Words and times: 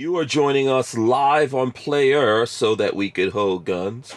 You 0.00 0.16
are 0.16 0.24
joining 0.24 0.66
us 0.66 0.96
live 0.96 1.54
on 1.54 1.72
Player 1.72 2.46
so 2.46 2.74
that 2.74 2.96
we 2.96 3.10
could 3.10 3.32
hold 3.32 3.66
guns. 3.66 4.14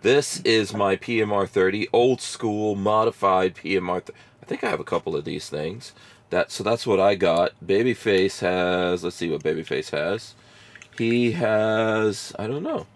This 0.00 0.40
is 0.46 0.72
my 0.72 0.96
PMR 0.96 1.46
30, 1.46 1.88
old 1.92 2.22
school 2.22 2.74
modified 2.74 3.54
PMR. 3.54 4.02
Th- 4.02 4.18
I 4.42 4.46
think 4.46 4.64
I 4.64 4.70
have 4.70 4.80
a 4.80 4.82
couple 4.82 5.14
of 5.14 5.26
these 5.26 5.50
things. 5.50 5.92
That 6.30 6.50
so 6.50 6.64
that's 6.64 6.86
what 6.86 7.00
I 7.00 7.16
got. 7.16 7.52
Babyface 7.62 8.40
has. 8.40 9.04
Let's 9.04 9.16
see 9.16 9.28
what 9.28 9.42
Babyface 9.42 9.90
has. 9.90 10.34
He 10.96 11.32
has. 11.32 12.32
I 12.38 12.46
don't 12.46 12.62
know. 12.62 12.86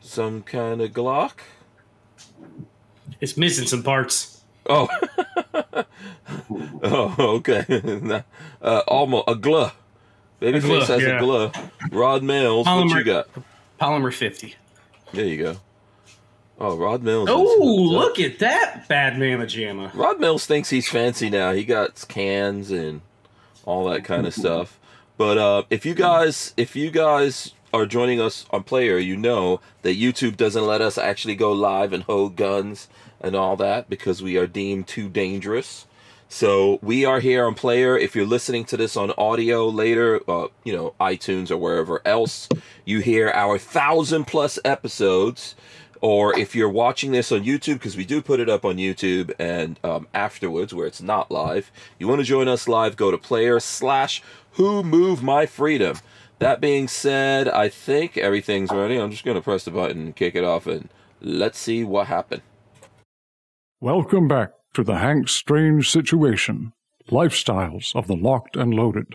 Some 0.00 0.44
kind 0.44 0.80
of 0.80 0.92
Glock. 0.92 1.40
It's 3.20 3.36
missing 3.36 3.66
some 3.66 3.82
parts. 3.82 4.40
Oh. 4.66 4.86
oh, 6.84 7.14
okay. 7.18 8.22
uh, 8.62 8.82
almost 8.86 9.24
a 9.26 9.34
glove. 9.34 9.74
Babyface 10.40 10.86
has 10.86 11.02
yeah. 11.02 11.16
a 11.16 11.20
glove. 11.20 11.54
Rod 11.90 12.22
Mills, 12.22 12.66
what 12.66 12.86
you 12.88 12.94
Polymer- 12.94 13.04
got? 13.04 13.28
Polymer 13.80 14.12
50. 14.12 14.54
There 15.12 15.24
you 15.24 15.42
go. 15.42 15.56
Oh, 16.58 16.76
Rod 16.76 17.02
Mills. 17.02 17.28
Oh, 17.30 17.88
look 17.90 18.18
at 18.18 18.38
that 18.38 18.88
bad 18.88 19.18
mama 19.18 19.44
jamma. 19.44 19.94
Rod 19.94 20.20
Mills 20.20 20.46
thinks 20.46 20.70
he's 20.70 20.88
fancy 20.88 21.28
now. 21.28 21.52
He 21.52 21.64
got 21.64 22.06
cans 22.08 22.70
and 22.70 23.02
all 23.64 23.88
that 23.90 24.04
kind 24.04 24.26
of 24.26 24.34
stuff. 24.34 24.78
But 25.18 25.38
uh, 25.38 25.62
if 25.70 25.84
you 25.84 25.94
guys, 25.94 26.54
if 26.56 26.74
you 26.76 26.90
guys 26.90 27.52
are 27.74 27.84
joining 27.84 28.20
us 28.20 28.46
on 28.50 28.62
Player, 28.62 28.96
you 28.96 29.16
know 29.16 29.60
that 29.82 29.98
YouTube 29.98 30.36
doesn't 30.36 30.66
let 30.66 30.80
us 30.80 30.96
actually 30.96 31.34
go 31.34 31.52
live 31.52 31.92
and 31.92 32.02
hold 32.04 32.36
guns 32.36 32.88
and 33.20 33.34
all 33.34 33.56
that 33.56 33.90
because 33.90 34.22
we 34.22 34.36
are 34.38 34.46
deemed 34.46 34.86
too 34.86 35.08
dangerous. 35.08 35.86
So 36.28 36.80
we 36.82 37.04
are 37.04 37.20
here 37.20 37.46
on 37.46 37.54
Player. 37.54 37.96
If 37.96 38.16
you're 38.16 38.26
listening 38.26 38.64
to 38.66 38.76
this 38.76 38.96
on 38.96 39.12
audio 39.16 39.68
later, 39.68 40.20
uh, 40.28 40.48
you 40.64 40.72
know 40.74 40.94
iTunes 41.00 41.50
or 41.50 41.56
wherever 41.56 42.02
else, 42.04 42.48
you 42.84 42.98
hear 42.98 43.30
our 43.32 43.58
thousand 43.58 44.26
plus 44.26 44.58
episodes. 44.64 45.54
Or 46.02 46.38
if 46.38 46.54
you're 46.54 46.68
watching 46.68 47.12
this 47.12 47.32
on 47.32 47.44
YouTube, 47.44 47.74
because 47.74 47.96
we 47.96 48.04
do 48.04 48.20
put 48.20 48.38
it 48.38 48.50
up 48.50 48.64
on 48.64 48.76
YouTube 48.76 49.32
and 49.38 49.80
um, 49.82 50.08
afterwards, 50.12 50.74
where 50.74 50.86
it's 50.86 51.00
not 51.00 51.30
live, 51.30 51.72
you 51.98 52.06
want 52.06 52.20
to 52.20 52.24
join 52.24 52.48
us 52.48 52.68
live, 52.68 52.96
go 52.96 53.10
to 53.10 53.16
Player 53.16 53.58
slash 53.60 54.22
Who 54.52 54.82
Move 54.82 55.22
My 55.22 55.46
Freedom. 55.46 55.96
That 56.38 56.60
being 56.60 56.86
said, 56.86 57.48
I 57.48 57.70
think 57.70 58.18
everything's 58.18 58.70
ready. 58.70 58.98
I'm 58.98 59.10
just 59.10 59.24
going 59.24 59.36
to 59.36 59.42
press 59.42 59.64
the 59.64 59.70
button 59.70 60.12
kick 60.12 60.34
it 60.34 60.44
off, 60.44 60.66
and 60.66 60.90
let's 61.22 61.58
see 61.58 61.82
what 61.82 62.08
happened. 62.08 62.42
Welcome 63.80 64.28
back 64.28 64.52
to 64.76 64.84
the 64.84 64.98
Hank 64.98 65.26
Strange 65.26 65.90
Situation 65.90 66.70
Lifestyles 67.10 67.96
of 67.96 68.08
the 68.08 68.14
Locked 68.14 68.58
and 68.58 68.74
Loaded. 68.74 69.14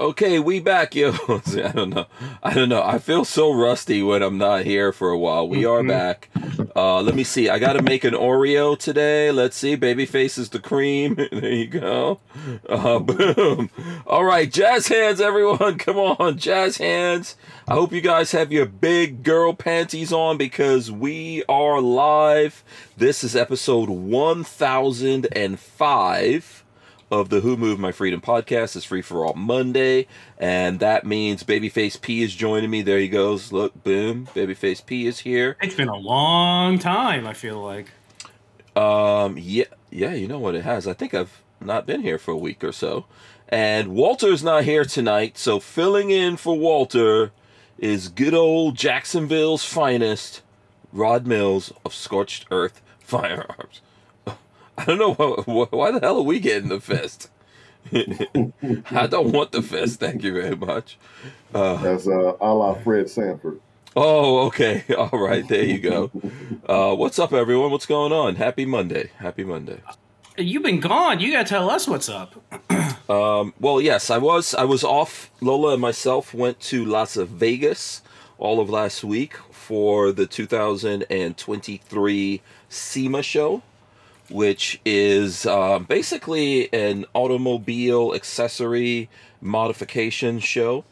Okay, 0.00 0.38
we 0.38 0.60
back, 0.60 0.94
yo. 0.94 1.10
I 1.28 1.72
don't 1.74 1.90
know. 1.90 2.06
I 2.42 2.54
don't 2.54 2.70
know. 2.70 2.82
I 2.82 2.98
feel 2.98 3.26
so 3.26 3.52
rusty 3.52 4.02
when 4.02 4.22
I'm 4.22 4.38
not 4.38 4.64
here 4.64 4.94
for 4.94 5.10
a 5.10 5.18
while. 5.18 5.46
We 5.46 5.66
are 5.66 5.84
back. 5.84 6.30
Uh, 6.74 7.02
let 7.02 7.14
me 7.14 7.22
see. 7.22 7.50
I 7.50 7.58
got 7.58 7.74
to 7.74 7.82
make 7.82 8.02
an 8.04 8.14
Oreo 8.14 8.78
today. 8.78 9.30
Let's 9.30 9.58
see. 9.58 9.76
Babyface 9.76 10.38
is 10.38 10.48
the 10.48 10.58
cream. 10.58 11.16
there 11.32 11.52
you 11.52 11.66
go. 11.66 12.20
Uh, 12.66 12.98
boom. 13.00 13.68
All 14.06 14.24
right, 14.24 14.50
jazz 14.50 14.88
hands, 14.88 15.20
everyone. 15.20 15.76
Come 15.76 15.98
on, 15.98 16.38
jazz 16.38 16.78
hands. 16.78 17.36
I 17.68 17.74
hope 17.74 17.92
you 17.92 18.00
guys 18.00 18.32
have 18.32 18.50
your 18.50 18.64
big 18.64 19.22
girl 19.22 19.52
panties 19.52 20.14
on 20.14 20.38
because 20.38 20.90
we 20.90 21.44
are 21.46 21.78
live. 21.78 22.64
This 22.96 23.22
is 23.22 23.36
episode 23.36 23.90
1005 23.90 26.59
of 27.10 27.28
the 27.28 27.40
Who 27.40 27.56
Moved 27.56 27.80
My 27.80 27.92
Freedom 27.92 28.20
podcast. 28.20 28.76
is 28.76 28.84
free 28.84 29.02
for 29.02 29.24
all 29.26 29.34
Monday, 29.34 30.06
and 30.38 30.78
that 30.80 31.04
means 31.04 31.42
Babyface 31.42 32.00
P 32.00 32.22
is 32.22 32.34
joining 32.34 32.70
me. 32.70 32.82
There 32.82 32.98
he 32.98 33.08
goes. 33.08 33.52
Look, 33.52 33.82
boom, 33.82 34.26
Babyface 34.34 34.84
P 34.84 35.06
is 35.06 35.20
here. 35.20 35.56
It's 35.60 35.74
been 35.74 35.88
a 35.88 35.96
long 35.96 36.78
time, 36.78 37.26
I 37.26 37.32
feel 37.32 37.60
like. 37.62 37.90
Um, 38.76 39.36
yeah, 39.38 39.64
yeah, 39.90 40.14
you 40.14 40.28
know 40.28 40.38
what 40.38 40.54
it 40.54 40.64
has. 40.64 40.86
I 40.86 40.92
think 40.92 41.12
I've 41.14 41.42
not 41.60 41.86
been 41.86 42.02
here 42.02 42.18
for 42.18 42.30
a 42.30 42.36
week 42.36 42.62
or 42.62 42.72
so, 42.72 43.06
and 43.48 43.88
Walter's 43.88 44.44
not 44.44 44.64
here 44.64 44.84
tonight. 44.84 45.36
So 45.36 45.58
filling 45.58 46.10
in 46.10 46.36
for 46.36 46.56
Walter 46.56 47.32
is 47.78 48.08
good 48.08 48.34
old 48.34 48.76
Jacksonville's 48.76 49.64
finest, 49.64 50.42
Rod 50.92 51.26
Mills 51.26 51.72
of 51.84 51.92
Scorched 51.92 52.46
Earth 52.50 52.80
Firearms. 53.00 53.80
I 54.80 54.84
don't 54.84 54.98
know 54.98 55.14
why, 55.44 55.66
why 55.70 55.90
the 55.90 56.00
hell 56.00 56.18
are 56.18 56.22
we 56.22 56.40
getting 56.40 56.70
the 56.70 56.80
fist. 56.80 57.28
I 57.92 59.06
don't 59.06 59.32
want 59.32 59.52
the 59.52 59.62
fist. 59.62 60.00
Thank 60.00 60.22
you 60.22 60.32
very 60.32 60.56
much. 60.56 60.98
That's 61.52 62.06
uh, 62.06 62.36
a 62.40 62.54
la 62.54 62.74
Fred 62.74 63.10
Sanford. 63.10 63.60
Oh, 63.94 64.46
okay. 64.46 64.84
All 64.96 65.18
right. 65.18 65.46
There 65.46 65.64
you 65.64 65.78
go. 65.78 66.10
Uh, 66.68 66.94
what's 66.94 67.18
up, 67.18 67.32
everyone? 67.32 67.70
What's 67.72 67.86
going 67.86 68.12
on? 68.12 68.36
Happy 68.36 68.64
Monday. 68.64 69.10
Happy 69.16 69.42
Monday. 69.42 69.80
You've 70.38 70.62
been 70.62 70.78
gone. 70.78 71.18
You 71.18 71.32
gotta 71.32 71.48
tell 71.48 71.68
us 71.68 71.88
what's 71.88 72.08
up. 72.08 72.40
Um, 73.10 73.54
well, 73.58 73.80
yes, 73.80 74.08
I 74.08 74.18
was. 74.18 74.54
I 74.54 74.62
was 74.62 74.84
off. 74.84 75.32
Lola 75.40 75.72
and 75.72 75.82
myself 75.82 76.32
went 76.32 76.60
to 76.60 76.84
Las 76.84 77.16
Vegas 77.16 78.02
all 78.38 78.60
of 78.60 78.70
last 78.70 79.02
week 79.02 79.34
for 79.50 80.12
the 80.12 80.28
2023 80.28 82.40
SEMA 82.68 83.22
show, 83.24 83.62
which 84.30 84.80
is 84.84 85.46
um, 85.46 85.84
basically 85.84 86.72
an 86.72 87.06
automobile 87.14 88.14
accessory 88.14 89.08
modification 89.40 90.38
show. 90.38 90.84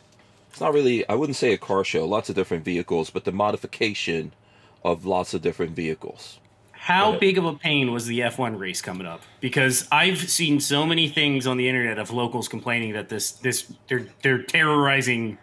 It's 0.50 0.60
not 0.60 0.72
really. 0.72 1.08
I 1.08 1.14
wouldn't 1.14 1.36
say 1.36 1.52
a 1.52 1.58
car 1.58 1.84
show. 1.84 2.06
Lots 2.06 2.28
of 2.28 2.34
different 2.34 2.64
vehicles, 2.64 3.10
but 3.10 3.24
the 3.24 3.32
modification 3.32 4.32
of 4.84 5.04
lots 5.04 5.34
of 5.34 5.42
different 5.42 5.72
vehicles. 5.72 6.38
How 6.72 7.18
big 7.18 7.36
of 7.36 7.44
a 7.44 7.52
pain 7.54 7.92
was 7.92 8.06
the 8.06 8.20
F1 8.20 8.58
race 8.58 8.80
coming 8.80 9.06
up? 9.06 9.20
Because 9.40 9.86
I've 9.92 10.30
seen 10.30 10.58
so 10.58 10.86
many 10.86 11.08
things 11.08 11.46
on 11.46 11.58
the 11.58 11.68
internet 11.68 11.98
of 11.98 12.10
locals 12.10 12.48
complaining 12.48 12.94
that 12.94 13.08
this 13.08 13.32
this 13.32 13.70
they're 13.88 14.06
they're 14.22 14.42
terrorizing 14.42 15.38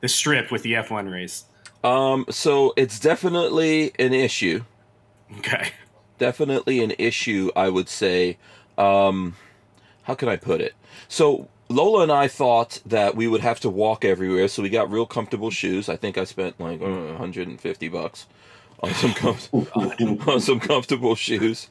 the 0.00 0.08
strip 0.08 0.50
with 0.50 0.62
the 0.62 0.74
F1 0.74 1.10
race. 1.10 1.44
Um, 1.82 2.26
so 2.28 2.74
it's 2.76 2.98
definitely 2.98 3.92
an 3.98 4.12
issue. 4.12 4.64
Okay. 5.38 5.70
Definitely 6.18 6.82
an 6.82 6.92
issue 6.98 7.50
i 7.56 7.68
would 7.68 7.88
say 7.88 8.36
um 8.76 9.34
how 10.04 10.14
can 10.14 10.28
i 10.28 10.36
put 10.36 10.60
it? 10.60 10.74
So 11.08 11.48
lola 11.68 12.02
and 12.02 12.12
i 12.12 12.28
thought 12.28 12.80
that 12.86 13.14
we 13.14 13.28
would 13.28 13.42
have 13.42 13.60
to 13.60 13.68
walk 13.68 14.04
everywhere 14.04 14.48
so 14.48 14.62
we 14.62 14.70
got 14.70 14.90
real 14.90 15.06
comfortable 15.06 15.50
shoes. 15.50 15.88
I 15.88 15.96
think 15.96 16.16
i 16.18 16.24
spent 16.24 16.58
like 16.60 16.80
uh, 16.80 16.86
150 17.18 17.88
bucks 17.88 18.26
on 18.82 18.94
some 18.94 19.12
com- 19.14 19.36
on 20.26 20.40
some 20.40 20.60
comfortable 20.60 21.14
shoes. 21.14 21.68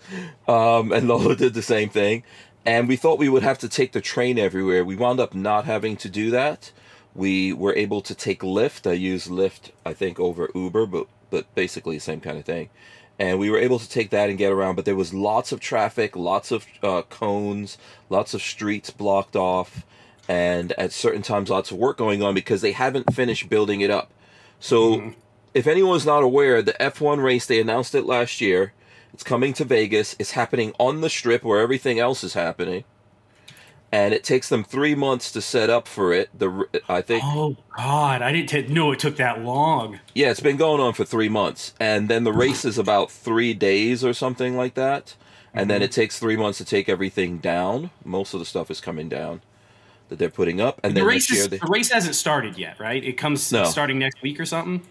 Um 0.47 0.91
and 0.91 1.07
lola 1.07 1.35
did 1.35 1.53
the 1.53 1.61
same 1.63 1.89
thing. 1.89 2.23
And 2.65 2.87
we 2.87 2.95
thought 2.97 3.17
we 3.17 3.29
would 3.29 3.43
have 3.43 3.59
to 3.59 3.69
take 3.69 3.93
the 3.93 4.01
train 4.01 4.37
everywhere. 4.37 4.83
We 4.83 4.97
wound 4.97 5.19
up 5.21 5.33
not 5.33 5.65
having 5.65 5.95
to 5.97 6.09
do 6.09 6.29
that. 6.31 6.71
We 7.15 7.53
were 7.53 7.73
able 7.73 8.01
to 8.01 8.13
take 8.13 8.41
lyft. 8.41 8.85
I 8.89 8.93
used 8.93 9.29
lyft 9.29 9.71
i 9.85 9.93
think 9.93 10.19
over 10.19 10.49
uber 10.53 10.85
but 10.85 11.07
but 11.31 11.43
basically 11.55 11.97
the 11.97 12.01
same 12.01 12.21
kind 12.21 12.37
of 12.37 12.45
thing 12.45 12.69
and 13.19 13.39
we 13.39 13.49
were 13.49 13.57
able 13.57 13.79
to 13.79 13.89
take 13.89 14.09
that 14.11 14.29
and 14.29 14.37
get 14.37 14.51
around 14.51 14.75
but 14.75 14.85
there 14.85 14.95
was 14.95 15.13
lots 15.13 15.51
of 15.51 15.59
traffic 15.59 16.15
lots 16.15 16.51
of 16.51 16.65
uh, 16.83 17.01
cones 17.03 17.77
lots 18.09 18.33
of 18.33 18.41
streets 18.41 18.89
blocked 18.89 19.35
off 19.35 19.85
and 20.27 20.73
at 20.73 20.91
certain 20.91 21.21
times 21.21 21.49
lots 21.49 21.71
of 21.71 21.77
work 21.77 21.97
going 21.97 22.21
on 22.21 22.33
because 22.33 22.61
they 22.61 22.73
haven't 22.73 23.13
finished 23.13 23.49
building 23.49 23.81
it 23.81 23.89
up. 23.89 24.11
So 24.59 25.13
if 25.53 25.67
anyone's 25.67 26.05
not 26.05 26.23
aware 26.23 26.61
the 26.61 26.73
f1 26.73 27.23
race 27.23 27.45
they 27.45 27.59
announced 27.59 27.95
it 27.95 28.05
last 28.05 28.41
year. 28.41 28.73
It's 29.13 29.23
coming 29.23 29.53
to 29.53 29.63
vegas. 29.63 30.15
It's 30.19 30.31
happening 30.31 30.73
on 30.77 31.01
the 31.01 31.09
strip 31.09 31.43
where 31.43 31.59
everything 31.59 31.97
else 31.97 32.23
is 32.23 32.33
happening 32.33 32.83
and 33.91 34.13
it 34.13 34.23
takes 34.23 34.49
them 34.49 34.63
three 34.63 34.95
months 34.95 35.31
to 35.31 35.41
set 35.41 35.69
up 35.69 35.87
for 35.87 36.11
it 36.13 36.29
the 36.37 36.67
i 36.89 37.01
think 37.01 37.23
Oh 37.23 37.55
God, 37.75 38.21
I 38.21 38.31
didn't 38.31 38.49
t- 38.49 38.73
know 38.73 38.91
it 38.91 38.99
took 38.99 39.17
that 39.17 39.41
long. 39.43 39.99
yeah, 40.15 40.29
it's 40.31 40.39
been 40.39 40.57
going 40.57 40.81
on 40.81 40.93
for 40.93 41.05
three 41.05 41.29
months, 41.29 41.73
and 41.79 42.09
then 42.09 42.23
the 42.23 42.33
race 42.33 42.65
is 42.65 42.77
about 42.77 43.11
three 43.11 43.53
days 43.53 44.03
or 44.03 44.13
something 44.13 44.57
like 44.57 44.73
that, 44.73 45.15
and 45.53 45.69
then 45.69 45.81
it 45.81 45.91
mm-hmm. 45.91 46.01
takes 46.01 46.19
three 46.19 46.35
months 46.35 46.57
to 46.57 46.65
take 46.65 46.89
everything 46.89 47.37
down. 47.37 47.91
Most 48.03 48.33
of 48.33 48.39
the 48.39 48.45
stuff 48.45 48.71
is 48.71 48.81
coming 48.81 49.09
down 49.09 49.41
that 50.09 50.17
they're 50.17 50.29
putting 50.29 50.59
up, 50.59 50.79
and 50.83 50.95
The 50.95 51.01
then 51.01 51.07
race 51.07 51.29
is, 51.29 51.49
they, 51.49 51.57
the 51.57 51.67
race 51.67 51.91
hasn't 51.91 52.15
started 52.15 52.57
yet, 52.57 52.79
right? 52.79 53.03
It 53.03 53.13
comes 53.13 53.51
No. 53.51 53.65
starting 53.65 53.99
next 53.99 54.21
week 54.23 54.39
or 54.39 54.45
something. 54.45 54.81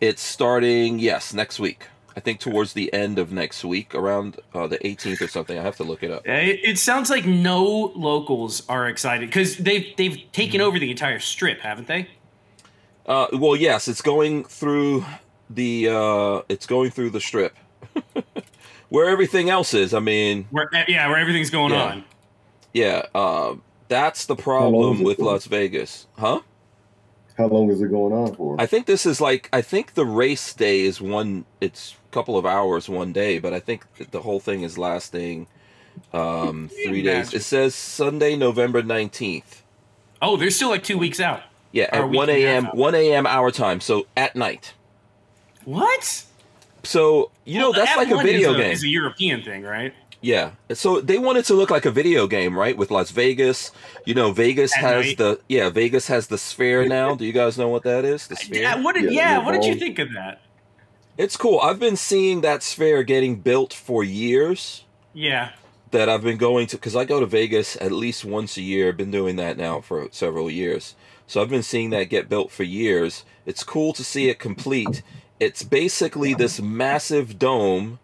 It's 0.00 0.22
starting, 0.22 0.98
yes, 0.98 1.32
next 1.32 1.60
week. 1.60 1.86
I 2.16 2.20
think 2.20 2.40
towards 2.40 2.72
the 2.74 2.92
end 2.92 3.18
of 3.18 3.32
next 3.32 3.64
week, 3.64 3.94
around 3.94 4.38
uh, 4.54 4.66
the 4.66 4.78
18th 4.78 5.20
or 5.22 5.28
something. 5.28 5.58
I 5.58 5.62
have 5.62 5.76
to 5.76 5.84
look 5.84 6.02
it 6.02 6.10
up. 6.10 6.26
It, 6.26 6.60
it 6.62 6.78
sounds 6.78 7.08
like 7.10 7.24
no 7.26 7.92
locals 7.96 8.62
are 8.68 8.86
excited 8.88 9.28
because 9.28 9.56
they've 9.56 9.86
they've 9.96 10.18
taken 10.32 10.60
Mm-hmm. 10.60 10.68
over 10.68 10.78
the 10.78 10.90
entire 10.90 11.18
strip, 11.18 11.60
haven't 11.60 11.88
they? 11.88 12.08
Uh, 13.06 13.26
well, 13.32 13.56
yes, 13.56 13.88
it's 13.88 14.02
going 14.02 14.44
through 14.44 15.04
the 15.50 15.88
uh, 15.88 16.42
it's 16.48 16.66
going 16.66 16.90
through 16.90 17.10
the 17.10 17.20
strip, 17.20 17.56
where 18.88 19.08
everything 19.08 19.50
else 19.50 19.74
is. 19.74 19.94
I 19.94 20.00
mean, 20.00 20.46
Where 20.50 20.68
eh, 20.74 20.84
yeah, 20.88 21.08
where 21.08 21.18
everything's 21.18 21.50
going 21.50 21.72
Yeah. 21.72 21.82
on. 21.82 22.04
yeah, 22.72 23.02
uh, 23.14 23.54
that's 23.88 24.26
the 24.26 24.36
problem 24.36 25.02
with 25.02 25.16
for? 25.18 25.24
Las 25.24 25.46
Vegas, 25.46 26.06
huh? 26.18 26.40
How 27.38 27.46
long 27.46 27.70
is 27.70 27.80
it 27.80 27.88
going 27.90 28.12
on 28.12 28.34
for? 28.36 28.60
I 28.60 28.66
think 28.66 28.86
this 28.86 29.06
is 29.06 29.20
like 29.20 29.48
I 29.52 29.62
think 29.62 29.94
the 29.94 30.04
race 30.06 30.52
day 30.54 30.82
is 30.82 31.00
one. 31.00 31.44
It's 31.60 31.92
a 31.92 31.96
couple 32.12 32.36
of 32.38 32.46
hours 32.46 32.88
one 32.88 33.12
day, 33.12 33.38
but 33.38 33.52
I 33.52 33.60
think 33.60 33.84
the 34.10 34.20
whole 34.22 34.40
thing 34.40 34.62
is 34.62 34.78
lasting 34.78 35.46
um, 36.12 36.68
three 36.86 37.02
days. 37.02 37.34
It 37.34 37.42
says 37.42 37.74
Sunday, 37.74 38.36
November 38.36 38.82
nineteenth. 38.82 39.62
Oh, 40.20 40.36
they're 40.36 40.50
still 40.50 40.70
like 40.70 40.84
two 40.84 40.98
weeks 40.98 41.18
out. 41.20 41.42
Yeah, 41.72 41.88
Or 41.98 42.04
at 42.04 42.10
one 42.10 42.28
a 42.28 42.44
a.m. 42.44 42.66
one 42.66 42.94
a.m. 42.94 43.26
our 43.26 43.50
time, 43.50 43.80
so 43.80 44.06
at 44.16 44.36
night. 44.36 44.74
What? 45.64 46.24
So 46.84 47.30
you 47.44 47.58
know 47.58 47.70
Well, 47.70 47.84
that's 47.84 47.96
like 47.96 48.08
a 48.08 48.14
F1 48.14 48.22
video 48.22 48.50
is 48.52 48.56
game. 48.56 48.72
Is 48.72 48.84
a 48.84 48.88
European 48.88 49.42
thing, 49.42 49.62
right? 49.62 49.94
Yeah. 50.20 50.52
So 50.72 51.00
they 51.00 51.18
want 51.18 51.38
it 51.38 51.44
to 51.46 51.54
look 51.54 51.70
like 51.70 51.84
a 51.84 51.90
video 51.90 52.26
game, 52.26 52.56
right? 52.56 52.76
With 52.76 52.90
Las 52.90 53.10
Vegas. 53.10 53.72
You 54.06 54.14
know, 54.14 54.32
Vegas 54.32 54.76
At 54.76 54.82
has 54.82 55.06
night. 55.06 55.18
the 55.18 55.40
yeah, 55.48 55.68
Vegas 55.70 56.06
has 56.08 56.28
the 56.28 56.38
sphere 56.38 56.86
now. 56.86 57.14
Do 57.14 57.24
you 57.24 57.32
guys 57.32 57.58
know 57.58 57.68
what 57.68 57.82
that 57.84 58.04
is? 58.04 58.28
The 58.28 58.36
sphere. 58.36 58.62
Yeah, 58.62 58.80
what 58.80 58.94
did 58.94 59.04
Yeah, 59.04 59.10
yeah, 59.10 59.38
what 59.44 59.52
did 59.52 59.64
you 59.64 59.74
think 59.74 59.98
of 59.98 60.12
that? 60.12 60.40
It's 61.18 61.36
cool. 61.36 61.60
I've 61.60 61.78
been 61.78 61.96
seeing 61.96 62.40
that 62.40 62.62
sphere 62.62 63.02
getting 63.02 63.36
built 63.36 63.72
for 63.72 64.02
years. 64.02 64.84
Yeah. 65.12 65.50
That 65.90 66.08
I've 66.08 66.22
been 66.22 66.38
going 66.38 66.66
to 66.68 66.76
because 66.76 66.96
I 66.96 67.04
go 67.04 67.20
to 67.20 67.26
Vegas 67.26 67.76
at 67.80 67.92
least 67.92 68.24
once 68.24 68.56
a 68.56 68.62
year. 68.62 68.88
I've 68.88 68.96
been 68.96 69.10
doing 69.10 69.36
that 69.36 69.58
now 69.58 69.82
for 69.82 70.08
several 70.10 70.50
years. 70.50 70.94
So 71.26 71.42
I've 71.42 71.50
been 71.50 71.62
seeing 71.62 71.90
that 71.90 72.04
get 72.04 72.30
built 72.30 72.50
for 72.50 72.62
years. 72.62 73.24
It's 73.44 73.62
cool 73.62 73.92
to 73.94 74.04
see 74.04 74.30
it 74.30 74.38
complete. 74.38 75.02
It's 75.38 75.62
basically 75.62 76.32
this 76.34 76.60
massive 76.60 77.38
dome 77.38 77.98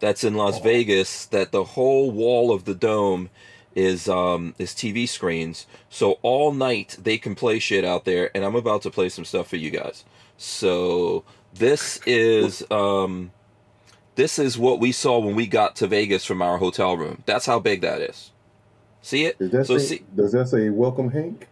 that's 0.00 0.24
in 0.24 0.34
Las 0.34 0.60
Vegas 0.60 1.26
that 1.26 1.52
the 1.52 1.64
whole 1.64 2.10
wall 2.10 2.52
of 2.52 2.64
the 2.64 2.74
dome 2.74 3.30
is 3.74 4.08
um 4.08 4.54
is 4.58 4.72
TV 4.72 5.06
screens. 5.08 5.66
So 5.90 6.18
all 6.22 6.52
night 6.52 6.96
they 7.02 7.18
can 7.18 7.34
play 7.34 7.58
shit 7.58 7.84
out 7.84 8.04
there 8.04 8.30
and 8.34 8.44
I'm 8.44 8.54
about 8.54 8.82
to 8.82 8.90
play 8.90 9.08
some 9.08 9.24
stuff 9.24 9.48
for 9.48 9.56
you 9.56 9.70
guys. 9.70 10.04
So 10.36 11.24
this 11.54 12.00
is 12.06 12.68
um 12.70 13.30
this 14.16 14.38
is 14.38 14.56
what 14.56 14.78
we 14.80 14.92
saw 14.92 15.18
when 15.18 15.34
we 15.34 15.46
got 15.46 15.76
to 15.76 15.86
Vegas 15.86 16.24
from 16.24 16.40
our 16.42 16.58
hotel 16.58 16.96
room. 16.96 17.22
That's 17.26 17.46
how 17.46 17.58
big 17.58 17.80
that 17.80 18.00
is. 18.00 18.30
See 19.02 19.24
it? 19.24 19.36
Is 19.40 19.50
that 19.50 19.66
so 19.66 19.78
say, 19.78 19.84
see 19.98 20.02
does 20.14 20.32
that 20.32 20.48
say 20.48 20.70
welcome 20.70 21.10
Hank? 21.10 21.48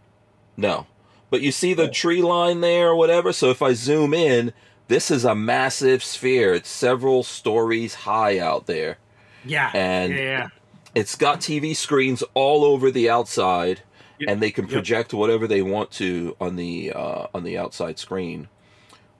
no. 0.56 0.86
But 1.30 1.40
you 1.40 1.50
see 1.50 1.72
the 1.72 1.88
tree 1.88 2.20
line 2.20 2.60
there 2.60 2.88
or 2.88 2.94
whatever. 2.94 3.32
So 3.32 3.48
if 3.48 3.62
I 3.62 3.72
zoom 3.72 4.12
in, 4.12 4.52
this 4.88 5.10
is 5.10 5.24
a 5.24 5.34
massive 5.34 6.04
sphere. 6.04 6.52
It's 6.52 6.68
several 6.68 7.22
stories 7.22 7.94
high 7.94 8.38
out 8.38 8.66
there. 8.66 8.98
Yeah. 9.42 9.70
And- 9.72 10.12
yeah, 10.12 10.18
yeah. 10.20 10.48
It's 10.94 11.14
got 11.16 11.40
TV 11.40 11.74
screens 11.74 12.22
all 12.34 12.64
over 12.66 12.90
the 12.90 13.08
outside, 13.08 13.80
Yep. 14.18 14.28
and 14.28 14.42
they 14.42 14.50
can 14.50 14.64
Yep. 14.66 14.72
project 14.74 15.14
whatever 15.14 15.46
they 15.46 15.62
want 15.62 15.90
to 15.92 16.36
on 16.38 16.56
the 16.56 16.92
uh, 16.94 17.28
on 17.34 17.44
the 17.44 17.56
outside 17.56 17.98
screen. 17.98 18.48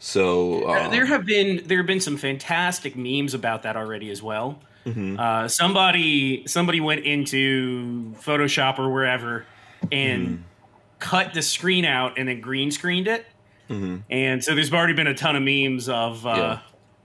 So 0.05 0.65
uh, 0.65 0.89
there 0.89 1.07
have 1.07 1.25
been 1.25 1.63
there 1.67 1.79
have 1.79 1.87
been 1.87 2.01
some 2.01 2.17
fantastic 2.17 2.97
memes 2.97 3.35
about 3.35 3.63
that 3.63 3.77
already 3.77 4.11
as 4.11 4.21
well. 4.21 4.59
mhm. 4.85 5.17
Uh, 5.17 5.47
somebody 5.47 6.45
somebody 6.49 6.81
went 6.81 7.05
into 7.05 8.13
Photoshop 8.21 8.81
or 8.81 8.91
wherever 8.91 9.47
and 9.93 10.27
Mm-hmm. 10.27 10.43
cut 10.99 11.35
the 11.35 11.43
screen 11.43 11.85
out 11.85 12.19
and 12.19 12.29
then 12.29 12.41
green 12.41 12.73
screened 12.73 13.07
it. 13.07 13.27
Mhm. 13.71 14.03
And 14.11 14.43
so 14.43 14.57
there's 14.57 14.73
already 14.73 14.93
been 14.93 15.07
a 15.07 15.15
ton 15.15 15.37
of 15.37 15.43
memes 15.45 15.89
of 15.89 16.27
uh, 16.27 16.59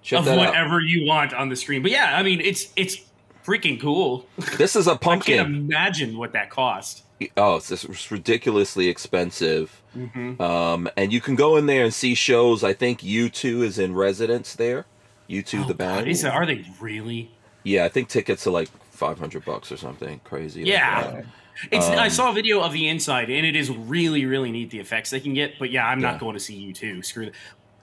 Yeah. 0.03 0.17
of 0.17 0.25
that 0.25 0.39
out. 0.39 0.45
whatever 0.47 0.79
you 0.81 1.05
want 1.05 1.35
on 1.35 1.49
the 1.49 1.55
screen. 1.55 1.83
But 1.83 1.91
yeah, 1.91 2.17
I 2.17 2.23
mean 2.23 2.41
it's 2.41 2.73
it's 2.75 2.97
freaking 3.45 3.79
cool. 3.79 4.25
This 4.57 4.75
is 4.75 4.87
a 4.87 4.91
I 4.93 4.93
can't 4.93 5.01
pumpkin. 5.01 5.39
imagine 5.45 6.17
what 6.17 6.33
that 6.33 6.49
cost. 6.49 7.03
Oh, 7.35 7.55
it's 7.55 7.69
just 7.69 8.11
ridiculously 8.11 8.87
expensive. 8.89 9.81
Mm-hmm. 9.95 10.41
Um, 10.41 10.89
and 10.95 11.11
you 11.11 11.19
can 11.19 11.35
go 11.35 11.57
in 11.57 11.65
there 11.65 11.83
and 11.83 11.93
see 11.93 12.13
shows. 12.13 12.63
I 12.63 12.73
think 12.73 13.01
U2 13.01 13.63
is 13.63 13.79
in 13.79 13.95
residence 13.95 14.53
there. 14.53 14.85
U2 15.29 15.67
the 15.67 15.73
band. 15.73 16.05
Oh, 16.07 16.09
Is 16.09 16.23
are 16.23 16.45
they 16.45 16.63
really? 16.79 17.31
Yeah, 17.63 17.85
I 17.85 17.89
think 17.89 18.07
tickets 18.07 18.45
are 18.47 18.51
like 18.51 18.69
500 18.91 19.43
bucks 19.43 19.71
or 19.71 19.77
something 19.77 20.21
crazy. 20.23 20.63
Yeah. 20.63 21.11
that. 21.11 21.25
It's 21.71 21.87
I 21.87 22.05
Um, 22.05 22.09
saw 22.11 22.29
a 22.29 22.33
video 22.33 22.61
of 22.61 22.71
the 22.71 22.87
inside 22.87 23.31
and 23.31 23.43
it 23.45 23.55
is 23.55 23.71
really 23.71 24.25
really 24.25 24.51
neat 24.51 24.69
the 24.69 24.79
effects 24.79 25.09
they 25.09 25.19
can 25.19 25.33
get. 25.33 25.57
But 25.57 25.71
yeah, 25.71 25.87
I'm 25.87 25.99
Yeah. 25.99 26.11
not 26.11 26.19
going 26.19 26.35
to 26.35 26.39
see 26.39 26.53
you 26.55 26.71
too. 26.71 27.01
Screw 27.01 27.25
that. 27.25 27.33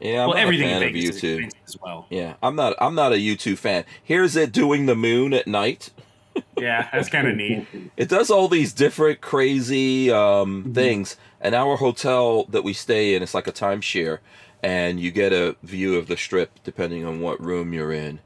Yeah, 0.00 0.22
I'm 0.22 0.28
well, 0.30 0.38
everything 0.38 0.68
a 0.68 0.72
in 0.74 0.78
fan 0.80 0.88
of 0.88 0.92
Vegas 0.94 1.16
is 1.16 1.22
U2. 1.22 1.34
expensive 1.34 1.60
as 1.66 1.76
well. 1.82 2.06
Yeah, 2.10 2.34
I'm 2.42 2.54
not. 2.56 2.74
I'm 2.80 2.94
not 2.94 3.12
a 3.12 3.16
U2 3.16 3.56
fan. 3.58 3.84
Here's 4.02 4.36
it 4.36 4.52
doing 4.52 4.86
the 4.86 4.94
moon 4.94 5.32
at 5.34 5.46
night. 5.48 5.90
Yeah, 6.56 6.88
that's 6.92 7.08
kind 7.08 7.26
of 7.28 7.36
neat. 7.36 7.66
It 7.96 8.08
does 8.08 8.30
all 8.30 8.48
these 8.48 8.72
different 8.72 9.20
crazy 9.20 10.10
um, 10.10 10.62
Mm-hmm. 10.64 10.72
things. 10.72 11.16
And 11.40 11.54
our 11.54 11.76
hotel 11.76 12.44
that 12.44 12.64
we 12.64 12.72
stay 12.72 13.14
in, 13.14 13.22
it's 13.22 13.34
like 13.34 13.46
a 13.46 13.52
timeshare, 13.52 14.18
and 14.62 14.98
you 14.98 15.10
get 15.10 15.32
a 15.32 15.56
view 15.62 15.96
of 15.96 16.06
the 16.06 16.16
strip 16.16 16.58
depending 16.64 17.04
on 17.04 17.20
what 17.20 17.40
room 17.42 17.72
you're 17.74 17.92
in. 17.92 18.20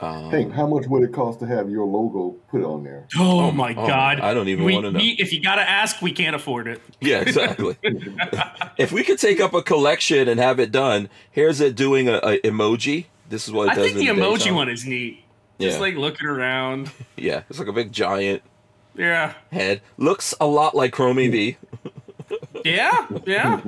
Um, 0.00 0.30
Hank, 0.30 0.52
how 0.54 0.66
much 0.66 0.86
would 0.86 1.02
it 1.02 1.12
cost 1.12 1.40
to 1.40 1.46
have 1.46 1.68
your 1.70 1.84
logo 1.84 2.34
put 2.50 2.64
on 2.64 2.82
there? 2.82 3.06
Oh, 3.18 3.40
Oh, 3.48 3.50
my 3.52 3.72
oh, 3.76 3.86
god! 3.86 4.18
I 4.20 4.32
don't 4.32 4.48
even 4.48 4.64
We- 4.64 4.72
wanna 4.74 4.92
know. 4.92 4.98
we- 4.98 5.16
if 5.18 5.30
you 5.32 5.42
gotta 5.42 5.60
ask, 5.68 6.00
we 6.00 6.10
can't 6.12 6.34
afford 6.34 6.66
it. 6.68 6.80
Yeah, 7.02 7.20
exactly. 7.20 7.76
if 8.78 8.92
we 8.92 9.02
could 9.04 9.18
take 9.18 9.40
up 9.40 9.52
a 9.54 9.62
collection 9.62 10.26
and 10.28 10.40
have 10.40 10.58
it 10.58 10.72
done, 10.72 11.08
here's 11.30 11.60
it 11.60 11.74
doing 11.76 12.08
a, 12.08 12.14
a 12.22 12.40
emoji. 12.40 13.06
This 13.28 13.46
is 13.46 13.52
what 13.52 13.68
it 13.68 13.72
I 13.72 13.74
does. 13.74 13.84
think 13.92 13.96
the 13.98 14.08
in 14.08 14.16
emoji 14.16 14.38
daytime. 14.38 14.54
one 14.54 14.68
is 14.70 14.84
neat. 14.86 15.22
Yeah, 15.60 15.68
Just 15.68 15.80
like 15.80 15.94
looking 15.96 16.26
around. 16.26 16.90
yeah, 17.16 17.42
it's 17.50 17.58
like 17.58 17.68
a 17.68 17.72
big 17.72 17.92
giant 17.92 18.42
Yeah, 18.96 19.34
head. 19.52 19.82
Looks 19.98 20.34
a 20.40 20.46
lot 20.46 20.74
like 20.74 20.92
Chromie 20.92 21.30
V. 21.30 21.56
yeah, 22.64 23.06
yeah. 23.26 23.60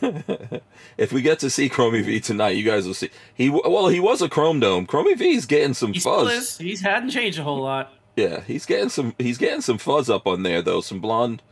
If 0.96 1.12
we 1.12 1.22
get 1.22 1.40
to 1.40 1.50
see 1.50 1.68
Chromie 1.68 2.04
V 2.04 2.20
tonight, 2.20 2.50
you 2.56 2.62
guys 2.62 2.86
will 2.86 2.94
see. 2.94 3.10
He 3.34 3.50
well, 3.50 3.88
he 3.88 3.98
was 3.98 4.22
a 4.22 4.28
Chrome 4.28 4.60
Dome. 4.60 4.86
Chromie 4.86 5.18
V's 5.18 5.44
getting 5.44 5.74
some 5.74 5.92
He 5.92 5.98
still 5.98 6.24
fuzz. 6.26 6.32
is. 6.32 6.58
He's 6.58 6.80
hadn't 6.82 7.10
changed 7.10 7.38
a 7.38 7.42
whole 7.42 7.60
lot. 7.60 7.92
Yeah, 8.16 8.42
he's 8.42 8.64
getting 8.64 8.90
some. 8.90 9.12
He's 9.18 9.38
getting 9.38 9.60
some 9.60 9.76
fuzz 9.78 10.08
up 10.08 10.24
on 10.26 10.44
there 10.44 10.62
though. 10.62 10.80
Some 10.80 11.00
blonde, 11.00 11.42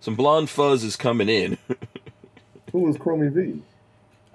some 0.00 0.14
blonde 0.16 0.48
fuzz 0.48 0.82
is 0.82 0.96
coming 0.96 1.28
in. 1.28 1.58
Who 2.72 2.88
is 2.88 2.96
Chromie 2.96 3.30
V? 3.30 3.60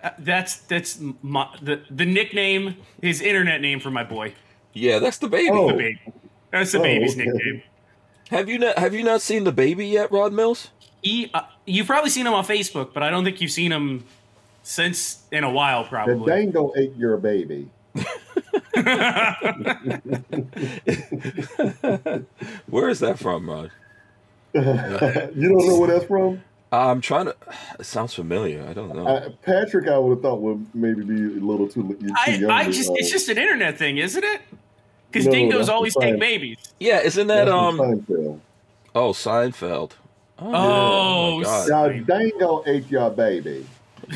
Uh, 0.03 0.12
that's 0.19 0.57
that's 0.57 1.00
my, 1.24 1.47
the 1.59 1.81
the 1.89 2.05
nickname, 2.05 2.77
his 3.01 3.19
internet 3.19 3.62
name 3.62 3.79
for 3.79 3.89
my 3.89 4.03
boy. 4.03 4.33
Yeah, 4.73 4.99
that's 4.99 5.17
the 5.17 5.27
baby. 5.27 5.49
Oh. 5.51 5.67
The 5.67 5.73
baby. 5.73 5.99
That's 6.51 6.71
the 6.71 6.79
Oh, 6.79 6.83
baby's 6.83 7.15
okay. 7.15 7.25
nickname. 7.25 7.63
Have 8.29 8.49
you 8.49 8.59
not? 8.59 8.77
Have 8.77 8.93
you 8.93 9.03
not 9.03 9.21
seen 9.21 9.43
the 9.43 9.51
baby 9.51 9.87
yet, 9.87 10.11
Rod 10.11 10.33
Mills? 10.33 10.69
He, 11.01 11.29
uh, 11.33 11.41
you've 11.65 11.87
probably 11.87 12.09
seen 12.09 12.27
him 12.27 12.33
on 12.33 12.45
Facebook, 12.45 12.93
but 12.93 13.01
I 13.03 13.09
don't 13.09 13.23
think 13.23 13.41
you've 13.41 13.51
seen 13.51 13.71
him 13.71 14.05
since 14.63 15.23
in 15.31 15.43
a 15.43 15.49
while, 15.51 15.83
Probably 15.85 16.13
The 16.13 16.17
probably. 16.19 16.35
dango 16.45 16.71
ate 16.77 16.95
your 16.95 17.17
baby. 17.17 17.69
Where 22.67 22.89
is 22.89 22.99
that 22.99 23.17
from, 23.19 23.49
Rod? 23.49 23.71
you 24.53 24.61
don't 24.61 25.67
know 25.67 25.79
where 25.79 25.91
that's 25.91 26.05
from? 26.05 26.43
I'm 26.71 27.01
trying 27.01 27.25
to. 27.25 27.35
It 27.79 27.85
sounds 27.85 28.13
familiar. 28.13 28.65
I 28.67 28.73
don't 28.73 28.95
know. 28.95 29.05
Uh, 29.05 29.29
Patrick, 29.41 29.87
I 29.89 29.97
would 29.97 30.11
have 30.15 30.21
thought 30.21 30.39
would 30.41 30.73
maybe 30.73 31.03
be 31.03 31.15
a 31.15 31.43
little 31.43 31.67
too, 31.67 31.97
too 31.99 32.09
I, 32.15 32.31
young. 32.35 32.49
I 32.51 32.71
just—it's 32.71 33.09
just 33.11 33.27
an 33.29 33.37
internet 33.37 33.77
thing, 33.77 33.97
isn't 33.97 34.23
it? 34.23 34.41
Because 35.12 35.25
No, 35.25 35.32
dingoes 35.34 35.70
always 35.70 35.96
take 35.96 36.20
babies. 36.20 36.58
yeah, 36.80 37.00
isn't 37.01 37.27
that 37.27 37.46
That's 37.46 37.51
um? 37.51 37.77
Seinfeld. 37.77 38.39
Oh, 38.96 39.12
Seinfeld. 39.12 39.91
Oh, 40.39 40.51
Oh, 40.53 41.38
my 41.39 41.44
God. 41.44 41.70
Now, 41.70 41.88
Fine. 41.88 42.03
dango 42.06 42.63
ate 42.65 42.89
your 42.89 43.10
baby. 43.12 43.65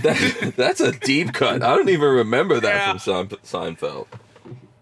That- 0.01 0.53
that's 0.57 0.79
a 0.81 0.91
deep 0.91 1.33
cut. 1.33 1.61
I 1.63 1.75
don't 1.75 1.89
even 1.89 2.09
remember 2.09 2.59
that 2.59 2.73
Yeah. 2.75 2.89
from 2.97 2.99
Sein- 2.99 3.75
Seinfeld. 3.75 4.07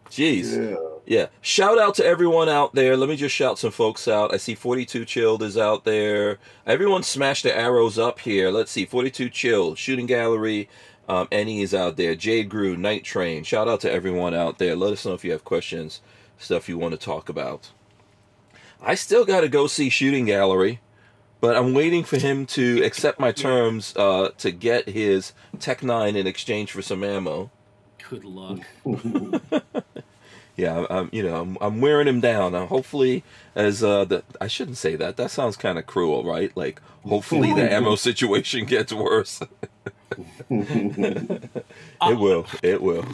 Jeez. 0.10 0.72
Yeah. 0.72 0.77
Yeah. 1.05 1.25
Shout 1.41 1.79
out 1.79 1.96
to 1.96 2.05
everyone 2.05 2.48
out 2.48 2.75
there. 2.75 2.96
Let 2.96 3.10
me 3.10 3.15
just 3.15 3.36
shout 3.36 3.58
some 3.60 3.72
folks 3.72 4.08
out. 4.08 4.34
I 4.34 4.38
see 4.38 4.55
42 4.55 5.05
Chilled 5.05 5.41
is 5.43 5.58
out 5.58 5.84
there. 5.86 6.38
Everyone 6.67 7.03
smash 7.03 7.41
the 7.41 7.55
arrows 7.55 7.98
up 8.00 8.20
here. 8.20 8.50
Let's 8.51 8.72
see. 8.72 8.86
42 8.86 9.29
Chilled, 9.29 9.77
Shooting 9.77 10.05
Gallery. 10.05 10.70
Um, 11.07 11.27
Annie 11.31 11.62
is 11.62 11.74
out 11.74 11.98
there. 11.98 12.15
Jade 12.15 12.50
Grew, 12.50 12.77
Night 12.77 13.03
Train. 13.03 13.43
Shout 13.43 13.67
out 13.67 13.81
to 13.81 13.91
everyone 13.91 14.33
out 14.33 14.57
there. 14.57 14.75
Let 14.75 14.93
us 14.93 15.05
know 15.05 15.13
if 15.13 15.25
you 15.25 15.31
have 15.31 15.43
questions, 15.43 16.01
stuff 16.38 16.69
you 16.69 16.77
want 16.77 16.93
to 16.93 16.98
talk 16.98 17.29
about. 17.29 17.72
I 18.81 18.95
still 18.95 19.25
got 19.25 19.41
to 19.41 19.50
go 19.50 19.67
see 19.67 19.89
Shooting 19.89 20.25
Gallery, 20.25 20.79
but 21.41 21.55
I'm 21.55 21.74
waiting 21.74 22.03
for 22.03 22.17
him 22.17 22.45
to 22.48 22.83
accept 22.83 23.19
my 23.19 23.31
terms 23.31 23.93
uh, 23.95 24.31
to 24.38 24.51
get 24.51 24.89
his 24.89 25.33
Tech 25.60 25.83
Nine 25.83 26.15
in 26.15 26.27
exchange 26.27 26.72
for 26.72 26.81
some 26.81 27.03
ammo. 27.03 27.51
Good 28.10 28.24
luck. 28.24 28.60
Yeah, 30.55 30.86
I'm, 30.89 31.10
you 31.12 31.24
know, 31.24 31.41
I'm, 31.41 31.57
I'm 31.62 31.81
wearing 31.81 32.07
him 32.07 32.19
down. 32.19 32.53
Uh, 32.53 32.67
hopefully, 32.67 33.24
as 33.55 33.83
uh, 33.83 34.05
the 34.05 34.24
I 34.39 34.48
shouldn't 34.48 34.77
say 34.77 34.95
that. 34.95 35.17
That 35.17 35.31
sounds 35.31 35.57
kind 35.57 35.79
of 35.79 35.88
cruel, 35.88 36.24
right? 36.24 36.55
Like, 36.55 36.79
hopefully 37.03 37.53
the 37.53 37.72
ammo 37.74 37.95
situation 37.95 38.65
gets 38.65 38.93
worse. 38.93 39.41
it 40.49 41.59
will. 42.01 42.45
It 42.61 42.81
will. 42.81 43.05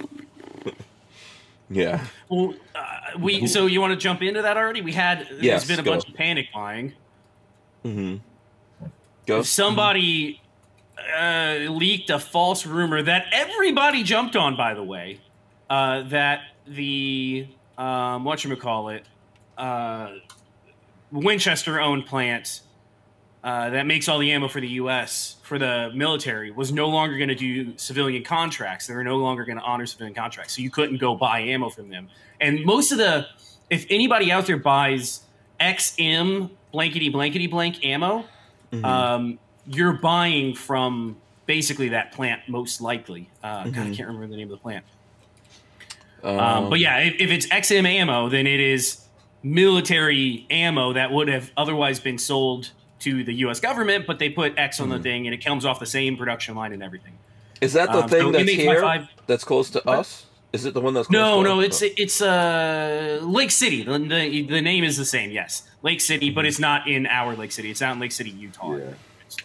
yeah. 1.69 2.05
Well, 2.27 2.53
uh, 2.75 3.17
we 3.19 3.47
so 3.47 3.65
you 3.65 3.81
want 3.81 3.91
to 3.93 3.97
jump 3.97 4.21
into 4.21 4.41
that 4.41 4.57
already? 4.57 4.81
We 4.81 4.93
had 4.93 5.27
Yes, 5.39 5.65
there's 5.65 5.67
been 5.67 5.79
a 5.79 5.83
go. 5.83 5.91
bunch 5.91 6.09
of 6.09 6.15
panic 6.15 6.47
buying. 6.53 6.93
Mm-hmm. 7.85 8.17
Go. 9.25 9.41
Somebody 9.43 10.41
uh, 11.17 11.57
leaked 11.69 12.09
a 12.09 12.19
false 12.19 12.65
rumor 12.65 13.01
that 13.01 13.25
everybody 13.31 14.03
jumped 14.03 14.35
on. 14.35 14.57
By 14.57 14.73
the 14.73 14.83
way, 14.83 15.19
uh, 15.69 16.03
that 16.09 16.41
the 16.67 17.47
um, 17.77 18.23
what 18.25 18.43
you 18.43 18.55
call 18.55 18.89
it, 18.89 19.05
uh, 19.57 20.15
Winchester-owned 21.11 22.05
plant 22.05 22.61
uh, 23.43 23.69
that 23.69 23.85
makes 23.85 24.07
all 24.09 24.19
the 24.19 24.31
ammo 24.31 24.47
for 24.47 24.59
the 24.59 24.67
U.S. 24.69 25.37
for 25.43 25.57
the 25.57 25.91
military 25.95 26.51
was 26.51 26.71
no 26.71 26.89
longer 26.89 27.17
going 27.17 27.29
to 27.29 27.35
do 27.35 27.77
civilian 27.77 28.23
contracts. 28.23 28.87
They 28.87 28.93
were 28.93 29.03
no 29.03 29.17
longer 29.17 29.45
going 29.45 29.57
to 29.57 29.63
honor 29.63 29.85
civilian 29.85 30.13
contracts, 30.13 30.55
so 30.55 30.61
you 30.61 30.69
couldn't 30.69 30.97
go 30.97 31.15
buy 31.15 31.39
ammo 31.41 31.69
from 31.69 31.89
them. 31.89 32.09
And 32.41 32.65
most 32.65 32.91
of 32.91 32.97
the, 32.97 33.27
if 33.69 33.85
anybody 33.89 34.31
out 34.31 34.45
there 34.45 34.57
buys 34.57 35.21
XM 35.59 36.49
blankety 36.73 37.09
blankety 37.09 37.47
blank 37.47 37.83
ammo, 37.85 38.25
Mhm. 38.73 38.85
um, 38.85 39.39
you're 39.65 39.93
buying 39.93 40.53
from 40.53 41.17
basically 41.45 41.89
that 41.89 42.11
plant 42.11 42.41
most 42.47 42.81
likely. 42.81 43.29
Uh, 43.43 43.63
God, 43.65 43.67
I 43.67 43.69
Mhm. 43.89 43.95
can't 43.95 44.07
remember 44.07 44.27
the 44.27 44.35
name 44.37 44.47
of 44.51 44.57
the 44.59 44.61
plant. 44.61 44.85
Um, 46.23 46.39
Um, 46.39 46.69
but 46.69 46.79
yeah, 46.79 46.97
if, 46.99 47.15
if 47.19 47.31
it's 47.31 47.47
XM 47.47 47.85
ammo, 47.87 48.29
then 48.29 48.45
it 48.45 48.59
is 48.59 49.05
military 49.41 50.45
ammo 50.49 50.93
that 50.93 51.11
would 51.11 51.29
have 51.29 51.51
otherwise 51.57 51.99
been 51.99 52.17
sold 52.17 52.71
to 52.99 53.23
the 53.23 53.33
U.S. 53.45 53.59
government, 53.59 54.05
but 54.07 54.19
they 54.19 54.29
put 54.29 54.57
X 54.57 54.79
on 54.79 54.89
the 54.89 54.97
Mhm. 54.97 55.03
thing, 55.03 55.27
and 55.27 55.33
it 55.33 55.43
comes 55.43 55.65
off 55.65 55.79
the 55.79 55.85
same 55.85 56.17
production 56.17 56.55
line 56.55 56.73
and 56.73 56.83
everything. 56.83 57.13
is 57.61 57.73
that 57.73 57.91
the 57.91 58.03
um, 58.03 58.09
thing 58.09 58.21
so 58.21 58.31
that's 58.31 58.49
here? 58.49 58.69
55 58.75 59.07
That's 59.27 59.43
close 59.43 59.69
to 59.71 59.79
What? 59.83 59.99
us? 59.99 60.25
Is 60.53 60.65
it 60.65 60.73
the 60.73 60.81
one 60.81 60.93
that's 60.93 61.07
close 61.07 61.13
No, 61.13 61.41
no, 61.43 61.59
us? 61.61 61.81
it's 61.81 61.93
it's 61.99 62.21
uh 62.21 63.19
Lake 63.21 63.51
City. 63.51 63.83
The, 63.83 63.99
the 63.99 64.41
the 64.43 64.61
name 64.61 64.83
is 64.83 64.97
the 64.97 65.05
same. 65.05 65.29
Yes, 65.31 65.63
Lake 65.83 66.01
City, 66.01 66.29
but 66.31 66.45
it's 66.45 66.57
not 66.59 66.87
in 66.87 67.05
our 67.05 67.35
Lake 67.35 67.51
City. 67.51 67.69
It's 67.69 67.81
out 67.81 67.93
in 67.93 67.99
Lake 67.99 68.11
City, 68.13 68.29
Utah. 68.31 68.75
Yeah. 68.77 68.85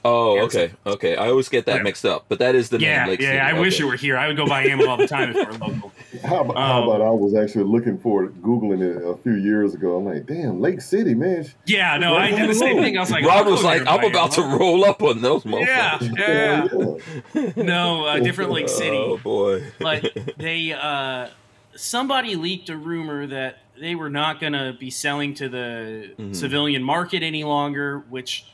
Oh, 0.05 0.37
Yeah, 0.37 0.43
okay, 0.43 0.73
okay. 0.87 1.17
I 1.17 1.29
always 1.29 1.49
get 1.49 1.67
that 1.67 1.83
mixed 1.83 2.05
up, 2.05 2.27
but 2.29 2.39
that 2.39 2.55
is 2.55 2.69
the 2.71 2.79
Yeah, 2.79 3.01
name. 3.01 3.09
Lake 3.11 3.21
yeah. 3.21 3.29
City. 3.29 3.39
I 3.41 3.61
wish 3.61 3.75
okay. 3.75 3.85
it 3.85 3.87
were 3.87 3.97
here. 3.97 4.17
I 4.17 4.27
would 4.29 4.37
go 4.37 4.47
buy 4.47 4.65
ammo 4.65 4.87
all 4.89 4.97
the 4.97 5.07
time 5.09 5.31
if 5.31 5.37
it 5.37 5.47
were 5.47 5.59
local. 5.67 5.93
How 6.25 6.41
about, 6.43 6.57
how 6.57 6.83
Um, 6.83 6.89
about 6.89 7.01
I 7.03 7.11
was 7.11 7.35
actually 7.35 7.65
looking 7.65 7.99
for 7.99 8.25
it, 8.25 8.43
googling 8.43 8.81
it 8.83 9.03
a 9.05 9.17
few 9.23 9.35
years 9.35 9.75
ago. 9.75 9.97
I'm 9.97 10.05
like, 10.05 10.27
damn, 10.27 10.61
Lake 10.61 10.81
City, 10.81 11.15
man. 11.15 11.47
Yeah, 11.67 11.97
no, 11.99 12.17
I 12.17 12.31
did 12.31 12.49
the 12.49 12.55
same 12.55 12.79
thing. 12.83 12.97
I 12.97 13.01
was 13.01 13.11
like, 13.11 13.25
Rod 13.25 13.39
I'll 13.39 13.45
go 13.45 13.51
was 13.53 13.65
like, 13.65 13.81
"I'm 13.87 14.01
buy 14.01 14.07
about 14.07 14.33
to 14.33 14.43
roll 14.43 14.85
up 14.85 15.03
on 15.03 15.21
those 15.21 15.45
Yeah, 15.45 15.99
motherfuckers." 15.99 16.99
yeah. 17.35 17.53
yeah. 17.57 17.63
No, 17.65 18.05
uh, 18.07 18.19
different 18.21 18.51
Lake 18.53 18.69
City. 18.69 18.97
Oh 18.97 19.19
boy. 19.19 19.65
but 19.81 20.11
they 20.39 20.73
uh 20.73 21.29
somebody 21.77 22.37
leaked 22.37 22.69
a 22.69 22.77
rumor 22.77 23.27
that 23.27 23.59
they 23.81 23.95
were 23.97 24.11
not 24.11 24.41
going 24.41 24.53
to 24.53 24.73
be 24.79 24.91
selling 24.91 25.35
to 25.35 25.49
the 25.49 26.11
Mhm. 26.19 26.37
civilian 26.37 26.83
market 26.85 27.23
any 27.25 27.43
longer 27.43 28.05
which 28.09 28.47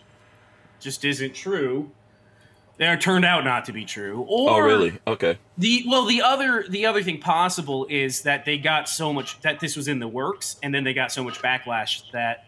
just 0.80 1.04
isn't 1.04 1.34
true. 1.34 1.90
They 2.80 2.96
turned 2.96 3.26
out 3.26 3.44
not 3.44 3.66
to 3.66 3.72
be 3.72 3.84
true. 3.84 4.24
Or 4.26 4.50
oh 4.50 4.58
really? 4.58 4.98
Okay. 5.06 5.36
the 5.58 5.84
well 5.86 6.06
the 6.06 6.22
other 6.22 6.64
the 6.66 6.86
other 6.86 7.02
thing 7.02 7.20
possible 7.20 7.86
is 7.90 8.22
that 8.22 8.46
they 8.46 8.56
got 8.56 8.88
so 8.88 9.12
much 9.12 9.38
that 9.42 9.60
this 9.60 9.76
was 9.76 9.86
in 9.86 9.98
the 9.98 10.08
works 10.08 10.56
and 10.62 10.74
then 10.74 10.82
they 10.82 10.94
got 10.94 11.12
so 11.12 11.22
much 11.22 11.42
backlash 11.42 12.10
that 12.12 12.46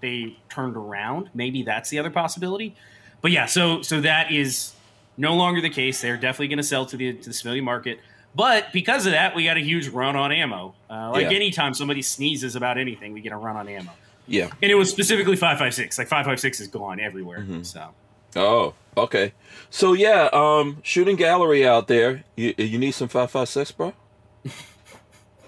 they 0.00 0.36
turned 0.48 0.76
around. 0.76 1.30
Maybe 1.32 1.62
that's 1.62 1.90
the 1.90 2.00
other 2.00 2.10
possibility. 2.10 2.74
But 3.22 3.30
yeah 3.30 3.46
so 3.46 3.80
so 3.82 4.00
that 4.00 4.32
is 4.32 4.72
no 5.16 5.34
longer 5.36 5.60
the 5.60 5.70
case. 5.70 6.00
They're 6.00 6.16
definitely 6.16 6.48
going 6.48 6.56
to 6.58 6.64
sell 6.64 6.84
to 6.86 6.96
the 6.96 7.12
to 7.12 7.28
the 7.28 7.32
civilian 7.34 7.64
market. 7.64 8.00
But 8.34 8.72
because 8.72 9.06
of 9.06 9.12
that 9.12 9.36
we 9.36 9.44
got 9.44 9.58
a 9.58 9.60
huge 9.60 9.86
run 9.86 10.16
on 10.16 10.32
ammo. 10.32 10.74
Uh, 10.90 11.10
like 11.12 11.30
Yeah. 11.30 11.36
anytime 11.36 11.72
somebody 11.72 12.02
sneezes 12.02 12.56
about 12.56 12.78
anything 12.78 13.12
we 13.12 13.20
get 13.20 13.32
a 13.32 13.36
run 13.36 13.56
on 13.56 13.68
ammo 13.68 13.92
Yeah. 14.28 14.50
and 14.62 14.70
it 14.70 14.74
was 14.76 14.90
specifically 14.90 15.34
556 15.36 15.98
like 15.98 16.06
556 16.08 16.60
is 16.60 16.68
gone 16.68 17.00
everywhere 17.00 17.40
Mhm. 17.40 17.64
so 17.66 17.88
Oh, 18.36 18.74
okay. 18.94 19.32
So 19.70 19.94
yeah, 19.94 20.28
um, 20.34 20.78
shooting 20.82 21.16
gallery 21.16 21.66
out 21.66 21.88
there. 21.88 22.24
You 22.36 22.52
you 22.58 22.76
need 22.78 22.92
some 22.92 23.08
five 23.08 23.30
five 23.30 23.48
six, 23.48 23.72
bro. 23.72 23.94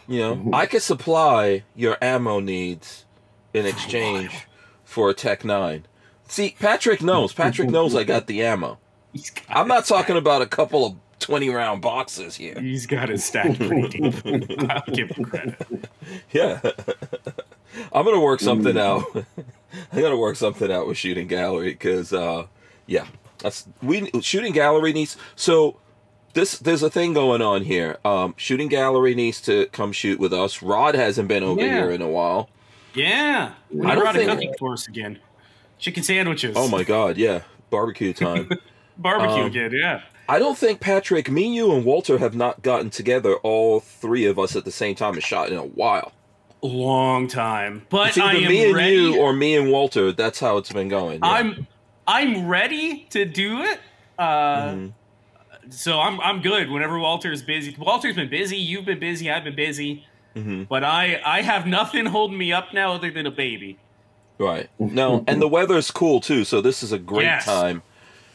You 0.08 0.18
know, 0.18 0.50
I 0.54 0.64
could 0.66 0.80
supply 0.82 1.62
your 1.76 1.98
ammo 2.02 2.40
needs 2.40 3.04
in 3.52 3.66
exchange 3.66 4.46
for 4.84 5.10
a 5.10 5.14
Tech 5.14 5.44
Nine. 5.44 5.86
See, 6.26 6.56
Patrick 6.58 7.02
knows. 7.02 7.32
Patrick 7.34 7.68
knows 7.68 7.94
I 7.94 8.02
got 8.04 8.26
the 8.26 8.42
ammo. 8.42 8.78
he's 9.12 9.28
got 9.30 9.44
I'm 9.50 9.68
not 9.68 9.84
stacked. 9.84 10.00
talking 10.00 10.16
about 10.16 10.40
a 10.40 10.46
couple 10.46 10.86
of 10.86 10.94
twenty 11.18 11.50
round 11.50 11.82
boxes 11.82 12.36
here. 12.36 12.58
He's 12.58 12.86
got 12.86 13.10
it 13.10 13.20
stacked 13.20 13.58
pretty 13.58 13.88
deep. 13.88 14.64
I'll 14.70 14.82
give 14.94 15.10
him 15.10 15.24
credit. 15.26 15.56
Yeah. 16.32 16.60
I'm 17.92 18.04
gonna 18.04 18.20
work 18.20 18.40
something 18.40 18.76
out. 18.78 19.04
I 19.92 20.00
gotta 20.00 20.16
work 20.16 20.36
something 20.36 20.70
out 20.70 20.86
with 20.86 20.96
shooting 20.96 21.26
gallery 21.28 21.70
because, 21.70 22.12
uh, 22.12 22.46
yeah, 22.86 23.06
that's 23.38 23.66
we 23.82 24.10
shooting 24.20 24.52
gallery 24.52 24.92
needs. 24.92 25.16
So 25.36 25.76
this 26.34 26.58
there's 26.58 26.82
a 26.82 26.90
thing 26.90 27.12
going 27.12 27.42
on 27.42 27.62
here. 27.62 27.98
Um, 28.04 28.34
shooting 28.36 28.68
gallery 28.68 29.14
needs 29.14 29.40
to 29.42 29.66
come 29.66 29.92
shoot 29.92 30.18
with 30.18 30.32
us. 30.32 30.62
Rod 30.62 30.94
hasn't 30.94 31.28
been 31.28 31.42
over 31.42 31.60
Yeah. 31.60 31.74
here 31.82 31.90
in 31.90 32.02
a 32.02 32.08
while. 32.08 32.50
Yeah, 32.94 33.52
we 33.70 33.86
I 33.86 33.94
don't 33.94 34.02
brought 34.04 34.16
a 34.16 34.18
think- 34.18 34.30
cooking 34.30 34.54
course 34.54 34.88
again. 34.88 35.18
Chicken 35.78 36.02
sandwiches. 36.02 36.54
Oh 36.58 36.68
my 36.68 36.82
god, 36.84 37.16
yeah, 37.16 37.42
barbecue 37.70 38.12
time. 38.12 38.50
barbecue 38.98 39.42
um, 39.42 39.46
again. 39.46 39.70
Yeah. 39.72 40.02
I 40.28 40.38
don't 40.38 40.56
think 40.56 40.80
Patrick, 40.80 41.28
me, 41.28 41.52
you, 41.56 41.72
and 41.72 41.84
Walter 41.84 42.18
have 42.18 42.36
not 42.36 42.62
gotten 42.62 42.88
together 42.90 43.34
all 43.36 43.80
three 43.80 44.26
of 44.26 44.38
us 44.38 44.54
at 44.54 44.64
the 44.64 44.70
same 44.70 44.94
time 44.94 45.14
and 45.14 45.22
shot 45.24 45.48
in 45.50 45.56
a 45.58 45.64
while. 45.64 46.12
Long 46.62 47.26
time, 47.26 47.86
but 47.88 48.08
It's 48.08 48.18
I 48.18 48.32
either 48.34 48.38
am 48.46 48.48
me 48.48 48.64
and 48.66 48.74
ready. 48.74 48.96
you 48.96 49.18
or 49.18 49.32
me 49.32 49.56
and 49.56 49.70
Walter. 49.72 50.12
That's 50.12 50.38
how 50.40 50.58
it's 50.58 50.70
been 50.72 50.88
going. 50.88 51.20
yeah. 51.22 51.30
I'm 51.30 51.66
I'm 52.06 52.48
ready 52.48 53.06
to 53.10 53.24
do 53.24 53.62
it. 53.62 53.80
Uh, 54.18 54.62
Mhm. 54.72 54.92
So 55.70 56.00
I'm 56.00 56.20
I'm 56.20 56.42
good. 56.42 56.68
Whenever 56.70 56.98
Walter's 56.98 57.42
busy, 57.42 57.74
Walter's 57.78 58.16
been 58.16 58.28
busy. 58.28 58.56
You've 58.58 58.84
been 58.84 58.98
busy. 58.98 59.30
I've 59.30 59.44
been 59.44 59.54
busy. 59.56 60.04
Mhm. 60.36 60.68
But 60.68 60.84
I 60.84 61.20
I 61.24 61.42
have 61.42 61.66
nothing 61.66 62.06
holding 62.06 62.36
me 62.36 62.52
up 62.52 62.74
now 62.74 62.92
other 62.92 63.10
than 63.10 63.26
a 63.26 63.30
baby. 63.30 63.78
Right. 64.38 64.68
No, 64.78 65.24
and 65.26 65.40
the 65.40 65.48
weather's 65.48 65.90
cool 65.90 66.20
too, 66.20 66.44
so 66.44 66.60
this 66.60 66.82
is 66.82 66.92
a 66.92 66.98
great 66.98 67.24
Yes. 67.24 67.44
time. 67.46 67.82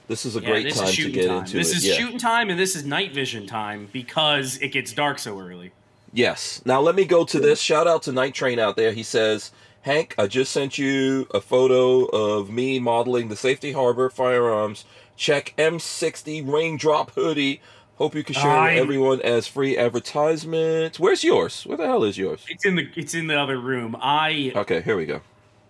This 0.08 0.25
is 0.25 0.36
a 0.36 0.39
Yeah, 0.39 0.50
great 0.50 0.74
time 0.74 0.88
is 0.88 0.96
to 0.96 1.12
get 1.12 1.27
time. 1.27 1.38
into 1.39 1.58
this 1.58 1.75
is 1.75 1.86
yeah. 1.86 1.96
shooting 1.96 2.20
time, 2.20 2.50
and 2.50 2.60
this 2.60 2.75
is 2.75 2.86
night 2.86 3.12
vision 3.13 3.46
time 3.48 3.89
because 3.91 4.58
it 4.58 4.70
gets 4.70 4.94
dark 4.94 5.17
so 5.20 5.39
early. 5.39 5.72
Yes. 6.16 6.62
Now 6.64 6.80
let 6.80 6.96
me 6.96 7.04
go 7.04 7.26
to 7.26 7.40
this. 7.42 7.60
Shout 7.60 7.88
out 7.88 8.04
to 8.04 8.14
Night 8.14 8.34
Train 8.34 8.58
out 8.58 8.78
there. 8.78 8.94
He 8.94 9.04
says, 9.04 9.52
Hank, 9.82 10.16
I 10.18 10.28
just 10.28 10.54
sent 10.54 10.78
you 10.78 11.28
a 11.34 11.42
photo 11.42 12.06
of 12.06 12.50
me 12.50 12.80
modeling 12.80 13.28
the 13.28 13.36
Safety 13.36 13.74
Harbor 13.74 14.10
firearms. 14.10 14.86
Check 15.18 15.54
M60 15.58 16.50
raindrop 16.50 17.12
hoodie. 17.12 17.62
Hope 17.98 18.16
you 18.16 18.24
can 18.24 18.34
share 18.36 18.70
it 18.70 18.74
with 18.76 18.82
everyone 18.82 19.22
as 19.22 19.46
free 19.48 19.78
advertisement. 19.78 21.00
Where's 21.00 21.24
yours? 21.24 21.64
Where 21.66 21.78
the 21.78 21.86
hell 21.86 22.06
is 22.06 22.18
yours? 22.18 22.46
It's 22.48 22.66
in 22.66 22.76
the 22.76 22.90
it's 22.96 23.14
in 23.14 23.28
the 23.28 23.40
other 23.40 23.60
room. 23.60 23.96
I 24.00 24.54
Okay, 24.56 24.82
here 24.82 24.96
we 24.96 25.06
go. 25.06 25.22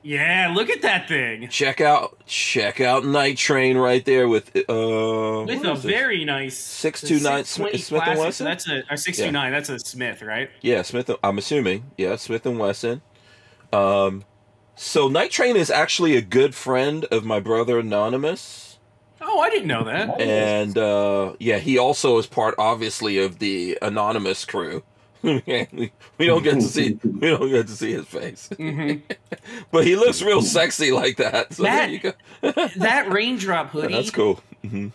Yeah, 0.06 0.54
look 0.56 0.70
at 0.70 0.84
that 0.84 1.08
thing. 1.08 1.48
Check 1.50 1.82
out 1.82 2.18
check 2.28 2.80
out 2.80 3.04
Night 3.06 3.38
Train 3.38 3.76
right 3.78 4.06
there 4.06 4.28
with 4.30 4.56
uh 4.56 5.44
With 5.48 5.66
a 5.66 5.72
is 5.74 5.82
this? 5.82 5.92
very 5.92 6.24
nice 6.24 6.56
629 6.58 7.44
Smith- 7.46 7.84
Smith 7.84 8.04
and 8.06 8.20
Wesson? 8.20 8.32
So 8.34 8.44
that's 8.44 8.70
a 8.70 8.84
or 8.94 8.98
six 8.98 9.18
two 9.18 9.32
nine. 9.32 9.52
That's 9.52 9.70
a 9.70 9.80
Smith, 9.80 10.22
right? 10.22 10.50
Yeah, 10.62 10.84
Smith. 10.84 11.10
I'm 11.24 11.38
assuming. 11.38 11.92
Yeah, 11.98 12.16
Smith 12.18 12.46
and 12.46 12.60
Wesson. 12.60 13.02
Um, 13.74 14.24
so 14.76 15.08
Night 15.08 15.32
Train 15.32 15.56
is 15.56 15.70
actually 15.72 16.16
a 16.16 16.22
good 16.22 16.54
friend 16.54 17.06
of 17.06 17.26
my 17.26 17.40
brother 17.40 17.80
Anonymous, 17.80 18.78
Oh, 19.22 19.40
I 19.40 19.50
didn't 19.50 19.68
know 19.68 19.86
that. 19.86 20.22
and 20.22 20.78
uh, 20.78 21.34
yeah, 21.40 21.58
he 21.58 21.78
also 21.78 22.18
is 22.20 22.28
part, 22.28 22.54
obviously, 22.60 23.18
of 23.18 23.40
the 23.40 23.78
Anonymous 23.82 24.46
crew. 24.46 24.84
we 26.18 26.26
don't 26.28 26.44
get 26.44 26.56
to 26.56 26.62
see 26.62 27.00
we 27.04 27.30
don't 27.30 27.50
get 27.50 27.68
to 27.68 27.74
see 27.74 27.94
his 27.94 28.06
face, 28.06 28.50
hmm 28.56 28.94
but 29.72 29.86
he 29.86 29.96
looks 29.96 30.22
real 30.22 30.42
sexy 30.42 30.92
like 30.92 31.18
that. 31.18 31.54
So 31.54 31.64
That- 31.64 31.76
there 31.78 31.90
you 31.90 32.00
go. 32.00 32.14
that 32.78 33.12
raindrop 33.12 33.70
hoodie 33.72 33.94
That's 33.94 34.12
cool. 34.12 34.40
hmm 34.62 34.90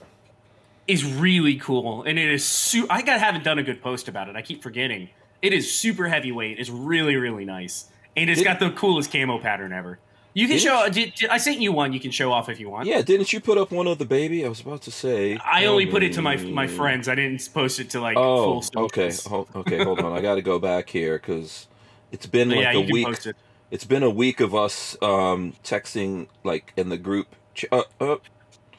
is 0.86 1.04
really 1.04 1.54
cool, 1.56 2.02
and 2.02 2.18
it 2.18 2.28
is. 2.30 2.44
Su- 2.44 2.86
I 2.90 3.02
got 3.02 3.20
haven't 3.20 3.44
done 3.44 3.58
a 3.58 3.62
good 3.62 3.80
post 3.80 4.08
about 4.08 4.28
it. 4.28 4.34
I 4.36 4.42
keep 4.42 4.60
forgetting. 4.62 5.08
It 5.40 5.52
is 5.52 5.72
super 5.72 6.08
heavyweight. 6.08 6.58
It's 6.58 6.70
really 6.70 7.16
really 7.16 7.44
nice, 7.44 7.86
and 8.16 8.28
it's 8.30 8.40
Did- 8.40 8.44
got 8.44 8.58
the 8.60 8.70
coolest 8.70 9.12
camo 9.12 9.38
pattern 9.38 9.72
ever. 9.72 9.98
You 10.32 10.46
can 10.46 10.58
show. 10.58 10.88
Did, 10.88 11.14
did- 11.14 11.30
I 11.30 11.38
sent 11.38 11.60
you 11.60 11.72
one. 11.72 11.92
You 11.92 12.00
can 12.00 12.10
show 12.10 12.30
off 12.32 12.48
if 12.48 12.60
you 12.60 12.70
want. 12.70 12.86
Yeah, 12.86 13.02
didn't 13.02 13.32
you 13.32 13.40
put 13.40 13.58
up 13.58 13.72
one 13.72 13.86
of 13.86 13.98
the 13.98 14.04
baby? 14.04 14.44
I 14.44 14.48
was 14.48 14.60
about 14.60 14.82
to 14.82 14.90
say. 14.90 15.36
I 15.44 15.66
only 15.66 15.86
put 15.86 16.02
it 16.02 16.12
to 16.14 16.22
my 16.22 16.36
my 16.36 16.66
friends. 16.66 17.08
I 17.08 17.14
didn't 17.16 17.48
post 17.52 17.80
it 17.80 17.90
to 17.90 18.00
like 18.00 18.16
Oh, 18.16 18.60
full 18.60 18.84
okay. 18.84 19.12
Hold, 19.26 19.48
okay, 19.56 19.82
hold 19.82 20.00
on. 20.00 20.12
I 20.12 20.20
got 20.20 20.36
to 20.36 20.42
go 20.42 20.58
back 20.58 20.88
here 20.88 21.18
because 21.18 21.66
it's 22.12 22.26
been 22.26 22.50
like 22.50 22.60
yeah, 22.60 22.72
a 22.72 22.80
week. 22.80 23.26
it. 23.26 23.36
It's 23.70 23.84
been 23.84 24.02
a 24.02 24.10
week 24.10 24.40
of 24.40 24.54
us 24.54 24.96
um, 25.02 25.54
texting 25.64 26.28
like 26.44 26.72
in 26.76 26.88
the 26.88 26.98
group. 26.98 27.28
Ch- 27.54 27.66
uh, 27.72 27.82
uh, 28.00 28.16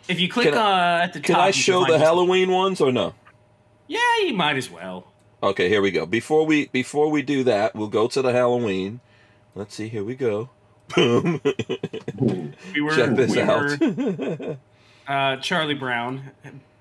If 0.07 0.19
you 0.19 0.29
click 0.29 0.49
Can 0.49 0.57
uh, 0.57 1.01
at 1.03 1.13
the 1.13 1.19
top, 1.19 1.25
can 1.25 1.35
I 1.35 1.51
show 1.51 1.85
the 1.85 1.99
Halloween 1.99 2.51
ones 2.51 2.81
or 2.81 2.91
no? 2.91 3.13
Yeah, 3.87 3.99
you 4.25 4.33
might 4.33 4.57
as 4.57 4.69
well. 4.69 5.07
Okay, 5.43 5.67
here 5.67 5.81
we 5.81 5.91
go. 5.91 6.05
Before 6.05 6.45
we 6.45 6.67
before 6.67 7.09
we 7.09 7.21
do 7.21 7.43
that, 7.43 7.75
we'll 7.75 7.87
go 7.89 8.07
to 8.07 8.21
the 8.21 8.31
Halloween. 8.31 9.01
Let's 9.55 9.75
see. 9.75 9.89
Here 9.89 10.03
we 10.03 10.15
go. 10.15 10.49
Boom. 10.95 11.41
We 12.73 12.81
were 12.81 12.95
Check 12.95 13.15
this 13.15 13.31
we 13.31 13.41
out. 13.41 13.79
were 13.79 14.57
uh, 15.07 15.37
Charlie 15.37 15.73
Brown. 15.75 16.31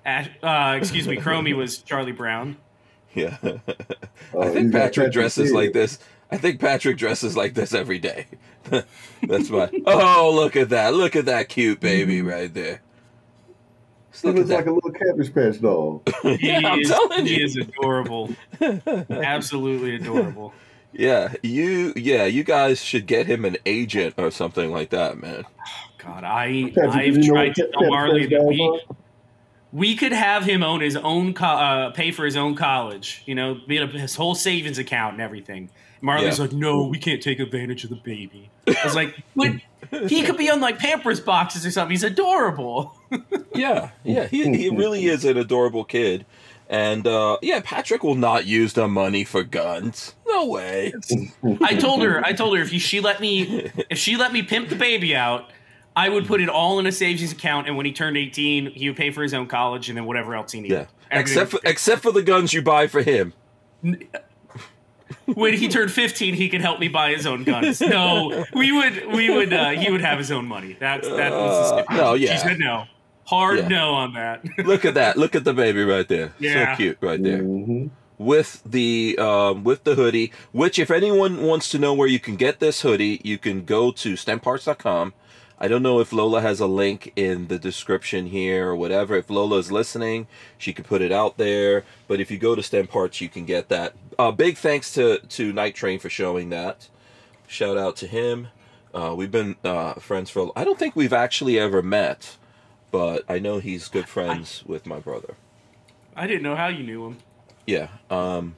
Uh, 0.05 0.75
excuse 0.77 1.07
me, 1.07 1.17
Chromie 1.17 1.55
was 1.55 1.79
Charlie 1.79 2.11
Brown. 2.11 2.57
yeah. 3.13 3.37
Oh, 4.33 4.41
I 4.41 4.49
think 4.49 4.71
got 4.71 4.79
Patrick 4.93 5.11
dresses 5.11 5.51
like 5.51 5.73
this. 5.73 5.99
I 6.31 6.37
think 6.37 6.59
Patrick 6.59 6.97
dresses 6.97 7.35
like 7.35 7.53
this 7.53 7.73
every 7.73 7.99
day. 7.99 8.27
That's 9.27 9.49
my. 9.49 9.69
Oh, 9.85 10.31
look 10.33 10.55
at 10.55 10.69
that! 10.69 10.93
Look 10.93 11.15
at 11.15 11.25
that 11.25 11.49
cute 11.49 11.79
baby 11.81 12.21
right 12.21 12.53
there. 12.53 12.81
Just 14.11 14.23
He 14.23 14.31
looks 14.31 14.49
like 14.49 14.65
a 14.65 14.71
little 14.71 14.91
Cabbage 14.91 15.33
Patch 15.33 15.61
doll. 15.61 16.03
He, 16.21 16.47
yeah, 16.47 16.61
I'm 16.65 16.79
is, 16.79 16.89
telling 16.89 17.25
he 17.25 17.39
you. 17.39 17.45
is 17.45 17.57
adorable. 17.57 18.29
Absolutely 18.61 19.95
adorable. 19.95 20.53
Yeah, 20.93 21.33
you. 21.41 21.93
Yeah, 21.95 22.25
you 22.25 22.43
guys 22.43 22.83
should 22.83 23.05
get 23.07 23.25
him 23.27 23.45
an 23.45 23.57
agent 23.65 24.15
or 24.17 24.29
something 24.31 24.71
like 24.71 24.89
that, 24.89 25.17
man. 25.21 25.45
God, 25.97 26.23
I 26.23 26.71
Patrick, 26.75 26.93
I've 26.95 27.13
do 27.15 27.21
you 27.21 27.27
know 27.27 27.33
tried 27.33 27.55
to 27.55 27.69
tell 27.71 27.89
Marley 27.89 28.25
that 28.27 28.43
we 28.43 28.81
we 29.71 29.95
could 29.95 30.11
have 30.11 30.43
him 30.43 30.63
own 30.63 30.81
his 30.81 30.95
own 30.97 31.33
co- 31.33 31.45
uh, 31.45 31.91
pay 31.91 32.11
for 32.11 32.25
his 32.25 32.35
own 32.35 32.55
college. 32.55 33.23
You 33.25 33.35
know, 33.35 33.57
be 33.67 33.79
up 33.79 33.91
his 33.91 34.15
whole 34.15 34.35
savings 34.35 34.77
account 34.77 35.13
and 35.13 35.21
everything. 35.21 35.69
Marley's 36.01 36.39
Yeah. 36.39 36.45
like, 36.45 36.53
no, 36.53 36.87
we 36.87 36.97
can't 36.97 37.21
take 37.21 37.39
advantage 37.39 37.83
of 37.83 37.91
the 37.91 37.95
baby. 37.95 38.49
I 38.67 38.75
was 38.83 38.95
like, 38.95 39.15
but 39.35 39.51
he 40.09 40.23
could 40.23 40.35
be 40.37 40.49
on 40.49 40.59
like 40.59 40.79
Pampers 40.79 41.19
boxes 41.19 41.65
or 41.65 41.71
something. 41.71 41.91
He's 41.91 42.03
adorable. 42.03 42.95
Yeah, 43.53 43.89
yeah, 44.05 44.27
he 44.27 44.45
he 44.55 44.69
really 44.69 45.05
is 45.07 45.25
an 45.25 45.35
adorable 45.37 45.83
kid, 45.83 46.25
and 46.71 47.05
uh, 47.05 47.37
yeah, 47.41 47.59
Patrick 47.63 48.01
will 48.01 48.15
not 48.15 48.45
use 48.45 48.73
the 48.73 48.87
money 48.87 49.23
for 49.25 49.43
guns. 49.43 50.15
No 50.25 50.47
way. 50.47 50.93
I 51.61 51.75
told 51.75 52.01
her, 52.01 52.25
I 52.25 52.31
told 52.31 52.55
her 52.57 52.63
if 52.63 52.71
you, 52.71 52.79
she 52.79 53.01
let 53.01 53.19
me, 53.19 53.69
if 53.89 53.97
she 53.97 54.15
let 54.15 54.31
me 54.31 54.41
pimp 54.41 54.69
the 54.69 54.77
baby 54.77 55.13
out, 55.13 55.51
I 55.97 56.07
would 56.07 56.25
put 56.25 56.39
it 56.39 56.47
all 56.47 56.79
in 56.79 56.87
a 56.87 56.91
savings 56.93 57.33
account, 57.33 57.67
and 57.67 57.75
when 57.75 57.85
he 57.85 57.91
turned 57.91 58.15
eighteen, 58.15 58.71
he 58.71 58.87
would 58.87 58.97
pay 58.97 59.11
for 59.11 59.21
his 59.21 59.33
own 59.33 59.47
college 59.47 59.89
and 59.89 59.97
then 59.97 60.05
whatever 60.05 60.33
else 60.33 60.53
he 60.53 60.61
needed. 60.61 60.87
Yeah, 61.11 61.19
except 61.19 61.51
for 61.51 61.59
except 61.65 62.01
for 62.01 62.13
the 62.13 62.23
guns 62.23 62.53
you 62.53 62.61
buy 62.61 62.87
for 62.87 63.01
him. 63.01 63.33
when 65.25 65.53
he 65.53 65.67
turned 65.67 65.91
15 65.91 66.33
he 66.35 66.47
could 66.49 66.61
help 66.61 66.79
me 66.79 66.87
buy 66.87 67.11
his 67.11 67.25
own 67.25 67.43
guns 67.43 67.81
no 67.81 68.45
we 68.53 68.71
would 68.71 69.07
we 69.07 69.29
would 69.29 69.51
uh, 69.51 69.71
he 69.71 69.89
would 69.91 70.01
have 70.01 70.17
his 70.19 70.31
own 70.31 70.45
money 70.45 70.77
that's 70.79 71.07
that 71.07 71.31
was 71.31 71.71
the 71.71 71.91
Uh, 71.91 71.95
no, 71.97 72.13
yeah. 72.13 72.33
she 72.33 72.37
said 72.37 72.59
no 72.59 72.85
hard 73.31 73.59
Yeah. 73.59 73.67
no 73.69 73.93
on 73.93 74.13
that 74.13 74.43
Look 74.65 74.85
at 74.85 74.93
that! 74.93 75.17
Look 75.17 75.33
at 75.35 75.43
the 75.43 75.53
baby 75.53 75.83
right 75.83 76.07
there. 76.07 76.33
Yeah. 76.39 76.73
So 76.73 76.77
cute 76.77 76.97
right 77.01 77.21
there. 77.23 77.41
Mhm. 77.41 77.89
with 78.17 78.61
the 78.65 79.17
um, 79.17 79.63
with 79.63 79.83
the 79.83 79.95
hoodie. 79.95 80.31
Which, 80.51 80.77
if 80.77 80.91
anyone 80.91 81.41
wants 81.41 81.69
to 81.69 81.79
know 81.79 81.93
where 81.93 82.07
you 82.07 82.19
can 82.19 82.35
get 82.35 82.59
this 82.59 82.81
hoodie, 82.81 83.19
you 83.23 83.37
can 83.39 83.65
go 83.65 83.91
to 83.91 84.13
stemparts.com. 84.13 85.13
I 85.63 85.67
don't 85.67 85.83
know 85.83 85.99
if 85.99 86.11
Lola 86.11 86.41
has 86.41 86.59
a 86.59 86.65
link 86.65 87.13
in 87.15 87.47
the 87.47 87.59
description 87.59 88.25
here 88.27 88.69
or 88.69 88.75
whatever. 88.75 89.15
If 89.15 89.29
Lola 89.29 89.57
is 89.59 89.71
listening, 89.71 90.25
she 90.57 90.73
could 90.73 90.85
put 90.85 91.01
it 91.03 91.11
out 91.11 91.37
there. 91.37 91.83
But 92.07 92.19
if 92.19 92.31
you 92.31 92.37
go 92.39 92.55
to 92.55 92.63
Stem 92.63 92.87
Parts, 92.87 93.21
you 93.21 93.29
can 93.29 93.45
get 93.45 93.69
that. 93.69 93.93
Uh, 94.17 94.31
big 94.31 94.57
thanks 94.57 94.91
to 94.93 95.19
to 95.19 95.53
Night 95.53 95.75
Train 95.75 95.99
for 95.99 96.09
showing 96.09 96.49
that. 96.49 96.89
Shout 97.47 97.77
out 97.77 97.95
to 97.97 98.07
him. 98.07 98.47
Uh, 98.93 99.13
we've 99.15 99.31
been 99.31 99.55
uh, 99.63 99.93
friends 99.95 100.29
for. 100.31 100.51
I 100.55 100.63
don't 100.63 100.79
think 100.79 100.95
we've 100.95 101.13
actually 101.13 101.59
ever 101.59 101.81
met, 101.83 102.37
but 102.91 103.23
I 103.29 103.39
know 103.39 103.59
he's 103.59 103.87
good 103.87 104.07
friends 104.07 104.63
with 104.65 104.85
my 104.85 104.99
brother. 104.99 105.35
i 106.15 106.27
didn't 106.27 106.43
know 106.43 106.55
how 106.55 106.67
you 106.67 106.83
knew 106.83 107.05
him 107.07 107.17
Yeah. 107.65 107.87
Um 108.09 108.55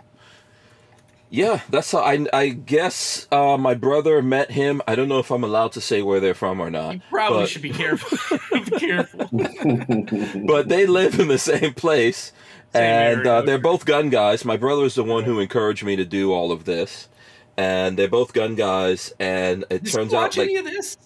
Yeah, 1.30 1.62
that's 1.70 1.92
how 1.92 2.00
I 2.00 2.26
I 2.34 2.50
guess 2.50 3.28
uh 3.32 3.58
my 3.58 3.74
brother 3.76 4.22
met 4.22 4.52
him. 4.52 4.82
I 4.88 4.96
don't 4.96 5.08
know 5.08 5.20
if 5.20 5.32
I'm 5.32 5.44
allowed 5.44 5.72
to 5.74 5.82
say 5.82 6.02
where 6.02 6.20
they're 6.20 6.34
from 6.34 6.60
or 6.60 6.70
not. 6.70 6.96
you 6.96 7.02
probably 7.10 7.42
but, 7.44 7.50
should 7.50 7.62
be 7.62 7.72
careful 7.72 8.18
be 8.52 8.80
careful 8.80 9.30
But 10.48 10.70
they 10.70 10.86
live 10.86 11.20
in 11.20 11.28
the 11.28 11.38
same 11.40 11.74
place 11.74 12.32
Same 12.74 12.84
and 12.84 13.28
uh, 13.28 13.42
they're 13.42 13.60
both 13.60 13.86
gun 13.86 14.10
guys. 14.10 14.44
My 14.46 14.58
brother 14.58 14.84
is 14.86 14.96
the 14.96 15.04
one 15.04 15.24
who 15.26 15.40
encouraged 15.40 15.84
me 15.84 15.96
to 15.96 16.06
do 16.06 16.32
all 16.34 16.52
of 16.52 16.66
this. 16.66 17.08
And 17.56 17.98
they're 17.98 18.08
both 18.08 18.34
gun 18.34 18.56
guys 18.56 19.14
and 19.20 19.64
it 19.70 19.84
Does 19.84 19.94
turns 19.94 20.12
he 20.12 20.18
out 20.18 20.22
watch 20.22 20.38
like 20.38 20.50
any 20.50 20.56
of 20.58 20.66
this 20.66 20.98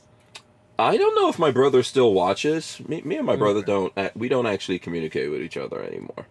I 0.79 0.95
don't 0.97 1.15
know 1.15 1.27
if 1.29 1.39
my 1.39 1.51
brother 1.51 1.81
still 1.83 2.13
watches. 2.13 2.79
Me, 2.87 3.01
me 3.01 3.15
and 3.17 3.25
my 3.25 3.35
brother 3.35 3.61
don't 3.63 3.93
we 4.15 4.29
don't 4.29 4.45
actually 4.45 4.79
communicate 4.79 5.31
with 5.31 5.41
each 5.41 5.57
other 5.57 5.81
anymore. 5.81 6.27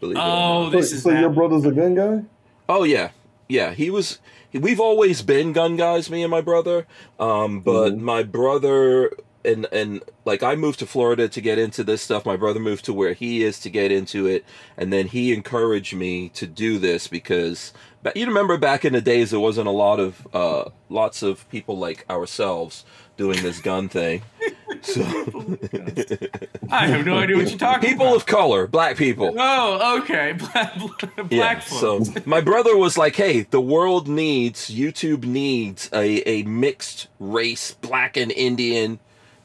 Believe 0.00 0.18
it 0.18 0.20
or 0.20 0.24
Oh, 0.24 0.62
not. 0.64 0.72
So, 0.72 0.78
is 0.78 1.02
so 1.02 1.10
your 1.10 1.28
that. 1.30 1.34
brother's 1.34 1.64
a 1.64 1.72
gun 1.72 1.94
guy? 1.94 2.22
Oh 2.68 2.84
yeah, 2.84 3.10
yeah. 3.48 3.72
He 3.72 3.90
was. 3.90 4.18
We've 4.52 4.80
always 4.80 5.22
been 5.22 5.52
gun 5.52 5.76
guys, 5.76 6.10
me 6.10 6.22
and 6.22 6.30
my 6.30 6.40
brother. 6.40 6.86
Um, 7.18 7.60
but 7.60 7.94
Mhm. 7.94 8.00
my 8.00 8.22
brother 8.22 9.10
and 9.44 9.66
and 9.72 10.02
like 10.24 10.42
I 10.42 10.54
moved 10.54 10.78
to 10.80 10.86
Florida 10.86 11.28
to 11.28 11.40
get 11.40 11.58
into 11.58 11.82
this 11.82 12.02
stuff. 12.02 12.26
My 12.26 12.36
brother 12.36 12.60
moved 12.60 12.84
to 12.86 12.92
where 12.92 13.14
he 13.14 13.42
is 13.42 13.58
to 13.60 13.70
get 13.70 13.90
into 13.90 14.26
it, 14.26 14.44
and 14.76 14.92
then 14.92 15.06
he 15.08 15.32
encouraged 15.32 15.94
me 15.94 16.28
to 16.30 16.46
do 16.46 16.78
this 16.78 17.08
because. 17.08 17.72
But 18.02 18.16
you 18.16 18.26
remember 18.26 18.56
back 18.56 18.84
in 18.84 18.92
the 18.92 19.00
days, 19.00 19.30
there 19.32 19.40
wasn't 19.40 19.66
a 19.68 19.72
lot 19.72 19.98
of 19.98 20.26
uh, 20.32 20.70
lots 20.88 21.22
of 21.22 21.48
people 21.50 21.76
like 21.78 22.04
ourselves 22.08 22.84
doing 23.16 23.42
this 23.42 23.60
gun 23.60 23.88
thing. 23.88 24.22
So 24.82 25.00
i 26.70 26.86
have 26.86 27.04
no 27.06 27.18
idea 27.18 27.36
what 27.36 27.48
you're 27.48 27.58
talking 27.58 27.88
people 27.90 28.06
about 28.08 28.16
of 28.16 28.26
color, 28.26 28.66
black 28.66 28.96
people. 28.96 29.34
oh 29.36 29.98
okay 30.00 30.32
black, 30.38 30.78
black 30.78 31.30
Yeah, 31.30 31.58
folks. 31.58 32.12
so 32.12 32.20
my 32.26 32.40
brother 32.42 32.76
was 32.76 32.96
like, 32.98 33.16
"Hey, 33.16 33.40
the 33.42 33.62
world 33.62 34.06
needs 34.08 34.70
YouTube 34.70 35.24
needs 35.24 35.88
a, 35.92 36.20
a 36.28 36.42
mixed 36.44 37.08
race, 37.18 37.72
black 37.80 38.16
and 38.18 38.30
Indian 38.30 39.00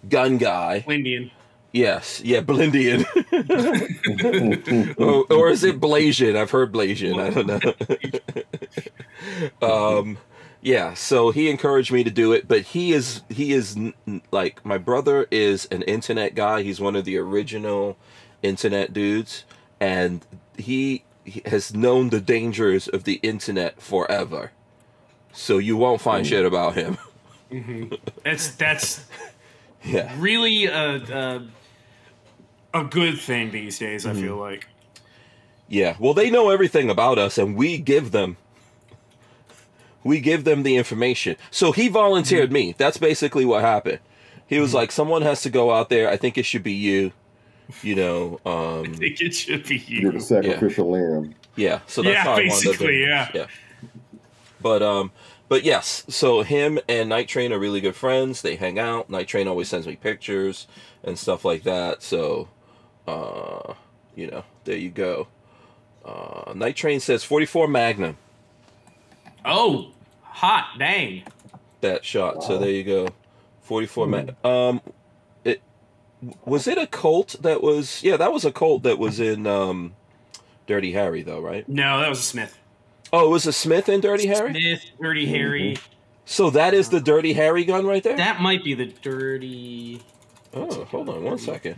gun 0.10 0.38
guy." 0.38 0.84
indian 0.88 1.32
Yes, 1.74 2.22
yeah, 2.24 2.42
Blindian, 2.42 3.04
or, 5.00 5.26
or 5.36 5.50
is 5.50 5.64
it 5.64 5.82
Blasian? 5.82 6.36
I've 6.36 6.52
heard 6.52 6.72
Blasian. 6.72 7.20
I 7.20 7.32
don't 7.32 7.48
know. 9.60 9.98
um, 10.00 10.20
yeah, 10.62 10.94
so 10.94 11.32
he 11.32 11.50
encouraged 11.50 11.92
me 11.92 12.04
to 12.04 12.12
do 12.12 12.32
it, 12.32 12.48
but 12.48 12.62
he 12.62 12.94
is 12.94 13.22
he 13.28 13.54
is 13.54 13.76
like 14.32 14.64
my 14.64 14.78
brother 14.78 15.26
is 15.32 15.66
an 15.66 15.82
internet 15.82 16.36
guy. 16.36 16.62
He's 16.62 16.80
one 16.80 16.96
of 16.96 17.06
the 17.06 17.18
original 17.18 17.98
internet 18.44 18.94
dudes, 18.94 19.44
and 19.80 20.24
he, 20.56 21.04
he 21.26 21.42
has 21.48 21.74
known 21.74 22.12
the 22.12 22.22
dangers 22.22 22.88
of 22.88 23.04
the 23.04 23.16
internet 23.24 23.82
forever. 23.82 24.52
So 25.32 25.58
you 25.58 25.76
won't 25.76 26.02
find 26.02 26.28
shit 26.28 26.46
about 26.46 26.76
him. 26.76 27.00
that's 28.24 28.54
that's 28.56 29.06
yeah. 29.84 30.14
really 30.20 30.66
a, 30.66 30.96
a 30.98 31.48
a 32.74 32.84
good 32.84 33.20
thing 33.20 33.52
these 33.52 33.80
days. 33.80 34.06
Mm-hmm. 34.06 34.18
I 34.18 34.22
feel 34.22 34.38
like. 34.38 34.68
Yeah, 35.68 35.96
well, 36.00 36.14
they 36.14 36.30
know 36.30 36.50
everything 36.50 36.90
about 36.90 37.18
us, 37.18 37.38
and 37.38 37.56
we 37.56 37.78
give 37.78 38.12
them, 38.12 38.38
we 40.04 40.20
give 40.20 40.44
them 40.44 40.64
the 40.64 40.76
information. 40.78 41.36
So 41.52 41.72
he 41.72 41.88
volunteered 41.90 42.52
me. 42.52 42.76
That's 42.78 42.98
basically 42.98 43.46
what 43.46 43.62
happened. 43.64 44.00
He 44.48 44.60
was 44.60 44.74
like, 44.74 44.92
"Someone 44.92 45.22
has 45.24 45.42
to 45.44 45.50
go 45.50 45.72
out 45.74 45.90
there. 45.90 46.10
I 46.10 46.18
think 46.18 46.38
it 46.38 46.46
should 46.46 46.64
be 46.64 46.74
you." 46.74 47.14
You 47.82 47.96
know, 47.96 48.42
I 48.86 48.86
um, 48.86 48.94
think 48.96 49.22
it 49.22 49.34
should 49.36 49.66
be 49.68 49.78
you. 49.78 50.02
You're 50.02 50.12
the 50.14 50.22
sacrificial 50.22 50.92
lamb. 50.92 51.36
yeah. 51.56 51.82
So 51.88 52.04
that's 52.04 52.20
Yeah, 52.20 52.24
how 52.24 52.36
I 52.36 52.44
wound 52.46 52.68
up 52.68 52.80
basically, 52.80 53.02
yeah. 53.02 53.30
yeah. 53.34 53.48
But 54.62 54.82
um, 54.84 55.12
but 55.50 55.64
yes. 55.64 56.06
So 56.10 56.44
him 56.44 56.80
and 56.88 57.10
Night 57.10 57.28
Train 57.28 57.54
are 57.54 57.60
really 57.60 57.82
good 57.82 57.96
friends. 57.96 58.42
They 58.42 58.56
hang 58.56 58.80
out. 58.80 59.10
Night 59.10 59.28
Train 59.28 59.48
always 59.48 59.70
sends 59.70 59.88
me 59.88 59.96
pictures 59.96 60.68
and 61.04 61.18
stuff 61.20 61.46
like 61.46 61.64
that. 61.64 62.02
So, 62.04 62.50
uh, 63.08 63.74
you 64.16 64.28
know, 64.30 64.44
there 64.64 64.78
you 64.78 64.90
go. 64.90 65.28
Uh, 66.06 66.54
Night 66.54 66.76
Train 66.76 67.00
says 67.00 67.24
44 67.24 67.68
Magnum. 67.68 68.18
Oh, 69.46 69.92
hot 70.22 70.76
dang! 70.80 71.24
that 71.84 72.04
shot. 72.04 72.44
So 72.44 72.58
there 72.58 72.72
you 72.72 72.84
go. 72.84 73.10
44 73.62 74.08
man. 74.08 74.36
Um 74.44 74.82
it 75.46 75.62
was 76.46 76.68
it 76.68 76.78
a 76.78 76.88
Colt 76.88 77.36
that 77.42 77.62
was 77.62 78.02
Yeah, 78.04 78.18
that 78.18 78.34
was 78.34 78.44
a 78.44 78.52
Colt 78.52 78.84
that 78.84 78.98
was 78.98 79.20
in 79.20 79.46
um 79.46 79.94
Dirty 80.66 80.94
Harry 80.94 81.22
though, 81.22 81.40
right? 81.40 81.68
No, 81.70 82.00
that 82.00 82.10
was 82.10 82.20
a 82.20 82.24
Smith. 82.24 82.58
Oh, 83.12 83.28
it 83.28 83.30
was 83.30 83.46
a 83.46 83.54
Smith 83.54 83.90
in 83.90 84.02
Dirty 84.02 84.28
Harry? 84.28 84.52
Smith, 84.52 84.84
Dirty 85.00 85.26
Harry. 85.28 85.78
So 86.26 86.50
that 86.50 86.74
is 86.74 86.90
the 86.90 87.00
Dirty 87.00 87.34
Harry 87.34 87.64
gun 87.64 87.86
right 87.86 88.02
there. 88.02 88.18
That 88.18 88.42
might 88.42 88.64
be 88.64 88.74
the 88.74 88.86
dirty. 88.86 90.02
Oh, 90.54 90.86
hold 90.86 91.10
on 91.10 91.24
one 91.24 91.38
second. 91.38 91.78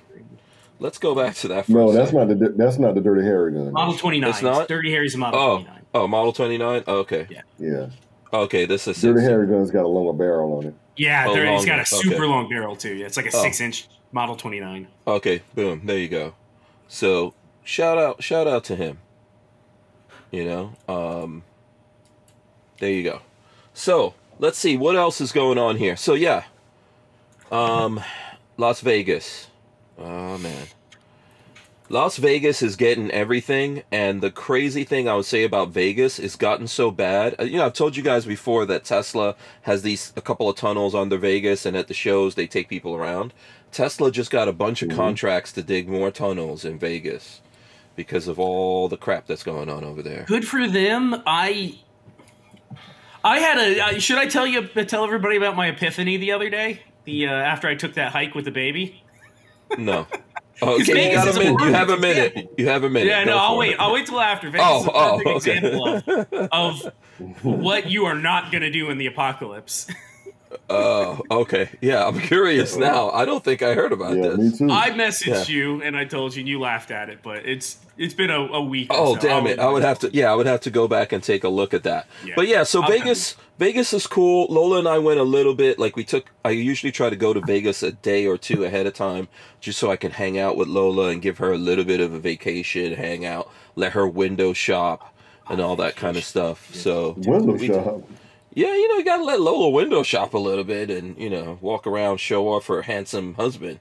Let's 0.80 0.98
go 0.98 1.16
back 1.16 1.36
to 1.36 1.48
that. 1.50 1.66
For 1.68 1.72
No, 1.72 1.90
a 1.90 1.94
that's 1.94 2.12
second. 2.12 2.30
not 2.30 2.40
the 2.40 2.50
that's 2.50 2.78
not 2.78 2.96
the 2.96 3.02
Dirty 3.02 3.24
Harry 3.24 3.54
gun. 3.54 3.72
Model 3.72 3.96
29. 3.98 4.30
It's 4.30 4.42
not? 4.42 4.68
Dirty 4.68 4.92
Harry's 4.92 5.16
Model 5.16 5.40
Oh, 5.40 5.56
29. 5.58 5.82
oh, 5.94 6.08
Model 6.08 6.34
Twenty 6.34 6.58
Nine. 6.58 6.84
Okay, 6.88 7.28
Yeah, 7.30 7.42
Yeah. 7.58 7.88
okay. 8.34 8.66
This 8.66 8.88
is 8.88 9.02
Dirty 9.02 9.22
Harry 9.22 9.48
gun's 9.48 9.72
got 9.72 9.86
a 9.86 9.88
longer 9.88 10.14
barrel 10.14 10.58
on 10.58 10.66
it. 10.68 10.74
Yeah, 10.98 11.26
Oh, 11.30 11.34
there, 11.34 11.46
it's 11.46 11.66
got 11.66 11.80
a 11.80 11.86
super 11.86 12.16
Okay. 12.16 12.26
long 12.26 12.50
barrel 12.50 12.76
too. 12.76 12.94
Yeah, 12.96 13.06
it's 13.06 13.16
like 13.18 13.26
a 13.26 13.36
Oh. 13.36 13.42
six 13.42 13.62
inch 13.62 13.88
Model 14.12 14.36
29. 14.36 14.88
Okay, 15.08 15.42
boom. 15.54 15.82
There 15.86 15.98
you 15.98 16.08
go. 16.10 16.34
So 16.88 17.34
shout 17.64 17.98
out, 17.98 18.22
shout 18.24 18.48
out 18.48 18.64
to 18.66 18.76
him. 18.76 19.00
You 20.32 20.46
know, 20.46 20.74
um, 20.94 21.44
there 22.80 22.90
you 22.92 23.04
go. 23.04 23.22
So 23.74 24.14
let's 24.40 24.58
see 24.58 24.76
what 24.76 24.96
else 24.98 25.22
is 25.22 25.32
going 25.32 25.58
on 25.58 25.78
here. 25.78 25.96
So 25.96 26.14
yeah, 26.16 26.44
um, 27.52 28.02
Las 28.58 28.82
Vegas. 28.82 29.48
Oh 29.98 30.38
man, 30.38 30.68
Las 31.90 32.18
Vegas 32.18 32.62
is 32.62 32.76
getting 32.76 33.12
everything, 33.12 33.84
and 33.92 34.22
the 34.22 34.32
crazy 34.32 34.84
thing 34.84 35.08
I 35.08 35.16
would 35.16 35.26
say 35.26 35.44
about 35.44 35.70
Vegas 35.70 36.20
is 36.20 36.36
gotten 36.36 36.68
so 36.68 36.92
bad. 36.92 37.36
Uh, 37.40 37.44
You 37.44 37.58
know, 37.58 37.66
I've 37.66 37.74
told 37.74 37.96
you 37.96 38.04
guys 38.04 38.26
before 38.26 38.66
that 38.66 38.84
Tesla 38.84 39.36
has 39.64 39.84
these 39.84 40.12
a 40.16 40.22
couple 40.22 40.50
of 40.50 40.56
tunnels 40.58 40.94
under 40.96 41.18
Vegas, 41.18 41.66
and 41.66 41.78
at 41.78 41.88
the 41.88 41.94
shows 41.94 42.36
they 42.36 42.48
take 42.48 42.68
people 42.68 42.96
around. 42.96 43.34
Tesla 43.72 44.12
just 44.12 44.32
got 44.32 44.48
a 44.48 44.54
bunch 44.54 44.82
of 44.82 44.90
Mhm. 44.90 44.96
contracts 44.96 45.52
to 45.54 45.62
dig 45.62 45.88
more 45.90 46.10
tunnels 46.12 46.66
in 46.66 46.80
Vegas 46.80 47.42
because 47.96 48.28
of 48.28 48.40
all 48.40 48.88
the 48.90 48.98
crap 48.98 49.28
that's 49.28 49.44
going 49.44 49.70
on 49.70 49.84
over 49.84 50.02
there. 50.02 50.26
Good 50.28 50.48
for 50.48 50.68
them. 50.68 51.22
I 51.26 51.76
I 53.24 53.40
had 53.40 53.58
a 53.58 53.80
uh, 53.96 54.00
should 54.00 54.18
I 54.18 54.28
tell 54.28 54.46
you 54.46 54.64
tell 54.68 55.04
everybody 55.04 55.36
about 55.38 55.56
my 55.56 55.68
epiphany 55.68 56.18
the 56.18 56.32
other 56.32 56.50
day? 56.50 56.82
The 57.06 57.28
uh, 57.28 57.32
after 57.32 57.68
I 57.68 57.76
took 57.76 57.94
that 57.96 58.12
hike 58.12 58.34
with 58.36 58.46
the 58.46 58.52
baby. 58.52 59.02
No. 59.78 60.08
Oh, 60.62 60.76
okay, 60.76 60.84
you 60.88 60.94
Vegas 60.94 61.16
got 61.18 61.28
a 61.28 61.30
is 61.32 61.36
a 61.36 61.40
minute. 61.42 61.60
You 61.66 61.74
have 61.74 61.90
a 61.90 61.98
minute. 61.98 62.26
example. 62.32 62.54
You 62.58 62.68
have 62.70 62.84
a 62.86 62.90
minute. 62.90 63.08
Yeah, 63.10 63.26
Go 63.26 63.32
no, 63.32 63.38
I'll 63.40 63.58
wait. 63.58 63.72
it. 63.74 63.80
I'll 63.82 63.92
wait 63.92 64.06
till 64.06 64.22
after. 64.22 64.50
Vegas 64.50 64.66
Oh, 64.66 64.80
is 64.80 64.86
a 64.88 64.92
oh, 64.94 65.22
okay. 65.36 65.58
example 65.58 66.02
of, 66.50 66.84
of 66.86 66.94
what 67.44 67.90
you 67.90 68.06
are 68.06 68.16
not 68.16 68.54
going 68.54 68.62
to 68.62 68.72
do 68.72 68.90
in 68.90 68.98
the 68.98 69.06
apocalypse. 69.08 69.88
Oh, 70.70 71.22
okay. 71.30 71.70
Yeah, 71.82 72.06
I'm 72.06 72.20
curious 72.20 72.76
now. 72.76 73.10
I 73.12 73.26
don't 73.26 73.44
think 73.44 73.62
I 73.62 73.74
heard 73.74 73.92
about 73.92 74.16
Yeah, 74.18 74.30
this. 74.30 74.60
me 74.62 74.68
too. 74.68 74.74
I 74.74 74.92
messaged 74.92 75.48
Yeah. 75.50 75.56
you 75.56 75.82
and 75.82 75.96
I 75.98 76.06
told 76.06 76.36
you 76.36 76.42
and 76.42 76.50
you 76.50 76.60
laughed 76.60 76.92
at 76.92 77.10
it, 77.10 77.20
but 77.24 77.46
it's 77.46 77.78
it's 77.98 78.14
been 78.14 78.30
a, 78.30 78.40
a 78.40 78.62
week. 78.62 78.92
or 78.92 78.98
Oh 79.00 79.16
so. 79.16 79.22
damn 79.22 79.44
I'll- 79.46 79.48
it! 79.52 79.60
I 79.60 79.70
would 79.70 79.84
have 79.84 80.00
to. 80.00 80.10
Yeah, 80.14 80.32
I 80.32 80.36
would 80.36 80.48
have 80.48 80.62
to 80.62 80.70
go 80.70 80.88
back 80.88 81.12
and 81.12 81.24
take 81.24 81.44
a 81.44 81.50
look 81.50 81.74
at 81.74 81.84
that. 81.84 82.08
Yeah. 82.26 82.34
But 82.36 82.48
yeah, 82.48 82.64
so 82.64 82.82
I'll 82.82 82.90
Vegas, 82.90 83.36
Vegas 83.58 83.94
is 83.94 84.06
cool. 84.08 84.48
Lola 84.50 84.80
and 84.80 84.88
I 84.88 84.98
went 85.00 85.20
a 85.20 85.24
little 85.24 85.56
bit. 85.56 85.80
Like 85.80 85.96
we 85.96 86.04
took. 86.04 86.26
I 86.44 86.50
usually 86.50 86.92
try 86.92 87.10
to 87.10 87.16
go 87.16 87.34
to 87.34 87.40
Vegas 87.42 87.84
a 87.84 87.92
day 87.94 88.28
or 88.28 88.38
two 88.38 88.66
ahead 88.66 88.86
of 88.86 88.94
time, 88.94 89.28
just 89.62 89.80
so 89.80 89.90
I 89.92 89.96
can 89.96 90.12
hang 90.12 90.38
out 90.38 90.58
with 90.58 90.68
Lola 90.68 91.08
and 91.10 91.22
give 91.22 91.38
her 91.38 91.54
a 91.54 91.58
little 91.58 91.86
bit 91.86 92.00
of 92.02 92.14
a 92.14 92.20
vacation, 92.20 92.94
hang 92.94 93.26
out, 93.26 93.50
let 93.76 93.94
her 93.94 94.06
window 94.08 94.52
shop, 94.54 95.14
and 95.50 95.62
all 95.62 95.76
that 95.78 95.96
kind 95.96 96.18
of 96.18 96.24
stuff. 96.26 96.74
So 96.76 97.14
Window 97.18 97.58
shop. 97.58 98.02
Yeah, 98.56 98.74
you 98.74 98.88
know, 98.88 98.96
you 98.98 99.06
gotta 99.06 99.24
let 99.24 99.42
Lola 99.42 99.70
window 99.70 100.02
shop 100.02 100.34
a 100.34 100.38
little 100.38 100.64
bit, 100.64 100.90
and 100.90 101.18
you 101.20 101.30
know, 101.30 101.60
walk 101.62 101.86
around, 101.86 102.18
show 102.18 102.48
off 102.48 102.68
her 102.68 102.82
handsome 102.84 103.34
husband. 103.36 103.80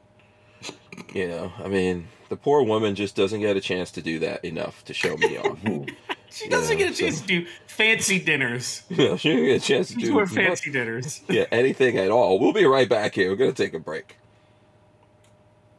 You 1.14 1.28
know, 1.28 1.52
I 1.64 1.68
mean, 1.68 2.08
the 2.28 2.36
poor 2.36 2.62
woman 2.62 2.94
just 2.94 3.14
doesn't 3.16 3.40
get 3.40 3.56
a 3.56 3.60
chance 3.60 3.90
to 3.92 4.02
do 4.02 4.18
that 4.20 4.44
enough 4.44 4.84
to 4.86 4.94
show 4.94 5.16
me 5.16 5.38
off. 5.38 5.58
She 6.30 6.48
doesn't 6.48 6.76
Yeah, 6.80 6.86
get 6.86 6.94
a 6.94 6.98
chance 7.00 7.20
to 7.20 7.26
do 7.28 7.46
fancy 7.68 8.18
dinners. 8.18 8.82
Yeah, 8.90 9.14
she 9.14 9.28
didn't 9.28 9.44
get 9.46 9.62
a 9.62 9.64
chance 9.64 9.90
to 9.90 9.94
do 9.98 10.14
wear 10.16 10.26
fancy 10.26 10.72
dinners. 10.72 11.20
yeah, 11.28 11.44
anything 11.52 11.96
at 11.96 12.10
all. 12.10 12.40
We'll 12.40 12.52
be 12.52 12.64
right 12.64 12.88
back 12.88 13.14
here. 13.14 13.30
We're 13.30 13.36
gonna 13.36 13.52
take 13.52 13.72
a 13.72 13.78
break. 13.78 14.16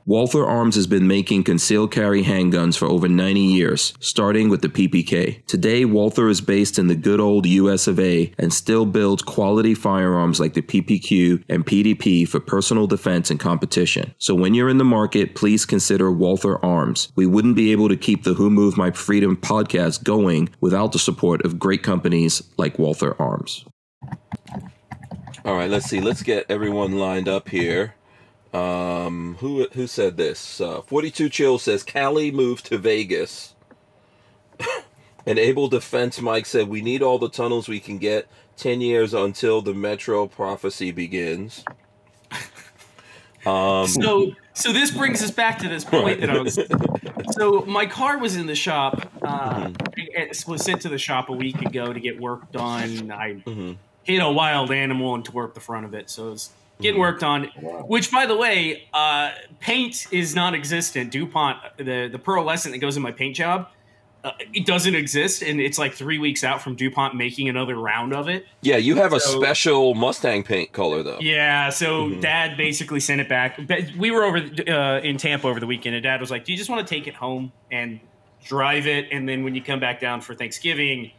Walther 0.07 0.45
Arms 0.45 0.75
has 0.75 0.85
been 0.85 1.07
making 1.07 1.45
concealed 1.45 1.91
carry 1.91 2.23
handguns 2.23 2.77
for 2.77 2.85
over 2.85 3.09
90 3.09 3.39
years, 3.39 3.91
starting 3.99 4.49
with 4.49 4.61
the 4.61 4.69
PPK. 4.69 5.43
Today, 5.47 5.83
Walther 5.83 6.29
is 6.29 6.41
based 6.41 6.77
in 6.77 6.85
the 6.85 6.95
good 6.95 7.19
old 7.19 7.47
US 7.47 7.87
of 7.87 7.99
A 7.99 8.31
and 8.37 8.53
still 8.53 8.85
builds 8.85 9.23
quality 9.23 9.73
firearms 9.73 10.39
like 10.39 10.53
the 10.53 10.61
PPQ 10.61 11.43
and 11.49 11.65
PDP 11.65 12.27
for 12.27 12.39
personal 12.39 12.85
defense 12.85 13.31
and 13.31 13.39
competition. 13.39 14.13
So 14.19 14.35
when 14.35 14.53
you're 14.53 14.69
in 14.69 14.77
the 14.77 14.83
market, 14.83 15.33
please 15.33 15.65
consider 15.65 16.11
Walther 16.11 16.63
Arms. 16.63 17.11
We 17.15 17.25
wouldn't 17.25 17.55
be 17.55 17.71
able 17.71 17.89
to 17.89 17.97
keep 17.97 18.25
the 18.25 18.35
Who 18.35 18.51
Moved 18.51 18.77
My 18.77 18.91
Freedom 18.91 19.35
podcast 19.35 20.03
going 20.03 20.49
without 20.61 20.91
the 20.91 20.99
support 20.99 21.43
of 21.43 21.57
great 21.57 21.81
companies 21.81 22.43
like 22.57 22.77
Walther 22.77 23.19
Arms. 23.19 23.65
All 25.43 25.55
right, 25.55 25.69
let's 25.69 25.87
see. 25.87 25.99
Let's 25.99 26.21
get 26.21 26.45
everyone 26.47 26.99
lined 26.99 27.27
up 27.27 27.49
here. 27.49 27.95
Um, 28.55 29.35
who 29.39 29.67
who 29.73 29.85
said 29.85 30.15
this? 30.15 30.61
Uh, 30.61 30.81
Forty 30.81 31.11
two 31.11 31.27
chill 31.29 31.59
says 31.59 31.83
Cali 31.83 32.31
moved 32.31 32.65
to 32.67 32.77
Vegas. 32.77 33.53
An 35.25 35.37
able 35.37 35.67
defense 35.67 36.21
Mike 36.21 36.45
said 36.45 36.69
we 36.69 36.81
need 36.81 37.01
all 37.01 37.19
the 37.19 37.29
tunnels 37.29 37.67
we 37.67 37.79
can 37.79 37.97
get. 37.97 38.27
Ten 38.55 38.79
years 38.79 39.13
until 39.13 39.61
the 39.61 39.73
Metro 39.73 40.27
prophecy 40.27 40.91
begins. 40.91 41.65
Um, 43.45 43.87
So 43.87 44.31
so 44.53 44.71
this 44.71 44.91
brings 44.91 45.21
us 45.21 45.31
back 45.31 45.59
to 45.59 45.67
this 45.67 45.83
point 45.95 46.21
that 46.21 46.29
I 46.29 46.39
was. 46.39 46.57
So 47.31 47.61
my 47.67 47.85
car 47.85 48.17
was 48.17 48.37
in 48.37 48.47
the 48.47 48.55
shop. 48.55 49.11
Uh, 49.21 49.71
It 49.97 50.45
was 50.47 50.63
sent 50.63 50.81
to 50.81 50.89
the 50.89 50.97
shop 50.97 51.27
a 51.29 51.33
week 51.33 51.61
ago 51.61 51.91
to 51.91 51.99
get 51.99 52.21
work 52.21 52.51
done. 52.53 53.11
I 53.11 53.33
mhm. 53.45 53.77
hit 54.03 54.19
a 54.19 54.31
wild 54.31 54.71
animal 54.71 55.13
and 55.15 55.25
tore 55.25 55.43
up 55.43 55.53
the 55.53 55.59
front 55.59 55.85
of 55.85 55.93
it, 55.93 56.09
so 56.09 56.31
it's 56.31 56.51
getting 56.81 56.99
worked 56.99 57.23
on. 57.23 57.49
Wow. 57.61 57.85
Which, 57.87 58.11
by 58.11 58.25
the 58.25 58.35
way, 58.35 58.87
uh, 58.93 59.31
paint 59.59 60.07
is 60.11 60.35
non-existent. 60.35 61.11
Dupont, 61.11 61.57
the 61.77 62.09
the 62.11 62.19
pearlescent 62.19 62.71
that 62.71 62.79
goes 62.79 62.97
in 62.97 63.03
my 63.03 63.11
paint 63.11 63.35
job, 63.35 63.67
uh, 64.23 64.31
it 64.53 64.65
doesn't 64.65 64.95
exist, 64.95 65.41
and 65.43 65.61
it's 65.61 65.77
like 65.77 65.93
three 65.93 66.17
weeks 66.17 66.43
out 66.43 66.61
from 66.61 66.75
Dupont 66.75 67.15
making 67.15 67.47
another 67.47 67.75
round 67.75 68.13
of 68.13 68.27
it. 68.27 68.45
Yeah, 68.61 68.77
you 68.77 68.95
have 68.95 69.13
a 69.13 69.19
special 69.19 69.93
Mustang 69.93 70.43
paint 70.43 70.71
color 70.71 71.03
though. 71.03 71.19
Yeah, 71.21 71.69
so 71.69 72.09
Mhm. 72.09 72.21
Dad 72.21 72.57
basically 72.57 72.99
sent 72.99 73.21
it 73.21 73.29
back. 73.29 73.59
We 73.97 74.11
were 74.11 74.23
over 74.23 74.37
uh, 74.67 74.99
in 75.01 75.17
Tampa 75.17 75.47
over 75.47 75.59
the 75.59 75.67
weekend, 75.67 75.95
and 75.95 76.03
Dad 76.03 76.19
was 76.19 76.31
like, 76.31 76.43
"Do 76.45 76.51
you 76.51 76.57
just 76.57 76.69
want 76.69 76.85
to 76.85 76.93
take 76.93 77.07
it 77.07 77.13
home 77.15 77.51
and 77.71 77.99
drive 78.43 78.85
it, 78.87 79.07
and 79.11 79.27
then 79.29 79.43
when 79.43 79.55
you 79.55 79.61
come 79.61 79.79
back 79.79 79.99
down 79.99 80.21
for 80.21 80.33
Thanksgiving, 80.35 81.11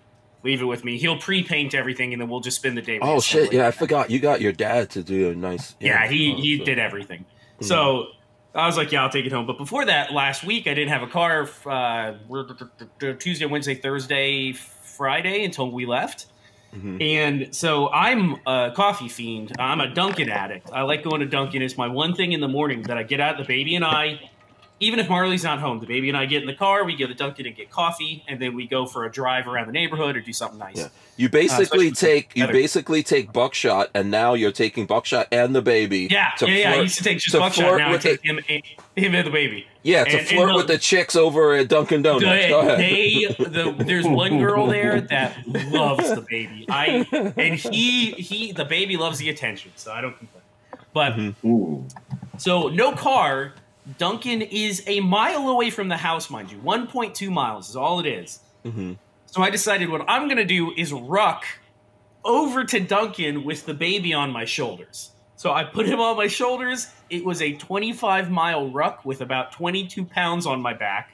leave 0.42 0.60
it 0.62 0.66
with 0.66 0.84
me? 0.84 0.98
He'll 0.98 1.18
pre-paint 1.18 1.74
everything, 1.74 2.12
and 2.12 2.20
then 2.22 2.28
we'll 2.28 2.40
just 2.40 2.56
spend 2.56 2.76
the 2.76 2.82
day." 2.82 2.98
Oh 3.02 3.20
shit! 3.20 3.52
Yeah, 3.52 3.66
I 3.66 3.70
forgot. 3.70 4.10
You 4.10 4.18
got 4.18 4.40
your 4.40 4.52
dad 4.52 4.90
to 4.90 5.02
do 5.02 5.30
a 5.30 5.34
nice. 5.34 5.74
Yeah, 5.80 6.06
he 6.08 6.32
Oh, 6.32 6.40
he 6.40 6.58
so- 6.58 6.64
did 6.64 6.78
everything. 6.78 7.24
Mhm. 7.60 7.64
So 7.64 8.08
I 8.54 8.66
was 8.66 8.76
like, 8.76 8.90
yeah, 8.92 9.02
I'll 9.02 9.10
take 9.10 9.26
it 9.26 9.32
home. 9.32 9.46
But 9.46 9.58
before 9.58 9.84
that, 9.84 10.12
last 10.12 10.42
week 10.44 10.66
I 10.66 10.72
didn't 10.74 10.88
have 10.90 11.02
a 11.02 11.06
car. 11.06 11.48
Uh, 11.66 12.14
Tuesday, 13.18 13.46
Wednesday, 13.46 13.74
Thursday, 13.74 14.52
Friday 14.52 15.44
until 15.44 15.70
we 15.70 15.84
left. 15.86 16.26
Mhm. 16.74 17.02
And 17.02 17.54
so 17.54 17.90
I'm 17.90 18.36
a 18.46 18.72
coffee 18.74 19.08
fiend. 19.08 19.52
I'm 19.58 19.80
a 19.80 19.88
Dunkin' 19.88 20.28
addict. 20.28 20.70
I 20.72 20.82
like 20.82 21.02
going 21.02 21.20
to 21.20 21.26
Dunkin'. 21.26 21.62
It's 21.62 21.78
my 21.78 21.88
one 21.88 22.14
thing 22.14 22.32
in 22.32 22.40
the 22.40 22.48
morning 22.48 22.82
that 22.82 22.98
I 22.98 23.02
get 23.02 23.20
out. 23.20 23.38
The 23.38 23.44
baby 23.44 23.74
and 23.76 23.84
I, 23.84 24.20
even 24.78 24.98
if 24.98 25.08
Marley's 25.08 25.42
not 25.44 25.58
home, 25.58 25.80
the 25.80 25.86
baby 25.86 26.08
and 26.08 26.18
I 26.18 26.26
get 26.26 26.42
in 26.42 26.46
the 26.46 26.54
car. 26.54 26.84
We 26.84 26.96
go 26.96 27.06
to 27.06 27.14
Dunkin' 27.14 27.46
and 27.46 27.56
get 27.56 27.70
coffee, 27.70 28.22
and 28.28 28.40
then 28.40 28.54
we 28.54 28.66
go 28.66 28.84
for 28.86 29.04
a 29.06 29.10
drive 29.10 29.46
around 29.48 29.68
the 29.68 29.72
neighborhood 29.72 30.16
or 30.16 30.20
do 30.20 30.32
something 30.34 30.58
nice. 30.58 30.76
Yeah. 30.76 30.88
You 31.16 31.30
basically 31.30 31.88
especially 31.88 31.90
take 31.92 32.36
you 32.36 32.46
basically 32.46 33.02
take 33.02 33.32
buckshot, 33.32 33.90
and 33.94 34.10
now 34.10 34.34
you're 34.34 34.52
taking 34.52 34.84
buckshot 34.84 35.28
and 35.32 35.54
the 35.54 35.62
baby. 35.62 36.08
Yeah, 36.10 36.32
to 36.38 36.46
yeah, 36.46 36.54
yeah. 36.56 36.72
I 36.72 36.80
used 36.82 36.98
to 36.98 37.04
take 37.04 37.18
just 37.20 37.32
to 37.32 37.38
buckshot. 37.38 37.64
flirt 37.68 37.78
Now 37.78 37.94
I 37.94 37.96
take 37.96 38.20
the- 38.20 38.28
him, 38.28 38.38
him 38.94 39.14
and 39.14 39.26
the 39.26 39.30
baby. 39.30 39.66
Yeah, 39.82 40.04
to 40.04 40.10
and- 40.10 40.18
and 40.18 40.28
flirt 40.28 40.48
the- 40.50 40.56
with 40.56 40.66
the 40.66 40.76
chicks 40.76 41.16
over 41.16 41.54
at 41.54 41.68
Dunkin' 41.68 42.02
Donuts. 42.02 42.24
They, 42.24 42.48
Go 42.50 42.60
ahead. 42.60 42.78
they 42.78 43.24
the, 43.38 43.74
there's 43.78 44.06
one 44.06 44.38
girl 44.38 44.66
there 44.78 45.00
that 45.00 45.38
loves 45.70 46.14
the 46.14 46.20
baby. 46.28 46.66
I 46.68 47.06
and 47.38 47.54
he 47.54 48.10
he 48.10 48.52
the 48.52 48.66
baby 48.66 48.98
loves 48.98 49.16
the 49.18 49.30
attention, 49.30 49.72
so 49.76 49.92
I 49.92 50.02
don't 50.02 50.18
complain. 50.18 50.42
But 50.92 51.12
Mhm. 51.14 51.90
So 52.36 52.68
no 52.68 52.92
car. 52.92 53.54
Dunkin' 53.98 54.42
is 54.42 54.82
a 54.86 55.00
mile 55.00 55.48
away 55.48 55.70
from 55.70 55.88
the 55.88 55.96
house, 55.96 56.28
mind 56.30 56.50
you. 56.50 56.58
1.2 56.58 57.30
miles 57.30 57.68
is 57.70 57.76
all 57.76 58.00
it 58.00 58.06
is. 58.06 58.40
Mhm. 58.64 58.96
So 59.26 59.42
I 59.42 59.50
decided 59.50 59.88
what 59.90 60.02
I'm 60.08 60.28
gonna 60.28 60.44
do 60.44 60.72
is 60.76 60.92
ruck 60.92 61.44
over 62.24 62.64
to 62.64 62.80
Dunkin' 62.80 63.44
with 63.44 63.66
the 63.66 63.74
baby 63.74 64.12
on 64.12 64.30
my 64.32 64.44
shoulders. 64.44 65.10
So 65.36 65.52
I 65.52 65.64
put 65.64 65.86
him 65.86 66.00
on 66.00 66.16
my 66.16 66.26
shoulders. 66.26 66.88
It 67.10 67.24
was 67.24 67.40
a 67.42 67.52
25 67.52 68.30
mile 68.30 68.68
ruck 68.70 69.04
with 69.04 69.20
about 69.20 69.52
22 69.52 70.04
pounds 70.04 70.46
on 70.46 70.60
my 70.60 70.72
back. 70.72 71.12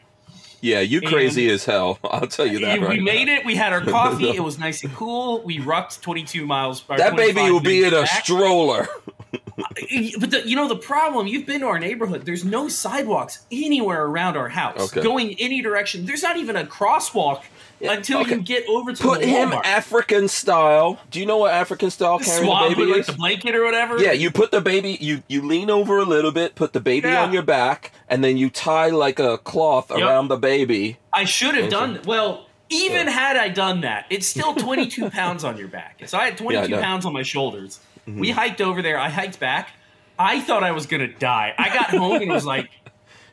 Yeah, 0.62 0.78
you 0.80 1.00
And- 1.00 1.08
crazy 1.08 1.50
as 1.50 1.64
hell. 1.64 1.98
I'll 2.10 2.28
tell 2.28 2.46
you 2.46 2.60
that. 2.60 2.80
we 2.80 2.86
right 2.86 3.02
made 3.02 3.26
now. 3.26 3.34
it. 3.38 3.44
We 3.44 3.56
had 3.56 3.72
our 3.72 3.80
coffee. 3.80 4.30
it 4.36 4.40
was 4.42 4.58
nice 4.60 4.84
and 4.84 4.94
cool. 4.94 5.42
We 5.42 5.58
rucked 5.58 6.00
22 6.02 6.46
miles. 6.46 6.82
That 6.84 7.16
baby 7.16 7.40
will 7.50 7.60
be 7.60 7.82
in 7.84 7.92
a 7.92 8.02
back. 8.02 8.24
stroller. 8.24 8.88
But 9.56 10.30
the, 10.30 10.42
you 10.44 10.56
know 10.56 10.68
the 10.68 10.76
problem. 10.76 11.26
You've 11.26 11.46
been 11.46 11.60
to 11.60 11.66
our 11.66 11.78
neighborhood. 11.78 12.24
There's 12.24 12.44
no 12.44 12.68
sidewalks 12.68 13.44
anywhere 13.50 14.04
around 14.06 14.36
our 14.36 14.48
house. 14.48 14.78
Okay. 14.92 15.02
Going 15.02 15.34
any 15.38 15.62
direction. 15.62 16.06
There's 16.06 16.22
not 16.22 16.36
even 16.36 16.56
a 16.56 16.64
crosswalk 16.64 17.42
Yeah, 17.80 17.92
until 17.92 18.20
okay. 18.20 18.36
you 18.36 18.40
get 18.42 18.66
over 18.68 18.92
to 18.92 19.02
Put 19.02 19.20
the 19.20 19.26
him 19.26 19.52
African 19.64 20.28
style. 20.28 20.98
Do 21.10 21.20
you 21.20 21.26
know 21.26 21.36
what 21.38 21.52
African 21.52 21.90
style 21.90 22.18
carrying 22.18 22.44
swab 22.44 22.70
the 22.70 22.76
baby 22.76 22.86
with 22.88 22.96
like 22.98 23.06
the 23.06 23.12
blanket 23.14 23.54
or 23.54 23.64
whatever. 23.64 23.98
Yeah, 23.98 24.12
you 24.12 24.30
put 24.30 24.50
the 24.50 24.60
baby, 24.60 24.96
you 25.00 25.22
you 25.28 25.42
lean 25.42 25.68
over 25.70 25.98
a 25.98 26.04
little 26.04 26.32
bit, 26.32 26.54
put 26.54 26.72
the 26.72 26.80
baby 26.80 27.08
Yeah. 27.08 27.22
on 27.24 27.32
your 27.32 27.42
back, 27.42 27.92
and 28.08 28.22
then 28.24 28.36
you 28.36 28.50
tie 28.50 28.88
like 28.90 29.18
a 29.18 29.38
cloth 29.38 29.90
Yep. 29.90 29.98
around 30.00 30.28
the 30.28 30.36
baby. 30.38 30.98
I 31.12 31.24
should 31.24 31.54
have 31.56 31.70
done 31.70 32.00
well. 32.06 32.46
Even 32.70 33.06
Yeah. 33.06 33.12
had 33.12 33.36
I 33.36 33.48
done 33.50 33.82
that, 33.82 34.06
it's 34.08 34.26
still 34.26 34.54
22 34.54 35.10
pounds 35.10 35.44
on 35.44 35.58
your 35.58 35.68
back. 35.68 36.00
So 36.06 36.16
I 36.16 36.24
had 36.26 36.38
22 36.38 36.68
know. 36.68 36.80
pounds 36.80 37.04
on 37.04 37.12
my 37.12 37.22
shoulders. 37.22 37.80
Mhm. 38.06 38.18
We 38.18 38.30
hiked 38.30 38.60
over 38.60 38.82
there. 38.82 38.98
I 38.98 39.08
hiked 39.08 39.38
back. 39.40 39.70
I 40.18 40.40
thought 40.40 40.62
I 40.62 40.72
was 40.72 40.86
gonna 40.86 41.08
die. 41.08 41.54
I 41.58 41.68
got 41.72 41.90
home 41.90 42.20
and 42.22 42.30
was 42.30 42.44
like, 42.44 42.68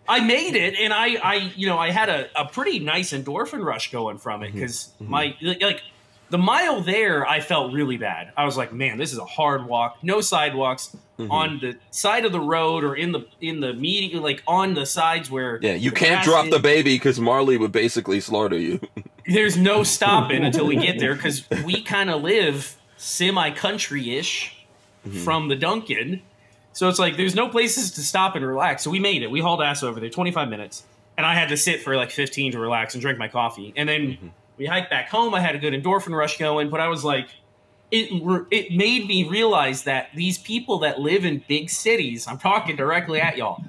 I 0.08 0.22
made 0.22 0.56
it, 0.56 0.76
and 0.80 0.92
I, 0.94 1.16
I, 1.24 1.36
you 1.56 1.68
know, 1.68 1.78
I 1.78 1.92
had 1.92 2.10
a, 2.10 2.28
a 2.40 2.46
pretty 2.46 2.80
nice 2.80 3.12
endorphin 3.12 3.64
rush 3.64 3.92
going 3.92 4.18
from 4.18 4.42
it 4.44 4.54
because 4.54 4.92
my 5.00 5.36
like 5.62 5.82
the 6.32 6.38
mile 6.38 6.82
there, 6.82 7.28
I 7.28 7.40
felt 7.42 7.74
really 7.74 7.98
bad. 7.98 8.32
I 8.38 8.46
was 8.46 8.56
like, 8.58 8.72
man, 8.74 8.98
this 8.98 9.12
is 9.12 9.18
a 9.20 9.26
hard 9.26 9.66
walk. 9.68 9.98
No 10.04 10.22
sidewalks 10.22 10.96
Mhm. 11.20 11.32
on 11.32 11.60
the 11.60 11.76
side 11.92 12.24
of 12.26 12.32
the 12.32 12.40
road 12.40 12.84
or 12.86 12.96
in 12.96 13.12
the 13.12 13.26
in 13.42 13.60
the 13.60 13.74
median, 13.74 14.22
like 14.24 14.42
on 14.48 14.74
the 14.74 14.86
sides 14.86 15.30
where 15.30 15.60
Yeah, 15.62 15.74
you 15.74 15.92
can't 15.92 16.24
drop 16.24 16.46
is- 16.46 16.52
the 16.52 16.60
baby 16.60 16.96
because 16.96 17.20
Marley 17.20 17.58
would 17.58 17.72
basically 17.74 18.20
slaughter 18.22 18.58
you. 18.58 18.80
there's 19.28 19.58
no 19.58 19.84
stopping 19.84 20.44
until 20.46 20.66
we 20.66 20.76
get 20.78 20.98
there 21.04 21.14
because 21.16 21.44
we 21.66 21.82
kind 21.84 22.10
of 22.10 22.22
live 22.24 22.76
semi 22.98 23.52
country 23.52 24.16
ish 24.18 24.56
Mm-hmm. 25.08 25.20
from 25.20 25.48
the 25.48 25.56
Dunkin'. 25.56 26.22
So 26.74 26.90
it's 26.90 27.00
like 27.00 27.16
there's 27.18 27.36
no 27.36 27.48
places 27.50 27.92
to 27.92 28.02
stop 28.02 28.36
and 28.36 28.46
relax. 28.46 28.84
So 28.84 28.90
we 28.92 29.00
made 29.00 29.24
it. 29.24 29.32
We 29.32 29.40
hauled 29.40 29.62
ass 29.62 29.82
over 29.82 30.00
there, 30.00 30.10
25 30.10 30.50
minutes, 30.50 30.84
and 31.18 31.26
I 31.26 31.34
had 31.34 31.50
to 31.50 31.58
sit 31.58 31.82
for 31.82 31.96
like 31.96 32.12
15 32.12 32.52
to 32.54 32.60
relax 32.60 32.94
and 32.94 33.02
drink 33.02 33.18
my 33.18 33.28
coffee. 33.28 33.74
And 33.76 33.88
then 33.90 34.02
Mm-hmm. 34.02 34.28
we 34.58 34.66
hiked 34.66 34.90
back 34.90 35.10
home. 35.10 35.34
I 35.34 35.40
had 35.40 35.56
a 35.56 35.58
good 35.60 35.74
endorphin 35.74 36.16
rush 36.16 36.38
going, 36.38 36.70
but 36.70 36.80
I 36.80 36.88
was 36.90 37.04
like, 37.06 37.28
it 37.92 38.10
it 38.52 38.72
made 38.76 39.08
me 39.08 39.28
realize 39.28 39.84
that 39.84 40.10
these 40.14 40.38
people 40.38 40.80
that 40.80 41.00
live 41.00 41.26
in 41.26 41.44
big 41.48 41.70
cities, 41.70 42.28
I'm 42.28 42.38
talking 42.38 42.76
directly 42.76 43.20
at 43.22 43.36
y'all. 43.38 43.64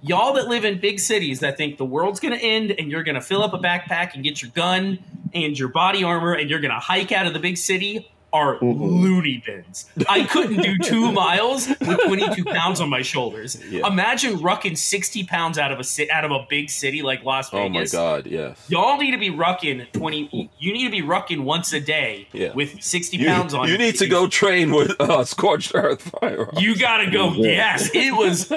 Y'all 0.00 0.32
that 0.34 0.46
live 0.46 0.64
in 0.64 0.78
big 0.80 1.00
cities 1.00 1.40
that 1.40 1.56
think 1.56 1.76
the 1.76 1.84
world's 1.84 2.20
gonna 2.20 2.36
end 2.36 2.70
and 2.78 2.90
you're 2.90 3.02
gonna 3.02 3.20
fill 3.20 3.42
up 3.42 3.52
a 3.52 3.58
backpack 3.58 4.14
and 4.14 4.22
get 4.22 4.40
your 4.40 4.50
gun 4.52 4.98
and 5.34 5.58
your 5.58 5.68
body 5.68 6.04
armor 6.04 6.32
and 6.34 6.48
you're 6.48 6.60
gonna 6.60 6.78
hike 6.80 7.10
out 7.12 7.26
of 7.26 7.32
the 7.34 7.40
big 7.40 7.58
city 7.58 8.08
are 8.32 8.58
Mm-mm. 8.58 8.78
loony 8.78 9.42
bins. 9.44 9.86
I 10.08 10.24
couldn't 10.24 10.60
do 10.62 10.76
two 10.78 11.10
miles 11.24 11.66
with 11.68 11.98
22 12.06 12.44
pounds 12.44 12.80
on 12.80 12.90
my 12.90 13.00
shoulders. 13.02 13.58
Yeah. 13.70 13.86
Imagine 13.86 14.36
rucking 14.38 14.76
60 14.76 15.24
pounds 15.24 15.58
out 15.58 15.72
of 15.72 15.80
a 15.80 16.10
out 16.12 16.24
of 16.24 16.30
a 16.30 16.46
big 16.48 16.68
city 16.70 17.00
like 17.02 17.24
Las 17.24 17.50
Vegas. 17.50 17.94
oh 17.94 17.98
my 17.98 18.02
god, 18.20 18.26
yes. 18.26 18.62
Y'all 18.68 18.98
need 18.98 19.12
to 19.12 19.18
be 19.18 19.30
rucking 19.30 19.90
20. 19.92 20.50
You 20.58 20.72
need 20.72 20.84
to 20.84 20.90
be 20.90 21.02
rucking 21.02 21.40
once 21.44 21.72
a 21.72 21.80
day 21.80 22.28
Yeah. 22.32 22.52
with 22.52 22.82
60 22.82 23.16
You, 23.16 23.26
pounds 23.26 23.54
on. 23.54 23.68
you 23.68 23.78
need 23.78 23.96
to 23.96 24.06
go 24.06 24.26
train 24.28 24.72
with 24.72 24.94
uh, 25.00 25.24
scorched 25.24 25.72
earth 25.74 26.02
fire. 26.20 26.48
You 26.58 26.76
gotta 26.76 27.10
go. 27.10 27.32
Yeah. 27.32 27.48
Yes, 27.48 27.90
it 27.94 28.12
was 28.14 28.52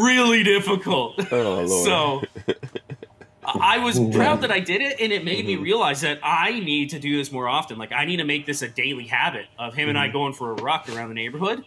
really 0.00 0.42
difficult. 0.44 1.16
Oh, 1.32 1.64
Lord. 1.64 1.68
So 1.68 2.54
I 3.60 3.78
was 3.78 3.98
proud 4.14 4.42
that 4.42 4.50
I 4.50 4.60
did 4.60 4.82
it, 4.82 5.00
and 5.00 5.12
it 5.12 5.24
made 5.24 5.46
me 5.46 5.56
realize 5.56 6.02
that 6.02 6.18
I 6.22 6.60
need 6.60 6.90
to 6.90 6.98
do 6.98 7.16
this 7.16 7.32
more 7.32 7.48
often. 7.48 7.78
Like 7.78 7.92
I 7.92 8.04
need 8.04 8.18
to 8.18 8.24
make 8.24 8.46
this 8.46 8.62
a 8.62 8.68
daily 8.68 9.06
habit 9.06 9.46
of 9.58 9.74
him 9.74 9.88
and 9.88 9.98
I 9.98 10.08
going 10.08 10.32
for 10.32 10.52
a 10.52 10.54
ruck 10.54 10.88
around 10.88 11.08
the 11.08 11.14
neighborhood. 11.14 11.64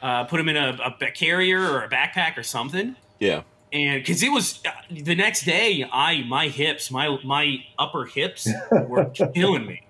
Uh, 0.00 0.24
put 0.24 0.38
him 0.38 0.48
in 0.48 0.56
a, 0.56 0.78
a 1.00 1.10
carrier 1.10 1.60
or 1.60 1.82
a 1.82 1.88
backpack 1.88 2.36
or 2.36 2.42
something, 2.44 2.94
yeah. 3.18 3.42
and 3.72 4.00
because 4.00 4.22
it 4.22 4.30
was 4.30 4.60
uh, 4.64 4.70
the 4.90 5.16
next 5.16 5.44
day, 5.44 5.84
I 5.90 6.22
my 6.22 6.48
hips, 6.48 6.90
my 6.90 7.18
my 7.24 7.64
upper 7.78 8.04
hips 8.04 8.48
were 8.70 9.06
killing 9.34 9.66
me. 9.66 9.82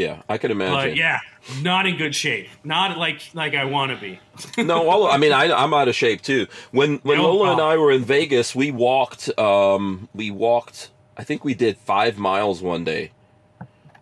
Yeah, 0.00 0.22
I 0.28 0.38
can 0.38 0.50
imagine. 0.50 0.74
But 0.90 0.96
yeah, 0.96 1.18
not 1.62 1.86
in 1.86 1.96
good 1.96 2.14
shape. 2.14 2.48
Not 2.64 2.96
like 2.98 3.20
like 3.34 3.54
I 3.54 3.64
want 3.66 3.90
to 3.92 3.96
be. 3.98 4.18
no, 4.62 4.88
all, 4.88 5.06
I 5.06 5.16
mean, 5.18 5.32
I, 5.32 5.52
I'm 5.52 5.74
out 5.74 5.88
of 5.88 5.94
shape 5.94 6.22
too. 6.22 6.46
When 6.70 6.98
when 6.98 7.18
Oh, 7.18 7.24
Lola 7.34 7.52
and. 7.52 7.60
I 7.60 7.76
were 7.76 7.92
in 7.92 8.04
Vegas, 8.04 8.54
we 8.54 8.70
walked. 8.70 9.28
Um, 9.38 10.08
we 10.14 10.30
walked. 10.30 10.90
I 11.16 11.24
think 11.24 11.44
we 11.44 11.54
did 11.54 11.76
five 11.76 12.16
miles 12.18 12.62
one 12.62 12.82
day, 12.84 13.10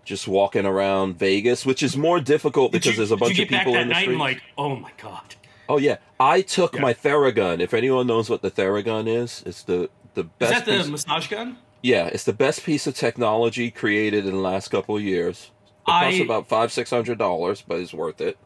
just 0.05 0.29
walking 0.29 0.65
around 0.67 1.19
Vegas, 1.19 1.67
which 1.67 1.83
is 1.83 1.97
more 1.97 2.21
difficult 2.21 2.73
because 2.73 2.93
you- 2.93 2.97
there's 2.99 3.11
a 3.11 3.17
bunch 3.17 3.39
of 3.39 3.49
people 3.49 3.75
in 3.75 3.89
the 3.89 3.95
street. 3.95 4.17
like, 4.19 4.41
oh 4.57 4.77
my 4.77 4.91
god. 5.03 5.35
oh 5.69 5.79
yeah, 5.79 5.97
I 6.21 6.43
took 6.43 6.75
Yeah. 6.77 6.81
my 6.83 6.95
Theragun. 6.95 7.61
If 7.61 7.75
anyone 7.75 8.07
knows 8.07 8.31
what 8.31 8.43
the 8.43 8.51
Theragun 8.51 9.07
is, 9.09 9.43
it's 9.45 9.63
the 9.65 9.91
the 10.15 10.23
Is 10.23 10.29
best. 10.39 10.65
that 10.67 10.85
the 10.85 10.91
massage 10.91 11.27
gun? 11.29 11.59
yeah, 11.83 12.07
it's 12.07 12.25
the 12.25 12.33
best 12.33 12.65
piece 12.65 12.87
of 12.87 12.95
technology 12.95 13.71
created 13.71 14.27
in 14.27 14.33
the 14.33 14.41
last 14.41 14.69
couple 14.69 14.97
of 14.97 15.03
years. 15.03 15.51
It 15.89 16.05
costs 16.05 16.21
I- 16.21 16.25
about 16.25 16.49
five 16.49 16.73
six 16.73 16.91
hundred 16.91 17.19
dollars, 17.19 17.63
but 17.67 17.79
it's 17.81 17.93
worth 17.95 18.21
it. 18.21 18.37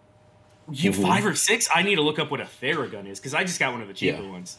You 0.71 0.93
Mhm. 0.93 1.03
five 1.03 1.27
or 1.27 1.35
six? 1.35 1.69
I 1.75 1.83
need 1.83 1.97
to 1.97 2.03
look 2.03 2.19
up 2.19 2.31
what 2.31 2.41
a 2.41 2.45
Theragun 2.63 3.07
is 3.09 3.19
because 3.19 3.35
I 3.35 3.43
just 3.45 3.59
got 3.59 3.73
one 3.73 3.83
of 3.83 3.89
the 3.89 3.95
cheaper 3.95 4.23
Yeah. 4.23 4.31
ones. 4.31 4.57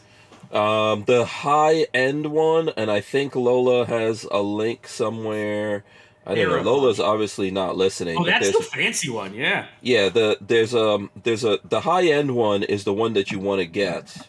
Um, 0.52 1.04
the 1.06 1.24
high 1.24 1.86
end 1.94 2.26
one, 2.26 2.68
and 2.76 2.90
I 2.90 3.00
think 3.00 3.34
Lola 3.34 3.86
has 3.86 4.24
a 4.30 4.40
link 4.42 4.86
somewhere. 4.86 5.84
I 6.26 6.34
don't 6.34 6.48
know. 6.64 6.72
Lola's 6.72 7.00
obviously 7.00 7.50
not 7.50 7.76
listening. 7.76 8.16
Oh, 8.18 8.24
that's 8.24 8.50
the 8.56 8.62
fancy 8.62 9.10
one. 9.10 9.34
Yeah. 9.34 9.66
yeah, 9.82 10.08
the 10.10 10.38
there's 10.40 10.74
um 10.74 11.10
there's 11.22 11.44
a 11.44 11.58
the 11.64 11.80
high 11.80 12.04
end 12.06 12.34
one 12.36 12.62
is 12.62 12.84
the 12.84 12.92
one 12.94 13.14
that 13.14 13.30
you 13.30 13.38
want 13.38 13.60
to 13.60 13.66
get, 13.66 14.28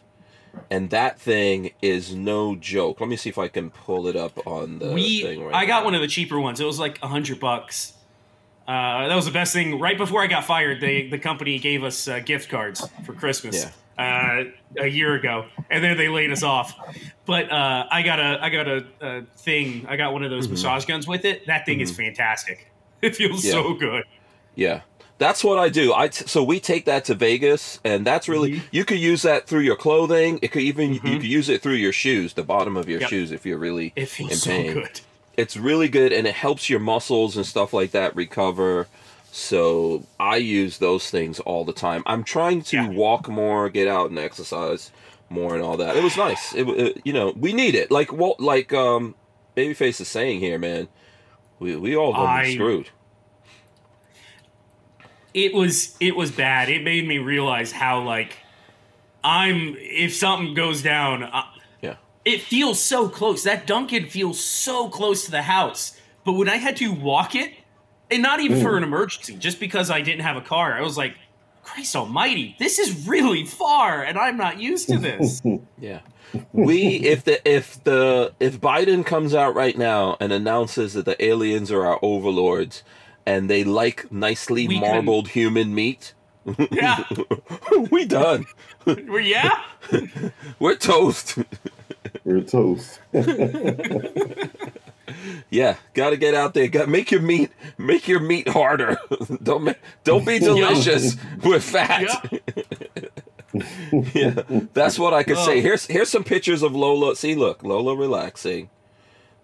and 0.72 0.90
that 0.90 1.20
thing 1.20 1.72
is 1.82 2.14
no 2.16 2.56
joke. 2.56 3.00
Let 3.00 3.10
me 3.10 3.16
see 3.18 3.30
if 3.30 3.38
I 3.38 3.48
can 3.50 3.70
pull 3.70 4.08
it 4.08 4.16
up 4.16 4.46
on 4.48 4.80
the 4.80 4.92
we. 4.94 5.22
thing 5.22 5.44
right 5.44 5.54
I 5.56 5.66
got 5.66 5.80
now. 5.82 5.86
one 5.86 5.96
of 5.96 6.02
the 6.02 6.08
cheaper 6.08 6.40
ones. 6.40 6.60
It 6.60 6.66
was 6.66 6.80
like 6.80 6.98
a 7.02 7.08
hundred 7.08 7.40
bucks. 7.40 7.94
Uh, 8.68 9.08
that 9.08 9.16
was 9.16 9.26
the 9.26 9.32
best 9.32 9.54
thing. 9.54 9.80
Right 9.80 9.98
before 9.98 10.22
I 10.22 10.28
got 10.28 10.46
fired, 10.46 10.82
they 10.82 11.08
the 11.08 11.20
company 11.20 11.60
gave 11.60 11.84
us 11.84 12.08
uh, 12.08 12.20
gift 12.20 12.50
cards 12.50 12.88
for 13.06 13.14
Christmas. 13.14 13.68
Uh, 13.98 14.44
a 14.78 14.88
year 14.88 15.14
ago, 15.16 15.46
and 15.70 15.82
then 15.82 15.96
they 15.96 16.10
laid 16.10 16.30
us 16.30 16.44
off. 16.44 16.74
But 17.26 17.50
uh, 17.50 17.86
I 17.90 18.02
got 18.02 18.20
a 18.20 18.38
I 18.44 18.50
got 18.50 18.68
a, 18.68 18.86
a 19.00 19.22
thing. 19.38 19.86
I 19.88 19.96
got 19.96 20.12
one 20.12 20.22
of 20.24 20.32
those 20.32 20.48
Mhm. 20.48 20.52
massage 20.52 20.84
guns 20.84 21.08
with 21.08 21.24
it. 21.24 21.48
That 21.48 21.66
thing 21.66 21.80
is 21.80 21.96
fantastic. 21.96 22.70
It 23.02 23.16
feels 23.16 23.46
Yeah. 23.46 23.52
so 23.54 23.74
good. 23.74 24.04
Yeah. 24.56 24.82
That's 25.18 25.44
what 25.46 25.58
I 25.60 25.70
do. 25.70 25.94
I 25.94 26.10
t- 26.10 26.26
so 26.28 26.44
we 26.44 26.60
take 26.60 26.86
that 26.86 27.06
to 27.06 27.14
Vegas, 27.16 27.80
and 27.86 28.06
that's 28.06 28.28
really 28.28 28.54
Mhm. 28.56 28.62
you 28.72 28.84
could 28.84 29.00
use 29.00 29.22
that 29.22 29.48
through 29.48 29.62
your 29.62 29.76
clothing. 29.78 30.40
It 30.42 30.52
could 30.52 30.64
even 30.64 30.94
you 30.94 31.00
Mhm. 31.00 31.12
could 31.22 31.24
use 31.24 31.48
it 31.48 31.62
through 31.62 31.76
your 31.76 31.94
shoes, 31.94 32.34
the 32.34 32.44
bottom 32.44 32.76
of 32.76 32.90
your 32.90 33.00
Yep. 33.02 33.10
shoes, 33.10 33.32
if 33.32 33.46
you're 33.46 33.58
really 33.60 33.94
It 33.96 34.10
feels 34.10 34.32
in 34.32 34.38
so 34.38 34.50
pain. 34.52 34.74
good. 34.74 35.02
It's 35.38 35.58
really 35.58 35.88
good 35.90 36.12
and 36.14 36.26
it 36.28 36.34
helps 36.36 36.70
your 36.70 36.80
muscles 36.80 37.36
and 37.38 37.46
stuff 37.46 37.74
like 37.74 37.92
that 37.92 38.16
recover. 38.16 38.88
So 39.32 40.06
I 40.20 40.38
use 40.38 40.78
those 40.78 41.10
things 41.10 41.40
all 41.42 41.66
the 41.66 41.74
time. 41.74 42.04
I'm 42.06 42.24
trying 42.24 42.62
to 42.64 42.78
Yeah. 42.78 42.90
walk 42.90 43.28
more, 43.28 43.70
get 43.70 43.88
out 43.88 44.10
and 44.10 44.18
exercise 44.18 44.92
more, 45.30 45.54
and 45.56 45.64
all 45.64 45.76
that. 45.78 45.98
It 45.98 46.04
was 46.04 46.16
nice. 46.16 46.54
It, 46.56 46.68
it 46.70 47.02
you 47.04 47.12
know 47.14 47.34
we 47.38 47.52
need 47.54 47.76
it. 47.76 47.92
Like 47.92 48.14
what 48.14 48.40
like 48.40 48.72
um 48.74 49.16
Babyface 49.58 50.00
is 50.02 50.08
saying 50.08 50.40
here, 50.40 50.58
man. 50.58 50.88
We 51.60 51.76
we 51.76 51.96
all 51.96 52.14
gonna 52.14 52.44
be 52.44 52.50
I- 52.50 52.54
screwed. 52.54 52.90
it 55.34 55.54
was 55.54 55.96
it 56.00 56.16
was 56.16 56.32
bad. 56.32 56.70
It 56.70 56.84
made 56.84 57.08
me 57.08 57.18
realize 57.18 57.72
how 57.72 58.02
like 58.04 58.38
I'm 59.24 59.76
if 59.80 60.16
something 60.16 60.54
goes 60.54 60.82
down. 60.82 61.24
I. 61.24 61.44
it 62.26 62.42
feels 62.42 62.82
so 62.82 63.08
close. 63.08 63.44
That 63.44 63.66
Dunkin' 63.68 64.08
feels 64.10 64.40
so 64.44 64.90
close 64.90 65.26
to 65.26 65.32
the 65.32 65.44
house. 65.44 65.98
But 66.24 66.34
when 66.34 66.50
I 66.50 66.56
had 66.58 66.76
to 66.78 66.92
walk 66.92 67.36
it, 67.36 67.54
and 68.12 68.22
not 68.24 68.40
even 68.40 68.62
for 68.62 68.78
an 68.78 68.84
emergency, 68.84 69.36
just 69.38 69.60
because 69.60 69.90
I 69.92 70.02
didn't 70.02 70.22
have 70.22 70.36
a 70.38 70.42
car, 70.42 70.74
I 70.74 70.82
was 70.82 70.98
like, 70.98 71.16
Christ 71.64 71.96
Almighty, 71.96 72.56
this 72.60 72.78
is 72.80 73.08
really 73.08 73.44
far, 73.46 74.04
and 74.04 74.18
I'm 74.18 74.38
not 74.38 74.60
used 74.60 74.88
to 74.90 74.98
this. 74.98 75.42
Yeah. 75.80 76.00
We 76.52 76.96
if 76.98 77.24
the 77.24 77.48
if 77.48 77.84
the 77.84 78.34
if 78.40 78.60
Biden 78.60 79.06
comes 79.06 79.34
out 79.36 79.54
right 79.56 79.78
now 79.78 80.18
and 80.20 80.34
announces 80.34 80.94
that 80.94 81.06
the 81.06 81.24
aliens 81.24 81.72
are 81.72 81.86
our 81.86 82.00
overlords 82.02 82.84
and 83.26 83.50
they 83.50 83.64
like 83.64 84.12
nicely 84.12 84.68
We 84.68 84.80
can- 84.80 84.82
marbled 84.82 85.30
human 85.30 85.74
meat, 85.76 86.14
yeah, 86.72 87.04
we 87.92 88.06
done. 88.06 88.46
well, 88.86 89.20
yeah. 89.20 89.62
We're 90.60 90.76
toast. 90.76 91.38
We're 92.24 92.42
toast. 92.42 93.00
yeah, 95.50 95.76
got 95.94 96.12
to 96.12 96.18
get 96.18 96.34
out 96.34 96.54
there. 96.54 96.68
Got 96.68 96.90
make 96.90 97.12
your 97.12 97.22
meat 97.22 97.52
make 97.78 98.08
your 98.08 98.20
meat 98.20 98.48
harder. 98.48 98.98
don't 99.44 99.64
ma- 99.64 99.74
don't 100.04 100.26
be 100.26 100.40
delicious 100.40 101.16
with 101.44 101.64
fat. 101.64 102.42
yeah, 104.14 104.42
that's 104.74 105.00
what 105.00 105.14
I 105.14 105.24
could 105.24 105.38
say. 105.38 105.60
Oh. 105.60 105.62
Here's 105.62 105.86
here's 105.86 106.10
some 106.10 106.24
pictures 106.24 106.64
of 106.64 106.76
Lola. 106.76 107.16
See, 107.16 107.36
look, 107.36 107.64
Lola 107.64 107.96
relaxing. 107.96 108.70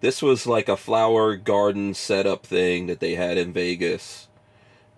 This 0.00 0.20
was 0.20 0.46
like 0.46 0.68
a 0.68 0.76
flower 0.76 1.36
garden 1.36 1.94
setup 1.94 2.44
thing 2.44 2.88
that 2.88 2.98
they 3.00 3.14
had 3.14 3.38
in 3.38 3.52
Vegas. 3.52 4.28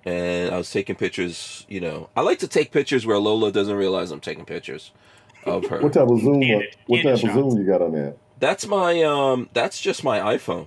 And 0.06 0.54
I 0.54 0.58
was 0.58 0.70
taking 0.70 0.96
pictures, 0.96 1.64
you 1.68 1.80
know. 1.80 2.10
I 2.14 2.20
like 2.20 2.38
to 2.40 2.48
take 2.48 2.72
pictures 2.72 3.06
where 3.06 3.18
Lola 3.18 3.50
doesn't 3.52 3.74
realize 3.74 4.10
I'm 4.10 4.20
taking 4.20 4.44
pictures 4.44 4.92
of 5.46 5.66
her. 5.66 5.80
What 5.80 5.92
type 5.92 6.08
of 6.08 6.20
zoom? 6.20 6.40
Candid- 6.40 6.76
what 6.86 7.02
candid 7.02 7.20
type 7.22 7.36
of 7.36 7.50
zoom 7.50 7.60
you 7.60 7.66
got 7.66 7.82
on 7.82 7.92
that? 7.92 8.16
That's 8.40 8.66
my 8.66 9.02
um 9.02 9.48
that's 9.52 9.80
just 9.80 10.02
my 10.04 10.18
iPhone. 10.18 10.66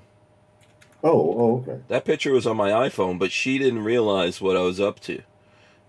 Oh, 1.03 1.35
oh, 1.37 1.57
okay. 1.67 1.81
That 1.89 2.05
picture 2.05 2.31
was 2.33 2.47
on 2.47 2.57
my 2.57 2.71
iPhone, 2.71 3.19
but 3.19 3.31
she 3.31 3.57
didn't 3.59 3.83
realize 3.83 4.41
what 4.41 4.57
I 4.57 4.61
was 4.61 4.79
up 4.79 4.99
to, 5.01 5.21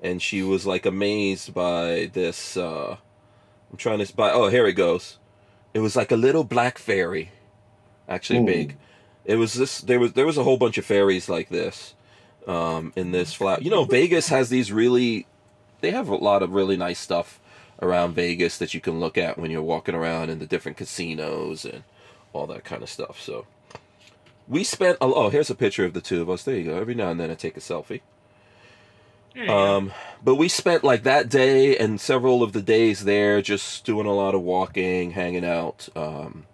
and 0.02 0.20
she 0.20 0.42
was 0.42 0.66
like 0.66 0.84
amazed 0.84 1.54
by 1.54 2.10
this. 2.12 2.56
Uh, 2.56 2.96
I'm 3.70 3.76
trying 3.78 4.04
to 4.04 4.16
buy. 4.16 4.30
Oh, 4.30 4.48
here 4.48 4.66
it 4.66 4.74
goes. 4.74 5.18
It 5.72 5.80
was 5.80 5.96
like 5.96 6.12
a 6.12 6.16
little 6.16 6.44
black 6.44 6.76
fairy, 6.78 7.30
actually 8.08 8.40
Hmm. 8.40 8.46
big. 8.46 8.76
It 9.24 9.36
was 9.36 9.54
this. 9.54 9.80
There 9.80 9.98
was 9.98 10.12
there 10.12 10.26
was 10.26 10.36
a 10.36 10.44
whole 10.44 10.58
bunch 10.58 10.76
of 10.78 10.84
fairies 10.84 11.28
like 11.28 11.48
this, 11.48 11.94
um, 12.46 12.92
in 12.94 13.10
this 13.12 13.32
flat. 13.32 13.62
You 13.62 13.70
know, 13.70 13.84
Vegas 13.84 14.28
has 14.28 14.50
these 14.50 14.70
really. 14.72 15.26
They 15.80 15.90
have 15.92 16.08
a 16.08 16.16
lot 16.16 16.42
of 16.42 16.52
really 16.52 16.76
nice 16.76 16.98
stuff 16.98 17.40
around 17.80 18.14
Vegas 18.14 18.58
that 18.58 18.74
you 18.74 18.80
can 18.80 18.98
look 19.00 19.16
at 19.18 19.38
when 19.38 19.50
you're 19.50 19.62
walking 19.62 19.94
around 19.94 20.30
in 20.30 20.38
the 20.38 20.46
different 20.46 20.76
casinos 20.76 21.64
and 21.64 21.84
all 22.32 22.46
that 22.46 22.64
kind 22.64 22.82
of 22.82 22.88
stuff. 22.90 23.20
So 23.20 23.46
we 24.46 24.64
spent. 24.64 24.96
a- 25.00 25.04
Oh, 25.04 25.30
here's 25.30 25.50
a 25.50 25.54
picture 25.54 25.84
of 25.84 25.94
the 25.94 26.00
two 26.00 26.20
of 26.22 26.30
us. 26.30 26.42
There 26.42 26.56
you 26.56 26.64
go. 26.64 26.76
Every 26.78 26.94
now 26.94 27.10
and 27.10 27.20
then 27.20 27.30
I 27.30 27.34
take 27.34 27.56
a 27.56 27.60
selfie. 27.60 28.00
Um, 29.48 29.92
but 30.24 30.34
we 30.34 30.48
spent 30.48 30.82
like 30.82 31.04
that 31.04 31.28
day 31.28 31.76
and 31.76 32.00
several 32.00 32.42
of 32.42 32.52
the 32.52 32.62
days 32.62 33.04
there 33.04 33.40
just 33.40 33.84
doing 33.84 34.06
a 34.06 34.12
lot 34.12 34.34
of 34.34 34.40
walking, 34.42 35.12
hanging 35.12 35.44
out, 35.44 35.88
um, 35.94 36.44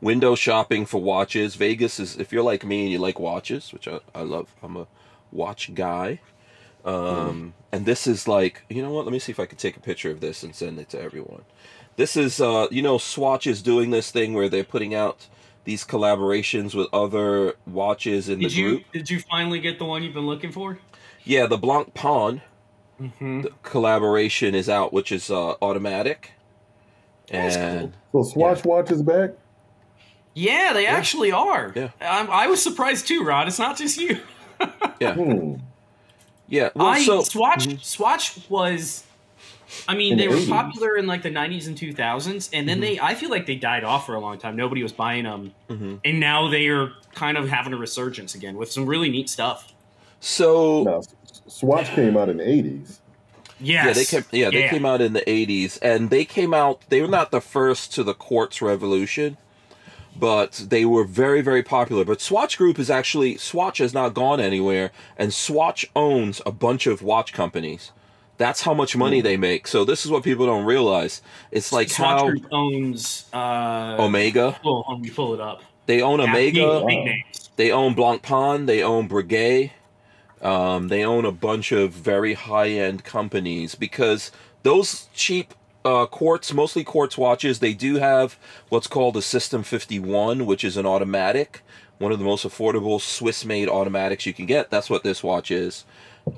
window 0.00 0.34
shopping 0.34 0.84
for 0.84 1.00
watches. 1.00 1.54
Vegas 1.54 2.00
is, 2.00 2.16
if 2.16 2.32
you're 2.32 2.42
like 2.42 2.64
me 2.64 2.82
and 2.82 2.90
you 2.92 2.98
like 2.98 3.20
watches, 3.20 3.72
which 3.72 3.86
I, 3.86 4.00
I 4.16 4.22
love, 4.22 4.52
I'm 4.64 4.76
a 4.76 4.88
watch 5.30 5.74
guy. 5.74 6.18
Um, 6.86 7.54
and 7.72 7.84
this 7.84 8.06
is 8.06 8.28
like, 8.28 8.64
you 8.70 8.82
know 8.82 8.92
what? 8.92 9.04
Let 9.04 9.12
me 9.12 9.18
see 9.18 9.32
if 9.32 9.40
I 9.40 9.46
can 9.46 9.58
take 9.58 9.76
a 9.76 9.80
picture 9.80 10.10
of 10.10 10.20
this 10.20 10.42
and 10.42 10.54
send 10.54 10.78
it 10.78 10.88
to 10.90 11.00
everyone. 11.00 11.42
This 11.96 12.16
is, 12.16 12.40
uh, 12.40 12.68
you 12.70 12.82
know, 12.82 12.98
Swatch 12.98 13.46
is 13.46 13.62
doing 13.62 13.90
this 13.90 14.10
thing 14.10 14.34
where 14.34 14.48
they're 14.48 14.64
putting 14.64 14.94
out 14.94 15.26
these 15.64 15.84
collaborations 15.84 16.74
with 16.74 16.86
other 16.92 17.54
watches 17.66 18.28
in 18.28 18.38
did 18.38 18.50
the 18.50 18.54
you 18.54 18.68
group. 18.68 18.84
did 18.92 19.10
you 19.10 19.18
finally 19.18 19.58
get 19.58 19.78
the 19.78 19.84
one 19.84 20.02
you've 20.02 20.14
been 20.14 20.26
looking 20.26 20.52
for? 20.52 20.78
Yeah, 21.24 21.46
the 21.46 21.58
Blancpain 21.58 22.40
Mm-hmm. 23.00 23.42
the 23.42 23.50
collaboration 23.62 24.54
is 24.54 24.70
out, 24.70 24.90
which 24.90 25.12
is 25.12 25.30
uh, 25.30 25.54
automatic. 25.60 26.32
That's 27.28 27.56
And 27.56 27.92
So 28.12 28.22
Swatch 28.22 28.64
Watch 28.64 28.90
is 28.90 29.02
back. 29.02 29.32
Yeah, 30.32 30.72
they 30.72 30.86
actually 30.86 31.30
are. 31.32 31.72
Yeah. 31.76 31.90
I'm, 32.00 32.30
I 32.30 32.46
was 32.46 32.62
surprised 32.62 33.06
too, 33.06 33.22
Rod. 33.22 33.48
It's 33.48 33.58
not 33.58 33.76
just 33.76 33.98
you. 33.98 34.20
Hmm. 34.98 35.56
Yeah, 36.48 36.70
well, 36.74 36.86
I 36.88 37.00
so 37.02 37.22
Swatch 37.22 37.66
Mhm. 37.66 37.82
Swatch 37.84 38.38
was 38.48 39.04
I 39.88 39.96
mean, 39.96 40.12
In 40.12 40.18
they 40.18 40.26
the 40.26 40.30
were 40.30 40.36
80s. 40.36 40.48
popular 40.48 40.96
in 40.96 41.06
like 41.08 41.22
the 41.22 41.30
90s 41.30 41.66
and 41.66 41.76
2000s 41.76 42.50
and 42.52 42.68
then 42.68 42.78
they 42.80 43.00
I 43.00 43.14
feel 43.16 43.30
like 43.30 43.46
they 43.46 43.56
died 43.56 43.82
off 43.82 44.06
for 44.06 44.14
a 44.14 44.20
long 44.20 44.38
time. 44.38 44.54
Nobody 44.56 44.82
was 44.82 44.92
buying 44.92 45.24
them. 45.24 45.52
Mhm. 45.68 46.00
And 46.04 46.20
now 46.20 46.48
they 46.48 46.68
are 46.68 46.92
kind 47.14 47.36
of 47.36 47.48
having 47.48 47.72
a 47.72 47.76
resurgence 47.76 48.34
again 48.34 48.56
with 48.56 48.70
some 48.70 48.86
really 48.86 49.10
neat 49.10 49.28
stuff. 49.28 49.72
so 50.20 50.82
Now, 50.84 51.02
Swatch 51.48 51.88
came 51.94 52.16
out 52.16 52.28
in 52.28 52.36
the 52.38 52.44
'80s. 52.48 53.00
Yes. 53.58 53.86
yeah, 53.86 53.92
they 53.92 54.04
came 54.04 54.24
yeah 54.32 54.50
they 54.50 54.68
came 54.68 54.86
out 54.86 55.00
in 55.00 55.12
the 55.14 55.22
'80s, 55.28 55.78
and 55.82 56.10
they 56.10 56.24
came 56.24 56.52
out. 56.54 56.82
They 56.88 57.00
were 57.00 57.08
not 57.08 57.30
the 57.30 57.40
first 57.40 57.92
to 57.94 58.02
the 58.04 58.14
quartz 58.14 58.60
revolution, 58.62 59.36
but 60.18 60.64
they 60.68 60.84
were 60.84 61.04
very 61.04 61.40
very 61.40 61.62
popular. 61.62 62.04
But 62.04 62.20
Swatch 62.20 62.58
Group 62.58 62.78
is 62.78 62.90
actually 62.90 63.36
Swatch 63.36 63.78
has 63.78 63.94
not 63.94 64.14
gone 64.14 64.40
anywhere, 64.40 64.90
and 65.16 65.32
Swatch 65.32 65.86
owns 65.94 66.40
a 66.46 66.52
bunch 66.52 66.86
of 66.86 67.02
watch 67.02 67.32
companies. 67.32 67.92
That's 68.38 68.62
how 68.62 68.74
much 68.74 68.96
money 68.96 69.22
they 69.22 69.36
make. 69.38 69.66
So 69.66 69.84
this 69.84 70.04
is 70.04 70.10
what 70.10 70.22
people 70.22 70.44
don't 70.46 70.66
realize. 70.66 71.22
It's 71.50 71.72
like 71.72 71.88
Swatch 71.88 72.20
how 72.20 72.28
Group 72.28 72.46
owns 72.52 73.26
uh 73.32 73.96
Omega. 73.98 74.58
Oh, 74.64 74.84
let 74.88 75.00
me 75.00 75.10
pull 75.10 75.34
it 75.34 75.40
up. 75.40 75.62
They 75.86 76.02
own 76.02 76.20
Omega. 76.20 76.84
They 77.56 77.70
own 77.70 77.94
Blancpain. 77.94 78.66
They 78.66 78.82
own 78.82 79.08
Breguet. 79.08 79.70
Um, 80.42 80.88
they 80.88 81.04
own 81.04 81.24
a 81.24 81.32
bunch 81.32 81.72
of 81.72 81.92
very 81.92 82.34
high 82.34 82.70
end 82.70 83.04
companies 83.04 83.74
because 83.74 84.30
those 84.62 85.08
cheap 85.14 85.54
uh, 85.86 86.06
quartz, 86.06 86.52
mostly 86.52 86.84
quartz 86.84 87.16
watches, 87.16 87.60
they 87.60 87.72
do 87.72 87.96
have 87.96 88.38
what's 88.68 88.86
called 88.86 89.16
a 89.16 89.22
System 89.22 89.62
51, 89.62 90.44
which 90.44 90.64
is 90.64 90.76
an 90.76 90.84
automatic, 90.86 91.62
one 91.98 92.12
of 92.12 92.18
the 92.18 92.24
most 92.24 92.46
affordable 92.46 93.00
Swiss 93.00 93.44
made 93.44 93.68
automatics 93.68 94.26
you 94.26 94.34
can 94.34 94.46
get. 94.46 94.70
That's 94.70 94.90
what 94.90 95.02
this 95.04 95.22
watch 95.22 95.50
is. 95.50 95.84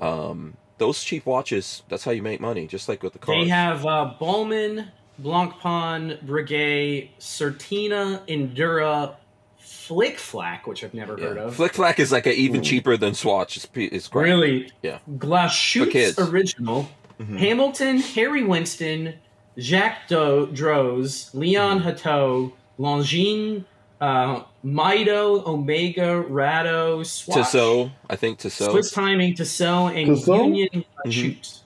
Um, 0.01 0.55
those 0.77 1.03
cheap 1.03 1.25
watches, 1.25 1.83
that's 1.89 2.03
how 2.03 2.11
you 2.11 2.21
make 2.21 2.39
money, 2.39 2.67
just 2.67 2.87
like 2.87 3.03
with 3.03 3.13
the 3.13 3.19
cars. 3.19 3.43
They 3.43 3.49
have 3.49 3.85
uh, 3.85 4.13
Balmain, 4.19 4.89
Blancpain, 5.21 6.23
Breguet, 6.23 7.09
Certina, 7.19 8.25
Endura, 8.27 9.15
Flick 9.57 10.17
Flack, 10.19 10.67
which 10.67 10.83
I've 10.83 10.93
never 10.93 11.17
heard 11.17 11.37
of. 11.37 11.55
Flick 11.55 11.73
Flack 11.73 11.99
is 11.99 12.11
like 12.11 12.27
a, 12.27 12.33
even 12.33 12.61
Ooh. 12.61 12.63
cheaper 12.63 12.95
than 12.95 13.13
Swatch. 13.13 13.57
It's, 13.57 13.67
it's 13.73 14.07
great. 14.07 14.29
Really? 14.29 14.71
Yeah. 14.83 14.99
Glashut's 15.17 15.91
kids. 15.91 16.19
original. 16.19 16.89
Mhm. 17.19 17.37
Hamilton, 17.37 17.97
Harry 17.97 18.43
Winston, 18.43 19.15
Jacques 19.59 20.07
Do- 20.07 20.47
Droz, 20.53 21.29
Leon 21.33 21.81
Mm-hmm. 21.81 22.83
Longines, 22.83 23.65
uh, 24.01 24.43
Mido, 24.65 25.45
Omega, 25.45 26.23
Rado, 26.29 27.05
Swatch, 27.05 27.37
Tissot, 27.37 27.91
I 28.09 28.15
think 28.15 28.39
Tissot. 28.39 28.71
Swiss 28.71 28.91
Timing, 28.91 29.35
Tissot, 29.35 29.95
and 29.95 30.15
Tissot? 30.15 30.45
Union 30.45 30.85
Glashütte. 31.05 31.59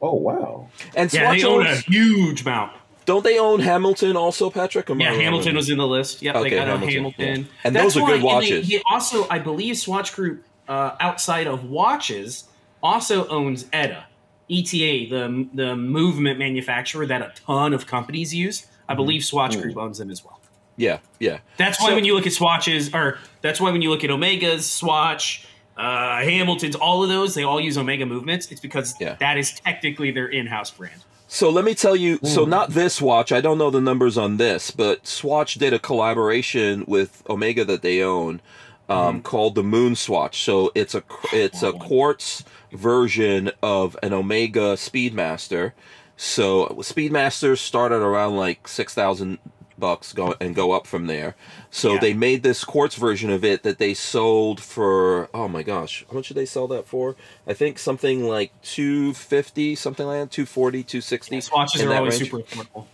Oh 0.00 0.14
wow. 0.14 0.68
and 0.96 1.12
Yeah, 1.12 1.24
Swatch 1.26 1.40
they 1.40 1.46
own 1.46 1.66
a 1.66 1.70
owns, 1.70 1.80
huge 1.80 2.42
amount. 2.42 2.72
don't 3.06 3.24
they 3.24 3.38
own 3.40 3.60
Hamilton 3.60 4.16
also, 4.16 4.48
Patrick? 4.48 4.88
Am 4.88 5.00
Yeah, 5.00 5.10
wrong 5.10 5.20
Hamilton 5.20 5.48
with- 5.54 5.56
was 5.56 5.70
in 5.70 5.78
the 5.78 5.86
list. 5.86 6.22
Yep, 6.22 6.36
Okay, 6.36 6.50
they 6.50 6.56
got 6.56 6.68
Hamilton, 6.68 6.88
Hamilton. 6.94 7.40
yeah. 7.40 7.46
And 7.64 7.74
That's 7.76 7.94
those 7.94 8.02
are 8.02 8.06
good 8.06 8.22
why- 8.22 8.34
and 8.34 8.42
they- 8.46 8.52
watches. 8.54 8.68
they 8.68 8.82
also, 8.90 9.26
I 9.28 9.38
believe, 9.40 9.76
Swatch 9.76 10.14
Group, 10.14 10.44
uh, 10.68 10.92
outside 11.00 11.46
of 11.48 11.64
watches, 11.64 12.44
also 12.82 13.26
owns 13.28 13.66
ETA, 13.72 14.04
ETA, 14.50 15.08
the 15.10 15.48
the 15.54 15.76
movement 15.76 16.38
manufacturer 16.38 17.06
that 17.06 17.22
a 17.22 17.32
ton 17.46 17.72
of 17.72 17.86
companies 17.86 18.34
use. 18.34 18.66
I 18.88 18.94
believe 18.94 19.24
Swatch 19.24 19.56
Mm. 19.56 19.62
Group 19.62 19.76
owns 19.78 19.98
them 19.98 20.10
as 20.10 20.24
well. 20.24 20.38
Yeah, 20.76 20.98
yeah. 21.20 21.38
That's 21.56 21.80
why 21.80 21.88
So- 21.90 21.94
when 21.94 22.04
you 22.04 22.14
look 22.14 22.26
at 22.26 22.32
swatches, 22.32 22.92
or 22.92 23.18
that's 23.42 23.60
why 23.60 23.70
when 23.70 23.80
you 23.80 23.90
look 23.90 24.04
at 24.04 24.10
Omegas, 24.10 24.62
Swatch, 24.62 25.46
uh, 25.76 26.22
Hamiltons, 26.22 26.74
all 26.76 27.02
of 27.02 27.08
those, 27.08 27.34
they 27.34 27.44
all 27.44 27.60
use 27.60 27.78
Omega 27.78 28.04
movements. 28.06 28.50
It's 28.50 28.60
because 28.60 28.94
Yeah. 29.00 29.14
that 29.20 29.38
is 29.38 29.52
technically 29.60 30.10
their 30.10 30.26
in-house 30.26 30.70
brand. 30.72 31.00
So 31.28 31.48
let 31.48 31.64
me 31.64 31.74
tell 31.74 31.96
you. 31.96 32.18
So 32.24 32.44
Hmm. 32.44 32.50
not 32.50 32.70
this 32.70 33.00
watch. 33.00 33.32
I 33.32 33.40
don't 33.40 33.56
know 33.58 33.70
the 33.70 33.80
numbers 33.80 34.18
on 34.18 34.36
this, 34.36 34.70
but 34.70 35.06
Swatch 35.06 35.54
did 35.54 35.72
a 35.72 35.78
collaboration 35.78 36.84
with 36.86 37.22
Omega 37.28 37.64
that 37.64 37.82
they 37.82 38.02
own, 38.02 38.40
um, 38.88 39.22
called 39.22 39.54
the 39.54 39.62
Moon 39.62 39.94
Swatch. 39.96 40.42
So 40.42 40.70
it's 40.74 40.94
a 40.94 41.02
it's 41.32 41.62
a 41.62 41.72
quartz 41.72 42.44
version 42.72 43.50
of 43.62 43.96
an 44.02 44.12
Omega 44.12 44.74
Speedmaster. 44.76 45.72
So 46.16 46.66
Speedmasters 46.80 47.58
started 47.58 47.96
around 48.02 48.36
like 48.36 48.68
six 48.68 48.94
thousand 48.94 49.38
bucks 49.76 50.12
go 50.12 50.34
and 50.40 50.54
go 50.54 50.70
up 50.70 50.86
from 50.86 51.06
there. 51.08 51.34
So 51.70 51.94
Yeah. 51.94 51.98
they 52.00 52.14
made 52.14 52.44
this 52.44 52.62
quartz 52.62 52.94
version 52.94 53.30
of 53.30 53.44
it 53.44 53.64
that 53.64 53.78
they 53.78 53.92
sold 53.94 54.60
for 54.60 55.28
oh 55.34 55.48
my 55.48 55.62
gosh, 55.64 56.04
how 56.08 56.14
much 56.16 56.28
did 56.28 56.36
they 56.36 56.46
sell 56.46 56.68
that 56.68 56.86
for? 56.86 57.16
I 57.46 57.54
think 57.54 57.78
something 57.80 58.22
like 58.28 58.52
250, 58.62 59.74
something 59.74 60.06
like 60.06 60.20
that, 60.20 60.30
240, 60.30 60.82
260. 60.84 61.40
Swatches 61.40 61.82
are 61.82 61.94
always 61.94 62.20
range. 62.20 62.30
super 62.30 62.42
affordable. 62.44 62.86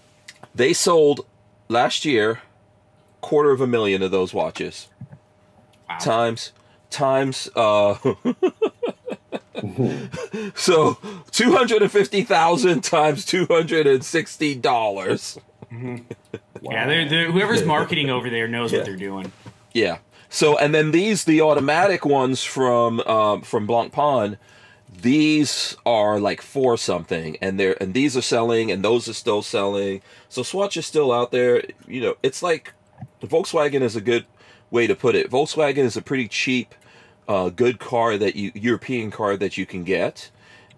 They 0.54 0.72
sold 0.72 1.26
last 1.68 2.04
year 2.04 2.40
quarter 3.20 3.50
of 3.50 3.60
a 3.60 3.66
million 3.66 4.02
of 4.02 4.10
those 4.10 4.32
watches. 4.32 4.88
Wow. 5.90 5.98
Times 5.98 6.52
times 6.90 7.48
uh 7.54 7.94
so 10.54 10.98
250,000 11.30 12.80
times 12.82 13.26
$260. 13.26 15.38
Yeah, 16.62 16.86
they're, 16.86 17.08
they're, 17.08 17.32
whoever's 17.32 17.64
marketing 17.64 18.10
over 18.10 18.28
there 18.28 18.46
knows 18.46 18.70
Yeah. 18.72 18.78
what 18.80 18.86
they're 18.86 18.96
doing. 18.96 19.32
Yeah. 19.72 19.98
So 20.28 20.58
and 20.58 20.74
then 20.74 20.90
these 20.90 21.24
the 21.24 21.40
automatic 21.40 22.04
ones 22.04 22.44
from 22.44 23.00
um, 23.00 23.40
from 23.42 23.66
Blancpain, 23.66 24.36
these 25.00 25.76
are 25.86 26.20
like 26.20 26.42
four 26.42 26.76
something, 26.76 27.38
and 27.40 27.58
they're 27.58 27.82
and 27.82 27.94
these 27.94 28.14
are 28.16 28.20
selling, 28.22 28.70
and 28.70 28.84
those 28.84 29.08
are 29.08 29.14
still 29.14 29.40
selling. 29.42 30.02
So 30.28 30.42
Swatch 30.42 30.76
is 30.76 30.84
still 30.86 31.12
out 31.12 31.30
there. 31.30 31.62
You 31.88 32.00
know, 32.02 32.14
it's 32.22 32.42
like 32.42 32.74
the 33.20 33.26
Volkswagen 33.26 33.80
is 33.80 33.96
a 33.96 34.00
good 34.02 34.26
way 34.70 34.86
to 34.86 34.94
put 34.94 35.14
it. 35.14 35.30
Volkswagen 35.30 35.78
is 35.78 35.96
a 35.96 36.02
pretty 36.02 36.28
cheap, 36.28 36.74
uh, 37.28 37.48
good 37.50 37.78
car 37.78 38.16
that 38.16 38.36
you 38.36 38.52
European 38.54 39.10
car 39.10 39.36
that 39.36 39.56
you 39.58 39.66
can 39.66 39.84
get, 39.84 40.30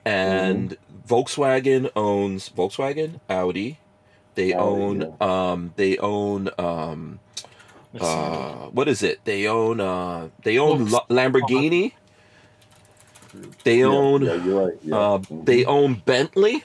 and 0.04 0.76
Volkswagen 1.08 1.90
owns 1.96 2.48
Volkswagen, 2.50 3.20
Audi. 3.28 3.78
They 4.34 4.54
Audi, 4.54 5.04
own 5.04 5.16
um 5.20 5.72
they 5.76 5.98
own 5.98 6.48
um 6.58 7.20
uh, 8.00 8.68
what 8.70 8.88
is 8.88 9.02
it? 9.02 9.20
They 9.24 9.46
own 9.46 9.78
uh, 9.80 10.28
they 10.42 10.58
own 10.58 10.86
Volks- 10.86 10.92
La- 11.10 11.24
Lamborghini. 11.24 11.92
They 13.64 13.82
own 13.84 14.22
Yeah, 14.22 14.34
you're 14.44 14.66
right. 14.66 14.78
Yeah. 14.82 14.96
uh, 14.96 15.18
Mhm. 15.18 15.44
they 15.46 15.64
own 15.64 16.02
Bentley. 16.04 16.64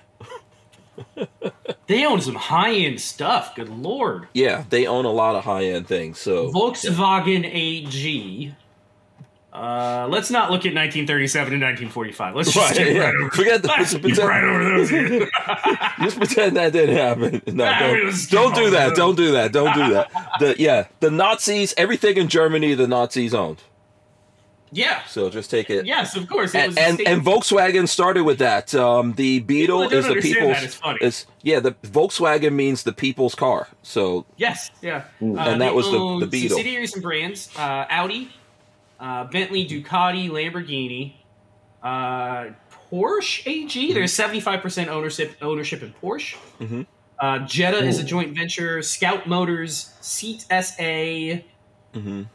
They 1.87 2.05
own 2.05 2.21
some 2.21 2.35
high-end 2.35 2.99
stuff. 3.01 3.55
Good 3.55 3.69
lord. 3.69 4.27
Yeah, 4.33 4.63
they 4.69 4.85
own 4.87 5.05
a 5.05 5.11
lot 5.11 5.35
of 5.35 5.43
high 5.43 5.65
end 5.65 5.87
things. 5.87 6.19
So 6.19 6.51
Volkswagen 6.51 7.45
AG 7.45 8.53
Uh, 9.53 10.05
let's 10.11 10.29
not 10.29 10.51
look 10.51 10.67
at 10.67 10.73
1937 10.75 11.53
and 11.53 11.61
1945. 11.63 12.35
Let's 12.35 12.51
just 12.53 12.77
Right, 12.77 12.93
yeah. 12.93 12.99
right 12.99 13.15
over. 13.15 13.29
Forget 13.31 13.61
the- 13.63 13.67
Let's 13.77 13.93
pretend- 13.97 14.17
right 14.19 14.43
over 14.43 14.63
those. 14.63 14.89
Just 16.03 16.17
pretend 16.17 16.57
that 16.57 16.73
didn't 16.73 16.95
happen. 16.95 17.41
No, 17.55 17.65
Nah, 17.65 17.79
don't, 17.79 18.29
don't 18.29 18.53
do 18.55 18.69
that. 18.71 18.89
those. 18.89 18.97
Don't 18.97 19.15
do 19.17 19.31
that. 19.31 19.51
Don't 19.51 19.73
do 19.73 19.93
that. 19.93 20.11
The 20.39 20.55
yeah, 20.59 20.87
the 20.99 21.09
Nazis. 21.09 21.73
Everything 21.75 22.17
in 22.17 22.27
Germany, 22.27 22.75
the 22.75 22.87
Nazis 22.87 23.33
owned. 23.33 23.63
Yeah. 24.71 25.03
So 25.05 25.29
just 25.29 25.49
take 25.49 25.69
it. 25.69 25.85
Yes, 25.85 26.15
of 26.15 26.27
course. 26.27 26.53
It 26.53 26.59
and 26.59 26.67
was 26.67 26.77
and, 26.77 27.01
and 27.01 27.21
Volkswagen 27.21 27.87
started 27.87 28.23
with 28.23 28.39
that. 28.39 28.73
Um, 28.75 29.13
the 29.13 29.39
Beetle 29.39 29.83
is 29.91 30.07
the 30.07 30.15
people's. 30.15 30.55
that, 30.55 30.63
it's 30.63 30.75
funny. 30.75 30.99
is- 31.01 31.25
yeah, 31.41 31.59
the 31.59 31.71
Volkswagen 31.83 32.53
means 32.53 32.83
the 32.83 32.93
people's 32.93 33.35
car. 33.35 33.67
So 33.83 34.25
Yes, 34.37 34.69
yeah. 34.81 35.03
Mm. 35.21 35.37
Uh, 35.37 35.49
And 35.49 35.61
that 35.61 35.73
was 35.73 35.85
the- 35.89 36.19
the 36.19 36.27
Beetle. 36.27 36.57
Subsidiaries 36.57 36.93
and 36.93 37.03
brands: 37.03 37.49
uh, 37.57 37.85
Audi, 37.89 38.29
uh, 38.99 39.23
Bentley, 39.25 39.65
Ducati, 39.67 40.29
Lamborghini, 40.29 41.13
uh, 41.83 42.51
Porsche 42.91 43.43
AG. 43.45 43.93
There's 43.93 44.13
75 44.13 44.61
percent 44.61 44.89
ownership 44.89 45.35
ownership 45.41 45.81
in 45.83 45.93
Porsche. 46.01 46.35
Mhm. 46.59 46.85
Uh, 47.19 47.39
Jetta 47.39 47.83
is 47.83 47.99
a 47.99 48.03
joint 48.03 48.35
venture. 48.35 48.81
Scout 48.83 49.25
Motors, 49.27 49.91
Seat 50.01 50.45
SA, 50.51 51.41
mhm. 51.95 52.27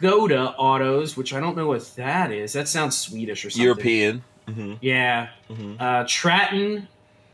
Skoda 0.00 0.54
Autos, 0.58 1.16
which 1.16 1.32
I 1.32 1.40
don't 1.40 1.56
know 1.56 1.66
what 1.68 1.84
that 1.96 2.30
is. 2.32 2.52
That 2.52 2.68
sounds 2.68 2.96
Swedish 2.98 3.44
or 3.44 3.50
something. 3.50 3.64
European. 3.64 4.24
hmm 4.46 4.74
Yeah. 4.80 5.28
hmm 5.48 5.74
Uh, 5.78 6.04
Tratton 6.04 6.88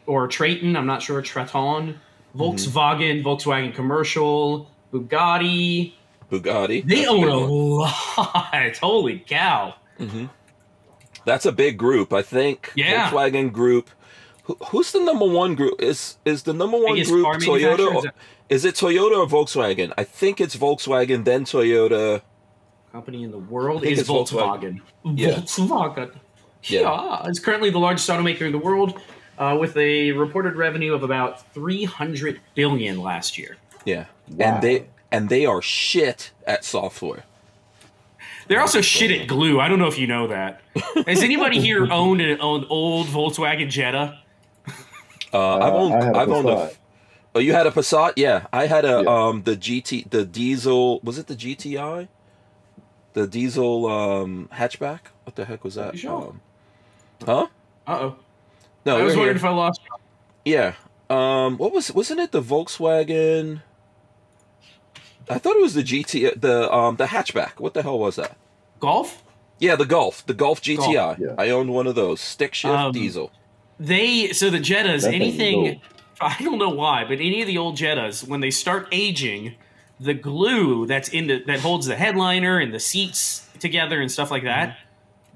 or 0.06 0.28
Trayton, 0.28 0.76
I'm 0.76 0.86
not 0.86 1.02
sure. 1.02 1.22
Traton, 1.22 1.96
Volkswagen, 2.36 3.22
Volkswagen 3.22 3.74
Commercial, 3.74 4.70
Bugatti. 4.92 5.92
Bugatti. 6.30 6.86
They 6.86 6.96
That's 7.00 7.08
own 7.08 7.28
a 7.28 7.36
lot. 7.36 8.76
Holy 8.80 9.18
cow! 9.26 9.74
Mhm. 9.98 10.30
That's 11.24 11.46
a 11.46 11.52
big 11.52 11.76
group. 11.78 12.12
I 12.12 12.22
think 12.22 12.72
Yeah. 12.74 13.10
Volkswagen 13.10 13.52
Group. 13.52 13.90
Who, 14.44 14.56
who's 14.68 14.90
the 14.92 15.00
number 15.04 15.26
one 15.26 15.54
group? 15.54 15.80
Is 15.80 16.16
is 16.24 16.42
the 16.44 16.52
number 16.52 16.78
one 16.78 17.00
group 17.02 17.26
Toyota? 17.26 17.74
is 17.98 18.04
Or, 18.04 18.06
it- 18.08 18.14
is 18.48 18.64
it 18.64 18.74
Toyota 18.74 19.18
or 19.18 19.26
Volkswagen? 19.26 19.92
I 19.96 20.04
think 20.04 20.40
it's 20.40 20.56
Volkswagen, 20.56 21.24
then 21.24 21.44
Toyota. 21.44 22.22
Company 22.92 23.22
in 23.22 23.30
the 23.30 23.38
world 23.38 23.84
is 23.84 24.06
Volkswagen. 24.06 24.80
Volkswagen. 25.04 25.18
Yeah. 25.18 25.28
Volkswagen. 25.36 26.10
Yeah. 26.64 26.80
Yeah. 26.82 27.22
It's 27.24 27.38
currently 27.38 27.70
the 27.70 27.78
largest 27.78 28.08
automaker 28.10 28.42
in 28.42 28.52
the 28.52 28.58
world, 28.58 29.00
uh, 29.38 29.56
with 29.58 29.76
a 29.78 30.12
reported 30.12 30.56
revenue 30.56 30.92
of 30.92 31.02
about 31.02 31.50
300 31.54 32.38
billion 32.54 33.00
last 33.00 33.38
year. 33.38 33.56
Yeah, 33.86 34.04
Wow. 34.30 34.46
and 34.46 34.62
they 34.62 34.86
and 35.10 35.28
they 35.30 35.46
are 35.46 35.62
shit 35.62 36.30
at 36.46 36.64
software. 36.64 37.24
They're 38.48 38.60
also 38.60 38.80
shit 38.82 39.10
at 39.10 39.26
glue. 39.26 39.58
I 39.58 39.68
don't 39.68 39.78
know 39.78 39.86
if 39.88 39.98
you 39.98 40.06
know 40.06 40.26
that. 40.28 40.60
Has 41.06 41.22
anybody 41.22 41.60
here 41.60 41.86
owned 41.90 42.20
an, 42.20 42.30
an 42.30 42.38
old 42.68 43.06
Volkswagen 43.06 43.70
Jetta? 43.70 44.18
Uh, 45.32 45.56
I've 45.56 45.72
Uh, 45.72 45.76
owned. 45.76 45.94
I 45.94 46.04
had 46.04 46.14
a 46.14 46.18
I've 46.18 46.28
owned 46.30 46.48
a. 46.48 46.70
Oh, 47.34 47.40
you 47.40 47.54
had 47.54 47.66
a 47.66 47.70
Passat? 47.70 48.12
Yeah, 48.16 48.46
I 48.52 48.66
had 48.66 48.84
a 48.84 49.02
Yeah. 49.02 49.26
um 49.28 49.42
the 49.44 49.56
GT 49.56 50.10
the 50.10 50.24
diesel. 50.26 51.00
Was 51.02 51.16
it 51.18 51.26
the 51.26 51.34
GTI? 51.34 52.08
The 53.14 53.26
diesel 53.26 53.86
um 53.86 54.48
hatchback. 54.52 55.00
What 55.24 55.36
the 55.36 55.44
heck 55.44 55.64
was 55.64 55.74
that? 55.74 55.94
You 55.94 55.98
sure? 56.00 56.22
Um, 56.28 56.40
huh? 57.24 57.46
Uh 57.86 57.98
oh. 58.00 58.16
No, 58.84 58.98
I 58.98 59.02
was 59.02 59.14
wondering 59.16 59.36
here. 59.36 59.36
if 59.36 59.44
I 59.44 59.50
lost. 59.50 59.80
Yeah. 60.44 60.74
Um. 61.10 61.58
What 61.58 61.72
was? 61.72 61.92
Wasn't 61.92 62.20
it 62.20 62.32
the 62.32 62.42
Volkswagen? 62.42 63.62
I 65.28 65.38
thought 65.38 65.56
it 65.56 65.62
was 65.62 65.74
the 65.74 65.82
GT. 65.82 66.40
The 66.40 66.72
um 66.72 66.96
the 66.96 67.06
hatchback. 67.06 67.58
What 67.60 67.74
the 67.74 67.82
hell 67.82 67.98
was 67.98 68.16
that? 68.16 68.36
Golf? 68.80 69.22
Yeah, 69.58 69.76
the 69.76 69.84
Golf. 69.86 70.26
The 70.26 70.34
Golf 70.34 70.60
GTI. 70.60 70.76
Golf, 70.94 71.18
yeah. 71.18 71.34
I 71.38 71.50
owned 71.50 71.70
one 71.70 71.86
of 71.86 71.94
those. 71.94 72.20
Stick 72.20 72.54
shift 72.54 72.74
Um, 72.74 72.92
diesel. 72.92 73.30
They 73.78 74.32
so 74.32 74.50
the 74.50 74.58
Jettas, 74.58 75.02
That 75.02 75.14
anything. 75.14 75.80
I 76.20 76.36
don't 76.40 76.58
know 76.58 76.70
why, 76.70 77.04
but 77.04 77.14
any 77.14 77.40
of 77.40 77.46
the 77.48 77.58
old 77.58 77.76
Jettas, 77.76 78.26
when 78.26 78.40
they 78.40 78.50
start 78.50 78.86
aging, 78.92 79.54
the 80.02 80.14
glue 80.14 80.86
that's 80.86 81.08
in 81.08 81.26
the 81.28 81.42
that 81.46 81.60
holds 81.60 81.86
the 81.86 81.96
headliner 81.96 82.58
and 82.58 82.72
the 82.74 82.80
seats 82.80 83.48
together 83.58 84.00
and 84.00 84.10
stuff 84.10 84.30
like 84.30 84.42
that 84.44 84.76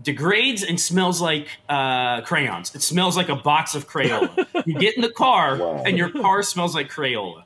degrades 0.02 0.62
and 0.62 0.78
smells 0.78 1.20
like 1.22 1.48
uh, 1.70 2.20
crayons. 2.22 2.74
It 2.74 2.82
smells 2.82 3.16
like 3.16 3.30
a 3.30 3.36
box 3.36 3.74
of 3.74 3.88
Crayola. 3.88 4.46
you 4.66 4.74
get 4.78 4.94
in 4.94 5.00
the 5.02 5.08
car 5.10 5.56
Wow. 5.60 5.82
and 5.86 5.96
your 5.96 6.10
car 6.10 6.42
smells 6.42 6.74
like 6.74 6.90
Crayola. 6.90 7.44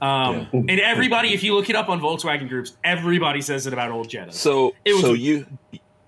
Um, 0.00 0.46
And 0.52 0.78
everybody, 0.80 1.34
if 1.34 1.42
you 1.42 1.54
look 1.54 1.68
it 1.68 1.74
up 1.76 1.88
on 1.88 2.00
Volkswagen 2.00 2.48
groups, 2.48 2.76
everybody 2.84 3.40
says 3.40 3.66
it 3.66 3.72
about 3.72 3.90
old 3.90 4.08
Jetta. 4.08 4.32
So 4.32 4.74
it 4.84 4.92
was 4.92 5.02
so 5.02 5.14
a- 5.14 5.16
you 5.16 5.46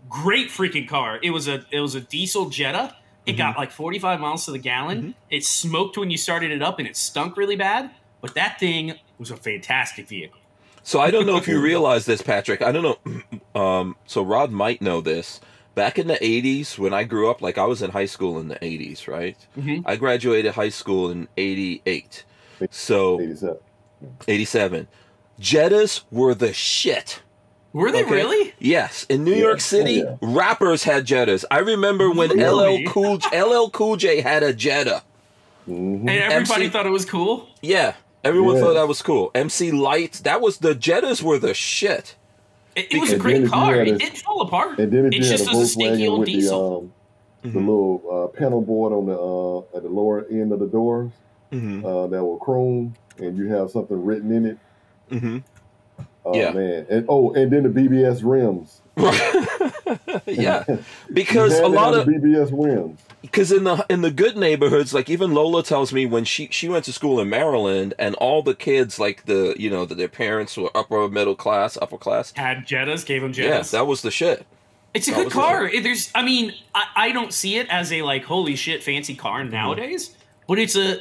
great 0.09 0.49
freaking 0.51 0.89
car. 0.89 1.19
It 1.23 1.31
was 1.31 1.49
a 1.49 1.65
it 1.73 1.81
was 1.81 1.95
a 1.97 2.01
diesel 2.01 2.49
Jetta. 2.49 2.95
It 3.27 3.33
Mm-hmm. 3.33 3.39
got 3.39 3.57
like 3.57 3.71
45 3.73 4.21
miles 4.21 4.45
to 4.47 4.51
the 4.53 4.59
gallon. 4.59 5.15
It 5.31 5.45
smoked 5.45 5.97
when 5.99 6.11
you 6.11 6.17
started 6.17 6.51
it 6.53 6.63
up 6.63 6.79
and 6.79 6.87
it 6.89 6.97
stunk 6.97 7.37
really 7.37 7.57
bad, 7.57 7.91
but 8.21 8.35
that 8.35 8.59
thing 8.61 8.95
was 9.19 9.31
a 9.31 9.37
fantastic 9.37 10.09
vehicle. 10.09 10.39
So 10.85 11.01
I 11.01 11.11
don't 11.11 11.27
know 11.27 11.37
if 11.37 11.47
you 11.49 11.61
realize 11.63 12.07
this, 12.07 12.23
Patrick. 12.23 12.63
I 12.63 12.73
don't 12.73 12.83
know. 12.83 12.99
Um, 13.55 13.97
so 14.07 14.23
Rod 14.23 14.51
might 14.51 14.81
know 14.81 15.03
this. 15.03 15.39
Back 15.75 15.99
in 15.99 16.07
the 16.07 16.15
'80s, 16.15 16.79
when 16.79 16.95
I 16.95 17.05
grew 17.05 17.31
up, 17.31 17.43
like 17.43 17.59
I 17.59 17.67
was 17.67 17.83
in 17.83 17.91
high 17.91 18.07
school 18.07 18.39
in 18.41 18.49
the 18.49 18.57
'80s, 18.57 19.07
right? 19.07 19.37
Mhm. 19.59 19.83
I 19.85 19.97
graduated 19.97 20.55
high 20.55 20.71
school 20.71 21.11
in 21.11 21.29
'88, 21.37 22.25
so 22.71 23.21
87. 23.21 23.59
'87. 24.27 24.89
Jettas 25.39 26.03
were 26.11 26.35
the 26.35 26.53
shit. 26.55 27.21
Were 27.75 27.91
they 27.93 28.05
Okay? 28.05 28.11
really? 28.15 28.55
Yes, 28.59 29.05
in 29.11 29.25
New 29.25 29.33
Yeah. 29.33 29.39
York 29.49 29.61
City, 29.61 30.03
Oh, 30.03 30.19
rappers 30.23 30.85
had 30.85 31.07
Jettas. 31.07 31.45
I 31.51 31.59
remember 31.59 32.11
when 32.11 32.31
Really? 32.31 32.85
LL 32.87 32.91
Cool 32.91 33.19
LL 33.33 33.69
Cool 33.71 33.97
J 33.97 34.21
had 34.23 34.43
a 34.43 34.53
Jetta. 34.55 35.03
Mhm. 35.69 36.01
And 36.01 36.09
everybody 36.11 36.65
MC 36.65 36.69
thought 36.71 36.87
it 36.87 36.91
was 36.91 37.05
cool. 37.05 37.49
Yeah, 37.61 37.95
everyone 38.25 38.55
Yeah. 38.57 38.61
thought 38.63 38.75
that 38.75 38.89
was 38.89 39.03
cool. 39.03 39.31
MC 39.35 39.71
Lyte, 39.73 40.21
that 40.25 40.41
was 40.41 40.59
the 40.59 40.75
Jettas 40.75 41.23
were 41.23 41.39
the 41.39 41.55
shit. 41.55 42.17
It, 42.75 42.87
it 42.93 43.01
was 43.01 43.13
a 43.13 43.19
great 43.19 43.35
then 43.35 43.45
if 43.45 43.49
you 43.51 43.55
car. 43.61 43.75
had 43.75 43.89
It 43.89 43.99
didn't 43.99 44.19
fall 44.19 44.43
apart. 44.43 44.79
And 44.79 44.93
then 44.93 45.07
if 45.07 45.13
It 45.15 45.19
you 45.19 45.25
had 45.25 45.39
just 45.39 45.49
a 45.53 45.57
was 45.57 45.63
a 45.65 45.67
stinky 45.69 46.09
old 46.09 46.21
with 46.21 46.27
the 46.29 46.49
um, 46.55 46.93
the 47.43 47.49
Mhm. 47.49 47.55
little 47.67 48.03
uh, 48.35 48.39
panel 48.39 48.61
board 48.63 48.93
on 48.93 49.07
the 49.07 49.19
uh, 49.19 49.77
at 49.77 49.83
the 49.83 49.89
lower 49.89 50.25
end 50.31 50.53
of 50.53 50.61
the 50.61 50.67
doors 50.69 51.11
hmm 51.51 51.85
uh, 51.85 52.07
that 52.07 52.23
were 52.25 52.39
chrome, 52.39 52.95
and 53.19 53.37
you 53.37 53.49
have 53.49 53.71
something 53.71 54.03
written 54.05 54.31
in 54.33 54.47
it. 54.47 54.59
hmm 55.11 55.39
Oh 56.25 56.39
Yeah. 56.39 56.53
man! 56.53 56.87
And 56.89 57.07
oh, 57.09 57.33
and 57.33 57.51
then 57.53 57.65
the 57.65 57.69
BBS 57.69 58.21
rims. 58.23 58.82
yeah, 60.27 60.65
because 61.13 61.59
a 61.59 61.67
lot 61.69 61.95
of 61.95 62.07
BBS 62.07 62.51
wins. 62.51 63.01
because 63.23 63.51
in 63.53 63.65
the 63.65 63.85
in 63.89 64.03
the 64.03 64.11
good 64.11 64.37
neighborhoods, 64.37 64.93
like 64.93 65.09
even 65.09 65.33
Lola 65.33 65.63
tells 65.63 65.93
me 65.93 66.07
when 66.07 66.25
she 66.25 66.49
she 66.51 66.69
went 66.69 66.85
to 66.87 66.93
school 66.93 67.21
in 67.21 67.29
Maryland, 67.31 67.95
and 67.99 68.15
all 68.17 68.43
the 68.43 68.55
kids 68.55 68.99
like 68.99 69.25
the 69.27 69.55
you 69.59 69.71
know 69.71 69.87
that 69.87 69.97
their 69.97 70.09
parents 70.09 70.57
were 70.57 70.71
upper 70.77 71.09
middle 71.09 71.35
class, 71.35 71.79
upper 71.81 71.99
class. 71.99 72.33
Had 72.37 72.67
Jettas, 72.67 73.05
gave 73.07 73.23
them 73.23 73.33
Jettas. 73.33 73.73
Yeah, 73.73 73.79
that 73.79 73.87
was 73.87 74.03
the 74.03 74.11
shit. 74.11 74.47
It's 74.95 75.09
a 75.09 75.13
that 75.13 75.17
good 75.17 75.25
was 75.27 75.33
the 75.35 75.41
car. 75.41 75.71
There's, 75.83 76.11
I 76.15 76.23
mean, 76.23 76.53
I, 76.75 76.85
I 76.97 77.13
don't 77.13 77.33
see 77.33 77.57
it 77.57 77.67
as 77.71 77.91
a 77.93 78.03
like 78.03 78.25
holy 78.25 78.57
shit 78.57 78.83
fancy 78.83 79.15
car 79.15 79.41
Mm-hmm. 79.41 79.53
nowadays, 79.53 80.15
but 80.47 80.59
it's 80.59 80.77
a 80.77 81.01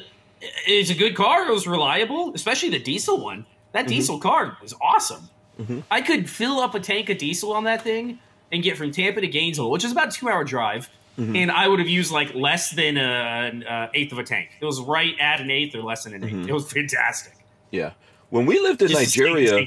it's 0.66 0.90
a 0.90 0.96
good 0.96 1.16
car. 1.16 1.46
It 1.48 1.52
was 1.54 1.68
reliable, 1.68 2.34
especially 2.34 2.70
the 2.70 2.80
diesel 2.80 3.22
one. 3.22 3.46
That 3.74 3.82
Mm-hmm. 3.82 3.90
diesel 3.90 4.20
car 4.20 4.58
was 4.62 4.74
awesome. 4.82 5.30
Mhm. 5.60 5.84
I 5.92 6.02
could 6.02 6.30
fill 6.30 6.60
up 6.60 6.76
a 6.76 6.80
tank 6.80 7.10
of 7.10 7.18
diesel 7.18 7.54
on 7.54 7.64
that 7.66 7.82
thing 7.84 8.20
and 8.52 8.62
get 8.64 8.78
from 8.78 8.92
Tampa 8.92 9.22
to 9.22 9.28
Gainesville, 9.28 9.70
which 9.72 9.84
is 9.84 9.92
about 9.92 10.10
a 10.10 10.12
two 10.12 10.30
hour 10.30 10.44
drive, 10.44 10.90
Mhm. 11.20 11.38
and 11.38 11.52
I 11.52 11.68
would 11.68 11.80
have 11.80 11.88
used 11.90 12.12
like 12.12 12.34
less 12.36 12.72
than 12.72 12.98
a, 12.98 13.02
an 13.02 13.64
uh, 13.64 13.90
eighth 13.94 14.12
of 14.12 14.20
a 14.20 14.24
tank. 14.24 14.50
It 14.60 14.66
was 14.66 14.80
right 14.82 15.14
at 15.20 15.40
an 15.42 15.52
eighth 15.52 15.76
or 15.76 15.82
less 15.84 16.04
than 16.06 16.14
an 16.14 16.24
eighth. 16.24 16.34
Mhm. 16.34 16.48
It 16.50 16.54
was 16.54 16.72
fantastic. 16.72 17.34
Yeah, 17.70 17.92
when 18.30 18.46
we 18.46 18.60
lived 18.60 18.82
in 18.82 18.90
Just 18.90 19.18
Nigeria, 19.18 19.66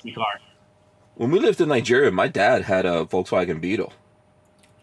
when 1.17 1.31
we 1.31 1.39
lived 1.39 1.61
in 1.61 1.69
Nigeria, 1.69 2.11
my 2.11 2.29
dad 2.29 2.63
had 2.63 2.85
a 2.87 3.05
Volkswagen 3.05 3.61
Beetle, 3.61 3.93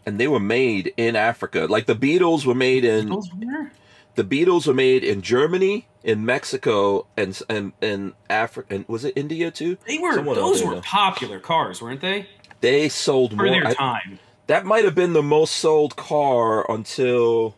and 0.05 0.19
they 0.19 0.27
were 0.27 0.39
made 0.39 0.93
in 0.97 1.15
Africa. 1.15 1.67
Like 1.69 1.85
the 1.87 1.95
Beetles 1.95 2.45
were 2.45 2.55
made 2.55 2.85
in 2.85 3.09
were- 3.09 3.71
the 4.16 4.24
Beetles 4.24 4.68
were 4.68 4.74
made 4.74 5.03
in 5.03 5.22
Germany, 5.22 5.88
in 6.03 6.26
Mexico, 6.26 7.07
and 7.18 7.39
and 7.49 7.74
and 7.82 8.14
Africa. 8.30 8.76
And 8.76 8.86
was 8.88 9.05
it 9.05 9.14
India 9.16 9.51
too? 9.51 9.78
They 9.88 9.97
were 9.97 10.14
Someone 10.14 10.36
those 10.36 10.64
were 10.64 10.82
popular 10.82 11.39
cars, 11.39 11.82
weren't 11.82 12.01
they? 12.01 12.28
They 12.62 12.89
sold 12.89 13.32
For 13.32 13.38
more. 13.38 13.47
their 13.47 13.68
I- 13.68 13.74
time. 13.74 14.20
that 14.47 14.66
might 14.66 14.84
have 14.86 14.95
been 14.95 15.14
the 15.14 15.24
most 15.24 15.55
sold 15.55 15.95
car 15.95 16.70
until. 16.72 17.55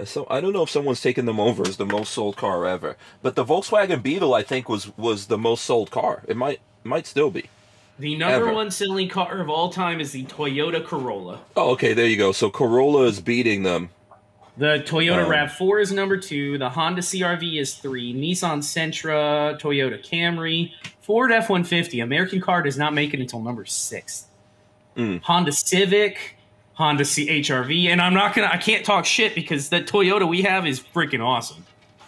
Uh, 0.00 0.04
so 0.04 0.26
I 0.30 0.40
don't 0.40 0.52
know 0.52 0.62
if 0.62 0.70
someone's 0.70 1.00
taken 1.02 1.26
them 1.26 1.38
over 1.38 1.62
as 1.66 1.76
the 1.76 1.86
most 1.86 2.12
sold 2.12 2.36
car 2.36 2.66
ever. 2.66 2.96
But 3.22 3.34
the 3.36 3.44
Volkswagen 3.44 4.02
Beetle, 4.02 4.34
I 4.34 4.42
think, 4.42 4.68
was 4.68 4.96
was 4.96 5.26
the 5.26 5.38
most 5.38 5.64
sold 5.64 5.90
car. 5.90 6.22
It 6.28 6.36
might 6.36 6.60
might 6.84 7.06
still 7.06 7.30
be. 7.30 7.48
The 7.98 8.16
number 8.16 8.46
Ever. 8.46 8.52
one 8.54 8.70
selling 8.70 9.08
car 9.10 9.38
of 9.40 9.48
all 9.50 9.70
time 9.70 10.00
is 10.00 10.12
the 10.12 10.24
Toyota 10.24 10.84
Corolla. 10.84 11.40
Oh, 11.54 11.70
okay, 11.72 11.92
there 11.92 12.06
you 12.06 12.16
go. 12.16 12.32
So 12.32 12.50
Corolla 12.50 13.04
is 13.04 13.20
beating 13.20 13.62
them. 13.62 13.90
The 14.58 14.82
Toyota 14.86 15.24
Um, 15.24 15.30
RAV4 15.30 15.82
is 15.82 15.92
number 15.92 16.16
two. 16.18 16.58
The 16.58 16.68
Honda 16.68 17.00
CRV 17.00 17.58
is 17.58 17.74
three. 17.74 18.12
Nissan 18.12 18.58
Sentra, 18.58 19.58
Toyota 19.58 19.98
Camry, 20.04 20.72
Ford 21.00 21.32
F 21.32 21.48
150. 21.48 22.00
American 22.00 22.40
car 22.40 22.62
does 22.62 22.76
not 22.76 22.92
make 22.92 23.14
it 23.14 23.20
until 23.20 23.40
number 23.40 23.64
six. 23.64 24.26
Mm. 24.96 25.22
Honda 25.22 25.52
Civic, 25.52 26.36
Honda 26.74 27.04
CHRV, 27.04 27.86
and 27.86 28.00
I'm 28.02 28.12
not 28.12 28.34
gonna. 28.34 28.50
I 28.52 28.58
can't 28.58 28.84
talk 28.84 29.06
shit 29.06 29.34
because 29.34 29.70
the 29.70 29.80
Toyota 29.80 30.28
we 30.28 30.42
have 30.42 30.66
is 30.66 30.80
freaking 30.80 31.24
awesome. 31.24 31.64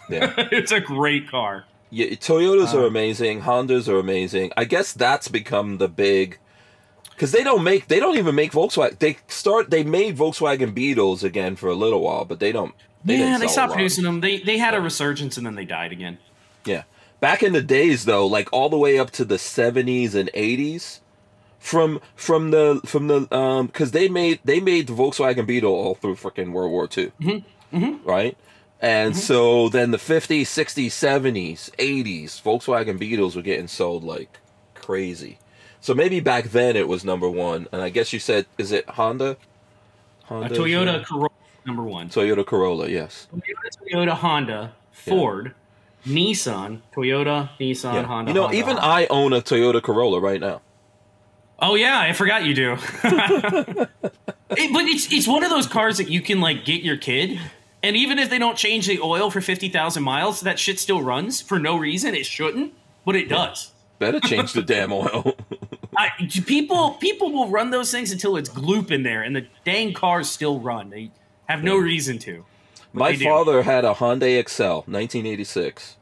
Yeah. 0.07 0.31
it's 0.37 0.71
a 0.71 0.79
great 0.79 1.27
car. 1.29 1.65
Yeah, 1.89 2.07
Toyotas 2.09 2.75
are 2.75 2.83
Uh, 2.83 2.87
amazing. 2.87 3.41
Hondas 3.41 3.87
are 3.87 3.97
amazing. 3.97 4.51
I 4.55 4.65
guess 4.65 4.93
that's 4.93 5.27
become 5.29 5.77
the 5.79 5.87
big 5.87 6.37
because 7.15 7.31
they 7.31 7.43
don't 7.43 7.63
make 7.63 7.87
they 7.87 7.99
don't 7.99 8.17
even 8.17 8.35
make 8.35 8.51
Volkswagen. 8.51 8.99
They 8.99 9.17
start 9.27 9.69
they 9.69 9.83
made 9.83 10.17
Volkswagen 10.17 10.73
Beetles 10.73 11.23
again 11.23 11.55
for 11.55 11.69
a 11.69 11.75
little 11.75 12.01
while, 12.01 12.25
but 12.25 12.39
they 12.39 12.51
don't. 12.51 12.73
They 13.03 13.17
yeah, 13.19 13.37
they 13.37 13.47
stopped 13.47 13.73
producing 13.73 14.03
them. 14.03 14.21
They 14.21 14.39
they 14.39 14.57
had 14.57 14.73
a 14.73 14.81
resurgence 14.81 15.37
and 15.37 15.45
then 15.45 15.55
they 15.55 15.65
died 15.65 15.91
again. 15.91 16.17
Yeah, 16.65 16.83
back 17.19 17.43
in 17.43 17.53
the 17.53 17.61
days 17.61 18.05
though, 18.05 18.25
like 18.25 18.51
all 18.51 18.69
the 18.69 18.77
way 18.77 18.97
up 18.97 19.11
to 19.11 19.25
the 19.25 19.37
seventies 19.37 20.15
and 20.15 20.29
eighties, 20.33 21.01
from 21.59 21.99
from 22.15 22.51
the 22.51 22.81
from 22.85 23.07
the 23.07 23.35
um 23.35 23.67
because 23.67 23.91
they 23.91 24.07
made 24.09 24.39
they 24.43 24.59
made 24.59 24.87
the 24.87 24.93
Volkswagen 24.93 25.45
Beetle 25.45 25.71
all 25.71 25.95
through 25.95 26.15
freaking 26.15 26.51
World 26.51 26.71
War 26.71 26.87
2 26.87 27.11
Mm-hmm. 27.73 28.07
right? 28.07 28.37
And 28.81 29.17
so 29.17 29.69
then 29.69 29.91
the 29.91 29.97
50s, 29.97 30.41
60s, 30.43 30.87
70s, 30.87 31.71
80s, 31.77 32.41
Volkswagen 32.41 32.99
Beetles 32.99 33.35
were 33.35 33.41
getting 33.41 33.67
sold 33.67 34.03
like 34.03 34.37
crazy. 34.75 35.39
So 35.85 35.93
maybe 35.93 36.19
back 36.19 36.45
then 36.45 36.75
it 36.75 36.87
was 36.87 37.05
number 37.05 37.29
one. 37.29 37.67
And 37.71 37.79
I 37.79 37.89
guess 37.89 38.11
you 38.11 38.17
said, 38.17 38.47
is 38.57 38.71
it 38.71 38.89
Honda? 38.89 39.37
Honda 40.23 40.49
Toyota 40.49 41.01
uh, 41.01 41.03
Corolla 41.03 41.29
number 41.63 41.83
one. 41.83 42.09
Toyota 42.09 42.43
Corolla, 42.43 42.89
yes. 42.89 43.27
Toyota, 43.31 43.93
Toyota, 43.93 44.09
Honda, 44.13 44.73
Ford, 44.91 45.53
Nissan, 46.03 46.79
Toyota, 46.91 47.51
Nissan, 47.59 47.93
Yeah. 47.93 48.01
Honda. 48.01 48.31
you 48.31 48.33
know, 48.33 48.41
Honda, 48.45 48.57
even 48.57 48.77
Honda. 48.77 48.83
I 48.83 49.07
own 49.11 49.31
a 49.33 49.41
Toyota 49.41 49.79
Corolla 49.79 50.19
right 50.19 50.41
now. 50.41 50.59
Oh 51.59 51.75
yeah, 51.75 51.99
I 51.99 52.13
forgot 52.13 52.45
you 52.45 52.55
do. 52.55 52.77
It- 54.57 54.73
but 54.73 54.85
it's 54.85 55.11
it's 55.13 55.27
one 55.27 55.43
of 55.43 55.51
those 55.51 55.67
cars 55.67 55.97
that 55.99 56.09
you 56.09 56.19
can 56.21 56.41
like 56.41 56.65
get 56.65 56.81
your 56.81 56.97
kid, 56.97 57.39
and 57.83 57.95
even 57.95 58.17
if 58.17 58.31
they 58.31 58.39
don't 58.39 58.57
change 58.57 58.87
the 58.87 58.99
oil 59.01 59.29
for 59.29 59.39
fifty 59.39 59.69
thousand 59.69 60.01
miles, 60.01 60.41
that 60.41 60.57
shit 60.57 60.79
still 60.79 61.03
runs 61.03 61.41
for 61.41 61.59
no 61.59 61.77
reason. 61.77 62.15
It 62.15 62.25
shouldn't, 62.25 62.73
but 63.05 63.15
it 63.15 63.29
does. 63.29 63.71
Better 63.97 64.19
change 64.19 64.53
the 64.53 64.61
damn 64.61 64.91
oil. 64.91 65.35
I, 65.97 66.09
people 66.45 66.91
people 66.91 67.31
will 67.31 67.49
run 67.49 67.69
those 67.71 67.91
things 67.91 68.11
until 68.11 68.37
it's 68.37 68.49
gloop 68.49 68.91
in 68.91 69.03
there, 69.03 69.21
and 69.21 69.35
the 69.35 69.47
dang 69.63 69.93
cars 69.93 70.29
still 70.29 70.59
run. 70.59 70.89
They 70.89 71.11
have 71.47 71.63
no 71.63 71.77
reason 71.77 72.19
to. 72.19 72.45
My 72.93 73.13
do. 73.15 73.23
father 73.25 73.63
had 73.63 73.83
a 73.83 73.93
Hyundai 73.93 74.39
Excel, 74.39 74.77
1986. 74.87 75.97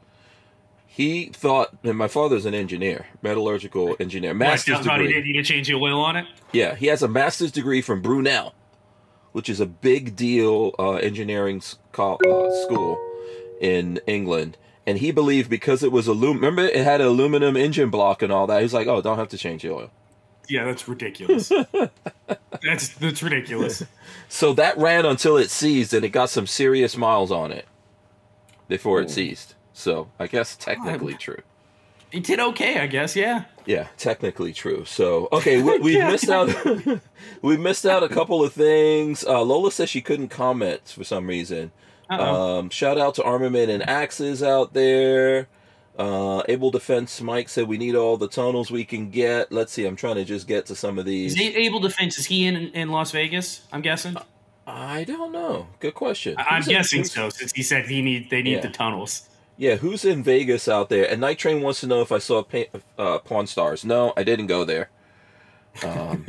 He 0.86 1.26
thought, 1.26 1.76
and 1.82 1.98
my 1.98 2.06
father's 2.06 2.46
an 2.46 2.54
engineer, 2.54 3.06
metallurgical 3.20 3.96
engineer, 3.98 4.32
master's 4.32 4.78
he 4.78 4.84
degree. 4.84 5.12
did 5.12 5.24
need 5.24 5.32
to 5.32 5.42
change 5.42 5.66
the 5.66 5.74
oil 5.74 6.00
on 6.00 6.14
it. 6.16 6.26
Yeah, 6.52 6.76
he 6.76 6.86
has 6.86 7.02
a 7.02 7.08
master's 7.08 7.50
degree 7.50 7.82
from 7.82 8.00
Brunel, 8.00 8.54
which 9.32 9.48
is 9.48 9.58
a 9.58 9.66
big 9.66 10.14
deal 10.14 10.72
uh, 10.78 10.92
engineering 10.92 11.60
sco- 11.60 12.18
uh, 12.24 12.62
school 12.62 12.96
in 13.60 14.00
England. 14.06 14.56
And 14.86 14.98
he 14.98 15.12
believed 15.12 15.48
because 15.48 15.82
it 15.82 15.90
was 15.90 16.06
aluminum, 16.06 16.44
remember 16.44 16.62
it 16.62 16.84
had 16.84 17.00
an 17.00 17.06
aluminum 17.06 17.56
engine 17.56 17.90
block 17.90 18.22
and 18.22 18.30
all 18.30 18.46
that. 18.46 18.60
He's 18.62 18.74
like, 18.74 18.86
oh, 18.86 19.00
don't 19.00 19.18
have 19.18 19.28
to 19.28 19.38
change 19.38 19.62
the 19.62 19.72
oil. 19.72 19.90
Yeah, 20.48 20.64
that's 20.64 20.86
ridiculous. 20.86 21.50
that's 22.62 22.88
that's 22.88 23.22
ridiculous. 23.22 23.82
So 24.28 24.52
that 24.54 24.76
ran 24.76 25.06
until 25.06 25.36
it 25.38 25.50
seized, 25.50 25.94
and 25.94 26.04
it 26.04 26.10
got 26.10 26.28
some 26.28 26.46
serious 26.46 26.96
miles 26.96 27.30
on 27.30 27.50
it 27.50 27.66
before 28.68 29.00
it 29.00 29.10
seized. 29.10 29.54
So 29.72 30.10
I 30.18 30.26
guess 30.26 30.56
technically 30.56 31.14
true. 31.14 31.40
It 32.12 32.24
did 32.24 32.38
okay, 32.38 32.78
I 32.78 32.86
guess. 32.86 33.16
Yeah. 33.16 33.44
Yeah, 33.66 33.88
technically 33.96 34.52
true. 34.52 34.84
So 34.84 35.28
okay, 35.32 35.62
we, 35.62 35.78
we've 35.78 36.04
missed 36.10 36.28
out. 36.28 36.48
we 37.42 37.56
missed 37.56 37.86
out 37.86 38.02
a 38.02 38.08
couple 38.08 38.44
of 38.44 38.52
things. 38.52 39.24
Uh, 39.24 39.42
Lola 39.42 39.72
says 39.72 39.88
she 39.88 40.00
couldn't 40.00 40.28
comment 40.28 40.82
for 40.86 41.04
some 41.04 41.26
reason. 41.26 41.72
Um, 42.10 42.70
shout 42.70 42.98
out 42.98 43.14
to 43.16 43.22
Armament 43.22 43.70
and 43.70 43.82
Axes 43.88 44.42
out 44.42 44.74
there. 44.74 45.48
Uh, 45.98 46.42
Able 46.48 46.70
Defense 46.72 47.20
Mike 47.20 47.48
said 47.48 47.68
we 47.68 47.78
need 47.78 47.94
all 47.94 48.16
the 48.16 48.28
tunnels 48.28 48.70
we 48.70 48.84
can 48.84 49.10
get. 49.10 49.52
Let's 49.52 49.72
see. 49.72 49.86
I'm 49.86 49.96
trying 49.96 50.16
to 50.16 50.24
just 50.24 50.46
get 50.48 50.66
to 50.66 50.74
some 50.74 50.98
of 50.98 51.04
these. 51.04 51.34
he 51.34 51.54
able 51.66 51.78
defense? 51.80 52.18
Is 52.18 52.26
he 52.26 52.46
in 52.46 52.56
in 52.56 52.90
Las 52.90 53.12
Vegas? 53.12 53.62
I'm 53.72 53.80
guessing. 53.80 54.16
I 54.66 55.04
don't 55.04 55.30
know. 55.30 55.68
Good 55.78 55.94
question. 55.94 56.34
I- 56.38 56.56
in- 56.58 56.64
guessing 56.64 57.00
who's- 57.00 57.12
so, 57.12 57.28
since 57.28 57.52
he 57.52 57.62
said 57.62 57.86
he 57.86 58.02
need 58.02 58.28
they 58.30 58.42
need 58.42 58.54
Yeah. 58.54 58.60
the 58.62 58.70
tunnels. 58.70 59.28
Yeah, 59.56 59.76
who's 59.76 60.04
in 60.04 60.24
Vegas 60.24 60.66
out 60.66 60.88
there? 60.88 61.08
And 61.08 61.20
Night 61.20 61.38
Train 61.38 61.62
wants 61.62 61.78
to 61.80 61.86
know 61.86 62.00
if 62.00 62.10
I 62.10 62.18
saw 62.18 62.42
pa- 62.42 62.64
uh, 62.98 63.18
Pawn 63.18 63.46
Stars. 63.46 63.84
No, 63.84 64.12
I 64.16 64.24
didn't 64.24 64.48
go 64.48 64.64
there. 64.64 64.90
Um, 65.84 66.24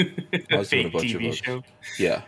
I 0.52 0.58
was 0.58 0.70
doing 0.70 0.88
a 0.88 0.90
bunch 0.92 1.12
of 1.14 1.22
TV 1.22 1.28
other- 1.30 1.36
show. 1.38 1.64
Yeah. 1.98 2.22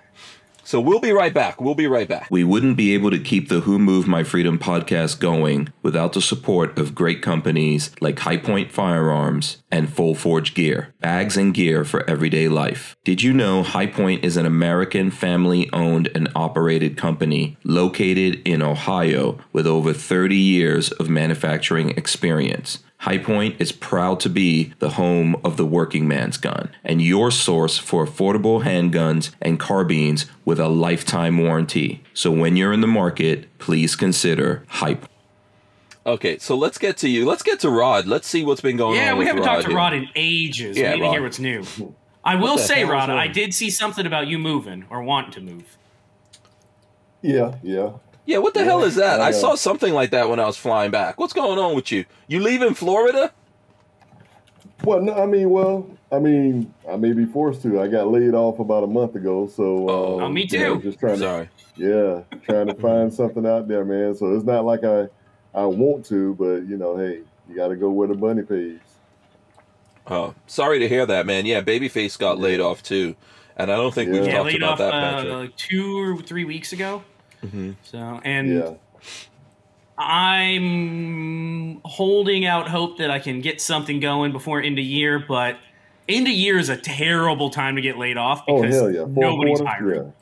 So 0.68 0.82
we'll 0.82 1.00
be 1.00 1.14
right 1.14 1.34
back. 1.34 1.62
We'll 1.62 1.76
be 1.76 1.88
right 1.88 2.10
back. 2.10 2.28
We 2.30 2.44
wouldn't 2.44 2.76
be 2.76 2.94
able 2.94 3.10
to 3.12 3.20
keep 3.20 3.48
the 3.48 3.62
Who 3.62 3.80
Moved 3.80 4.06
My 4.06 4.26
Freedom 4.26 4.60
podcast 4.60 5.18
going 5.18 5.70
without 5.82 6.12
the 6.12 6.22
support 6.22 6.78
of 6.78 6.94
great 6.94 7.22
companies 7.22 7.92
like 8.02 8.20
Hi-Point 8.20 8.74
Firearms 8.74 9.64
and 9.72 9.88
Full 9.90 10.14
Forge 10.14 10.54
Gear, 10.54 10.94
bags 11.08 11.38
and 11.38 11.54
gear 11.54 11.86
for 11.86 12.08
everyday 12.10 12.50
life. 12.50 12.98
Did 13.06 13.24
you 13.24 13.32
know 13.32 13.64
Hi-Point 13.64 14.26
is 14.26 14.36
an 14.36 14.46
American 14.46 15.10
family 15.10 15.70
owned 15.72 16.10
and 16.14 16.28
operated 16.36 16.98
company 16.98 17.56
located 17.64 18.42
in 18.44 18.62
Ohio 18.62 19.40
with 19.54 19.66
over 19.66 19.94
30 19.94 20.36
years 20.36 20.92
of 20.92 21.08
manufacturing 21.08 21.92
experience? 21.92 22.80
Hi-Point 22.98 23.56
is 23.58 23.72
proud 23.72 24.20
to 24.20 24.30
be 24.30 24.74
the 24.80 24.96
home 25.02 25.38
of 25.46 25.56
the 25.56 25.66
working 25.66 26.10
man's 26.10 26.36
gun 26.36 26.72
and 26.84 27.02
your 27.02 27.32
source 27.32 27.78
for 27.78 28.06
affordable 28.06 28.66
handguns 28.66 29.30
and 29.42 29.58
carbines 29.58 30.26
with 30.44 30.60
a 30.60 30.68
lifetime 30.68 31.38
warranty. 31.38 32.04
So 32.14 32.32
when 32.32 32.58
you're 32.58 32.74
in 32.74 32.82
the 32.82 32.88
market, 33.02 33.48
please 33.60 33.96
consider 33.96 34.66
Hi-Point. 34.68 35.17
Okay, 36.08 36.38
so 36.38 36.56
let's 36.56 36.78
get 36.78 36.96
to 36.98 37.10
you. 37.10 37.26
Let's 37.26 37.44
get 37.44 37.60
to 37.60 37.70
Rod. 37.70 38.08
Let's 38.08 38.28
see 38.28 38.46
what's 38.46 38.62
been 38.62 38.78
going 38.78 38.98
on. 38.98 39.06
Yeah, 39.06 39.12
we 39.14 39.20
with 39.20 39.28
haven't 39.28 39.44
talked 39.44 39.66
to. 39.68 39.76
Rod 39.76 39.94
in 39.94 40.08
ages. 40.16 40.78
Yeah, 40.78 40.94
we 40.94 41.02
need 41.02 41.06
to 41.06 41.12
hear 41.12 41.22
what's 41.24 41.38
new. 41.40 41.66
I 42.24 42.36
will 42.36 42.56
the 42.56 42.64
say, 42.64 42.86
Rod, 42.86 43.10
wrong? 43.10 43.18
I 43.18 43.28
did 43.28 43.54
see 43.54 43.70
something 43.70 44.06
about 44.06 44.28
you 44.28 44.40
moving 44.40 44.86
or 44.90 45.04
wanting 45.04 45.32
to 45.32 45.42
move. 45.42 45.78
Yeah, 47.22 47.56
yeah. 47.62 47.92
Yeah, 48.26 48.38
what 48.40 48.54
the 48.54 48.64
hell 48.64 48.84
is 48.84 48.96
that? 48.96 49.20
I 49.22 49.28
I 49.28 49.32
saw 49.32 49.56
something 49.56 49.94
like 49.94 50.12
that 50.12 50.30
when 50.30 50.40
I 50.40 50.46
was 50.46 50.56
flying 50.58 50.92
back. 50.92 51.20
What's 51.20 51.34
going 51.34 51.60
on 51.60 51.76
with 51.76 51.92
you? 51.92 52.06
You 52.28 52.40
leaving 52.42 52.74
Florida? 52.74 53.32
Well, 54.84 55.02
no, 55.02 55.14
I 55.14 55.26
mean, 55.26 55.50
well, 55.50 55.90
I 56.12 56.20
mean, 56.20 56.74
I 56.90 56.96
may 56.98 57.12
be 57.14 57.26
forced 57.26 57.62
to. 57.64 57.82
I 57.82 57.88
got 57.88 58.10
laid 58.10 58.34
off 58.34 58.60
about 58.60 58.84
a 58.84 58.88
month 58.88 59.16
ago, 59.16 59.48
so 59.48 59.90
Oh. 59.90 60.18
um, 60.20 60.24
Oh, 60.24 60.30
me 60.30 60.46
you 60.50 60.60
know, 60.60 60.76
too. 60.76 60.84
just 60.84 61.00
trying 61.00 61.20
to, 61.20 61.50
yeah, 61.76 62.22
trying 62.44 62.68
to 62.68 62.76
find 62.76 63.12
something 63.14 63.46
out 63.46 63.68
there, 63.68 63.84
man. 63.84 64.14
So 64.16 64.34
it's 64.36 64.46
not 64.46 64.66
like 64.66 64.84
I, 64.84 65.08
I 65.54 65.66
want 65.66 66.06
to, 66.08 66.36
but 66.36 66.68
you 66.68 66.78
know, 66.78 66.98
hey, 66.98 67.22
you 67.50 67.56
got 67.56 67.70
to 67.70 67.76
go 67.76 67.90
where 67.90 68.08
the 68.08 68.16
money 68.16 68.44
pays. 68.44 68.80
Oh, 70.10 70.34
sorry 70.46 70.80
to 70.80 70.88
hear 70.88 71.06
that, 71.06 71.26
man. 71.26 71.46
Yeah, 71.46 71.62
Babyface 71.62 72.18
got 72.18 72.40
laid 72.40 72.60
off 72.60 72.82
too, 72.84 73.16
and 73.58 73.72
I 73.72 73.76
don't 73.76 73.94
think 73.94 74.12
we've 74.12 74.22
Yeah. 74.24 74.28
Yeah, 74.30 74.34
talked 74.38 74.46
laid 74.46 74.58
about 74.58 74.72
off 74.74 74.78
that, 74.80 74.94
uh, 74.94 75.16
Patrick. 75.16 75.34
like 75.34 75.58
two 75.58 76.00
or 76.00 76.22
three 76.22 76.46
weeks 76.46 76.72
ago. 76.74 77.04
hmm 77.42 77.72
So, 77.84 78.22
and 78.24 78.50
Yeah, 78.50 78.74
I'm 79.98 81.82
holding 81.84 82.46
out 82.46 82.70
hope 82.70 82.98
that 83.00 83.10
I 83.12 83.20
can 83.20 83.42
get 83.42 83.60
something 83.62 84.00
going 84.00 84.32
before 84.32 84.62
end 84.62 84.78
of 84.80 84.86
year, 84.86 85.20
but 85.20 85.58
end 86.08 86.28
of 86.28 86.34
year 86.34 86.58
is 86.58 86.70
a 86.70 86.78
terrible 86.78 87.50
time 87.50 87.76
to 87.76 87.82
get 87.82 87.98
laid 87.98 88.18
off 88.18 88.44
Oh 88.48 88.62
because 88.62 88.76
hell 88.76 88.92
yeah, 88.92 89.06
nobody's 89.10 89.60
quarter? 89.60 89.76
hiring. 89.76 90.14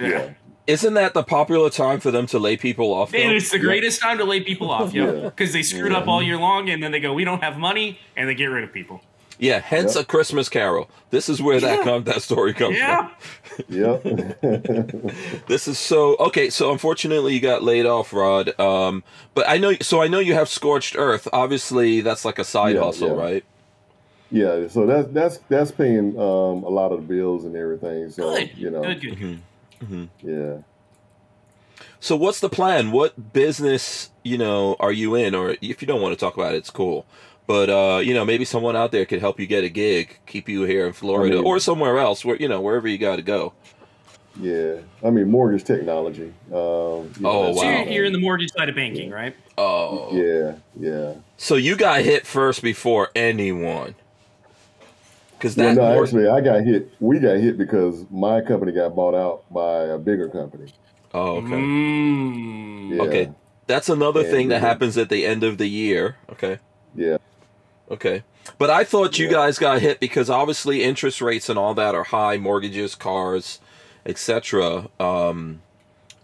Yeah, 0.00 0.08
yeah. 0.08 0.30
Isn't 0.66 0.94
that 0.94 1.12
the 1.14 1.24
popular 1.24 1.70
time 1.70 1.98
for 1.98 2.10
them 2.12 2.26
to 2.26 2.38
lay 2.38 2.56
people 2.56 2.94
off? 2.94 3.10
Though? 3.10 3.18
And 3.18 3.32
it's 3.32 3.50
the 3.50 3.58
greatest 3.58 4.00
time 4.00 4.18
to 4.18 4.24
lay 4.24 4.40
people 4.40 4.70
off, 4.70 4.94
yeah, 4.94 5.10
Yeah. 5.10 5.20
because 5.24 5.52
they 5.52 5.62
screwed 5.62 5.90
Yeah. 5.92 5.98
up 5.98 6.06
all 6.08 6.22
year 6.22 6.36
long, 6.38 6.70
and 6.70 6.80
then 6.82 6.92
they 6.92 7.00
go, 7.00 7.12
"We 7.12 7.24
don't 7.24 7.42
have 7.42 7.58
money," 7.58 7.98
and 8.16 8.28
they 8.28 8.34
get 8.34 8.46
rid 8.46 8.62
of 8.62 8.72
people. 8.72 9.00
Yeah, 9.40 9.58
hence 9.58 9.96
Yep. 9.96 10.04
a 10.04 10.06
Christmas 10.06 10.48
Carol. 10.48 10.88
This 11.10 11.28
is 11.28 11.42
where 11.42 11.58
that 11.58 11.78
Yeah. 11.78 11.84
come, 11.84 12.04
that 12.04 12.22
story 12.22 12.54
comes 12.54 12.78
from. 12.78 13.10
Yeah, 13.68 13.96
Yep. 14.02 14.36
This 15.48 15.66
is 15.66 15.78
so 15.78 16.14
okay. 16.20 16.48
So 16.48 16.70
unfortunately, 16.70 17.34
you 17.34 17.40
got 17.40 17.64
laid 17.64 17.84
off, 17.84 18.12
Rod. 18.12 18.58
Um, 18.60 19.02
but 19.34 19.48
I 19.48 19.58
know. 19.58 19.72
So 19.80 20.00
I 20.00 20.06
know 20.06 20.20
you 20.20 20.34
have 20.34 20.48
scorched 20.48 20.94
earth. 20.96 21.26
Obviously, 21.32 22.02
that's 22.02 22.24
like 22.24 22.38
a 22.38 22.44
side 22.44 22.76
Yeah, 22.76 22.82
hustle, 22.82 23.08
yeah. 23.08 23.14
right? 23.24 23.44
yeah. 24.30 24.68
So 24.68 24.86
that's 24.86 25.08
that's 25.12 25.38
that's 25.48 25.72
paying 25.72 26.16
um, 26.18 26.62
a 26.62 26.70
lot 26.70 26.92
of 26.92 27.00
the 27.00 27.06
bills 27.14 27.44
and 27.44 27.56
everything. 27.56 28.10
So 28.10 28.36
good, 28.36 28.50
you 28.56 28.70
know, 28.70 28.82
good, 28.82 29.00
good. 29.00 29.38
Hmm 29.82 30.04
yeah. 30.22 30.58
So 32.00 32.16
what's 32.16 32.40
the 32.40 32.48
plan? 32.48 32.90
What 32.90 33.32
business, 33.32 34.10
you 34.24 34.36
know, 34.38 34.76
are 34.80 34.92
you 34.92 35.14
in? 35.14 35.34
Or 35.34 35.56
if 35.60 35.80
you 35.82 35.86
don't 35.86 36.00
want 36.00 36.12
to 36.14 36.18
talk 36.20 36.36
about 36.36 36.54
it, 36.54 36.58
it's 36.58 36.70
cool. 36.70 37.06
But 37.46 37.70
uh, 37.70 37.98
you 37.98 38.14
know, 38.14 38.24
maybe 38.24 38.44
someone 38.44 38.76
out 38.76 38.92
there 38.92 39.04
could 39.04 39.20
help 39.20 39.38
you 39.40 39.46
get 39.46 39.64
a 39.64 39.68
gig, 39.68 40.18
keep 40.26 40.48
you 40.48 40.62
here 40.62 40.86
in 40.86 40.92
Florida 40.92 41.34
I 41.34 41.38
mean- 41.38 41.46
or 41.46 41.58
somewhere 41.58 41.98
else, 41.98 42.24
where 42.24 42.36
you 42.36 42.48
know, 42.48 42.60
wherever 42.60 42.86
you 42.88 42.98
got 42.98 43.16
to 43.16 43.22
go. 43.22 43.52
Yeah, 44.40 44.76
I 45.04 45.10
mean 45.10 45.28
mortgage 45.30 45.64
technology. 45.64 46.32
Um, 46.50 46.52
you 46.52 47.12
Oh, 47.24 47.48
know, 47.48 47.52
So 47.52 47.62
wow. 47.62 47.82
you're, 47.84 47.92
you're 47.92 48.04
in 48.06 48.12
the 48.12 48.18
mortgage 48.20 48.50
side 48.52 48.68
of 48.68 48.74
banking, 48.74 49.10
right? 49.10 49.36
Oh, 49.58 50.16
Yeah, 50.16 50.54
yeah, 50.80 51.14
So 51.36 51.56
you 51.56 51.76
got 51.76 52.00
hit 52.00 52.26
first 52.26 52.62
before 52.62 53.10
anyone. 53.14 53.94
Because 55.42 55.56
Well, 55.56 55.74
no, 55.74 55.82
mor- 55.94 56.04
actually, 56.04 56.28
I 56.28 56.40
got 56.40 56.62
hit. 56.62 56.88
We 57.00 57.18
got 57.18 57.36
hit 57.38 57.58
because 57.58 58.04
my 58.12 58.40
company 58.42 58.70
got 58.70 58.94
bought 58.94 59.16
out 59.16 59.42
by 59.52 59.86
a 59.86 59.98
bigger 59.98 60.28
company. 60.28 60.72
oh, 61.14 61.38
okay. 61.38 61.48
Mm. 61.50 62.94
Yeah. 62.96 63.02
Okay. 63.02 63.30
That's 63.66 63.88
another 63.88 64.22
Yeah, 64.22 64.30
thing 64.30 64.48
that 64.48 64.62
yeah. 64.62 64.68
happens 64.68 64.96
at 64.96 65.08
the 65.08 65.26
end 65.26 65.42
of 65.42 65.58
the 65.58 65.66
year. 65.66 66.14
Okay. 66.30 66.58
Yeah. 66.94 67.16
Okay. 67.90 68.22
But 68.58 68.70
I 68.70 68.84
thought 68.84 69.18
you 69.18 69.26
Yeah. 69.26 69.32
guys 69.32 69.58
got 69.58 69.80
hit 69.80 69.98
because 69.98 70.30
obviously 70.30 70.84
interest 70.84 71.20
rates 71.20 71.48
and 71.48 71.58
all 71.58 71.74
that 71.74 71.94
are 71.96 72.04
high, 72.04 72.36
mortgages, 72.38 72.94
cars, 72.94 73.58
etc. 74.06 74.88
Um, 75.00 75.60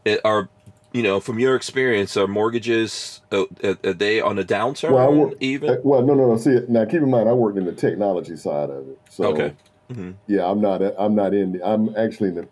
it 0.05 0.21
are 0.25 0.49
you 0.93 1.03
know 1.03 1.19
from 1.21 1.39
your 1.41 1.55
experience 1.57 2.17
are 2.17 2.27
mortgages 2.29 3.21
uh, 3.33 3.45
are, 3.65 3.77
are 3.85 3.93
they 3.93 4.21
on 4.21 4.39
a 4.39 4.45
downturn 4.45 4.93
Well, 4.93 4.99
I 5.07 5.09
work- 5.09 5.35
even? 5.41 5.71
Uh, 5.71 5.77
Well, 5.83 6.03
no, 6.03 6.15
no, 6.15 6.29
no. 6.29 6.37
See, 6.37 6.61
now 6.69 6.85
keep 6.85 7.03
in 7.03 7.11
mind, 7.11 7.29
I 7.29 7.33
worked 7.33 7.59
in 7.59 7.65
the 7.67 7.73
technology 7.73 8.37
side 8.37 8.71
of 8.71 8.89
it. 8.89 8.98
So, 9.19 9.33
Okay. 9.33 9.53
hmm 9.93 10.13
yeah, 10.29 10.47
I'm 10.49 10.61
not. 10.61 10.81
I'm 10.97 11.15
not 11.17 11.35
in. 11.35 11.53
The, 11.55 11.67
I'm 11.69 11.93
actually 11.97 12.29
in 12.29 12.35
the 12.37 12.49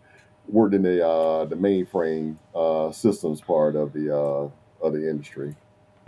worked 0.49 0.75
in 0.75 0.83
the 0.83 1.07
uh, 1.07 1.45
the 1.45 1.55
mainframe 1.55 2.37
uh, 2.57 2.91
systems 2.91 3.41
part 3.41 3.77
of 3.77 3.93
the 3.93 4.13
uh, 4.13 4.49
of 4.85 4.93
the 4.93 5.09
industry. 5.09 5.55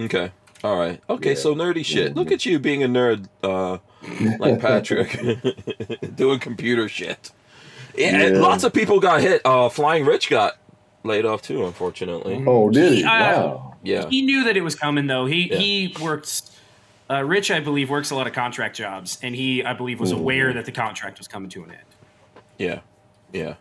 Okay. 0.00 0.32
All 0.64 0.76
right. 0.76 1.00
Okay. 1.08 1.30
Yeah. 1.30 1.36
So 1.36 1.54
nerdy 1.54 1.84
shit. 1.84 2.16
Look 2.16 2.28
Mhm. 2.28 2.32
at 2.32 2.44
you 2.46 2.58
being 2.58 2.82
a 2.82 2.88
nerd, 2.88 3.26
uh, 3.44 3.78
like 4.40 4.58
Patrick, 4.68 5.16
doing 6.16 6.40
computer 6.40 6.88
shit. 6.88 7.30
Yeah, 7.96 8.08
and 8.24 8.34
Yeah. 8.34 8.40
Lots 8.40 8.64
of 8.64 8.72
people 8.72 8.98
got 8.98 9.20
hit. 9.20 9.40
Uh, 9.44 9.68
Flying 9.68 10.04
Rich 10.04 10.28
got 10.30 10.54
laid 11.04 11.24
off 11.24 11.40
too, 11.42 11.64
unfortunately. 11.66 12.42
Oh, 12.48 12.68
did 12.70 12.90
he? 12.90 12.96
He, 12.98 13.04
uh, 13.04 13.08
Wow. 13.08 13.76
Yeah. 13.84 14.08
He 14.08 14.22
knew 14.22 14.42
that 14.42 14.56
it 14.56 14.62
was 14.64 14.74
coming, 14.74 15.06
though. 15.06 15.26
He 15.26 15.48
Yeah. 15.52 15.58
he 15.58 15.96
works. 16.02 16.50
Uh, 17.10 17.22
Rich, 17.22 17.50
I 17.50 17.60
believe, 17.60 17.88
works 17.90 18.10
a 18.10 18.14
lot 18.14 18.26
of 18.26 18.32
contract 18.34 18.76
jobs, 18.76 19.18
and 19.22 19.34
he, 19.34 19.64
I 19.64 19.72
believe, 19.72 19.98
was 20.00 20.12
aware 20.12 20.52
that 20.52 20.64
the 20.66 20.72
contract 20.72 21.18
was 21.18 21.26
coming 21.28 21.48
to 21.50 21.64
an 21.64 21.70
end. 21.70 21.80
Yeah. 22.58 22.80
Yeah. 23.32 23.54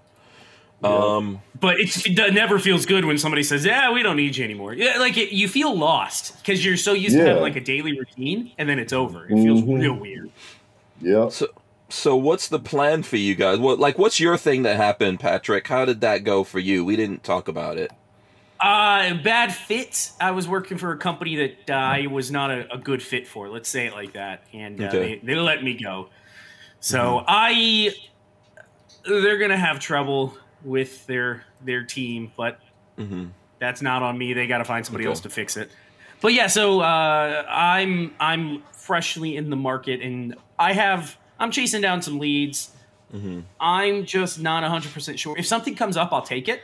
Yeah. 0.83 0.89
Um. 0.89 1.41
But 1.59 1.79
it's, 1.79 2.05
it 2.05 2.33
never 2.33 2.59
feels 2.59 2.85
good 2.85 3.03
when 3.05 3.17
somebody 3.17 3.41
says, 3.41 3.65
"Yeah, 3.65 3.91
we 3.91 4.03
don't 4.03 4.15
need 4.17 4.37
you 4.37 4.43
anymore." 4.43 4.73
Yeah, 4.73 4.97
like 4.99 5.17
it, 5.17 5.31
you 5.33 5.47
feel 5.47 5.75
lost 5.75 6.37
because 6.37 6.63
you're 6.63 6.77
so 6.77 6.93
used 6.93 7.15
to 7.15 7.23
having 7.25 7.41
like 7.41 7.55
a 7.55 7.61
daily 7.61 7.97
routine, 7.97 8.51
and 8.59 8.69
then 8.69 8.77
it's 8.77 8.93
over. 8.93 9.25
It 9.25 9.29
feels 9.35 9.61
Mhm. 9.63 9.79
real 9.81 9.93
weird. 9.95 10.29
Yeah. 11.01 11.29
So. 11.29 11.47
So 11.89 12.17
what's 12.17 12.49
the 12.49 12.59
plan 12.59 13.01
for 13.03 13.15
you 13.15 13.33
guys? 13.33 13.59
What 13.59 13.79
like 13.79 13.97
what's 13.97 14.19
your 14.19 14.35
thing 14.35 14.63
that 14.63 14.75
happened, 14.75 15.21
Patrick? 15.21 15.65
How 15.69 15.85
did 15.85 16.01
that 16.01 16.25
go 16.25 16.43
for 16.43 16.59
you? 16.59 16.83
We 16.83 16.97
didn't 16.97 17.23
talk 17.23 17.47
about 17.47 17.77
it. 17.77 17.91
Uh, 18.59 19.13
bad 19.23 19.53
fit. 19.53 20.11
I 20.19 20.31
was 20.31 20.47
working 20.47 20.77
for 20.77 20.91
a 20.91 20.97
company 20.97 21.35
that 21.35 21.69
uh, 21.69 21.73
I 21.73 22.07
was 22.07 22.31
not 22.31 22.49
a, 22.51 22.73
a 22.73 22.77
good 22.77 23.03
fit 23.03 23.27
for. 23.27 23.49
Let's 23.49 23.69
say 23.69 23.85
it 23.87 23.93
like 23.93 24.13
that, 24.13 24.43
and 24.53 24.81
uh, 24.81 24.87
Okay. 24.87 25.21
they, 25.21 25.25
they 25.25 25.35
let 25.35 25.63
me 25.63 25.77
go. 25.77 26.09
So 26.79 27.23
I, 27.27 27.91
they're 29.05 29.37
gonna 29.37 29.57
have 29.57 29.79
trouble 29.79 30.37
with 30.61 31.05
their 31.05 31.43
their 31.59 31.85
team, 31.85 32.31
but 32.35 32.59
hmm 32.97 33.27
that's 33.59 33.81
not 33.81 34.03
on 34.03 34.17
me. 34.17 34.33
They 34.33 34.47
got 34.47 34.59
to 34.59 34.65
find 34.65 34.85
somebody 34.85 35.05
Okay. 35.05 35.09
else 35.09 35.21
to 35.21 35.29
fix 35.29 35.57
it. 35.57 35.71
But 36.21 36.33
yeah, 36.33 36.47
so 36.47 36.81
uh, 36.81 37.45
I'm 37.49 38.15
I'm 38.19 38.63
freshly 38.73 39.35
in 39.35 39.49
the 39.49 39.55
market, 39.55 40.01
and 40.01 40.35
I 40.59 40.73
have 40.73 41.15
I'm 41.39 41.51
chasing 41.51 41.81
down 41.81 42.01
some 42.01 42.19
leads. 42.19 42.75
hmm 43.11 43.41
I'm 43.59 44.05
just 44.05 44.39
not 44.39 44.63
100 44.63 44.93
percent 44.93 45.19
sure. 45.19 45.37
If 45.37 45.45
something 45.47 45.75
comes 45.75 45.97
up, 45.97 46.11
I'll 46.11 46.21
take 46.21 46.47
it. 46.47 46.61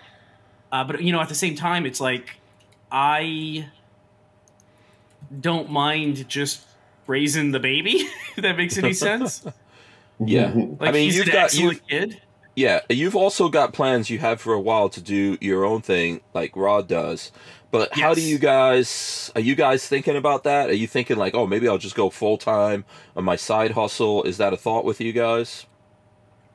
Uh, 0.73 0.83
but 0.83 1.03
you 1.03 1.13
know, 1.13 1.21
at 1.21 1.29
the 1.29 1.35
same 1.35 1.55
time, 1.55 1.85
it's 1.85 2.01
like 2.01 2.37
I 2.91 3.69
don't 5.39 5.69
mind 5.69 6.27
just 6.27 6.65
raising 7.07 7.51
the 7.51 7.59
baby. 7.59 7.91
if 8.35 8.41
that 8.41 8.57
makes 8.57 8.77
any 8.77 8.93
sense. 8.93 9.45
Yeah. 10.23 10.53
Like 10.53 10.89
I 10.89 10.91
mean, 10.91 11.05
he's 11.05 11.17
you've 11.17 11.27
an 11.27 11.33
got- 11.33 11.43
excellent 11.45 11.87
kid. 11.87 12.21
Yeah, 12.55 12.81
you've 12.87 13.15
also 13.15 13.49
got 13.49 13.73
plans 13.73 14.11
you 14.11 14.19
have 14.19 14.39
for 14.39 14.53
a 14.53 14.59
while 14.59 14.87
to 14.89 15.01
do 15.01 15.39
your 15.41 15.65
own 15.65 15.81
thing, 15.81 16.21
like 16.35 16.55
Rod 16.55 16.87
does. 16.87 17.31
But 17.71 17.97
how 17.97 18.13
do 18.13 18.21
you 18.21 18.37
guys? 18.37 19.31
Are 19.35 19.41
you 19.41 19.55
guys 19.55 19.87
thinking 19.87 20.15
about 20.15 20.43
that? 20.43 20.69
Are 20.69 20.75
you 20.75 20.85
thinking 20.85 21.17
like, 21.17 21.33
oh, 21.33 21.47
maybe 21.47 21.67
I'll 21.67 21.79
just 21.79 21.95
go 21.95 22.11
full 22.11 22.37
time 22.37 22.85
on 23.17 23.23
my 23.25 23.35
side 23.35 23.71
hustle? 23.71 24.23
Is 24.23 24.37
that 24.37 24.53
a 24.53 24.57
thought 24.57 24.85
with 24.85 25.01
you 25.01 25.11
guys? 25.13 25.65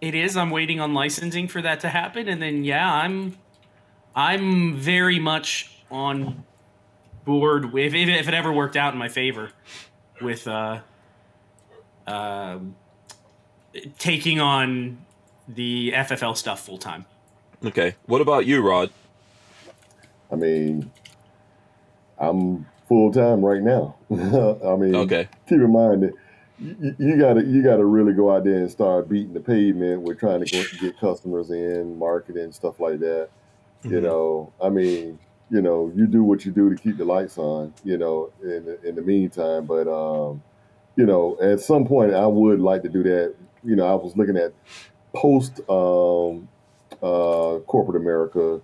It 0.01 0.15
is. 0.15 0.37
I'm 0.37 0.51
waiting 0.51 0.79
on 0.79 0.95
licensing 0.95 1.49
for 1.49 1.61
that 1.61 1.81
to 1.81 1.89
happen, 1.89 2.29
and 2.29 2.41
then 2.41 2.63
yeah, 2.63 2.91
I'm 2.91 3.37
I'm 4.19 4.75
very 4.75 5.21
much 5.21 5.71
on 5.93 6.43
board 7.25 7.73
with 7.73 7.95
if, 7.95 8.09
if 8.09 8.27
it 8.27 8.35
ever 8.35 8.53
worked 8.53 8.77
out 8.77 8.93
in 8.93 8.99
my 8.99 9.09
favor 9.09 9.53
with 10.21 10.49
uh, 10.49 10.81
um 12.05 12.75
taking 14.01 14.41
on 14.41 14.99
the 15.47 15.93
FFL 15.93 16.37
stuff 16.37 16.67
full 16.67 16.79
time. 16.79 17.07
Okay. 17.65 17.95
What 18.07 18.21
about 18.21 18.45
you, 18.45 18.61
Rod? 18.61 18.91
I 20.33 20.35
mean, 20.35 20.91
I'm 22.19 22.67
full 22.89 23.13
time 23.13 23.45
right 23.45 23.63
now. 23.63 23.95
I 24.11 24.75
mean, 24.75 24.97
Okay. 24.97 25.29
keep 25.49 25.61
in 25.61 25.73
mind 25.73 26.03
that 26.03 26.15
you, 26.59 26.97
you 26.99 27.17
gotta 27.19 27.45
you 27.45 27.63
gotta 27.63 27.85
really 27.85 28.15
go 28.15 28.35
out 28.35 28.43
there 28.43 28.57
and 28.57 28.69
start 28.69 29.09
beating 29.09 29.33
the 29.35 29.39
pavement. 29.41 30.03
We're 30.03 30.15
trying 30.15 30.45
to 30.45 30.51
go, 30.51 30.65
get 30.81 30.99
customers 30.99 31.53
in, 31.53 31.97
marketing 31.97 32.51
stuff 32.51 32.81
like 32.81 32.99
that. 32.99 33.29
You 33.87 34.01
Mhm. 34.01 34.03
know, 34.03 34.53
I 34.63 34.69
mean, 34.69 35.19
you 35.51 35.63
know, 35.63 35.93
you 35.95 36.07
do 36.07 36.23
what 36.23 36.45
you 36.45 36.53
do 36.53 36.69
to 36.71 36.77
keep 36.77 36.99
the 36.99 37.05
lights 37.05 37.39
on. 37.39 37.75
You 37.85 37.99
know, 37.99 38.31
in 38.43 38.65
the, 38.67 38.89
in 38.89 38.95
the 38.97 39.03
meantime, 39.03 39.67
but 39.67 39.89
um, 39.89 40.43
you 40.97 41.07
know, 41.07 41.39
at 41.41 41.61
some 41.61 41.87
point, 41.87 42.15
I 42.15 42.27
would 42.27 42.61
like 42.61 42.83
to 42.83 42.89
do 42.89 43.03
that. 43.05 43.35
You 43.65 43.77
know, 43.77 43.87
I 43.87 43.95
was 43.95 44.17
looking 44.17 44.37
at 44.37 44.53
post 45.15 45.61
um, 45.69 46.49
uh, 47.03 47.61
corporate 47.67 47.97
America. 48.01 48.61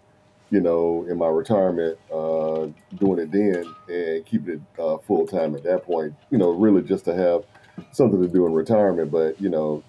You 0.51 0.61
know, 0.61 1.05
in 1.09 1.19
my 1.19 1.29
retirement, 1.29 1.99
uh, 2.13 2.69
doing 2.99 3.19
it 3.19 3.33
then 3.33 3.75
and 3.89 4.25
keeping 4.27 4.55
it 4.55 4.81
uh, 4.81 4.99
full 4.99 5.27
time 5.27 5.55
at 5.57 5.65
that 5.65 5.85
point. 5.85 6.15
You 6.31 6.39
know, 6.39 6.51
really 6.51 6.83
just 6.83 7.05
to 7.07 7.15
have 7.15 7.45
something 7.93 8.21
to 8.21 8.29
do 8.29 8.47
in 8.47 8.53
retirement. 8.53 9.11
But 9.11 9.41
you 9.41 9.49
know, 9.49 9.83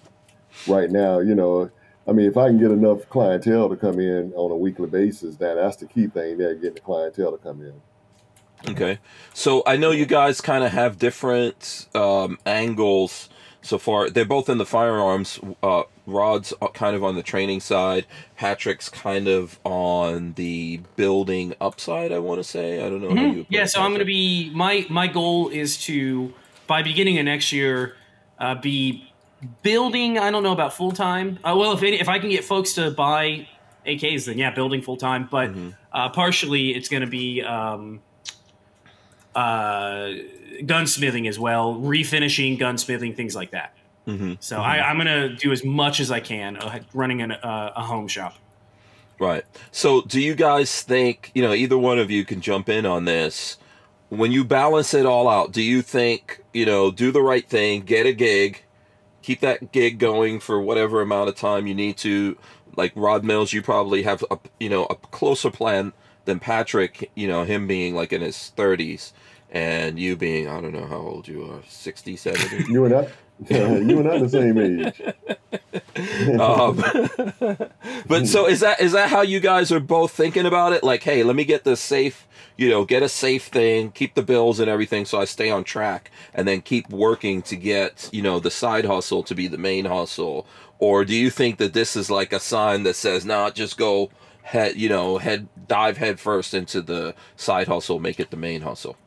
right 0.65 0.89
now, 0.89 1.19
you 1.19 1.36
know, 1.36 1.69
I 2.08 2.12
mean, 2.12 2.28
if 2.28 2.38
I 2.38 2.49
can 2.49 2.60
get 2.60 2.72
enough 2.72 3.08
clientele 3.10 3.70
to 3.70 3.76
come 3.76 3.99
in 3.99 4.32
on 4.36 4.51
a 4.51 4.56
weekly 4.56 4.88
basis, 4.88 5.38
that 5.38 5.56
that's 5.56 5.78
the 5.78 5.88
key 5.88 6.08
thing 6.08 6.38
there, 6.38 6.53
getting 6.56 6.76
the 6.76 6.82
clientele 6.82 7.32
to 7.32 7.38
come 7.38 7.62
in. 7.62 7.74
Okay. 8.70 8.99
So 9.34 9.64
I 9.66 9.78
know 9.78 9.91
you 9.91 10.06
guys 10.06 10.41
kind 10.41 10.64
of 10.64 10.72
have 10.72 10.97
different 10.97 11.88
um, 11.95 12.39
angles 12.45 13.30
so 13.62 13.78
far. 13.78 14.10
They're 14.10 14.26
both 14.26 14.49
in 14.49 14.58
the 14.58 14.66
firearms. 14.66 15.39
Uh, 15.64 15.84
Rod's 16.06 16.53
kind 16.74 16.95
of 16.95 17.03
on 17.03 17.16
the 17.16 17.24
training 17.24 17.60
side. 17.60 18.06
Patrick's 18.38 18.89
kind 18.89 19.28
of 19.28 19.60
on 19.64 20.34
the 20.34 20.82
building 20.95 21.56
upside. 21.60 22.12
I 22.12 22.20
want 22.20 22.39
to 22.39 22.43
say. 22.43 22.86
I 22.86 22.89
don't 22.89 23.01
know. 23.01 23.10
How 23.10 23.16
you 23.16 23.28
Mhm. 23.28 23.47
put 23.47 23.47
Yeah, 23.49 23.64
it, 23.64 23.70
so 23.70 23.82
I'm 23.82 23.89
going 23.89 23.99
to 23.99 24.06
be 24.06 24.51
my 24.53 24.86
my 24.89 25.08
goal 25.08 25.49
is 25.49 25.78
to 25.86 26.34
by 26.68 26.84
beginning 26.84 27.18
of 27.18 27.26
next 27.26 27.51
year 27.51 27.95
uh, 28.39 28.56
be 28.56 29.12
building. 29.64 30.18
I 30.18 30.32
don't 30.32 30.44
know 30.44 30.52
about 30.54 30.74
full 30.74 30.92
time. 30.92 31.40
Uh, 31.44 31.56
well, 31.58 31.72
if 31.74 31.84
any, 31.84 32.00
if 32.00 32.10
I 32.10 32.20
can 32.20 32.30
get 32.30 32.44
folks 32.44 32.74
to 32.74 32.92
buy 32.92 33.48
AKs, 33.86 34.26
then 34.26 34.38
yeah, 34.38 34.52
building 34.52 34.82
full 34.82 34.98
time. 34.98 35.28
But 35.30 35.54
Mhm. 35.54 35.76
uh, 35.94 36.10
partially, 36.10 36.76
it's 36.76 36.90
going 36.90 37.02
to 37.02 37.08
be 37.08 37.42
um, 37.44 38.02
uh, 39.36 40.12
gunsmithing 40.62 41.28
as 41.28 41.38
well, 41.38 41.76
refinishing, 41.76 42.58
gunsmithing, 42.60 43.16
things 43.16 43.36
like 43.36 43.52
that. 43.52 43.74
Mhm. 44.08 44.38
So 44.40 44.60
I, 44.62 44.88
I'm 44.90 44.98
going 44.98 45.08
to 45.08 45.36
do 45.36 45.52
as 45.52 45.64
much 45.66 46.00
as 46.00 46.12
I 46.12 46.20
can 46.20 46.58
uh, 46.58 46.80
running 46.94 47.22
an, 47.22 47.32
uh, 47.34 47.74
a 47.76 47.82
home 47.84 48.08
shop. 48.08 48.36
Right. 49.18 49.44
So, 49.72 50.02
do 50.02 50.20
you 50.20 50.36
guys 50.36 50.82
think, 50.82 51.32
you 51.34 51.42
know, 51.42 51.54
either 51.54 51.78
one 51.78 52.00
of 52.00 52.12
you 52.12 52.26
can 52.26 52.42
jump 52.42 52.68
in 52.68 52.86
on 52.86 53.06
this? 53.06 53.58
When 54.10 54.32
you 54.32 54.44
balance 54.44 54.94
it 54.94 55.06
all 55.06 55.28
out, 55.30 55.52
do 55.54 55.62
you 55.62 55.82
think, 55.82 56.42
you 56.54 56.66
know, 56.66 56.92
do 56.92 57.12
the 57.12 57.22
right 57.22 57.48
thing, 57.48 57.82
get 57.82 58.06
a 58.06 58.12
gig, 58.14 58.64
keep 59.26 59.39
that 59.39 59.71
gig 59.71 59.97
going 59.97 60.39
for 60.39 60.61
whatever 60.61 61.01
amount 61.01 61.30
of 61.30 61.36
time 61.36 61.65
you 61.65 61.73
need 61.73 61.97
to? 61.97 62.38
Like 62.76 62.91
Rod 62.95 63.23
Mills, 63.23 63.53
you 63.53 63.61
probably 63.61 64.03
have 64.03 64.23
a, 64.30 64.38
you 64.59 64.69
know, 64.69 64.86
a 64.86 64.95
closer 64.95 65.49
plan 65.49 65.93
than 66.26 66.39
Patrick, 66.39 67.09
you 67.15 67.28
know, 67.28 67.43
him 67.43 67.65
being 67.65 67.95
like 67.95 68.13
in 68.13 68.21
his 68.21 68.51
30s 68.55 69.13
and 69.51 69.97
you 69.97 70.15
being, 70.15 70.47
I 70.47 70.61
don't 70.61 70.73
know 70.73 70.86
how 70.86 70.97
old 70.97 71.28
you 71.28 71.49
are, 71.49 71.61
60, 71.67 72.15
70. 72.17 72.71
You 72.71 72.86
and 72.86 72.93
I, 72.93 73.07
you 73.50 74.00
and 74.00 74.08
I 74.08 74.20
the 74.20 74.30
same 74.30 74.58
age. 74.58 75.02
um, 76.40 76.78
but 78.08 78.28
so 78.28 78.48
is 78.48 78.62
that 78.62 78.80
is 78.80 78.94
that 78.94 79.10
how 79.10 79.22
you 79.22 79.40
guys 79.40 79.72
are 79.72 79.80
both 79.80 80.12
thinking 80.12 80.46
about 80.46 80.74
it? 80.74 80.84
Like, 80.84 81.04
hey, 81.04 81.24
let 81.24 81.36
me 81.36 81.44
get 81.44 81.64
this 81.64 81.82
safe, 81.82 82.28
you 82.58 82.70
know, 82.70 82.86
get 82.86 83.04
a 83.04 83.10
safe 83.10 83.46
thing, 83.46 83.92
keep 83.92 84.16
the 84.16 84.24
bills 84.24 84.60
and 84.60 84.70
everything, 84.70 85.06
so 85.06 85.20
I 85.20 85.26
stay 85.26 85.50
on 85.50 85.64
track, 85.64 86.12
and 86.34 86.48
then 86.48 86.62
keep 86.62 86.90
working 86.90 87.42
to 87.44 87.56
get 87.56 88.10
you 88.12 88.22
know 88.22 88.40
the 88.40 88.52
side 88.52 88.86
hustle 88.86 89.24
to 89.24 89.36
be 89.36 89.48
the 89.48 89.58
main 89.58 89.86
hustle. 89.86 90.48
Or 90.80 91.06
do 91.06 91.16
you 91.16 91.30
think 91.30 91.58
that 91.58 91.74
this 91.74 91.96
is 91.96 92.10
like 92.12 92.34
a 92.34 92.40
sign 92.40 92.84
that 92.84 92.96
says, 92.96 93.26
nah, 93.26 93.50
just 93.50 93.78
go 93.78 94.12
head, 94.44 94.76
you 94.76 94.90
know, 94.90 95.18
head 95.18 95.48
dive 95.68 95.98
head 95.98 96.20
first 96.20 96.54
into 96.54 96.82
the 96.82 97.16
side 97.38 97.68
hustle, 97.68 98.00
make 98.00 98.20
it 98.20 98.30
the 98.30 98.38
main 98.38 98.62
hustle? 98.62 98.98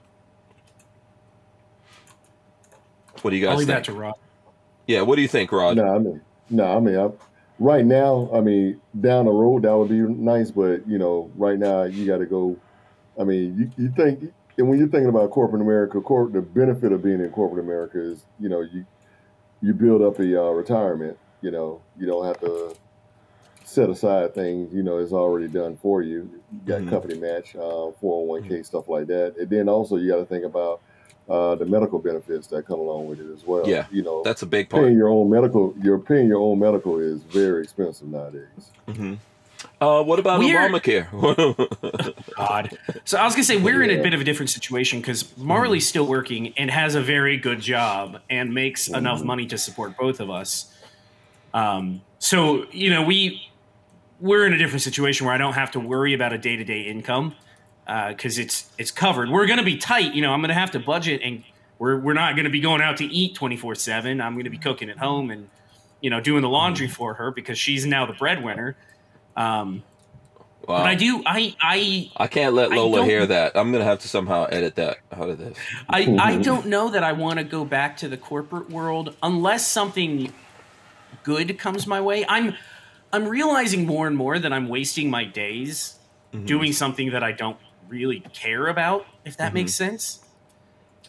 What 3.22 3.30
do 3.30 3.36
you 3.36 3.46
I'll 3.46 3.52
guys 3.52 3.58
leave 3.60 3.68
think? 3.68 3.78
that 3.86 3.92
to 3.92 3.98
Rob. 3.98 4.16
Yeah. 4.86 5.02
What 5.02 5.16
do 5.16 5.22
you 5.22 5.28
think, 5.28 5.52
Rod? 5.52 5.76
No, 5.76 5.94
I 5.94 5.98
mean, 5.98 6.20
no, 6.50 6.64
I 6.76 6.80
mean, 6.80 6.96
I, 6.96 7.10
right 7.58 7.84
now, 7.84 8.30
I 8.32 8.40
mean, 8.40 8.80
down 9.00 9.26
the 9.26 9.32
road 9.32 9.62
that 9.62 9.76
would 9.76 9.88
be 9.88 9.96
nice, 10.00 10.50
but 10.50 10.86
you 10.88 10.98
know, 10.98 11.30
right 11.36 11.58
now 11.58 11.82
you 11.84 12.06
got 12.06 12.18
to 12.18 12.26
go. 12.26 12.56
I 13.20 13.24
mean, 13.24 13.58
you, 13.76 13.84
you 13.84 13.92
think, 13.96 14.32
and 14.56 14.68
when 14.68 14.78
you're 14.78 14.88
thinking 14.88 15.08
about 15.08 15.30
corporate 15.30 15.60
America, 15.62 16.00
corp, 16.00 16.32
the 16.32 16.40
benefit 16.40 16.92
of 16.92 17.02
being 17.02 17.20
in 17.20 17.30
corporate 17.30 17.64
America 17.64 18.00
is, 18.00 18.24
you 18.40 18.48
know, 18.48 18.60
you 18.60 18.86
you 19.60 19.74
build 19.74 20.02
up 20.02 20.18
a 20.20 20.40
uh, 20.42 20.50
retirement. 20.50 21.18
You 21.42 21.50
know, 21.50 21.82
you 21.98 22.06
don't 22.06 22.24
have 22.26 22.40
to 22.40 22.74
set 23.64 23.90
aside 23.90 24.34
things. 24.34 24.72
You 24.72 24.82
know, 24.82 24.98
it's 24.98 25.12
already 25.12 25.48
done 25.48 25.76
for 25.76 26.02
you. 26.02 26.30
You 26.52 26.60
got 26.64 26.80
Mhm. 26.82 26.90
company 26.90 27.18
match, 27.18 27.54
uh, 27.56 27.90
401k 28.00 28.64
stuff 28.64 28.88
like 28.88 29.06
that, 29.08 29.36
and 29.38 29.50
then 29.50 29.68
also 29.68 29.96
you 29.96 30.08
got 30.10 30.18
to 30.18 30.26
think 30.26 30.44
about 30.44 30.80
uh, 31.28 31.54
the 31.56 31.66
medical 31.66 31.98
benefits 31.98 32.46
that 32.48 32.66
come 32.66 32.78
along 32.80 33.06
with 33.06 33.20
it 33.20 33.30
as 33.32 33.44
well. 33.46 33.68
Yeah, 33.68 33.86
you 33.90 34.02
know, 34.02 34.22
That's 34.24 34.42
a 34.42 34.46
big 34.46 34.68
part. 34.70 34.82
paying 34.82 34.94
part. 34.94 34.98
your 34.98 35.08
own 35.08 35.28
medical 35.30 35.74
you're 35.82 35.98
paying 35.98 36.26
your 36.28 36.40
own 36.40 36.58
medical 36.58 36.98
is 36.98 37.20
very 37.22 37.62
expensive 37.62 38.08
nowadays 38.08 38.70
hmm 38.86 39.14
Uh, 39.80 40.02
what 40.02 40.18
about 40.20 40.38
We're- 40.38 40.68
Obamacare? 40.68 41.06
God. 42.36 42.78
So 43.04 43.18
I 43.18 43.24
was 43.24 43.34
gonna 43.34 43.44
say 43.44 43.56
we're 43.56 43.82
in 43.82 43.90
a 43.90 44.02
bit 44.02 44.14
of 44.14 44.20
a 44.20 44.24
different 44.24 44.50
situation 44.50 45.00
because 45.00 45.36
Marley's 45.36 45.86
still 45.86 46.06
working 46.06 46.54
and 46.56 46.70
has 46.70 46.94
a 46.94 47.00
very 47.02 47.36
good 47.36 47.60
job 47.60 48.18
and 48.30 48.54
makes 48.54 48.88
enough 48.88 49.20
Mhm. 49.20 49.24
money 49.24 49.46
to 49.46 49.58
support 49.58 49.96
both 49.96 50.20
of 50.20 50.30
us. 50.30 50.72
Um, 51.54 52.02
so 52.20 52.66
you 52.72 52.88
know 52.90 53.02
we 53.02 53.42
we're 54.20 54.46
in 54.46 54.52
a 54.52 54.58
different 54.58 54.82
situation 54.82 55.26
where 55.26 55.34
I 55.34 55.38
don't 55.38 55.54
have 55.54 55.70
to 55.72 55.80
worry 55.80 56.14
about 56.14 56.32
a 56.32 56.38
day 56.38 56.56
to 56.56 56.64
day 56.64 56.82
income 56.82 57.34
because 58.08 58.38
it's 58.38 58.70
it's 58.76 58.90
covered. 58.90 59.30
We're 59.30 59.46
gonna 59.46 59.62
be 59.62 59.78
tight. 59.78 60.14
You 60.14 60.22
know, 60.22 60.32
I'm 60.32 60.40
gonna 60.40 60.54
have 60.54 60.70
to 60.72 60.78
budget 60.78 61.22
and 61.22 61.42
we're 61.78 61.98
we're 61.98 62.12
not 62.12 62.36
gonna 62.36 62.50
be 62.50 62.60
going 62.60 62.82
out 62.82 62.98
to 62.98 63.04
eat 63.06 63.34
24 63.34 63.74
seven. 63.76 64.20
I'm 64.20 64.36
gonna 64.36 64.50
be 64.50 64.58
cooking 64.58 64.90
at 64.90 64.98
home 64.98 65.30
and 65.30 65.48
you 66.00 66.10
know 66.10 66.20
doing 66.20 66.42
the 66.42 66.48
laundry 66.48 66.88
for 66.88 67.14
her 67.14 67.30
because 67.30 67.58
she's 67.58 67.86
now 67.86 68.04
the 68.04 68.12
breadwinner. 68.12 68.76
Um, 69.36 69.82
wow. 70.66 70.78
But 70.78 70.86
I 70.86 70.94
do 70.96 71.22
I 71.24 71.56
I 71.62 72.10
I 72.16 72.26
can't 72.26 72.54
let 72.54 72.70
Lola 72.70 73.04
hear 73.04 73.24
that. 73.26 73.56
I'm 73.56 73.72
gonna 73.72 73.84
have 73.84 74.00
to 74.00 74.08
somehow 74.08 74.44
edit 74.44 74.74
that 74.76 74.98
out 75.10 75.30
of 75.30 75.38
this. 75.38 75.56
I, 75.88 76.14
I 76.20 76.36
don't 76.42 76.66
know 76.66 76.90
that 76.90 77.02
I 77.02 77.12
want 77.12 77.38
to 77.38 77.44
go 77.44 77.64
back 77.64 77.96
to 77.98 78.08
the 78.08 78.18
corporate 78.18 78.68
world 78.70 79.16
unless 79.22 79.66
something 79.66 80.32
good 81.22 81.58
comes 81.58 81.86
my 81.86 82.02
way. 82.02 82.26
I'm 82.28 82.54
I'm 83.14 83.26
realizing 83.26 83.86
more 83.86 84.06
and 84.06 84.14
more 84.16 84.38
that 84.38 84.52
I'm 84.52 84.68
wasting 84.68 85.08
my 85.08 85.24
days 85.24 85.94
Mm-hmm. 86.32 86.44
doing 86.44 86.72
something 86.74 87.12
that 87.12 87.22
I 87.24 87.32
don't 87.32 87.56
really 87.88 88.20
care 88.32 88.66
about, 88.66 89.06
if 89.24 89.36
that 89.36 89.54
makes 89.54 89.74
sense. 89.74 90.20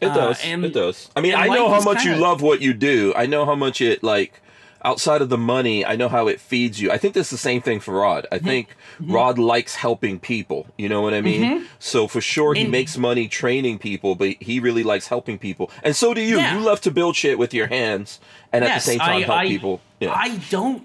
It 0.02 0.08
Uh, 0.08 0.16
does. 0.16 0.42
and- 0.44 0.64
it 0.66 0.74
does. 0.74 1.10
I 1.16 1.22
mean, 1.22 1.36
I 1.36 1.48
know 1.48 1.70
how 1.70 1.82
much 1.82 2.04
you 2.06 2.12
kinda- 2.12 2.26
love 2.26 2.42
what 2.42 2.62
you 2.62 2.74
do. 2.74 3.14
I 3.18 3.26
know 3.26 3.46
how 3.46 3.56
much 3.56 3.82
it 3.82 4.02
like 4.04 4.42
outside 4.86 5.22
of 5.22 5.28
the 5.28 5.38
money. 5.38 5.86
I 5.86 5.98
know 5.98 6.08
how 6.08 6.30
it 6.30 6.40
feeds 6.40 6.80
you. 6.80 6.90
I 6.90 6.98
think 6.98 7.14
that's 7.14 7.30
the 7.30 7.38
same 7.38 7.62
thing 7.62 7.82
for 7.82 7.96
Rod. 7.96 8.26
Mm-hmm. 8.32 8.34
I 8.36 8.50
think 8.50 8.76
Rod 9.02 9.38
likes 9.38 9.76
helping 9.76 10.20
people. 10.20 10.68
You 10.78 10.88
know 10.88 11.02
what 11.02 11.14
I 11.14 11.20
mean? 11.20 11.66
So 11.80 12.08
for 12.08 12.22
sure, 12.22 12.54
he 12.54 12.62
And- 12.62 12.72
makes 12.72 12.98
money 12.98 13.28
training 13.28 13.80
people, 13.80 14.16
but 14.16 14.36
he 14.40 14.62
really 14.62 14.84
likes 14.84 15.08
helping 15.08 15.38
people. 15.38 15.70
And 15.84 15.98
so 15.98 16.14
do 16.14 16.22
you. 16.22 16.38
Yeah. 16.38 16.56
You 16.58 16.62
love 16.62 16.80
to 16.82 16.92
build 16.92 17.18
shit 17.18 17.38
with 17.38 17.54
your 17.54 17.68
hands, 17.68 18.22
and 18.54 18.64
at 18.64 18.74
the 18.76 18.80
same 18.80 19.00
time 19.00 19.18
I- 19.18 19.22
help 19.24 19.38
I- 19.38 19.48
people. 19.50 19.82
Yeah. 20.00 20.14
I 20.16 20.38
don't. 20.50 20.84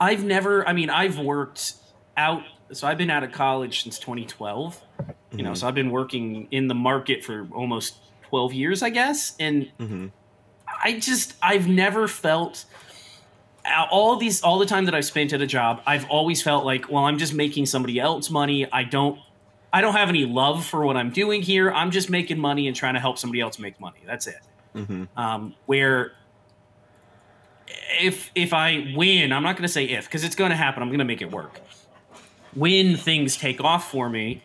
I've 0.00 0.24
never. 0.24 0.66
I 0.68 0.72
mean, 0.72 0.90
I've 0.90 1.18
worked 1.20 1.74
out. 2.16 2.42
So 2.72 2.88
I've 2.88 2.98
been 2.98 3.10
out 3.10 3.22
of 3.22 3.30
college 3.32 3.82
since 3.84 3.96
2012. 4.00 4.80
You 5.32 5.42
know, 5.44 5.54
so 5.54 5.68
I've 5.68 5.74
been 5.74 5.90
working 5.90 6.48
in 6.50 6.68
the 6.68 6.74
market 6.74 7.24
for 7.24 7.46
almost 7.52 7.96
12 8.28 8.52
years, 8.52 8.82
I 8.82 8.90
guess. 8.90 9.34
And 9.38 9.70
Mhm. 9.78 10.10
I 10.82 10.98
just, 10.98 11.34
I've 11.42 11.68
never 11.68 12.08
felt 12.08 12.64
all 13.90 14.16
these, 14.16 14.42
all 14.42 14.58
the 14.58 14.66
time 14.66 14.86
that 14.86 14.94
I've 14.94 15.04
spent 15.04 15.32
at 15.32 15.40
a 15.40 15.46
job, 15.46 15.82
I've 15.86 16.08
always 16.08 16.42
felt 16.42 16.64
like, 16.64 16.90
well, 16.90 17.04
I'm 17.04 17.18
just 17.18 17.34
making 17.34 17.66
somebody 17.66 18.00
else 18.00 18.30
money. 18.30 18.70
I 18.72 18.84
don't. 18.84 19.18
I 19.72 19.82
don't 19.82 19.94
have 19.94 20.08
any 20.08 20.24
love 20.26 20.66
for 20.66 20.84
what 20.84 20.96
I'm 20.96 21.10
doing 21.10 21.42
here. 21.42 21.70
I'm 21.70 21.92
just 21.92 22.10
making 22.10 22.40
money 22.40 22.66
and 22.66 22.74
trying 22.76 22.94
to 22.94 23.00
help 23.00 23.18
somebody 23.18 23.40
else 23.40 23.56
make 23.60 23.78
money. 23.78 24.00
That's 24.04 24.26
it 24.26 24.40
Mhm. 24.74 25.06
um, 25.16 25.54
where 25.66 26.12
if 28.00 28.30
if 28.34 28.52
I 28.52 28.92
win, 28.96 29.32
I'm 29.32 29.42
not 29.44 29.54
going 29.56 29.62
to 29.66 29.72
say 29.72 29.84
if 29.84 30.06
because 30.06 30.24
it's 30.24 30.34
going 30.34 30.50
to 30.50 30.56
happen. 30.56 30.82
I'm 30.82 30.88
going 30.88 30.98
to 30.98 31.04
make 31.04 31.22
it 31.22 31.30
work. 31.30 31.60
When 32.54 32.96
things 32.96 33.36
take 33.36 33.62
off 33.62 33.90
for 33.90 34.08
me, 34.08 34.42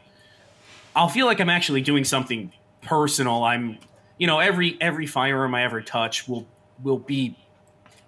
I'll 0.96 1.10
feel 1.10 1.26
like 1.26 1.40
I'm 1.40 1.50
actually 1.50 1.82
doing 1.82 2.04
something 2.04 2.52
personal. 2.82 3.44
I'm, 3.44 3.78
you 4.18 4.28
know, 4.28 4.40
every 4.40 4.78
every 4.82 5.06
firearm 5.08 5.54
I 5.56 5.64
ever 5.64 5.82
touch 5.82 6.28
will 6.28 6.46
will 6.84 7.00
be, 7.00 7.36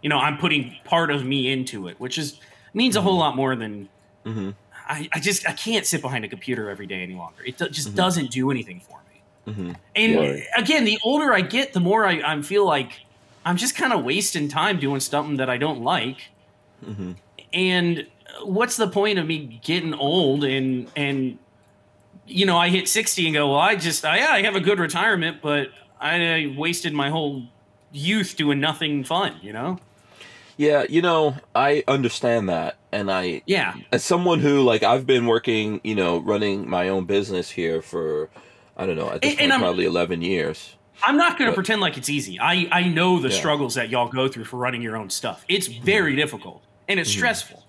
you 0.01 0.09
know, 0.09 0.17
I'm 0.19 0.38
putting 0.38 0.75
part 0.85 1.11
of 1.11 1.25
me 1.25 1.51
into 1.51 1.88
it, 1.88 1.99
which 1.99 2.17
is 2.17 2.39
means 2.73 2.95
a 2.95 3.01
whole 3.01 3.17
lot 3.17 3.35
more 3.35 3.55
than. 3.55 3.89
Mhm. 4.25 4.55
I, 4.89 5.09
I 5.13 5.19
just 5.19 5.47
I 5.47 5.51
can't 5.51 5.85
sit 5.85 6.01
behind 6.01 6.23
a 6.23 6.29
computer 6.29 6.69
every 6.69 6.88
day 6.88 7.01
any 7.03 7.15
longer. 7.15 7.43
It 7.45 7.57
do- 7.57 7.69
just 7.69 7.93
doesn't 7.95 8.31
do 8.31 8.51
anything 8.51 8.79
for 8.79 8.99
me. 9.11 9.53
Mhm. 9.53 9.75
And 9.95 10.43
again, 10.55 10.85
the 10.85 10.97
older 11.03 11.33
I 11.33 11.41
get, 11.41 11.73
the 11.73 11.79
more 11.81 12.05
I, 12.05 12.21
I 12.25 12.41
feel 12.41 12.65
like 12.65 12.91
I'm 13.45 13.57
just 13.57 13.75
kind 13.75 13.91
of 13.91 14.03
wasting 14.05 14.47
time 14.47 14.79
doing 14.79 14.99
something 15.01 15.38
that 15.38 15.49
I 15.49 15.57
don't 15.57 15.81
like. 15.81 16.29
Mhm. 16.85 17.15
And 17.53 18.07
what's 18.43 18.77
the 18.77 18.88
point 18.88 19.19
of 19.19 19.25
me 19.27 19.59
getting 19.63 19.93
old 19.93 20.43
and 20.45 20.89
and 20.95 21.38
you 22.28 22.45
know 22.45 22.57
I 22.57 22.69
hit 22.69 22.88
60 22.88 23.25
and 23.25 23.34
go, 23.34 23.51
well, 23.51 23.59
I 23.59 23.75
just 23.75 24.05
I, 24.05 24.17
yeah, 24.17 24.32
I 24.32 24.41
have 24.43 24.55
a 24.55 24.59
good 24.59 24.80
retirement, 24.80 25.38
but 25.41 25.69
I 25.99 26.53
wasted 26.57 26.93
my 26.93 27.09
whole 27.09 27.43
youth 27.91 28.36
doing 28.38 28.59
nothing 28.59 29.03
fun. 29.03 29.36
You 29.41 29.53
know? 29.53 29.80
Yeah, 30.57 30.86
you 30.89 31.01
know, 31.01 31.36
I 31.55 31.84
understand 31.88 32.49
that, 32.49 32.78
and 32.91 33.11
I 33.11 33.43
Yeah. 33.45 33.75
as 33.91 34.03
someone 34.03 34.39
who 34.39 34.61
like 34.61 34.84
I've 34.84 35.05
been 35.05 35.28
working, 35.28 35.82
you 35.84 35.95
know, 35.95 36.17
running 36.17 36.69
my 36.69 36.89
own 36.89 37.05
business 37.05 37.51
here 37.51 37.82
for 37.82 38.30
I 38.75 38.86
don't 38.86 38.95
know, 38.95 39.09
at 39.09 39.21
this 39.21 39.32
And- 39.32 39.39
point 39.39 39.41
and 39.41 39.53
I'm- 39.53 39.61
probably 39.61 39.86
eleven 39.86 40.21
years. 40.21 40.75
I'm 41.03 41.17
not 41.17 41.38
going 41.38 41.49
to 41.49 41.53
pretend 41.53 41.80
like 41.80 41.95
it's 41.95 42.09
easy. 42.09 42.39
I, 42.39 42.67
I 42.71 42.84
know 42.84 43.19
the 43.19 43.30
Yeah. 43.30 43.38
struggles 43.38 43.75
that 43.75 43.89
y'all 43.89 44.07
go 44.07 44.28
through 44.28 44.45
for 44.45 44.57
running 44.57 44.82
your 44.82 44.97
own 44.97 45.11
stuff. 45.11 45.45
It's 45.47 45.67
very 45.67 46.11
mm-hmm. 46.13 46.21
difficult 46.21 46.63
and 46.88 46.99
it's 46.99 47.11
mm-hmm. 47.11 47.19
stressful. 47.19 47.63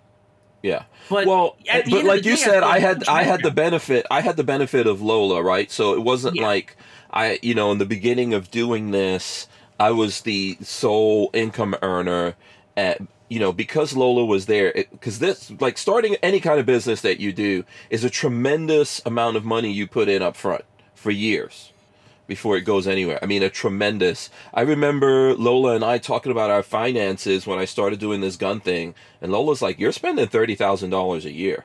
Yeah. 0.62 0.84
But 1.08 1.26
well, 1.26 1.56
eh, 1.66 1.82
the 1.82 1.90
but 1.90 2.04
like 2.04 2.24
you 2.24 2.32
day, 2.32 2.36
said, 2.36 2.60
feel 2.60 2.64
I 2.64 2.78
had 2.80 3.08
I 3.08 3.22
had 3.22 3.42
the 3.42 3.50
benefit 3.50 4.06
I 4.10 4.20
had 4.20 4.36
the 4.36 4.44
benefit 4.44 4.86
of 4.86 5.00
Lola, 5.00 5.42
right? 5.42 5.70
So 5.70 5.94
it 5.94 6.00
wasn't 6.02 6.36
Yeah. 6.36 6.46
like 6.46 6.76
I 7.12 7.38
you 7.42 7.54
know 7.54 7.70
in 7.72 7.78
the 7.78 7.86
beginning 7.86 8.34
of 8.34 8.50
doing 8.50 8.90
this, 8.90 9.48
I 9.78 9.90
was 9.92 10.22
the 10.22 10.58
sole 10.62 11.30
income 11.32 11.76
earner. 11.82 12.34
At, 12.76 13.00
you 13.28 13.40
know 13.40 13.52
because 13.52 13.96
Lola 13.96 14.24
was 14.24 14.46
there, 14.46 14.72
because 14.92 15.18
this 15.18 15.50
like 15.60 15.78
starting 15.78 16.16
any 16.22 16.40
kind 16.40 16.60
of 16.60 16.66
business 16.66 17.00
that 17.02 17.18
you 17.20 17.32
do 17.32 17.64
is 17.90 18.04
a 18.04 18.10
tremendous 18.10 19.02
amount 19.04 19.36
of 19.36 19.44
money 19.44 19.70
you 19.72 19.86
put 19.86 20.08
in 20.08 20.22
up 20.22 20.36
front 20.36 20.64
for 20.94 21.10
years 21.10 21.72
before 22.28 22.56
it 22.56 22.60
goes 22.60 22.86
anywhere. 22.86 23.18
I 23.20 23.26
mean, 23.26 23.42
a 23.42 23.50
tremendous. 23.50 24.30
I 24.54 24.60
remember 24.60 25.34
Lola 25.34 25.74
and 25.74 25.84
I 25.84 25.98
talking 25.98 26.30
about 26.30 26.50
our 26.50 26.62
finances 26.62 27.46
when 27.46 27.58
I 27.58 27.64
started 27.64 27.98
doing 27.98 28.20
this 28.20 28.36
gun 28.36 28.60
thing, 28.60 28.94
and 29.20 29.32
Lola's 29.32 29.60
like, 29.62 29.80
"You're 29.80 29.90
spending 29.90 30.28
thirty 30.28 30.54
thousand 30.54 30.90
dollars 30.90 31.24
a 31.24 31.32
year 31.32 31.64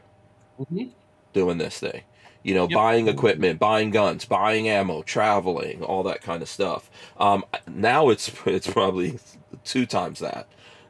Mhm. 0.60 0.90
doing 1.34 1.60
this 1.60 1.78
thing." 1.78 2.02
You 2.42 2.56
know, 2.56 2.64
Yep. 2.68 2.76
buying 2.76 3.08
equipment, 3.08 3.60
buying 3.60 3.92
guns, 3.92 4.26
buying 4.26 4.68
ammo, 4.68 5.04
traveling, 5.04 5.84
all 5.84 6.04
that 6.04 6.22
kind 6.22 6.42
of 6.42 6.50
stuff. 6.50 6.90
Um, 7.20 7.46
now 7.70 8.10
it's 8.10 8.32
it's 8.48 8.68
probably 8.68 9.20
two 9.64 9.86
times 9.86 10.20
that 10.20 10.48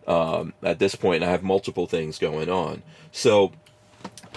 um, 0.07 0.53
at 0.63 0.79
this 0.79 0.95
point. 0.95 1.23
I 1.23 1.29
have 1.29 1.43
multiple 1.43 1.87
things 1.87 2.17
going 2.19 2.49
on, 2.49 2.83
so. 3.11 3.51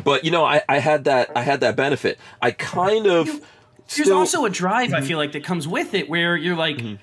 But 0.05 0.25
you 0.25 0.31
know, 0.31 0.45
I, 0.45 0.63
I 0.69 0.79
had 0.79 1.05
that 1.05 1.31
I 1.35 1.43
had 1.43 1.61
that 1.61 1.75
benefit. 1.75 2.19
I 2.43 2.51
kind 2.51 3.07
of 3.07 3.41
There's 3.89 4.07
still 4.07 4.19
also 4.19 4.45
a 4.45 4.51
drive 4.51 4.93
I 4.93 5.01
mhm. 5.01 5.07
feel 5.07 5.19
like 5.19 5.33
that 5.33 5.45
comes 5.45 5.67
with 5.69 5.95
it 5.95 6.09
where 6.09 6.37
you're 6.37 6.57
like 6.57 6.77
mhm. 6.79 6.99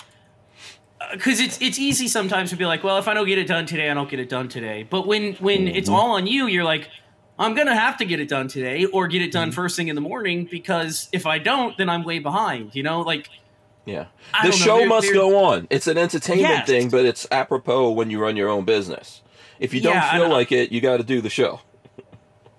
uh, 0.99 1.05
because 1.13 1.39
it's 1.39 1.57
it's 1.61 1.79
easy 1.79 2.07
sometimes 2.07 2.49
to 2.49 2.55
be 2.55 2.65
like 2.65 2.83
well 2.83 2.97
if 2.97 3.07
I 3.07 3.13
don't 3.13 3.27
get 3.27 3.37
it 3.37 3.47
done 3.47 3.65
today 3.65 3.89
I 3.89 3.93
don't 3.93 4.09
get 4.09 4.19
it 4.19 4.29
done 4.29 4.47
today 4.49 4.83
but 4.83 5.07
when 5.07 5.33
when 5.35 5.67
mhm. 5.67 5.75
it's 5.75 5.89
all 5.89 6.11
on 6.11 6.27
you 6.27 6.47
you're 6.47 6.63
like 6.63 6.89
I'm 7.39 7.55
gonna 7.55 7.75
have 7.75 7.97
to 7.97 8.05
get 8.05 8.19
it 8.19 8.29
done 8.29 8.47
today 8.47 8.85
or 8.85 9.07
get 9.07 9.21
it 9.21 9.31
done 9.31 9.51
first 9.51 9.75
thing 9.75 9.87
in 9.87 9.95
the 9.95 10.01
morning 10.01 10.45
because 10.49 11.09
if 11.11 11.25
I 11.25 11.39
don't 11.39 11.77
then 11.77 11.89
I'm 11.89 12.03
way 12.03 12.19
behind 12.19 12.75
you 12.75 12.83
know 12.83 13.01
like 13.01 13.29
Yeah. 13.85 14.05
I 14.33 14.47
the 14.47 14.53
show 14.53 14.77
there- 14.77 14.87
must 14.87 15.07
there- 15.07 15.15
go 15.15 15.43
on. 15.43 15.67
It's 15.69 15.87
an 15.87 15.97
entertainment 15.97 16.49
Yes. 16.59 16.67
thing, 16.67 16.89
but 16.89 17.03
it's 17.05 17.27
apropos 17.31 17.91
when 17.91 18.09
you 18.09 18.17
run 18.19 18.37
your 18.37 18.47
own 18.47 18.63
business. 18.63 19.21
If 19.59 19.73
you 19.73 19.81
don't 19.81 19.95
Yeah, 19.95 20.13
feel 20.13 20.29
like 20.29 20.53
it, 20.53 20.71
you 20.71 20.79
got 20.79 20.97
to 20.97 21.03
do 21.03 21.19
the 21.19 21.29
show. 21.29 21.59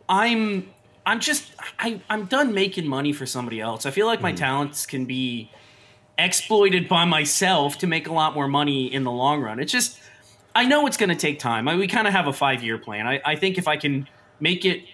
I'm 0.08 0.68
I'm 1.06 1.20
just 1.20 1.52
I 1.78 2.00
I'm 2.08 2.26
done 2.26 2.54
making 2.54 2.86
money 2.86 3.12
for 3.12 3.26
somebody 3.26 3.60
else. 3.60 3.86
I 3.86 3.90
feel 3.90 4.06
like 4.06 4.20
my 4.20 4.30
mm-hmm. 4.30 4.38
talents 4.38 4.86
can 4.86 5.04
be 5.04 5.50
exploited 6.18 6.88
by 6.88 7.04
myself 7.04 7.78
to 7.78 7.86
make 7.86 8.06
a 8.06 8.12
lot 8.12 8.34
more 8.34 8.48
money 8.48 8.92
in 8.92 9.04
the 9.04 9.10
long 9.10 9.42
run. 9.42 9.60
It's 9.60 9.72
just 9.72 9.98
I 10.54 10.64
know 10.64 10.86
it's 10.86 10.96
going 10.96 11.10
to 11.10 11.16
take 11.16 11.38
time. 11.38 11.66
I, 11.68 11.76
we 11.76 11.88
kind 11.88 12.06
of 12.06 12.12
have 12.12 12.26
a 12.26 12.32
five 12.32 12.62
year 12.62 12.78
plan. 12.78 13.06
I, 13.06 13.20
I 13.24 13.36
think 13.36 13.58
if 13.58 13.66
I 13.66 13.76
can 13.76 14.08
make 14.40 14.64
it 14.64 14.84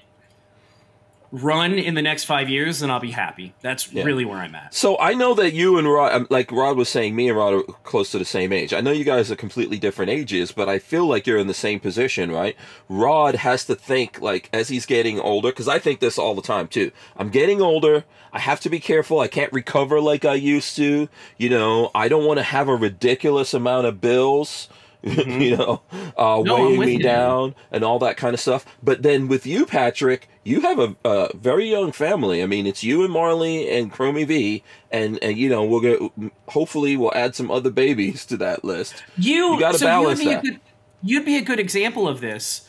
run 1.33 1.75
in 1.75 1.95
the 1.95 2.03
next 2.03 2.25
five 2.25 2.49
years, 2.49 2.81
then 2.81 2.91
I'll 2.91 2.99
be 3.01 3.13
happy. 3.13 3.55
That's 3.63 3.93
Yeah. 3.93 4.03
really 4.03 4.25
where 4.25 4.39
I'm 4.39 4.55
at. 4.55 4.75
So 4.75 4.99
I 4.99 5.15
know 5.15 5.33
that 5.35 5.53
you 5.53 5.79
and 5.79 5.89
Rod, 5.89 6.13
um, 6.13 6.27
like 6.29 6.51
Rod 6.51 6.77
was 6.77 6.89
saying, 6.89 7.15
me 7.15 7.29
and 7.29 7.37
Rod 7.39 7.55
are 7.55 7.63
close 7.85 8.11
to 8.11 8.19
the 8.19 8.25
same 8.25 8.53
age. 8.53 8.75
I 8.75 8.81
know 8.81 8.91
you 8.91 9.05
guys 9.05 9.31
are 9.31 9.37
completely 9.37 9.79
different 9.79 10.11
ages, 10.11 10.51
but 10.51 10.69
I 10.69 10.79
feel 10.81 11.07
like 11.07 11.27
you're 11.29 11.39
in 11.39 11.47
the 11.47 11.55
same 11.55 11.79
position, 11.79 12.33
right? 12.33 12.57
Rod 12.89 13.37
has 13.37 13.65
to 13.67 13.75
think 13.77 14.21
like 14.21 14.49
as 14.53 14.69
he's 14.69 14.87
getting 14.87 15.21
older, 15.21 15.51
because 15.51 15.69
I 15.69 15.79
think 15.79 16.01
this 16.01 16.19
all 16.19 16.35
the 16.35 16.43
time 16.43 16.67
too. 16.67 16.91
I'm 17.17 17.31
getting 17.31 17.61
older. 17.63 18.05
I 18.33 18.41
have 18.41 18.61
to 18.61 18.71
be 18.71 18.81
careful. 18.81 19.21
I 19.21 19.29
can't 19.29 19.53
recover 19.53 20.01
like 20.01 20.25
I 20.25 20.35
used 20.35 20.75
to. 20.77 21.09
You 21.39 21.49
know, 21.49 21.91
I 21.95 22.09
don't 22.09 22.25
want 22.27 22.39
to 22.39 22.45
have 22.45 22.69
a 22.69 22.75
ridiculous 22.77 23.55
amount 23.55 23.87
of 23.87 24.01
bills. 24.01 24.69
you 25.03 25.57
know, 25.57 25.83
uh, 26.17 26.43
No, 26.45 26.57
weighing 26.57 26.81
me 26.81 26.93
you. 26.95 27.03
down 27.03 27.55
and 27.71 27.83
all 27.85 27.99
that 28.01 28.17
kind 28.17 28.35
of 28.35 28.41
stuff. 28.41 28.67
But 28.83 29.03
then 29.03 29.29
with 29.29 29.47
you, 29.47 29.65
Patrick, 29.65 30.29
you 30.45 30.61
have 30.61 30.79
a, 30.79 30.97
a 31.05 31.37
very 31.37 31.71
young 31.71 31.93
family. 31.93 32.43
I 32.43 32.47
mean, 32.47 32.67
it's 32.67 32.83
you 32.85 33.03
and 33.05 33.13
Marley 33.13 33.69
and 33.71 33.93
Chromie 33.93 34.27
V, 34.27 34.63
and 34.91 35.19
and 35.23 35.37
you 35.39 35.49
know 35.49 35.65
we're 35.65 35.97
gonna 35.99 36.31
hopefully 36.49 36.97
we'll 36.97 37.15
add 37.15 37.35
some 37.35 37.51
other 37.51 37.71
babies 37.71 38.27
to 38.27 38.37
that 38.39 38.65
list. 38.65 39.03
You, 39.17 39.55
You 39.55 39.61
gotta 39.61 39.79
so 39.79 39.87
balance 39.87 40.23
you'd 40.23 40.31
that. 40.33 40.43
Good, 40.43 40.61
you'd 41.03 41.25
be 41.25 41.37
a 41.37 41.43
good 41.43 41.61
example 41.61 42.07
of 42.07 42.21
this. 42.21 42.69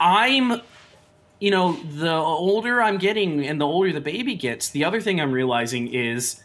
I'm, 0.00 0.60
you 1.40 1.50
know, 1.50 1.74
the 1.74 2.12
older 2.12 2.82
I'm 2.82 2.98
getting 2.98 3.46
and 3.46 3.60
the 3.60 3.66
older 3.66 3.92
the 3.92 4.00
baby 4.00 4.34
gets, 4.34 4.70
the 4.70 4.84
other 4.84 5.00
thing 5.00 5.20
I'm 5.20 5.32
realizing 5.32 5.92
is 5.92 6.42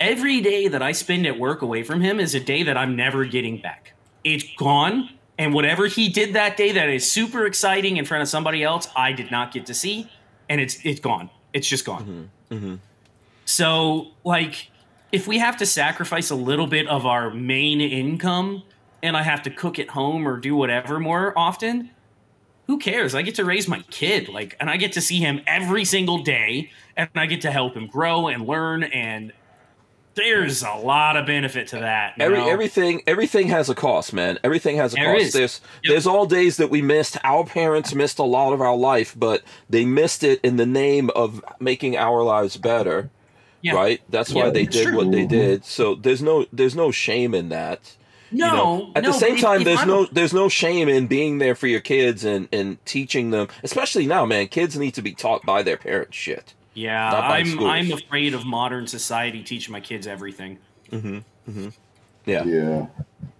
every 0.00 0.40
day 0.40 0.68
that 0.68 0.82
I 0.82 0.92
spend 0.92 1.26
at 1.26 1.38
work 1.38 1.60
away 1.62 1.82
from 1.82 2.00
him 2.00 2.20
is 2.20 2.34
a 2.34 2.40
day 2.40 2.62
that 2.62 2.76
I'm 2.76 2.96
never 2.96 3.24
getting 3.24 3.60
back. 3.60 3.94
It's 4.34 4.44
gone. 4.56 5.10
And 5.38 5.54
whatever 5.54 5.86
he 5.86 6.08
did 6.08 6.34
that 6.34 6.56
day 6.56 6.72
that 6.72 6.88
is 6.88 7.10
super 7.10 7.46
exciting 7.46 7.96
in 7.96 8.04
front 8.04 8.22
of 8.22 8.28
somebody 8.28 8.64
else, 8.64 8.88
I 8.96 9.12
did 9.12 9.30
not 9.30 9.52
get 9.52 9.66
to 9.66 9.74
see. 9.74 10.10
And 10.48 10.60
it's 10.60 10.78
it's 10.84 11.00
gone. 11.00 11.30
It's 11.52 11.68
just 11.68 11.84
gone. 11.84 12.30
Mm-hmm. 12.50 12.54
Mm-hmm. 12.54 12.74
So, 13.44 14.08
like, 14.24 14.70
if 15.12 15.26
we 15.26 15.38
have 15.38 15.56
to 15.58 15.66
sacrifice 15.66 16.30
a 16.30 16.34
little 16.34 16.66
bit 16.66 16.86
of 16.88 17.06
our 17.06 17.30
main 17.30 17.80
income 17.80 18.62
and 19.02 19.16
I 19.16 19.22
have 19.22 19.42
to 19.42 19.50
cook 19.50 19.78
at 19.78 19.90
home 19.90 20.26
or 20.26 20.36
do 20.36 20.54
whatever 20.56 20.98
more 20.98 21.32
often, 21.38 21.90
who 22.66 22.78
cares? 22.78 23.14
I 23.14 23.22
get 23.22 23.36
to 23.36 23.44
raise 23.44 23.66
my 23.66 23.80
kid, 23.90 24.28
like, 24.28 24.56
and 24.60 24.68
I 24.68 24.76
get 24.76 24.92
to 24.92 25.00
see 25.00 25.18
him 25.20 25.40
every 25.46 25.86
single 25.86 26.18
day, 26.18 26.70
and 26.96 27.08
I 27.14 27.24
get 27.24 27.40
to 27.42 27.50
help 27.50 27.74
him 27.74 27.86
grow 27.86 28.28
and 28.28 28.46
learn. 28.46 28.82
And 28.82 29.32
there's 30.18 30.62
a 30.62 30.74
lot 30.74 31.16
of 31.16 31.26
benefit 31.26 31.68
to 31.68 31.76
that. 31.78 32.14
Every 32.18 32.38
know? 32.38 32.48
everything 32.48 33.02
everything 33.06 33.48
has 33.48 33.68
a 33.70 33.74
cost, 33.74 34.12
man. 34.12 34.38
Everything 34.44 34.76
has 34.76 34.92
a 34.92 34.96
There 34.96 35.12
cost. 35.14 35.24
is. 35.26 35.32
There's 35.32 35.60
Yep. 35.84 35.90
there's 35.92 36.06
all 36.06 36.26
days 36.26 36.56
that 36.58 36.70
we 36.70 36.82
missed. 36.82 37.16
Our 37.24 37.44
parents 37.44 37.94
missed 37.94 38.18
a 38.18 38.24
lot 38.24 38.52
of 38.52 38.60
our 38.60 38.76
life, 38.76 39.14
but 39.18 39.42
they 39.70 39.84
missed 39.84 40.22
it 40.24 40.40
in 40.42 40.56
the 40.56 40.66
name 40.66 41.10
of 41.16 41.42
making 41.60 41.96
our 41.96 42.22
lives 42.22 42.56
better. 42.56 43.10
Yeah. 43.62 43.74
Right? 43.74 44.00
That's 44.08 44.32
why 44.32 44.44
Yeah, 44.46 44.50
they 44.50 44.66
did 44.66 44.86
true. 44.88 44.96
what 44.96 45.10
they 45.10 45.26
did. 45.26 45.64
So 45.64 45.94
there's 45.94 46.22
no 46.22 46.46
there's 46.52 46.76
no 46.76 46.90
shame 46.90 47.34
in 47.34 47.48
that. 47.48 47.80
No, 48.30 48.46
you 48.46 48.52
know, 48.52 48.92
at 48.94 49.02
no, 49.04 49.12
the 49.12 49.18
same 49.18 49.34
if- 49.36 49.40
time 49.40 49.60
if 49.60 49.64
there's 49.64 49.78
I'm- 49.78 49.88
no 49.88 50.04
there's 50.12 50.34
no 50.34 50.48
shame 50.50 50.88
in 50.88 51.06
being 51.06 51.38
there 51.38 51.54
for 51.54 51.66
your 51.66 51.80
kids 51.80 52.24
and 52.24 52.46
and 52.52 52.76
teaching 52.84 53.30
them 53.30 53.48
especially 53.62 54.06
now 54.06 54.26
man 54.26 54.48
kids 54.48 54.76
need 54.78 54.92
to 54.92 55.00
be 55.02 55.12
taught 55.12 55.46
by 55.46 55.62
their 55.62 55.78
parents 55.78 56.14
shit 56.14 56.52
Yeah, 56.78 57.10
I'm 57.12 57.46
schools. 57.46 57.70
I'm 57.70 57.92
afraid 57.92 58.34
of 58.34 58.44
modern 58.44 58.86
society 58.86 59.42
teaching 59.42 59.72
my 59.72 59.80
kids 59.80 60.06
everything. 60.06 60.58
Mm-hmm. 60.90 61.68
yeah 62.24 62.44
Yeah. 62.44 62.86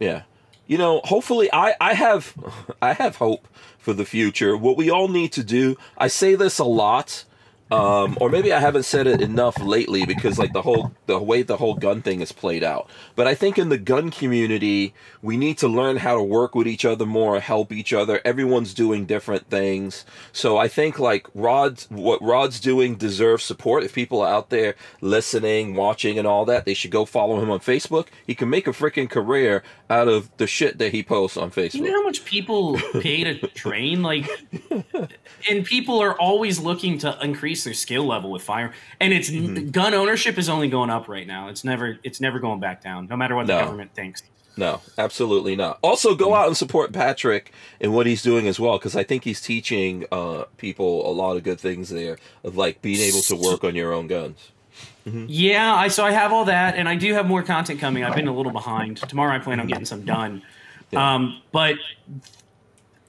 yeah 0.01 0.22
you 0.66 0.76
know 0.76 1.01
hopefully 1.05 1.49
i 1.53 1.74
i 1.80 1.95
have 1.95 2.34
i 2.82 2.93
have 2.93 3.16
hope 3.16 3.49
for 3.78 3.95
the 3.95 4.05
future 4.05 4.55
what 4.57 4.76
we 4.76 4.91
all 4.91 5.09
need 5.09 5.32
to 5.32 5.43
do 5.43 5.76
i 5.97 6.09
say 6.09 6.34
this 6.34 6.59
a 6.59 6.64
lot 6.64 7.24
um, 7.71 8.16
or 8.21 8.31
maybe 8.31 8.53
I 8.53 8.61
haven't 8.61 8.85
said 8.85 9.07
it 9.07 9.21
enough 9.21 9.61
lately 9.61 10.07
because 10.07 10.39
like 10.39 10.53
the 10.53 10.62
whole 10.62 10.93
the 11.07 11.19
way 11.19 11.43
the 11.43 11.57
whole 11.57 11.75
gun 11.75 12.03
thing 12.03 12.21
is 12.21 12.33
played 12.33 12.64
out. 12.64 12.89
But 13.14 13.27
I 13.27 13.35
think 13.35 13.59
in 13.59 13.69
the 13.69 13.79
gun 13.79 14.11
community, 14.11 14.95
we 15.23 15.37
need 15.37 15.59
to 15.59 15.69
learn 15.69 15.99
how 15.99 16.16
to 16.16 16.23
work 16.23 16.55
with 16.55 16.66
each 16.66 16.85
other 16.85 17.05
more, 17.05 17.41
help 17.41 17.73
each 17.73 17.93
other. 17.93 18.21
Everyone's 18.25 18.73
doing 18.73 19.05
different 19.05 19.51
things, 19.51 20.07
so 20.33 20.57
I 20.57 20.69
think 20.69 20.99
like 20.99 21.27
Rod's 21.35 21.87
what 21.91 22.23
Rod's 22.23 22.61
doing 22.61 22.97
deserves 22.97 23.45
support. 23.45 23.85
If 23.85 23.95
people 23.95 24.23
are 24.23 24.33
out 24.33 24.51
there 24.51 24.75
listening, 25.01 25.75
watching, 25.75 26.19
and 26.19 26.27
all 26.27 26.45
that, 26.47 26.64
they 26.64 26.75
should 26.75 26.91
go 26.91 27.05
follow 27.05 27.41
him 27.41 27.51
on 27.51 27.61
Facebook. 27.61 28.07
He 28.27 28.35
can 28.35 28.49
make 28.49 28.66
a 28.66 28.73
freaking 28.73 29.11
career 29.11 29.62
out 29.91 30.09
of 30.09 30.35
the 30.39 30.47
shit 30.47 30.79
that 30.79 30.93
he 30.93 31.03
posts 31.03 31.37
on 31.37 31.51
Facebook. 31.51 31.75
you 31.75 31.83
know 31.83 31.93
how 31.93 32.03
much 32.03 32.25
people 32.25 32.79
pay 33.01 33.25
to 33.25 33.47
train? 33.49 34.03
Like, 34.03 34.27
and 35.51 35.64
people 35.64 35.99
are 35.99 36.19
always 36.19 36.59
looking 36.59 36.99
to 36.99 37.19
increase 37.23 37.58
their 37.65 37.75
skill 37.75 38.05
level 38.05 38.31
with 38.31 38.43
fire. 38.43 38.73
And 39.01 39.13
it's 39.13 39.31
Mm-hmm. 39.31 39.71
gun 39.71 39.95
ownership 39.95 40.39
is 40.39 40.49
only 40.49 40.69
going 40.69 40.91
up 40.91 41.09
right 41.09 41.27
now. 41.27 41.49
It's 41.49 41.65
never 41.65 41.99
it's 42.03 42.21
never 42.21 42.39
going 42.39 42.61
back 42.61 42.83
down, 42.83 43.07
no 43.09 43.17
matter 43.17 43.35
what 43.35 43.47
the 43.47 43.59
government 43.59 43.95
thinks. 43.95 44.23
No, 44.57 44.81
absolutely 44.97 45.55
not. 45.55 45.79
Also, 45.83 46.17
go 46.17 46.35
out 46.35 46.49
and 46.49 46.57
support 46.57 46.93
Patrick 46.93 47.53
and 47.81 47.95
what 47.95 48.07
he's 48.07 48.23
doing 48.23 48.49
as 48.49 48.59
well, 48.59 48.77
because 48.77 48.97
I 48.97 49.05
think 49.05 49.23
he's 49.23 49.41
teaching 49.41 50.05
uh, 50.11 50.47
people 50.57 51.09
a 51.09 51.13
lot 51.13 51.37
of 51.37 51.45
good 51.45 51.61
things 51.61 51.91
there 51.91 52.19
of 52.43 52.57
like 52.57 52.83
being 52.83 52.99
able 53.01 53.21
to 53.21 53.37
work 53.37 53.63
on 53.63 53.77
your 53.77 53.93
own 53.93 54.09
guns. 54.09 54.51
Yeah, 55.05 55.75
I 55.75 55.89
so 55.89 56.05
I 56.05 56.11
have 56.11 56.33
all 56.33 56.45
that, 56.47 56.75
and 56.75 56.89
I 56.89 56.97
do 56.97 57.15
have 57.15 57.27
more 57.27 57.43
content 57.43 57.79
coming. 57.81 58.03
I've 58.05 58.17
been 58.17 58.29
a 58.29 58.35
little 58.35 58.53
behind. 58.53 58.97
Tomorrow, 58.97 59.37
I 59.37 59.39
plan 59.39 59.61
on 59.61 59.67
getting 59.67 59.87
some 59.87 60.05
done. 60.05 60.43
Yeah. 60.91 61.15
Um, 61.15 61.41
but 61.53 61.77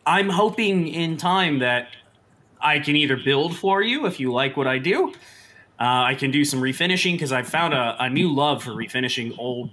I'm 0.05 0.29
hoping 0.29 0.87
in 0.87 1.17
time 1.17 1.59
that 1.59 1.89
I 2.61 2.79
can 2.79 2.95
either 2.95 3.17
build 3.17 3.55
for 3.57 3.81
you 3.81 4.05
if 4.05 4.19
you 4.19 4.31
like 4.31 4.57
what 4.57 4.67
I 4.67 4.77
do. 4.79 5.13
Uh, 5.79 6.03
I 6.11 6.15
can 6.15 6.29
do 6.31 6.43
some 6.43 6.59
refinishing 6.61 7.13
because 7.13 7.31
I've 7.31 7.47
found 7.47 7.73
a, 7.73 7.95
a 7.99 8.09
new 8.09 8.33
love 8.33 8.63
for 8.63 8.71
refinishing 8.71 9.35
old 9.37 9.69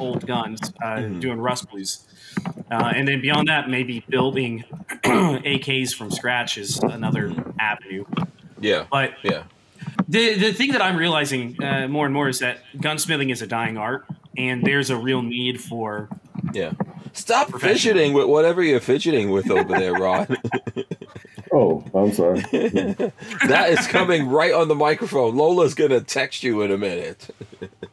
old 0.00 0.26
guns, 0.26 0.60
uh, 0.82 1.00
doing 1.00 1.38
rust 1.40 1.70
blues. 1.70 2.04
Uh, 2.70 2.92
and 2.94 3.06
then 3.08 3.20
beyond 3.20 3.48
that, 3.48 3.70
maybe 3.70 4.04
building 4.08 4.64
AKs 5.04 5.94
from 5.94 6.10
scratch 6.10 6.58
is 6.58 6.78
another 6.78 7.32
avenue. 7.58 8.04
Yeah, 8.60 8.86
But 8.90 9.12
yeah, 9.22 9.44
the 10.08 10.34
the 10.34 10.52
thing 10.52 10.72
that 10.72 10.82
I'm 10.82 10.96
realizing 10.96 11.62
uh, 11.62 11.86
more 11.88 12.04
and 12.04 12.12
more 12.12 12.28
is 12.28 12.40
that 12.40 12.58
gunsmithing 12.76 13.30
is 13.30 13.40
a 13.40 13.46
dying 13.46 13.78
art, 13.78 14.04
and 14.36 14.64
there's 14.64 14.90
a 14.90 14.96
real 14.96 15.22
need 15.22 15.60
for. 15.60 16.08
yeah. 16.52 16.72
Stop 17.14 17.58
fidgeting 17.58 18.12
with 18.12 18.26
whatever 18.26 18.62
you're 18.62 18.78
fidgeting 18.78 19.30
with 19.30 19.50
over 19.50 19.76
there, 19.76 19.94
Rod. 19.94 20.28
Oh, 21.52 21.84
I'm 21.94 22.12
sorry. 22.12 22.40
that 22.50 23.66
is 23.70 23.86
coming 23.86 24.28
right 24.28 24.52
on 24.52 24.68
the 24.68 24.74
microphone. 24.74 25.36
Lola's 25.36 25.74
gonna 25.74 26.00
text 26.00 26.42
you 26.42 26.62
in 26.62 26.70
a 26.70 26.78
minute. 26.78 27.34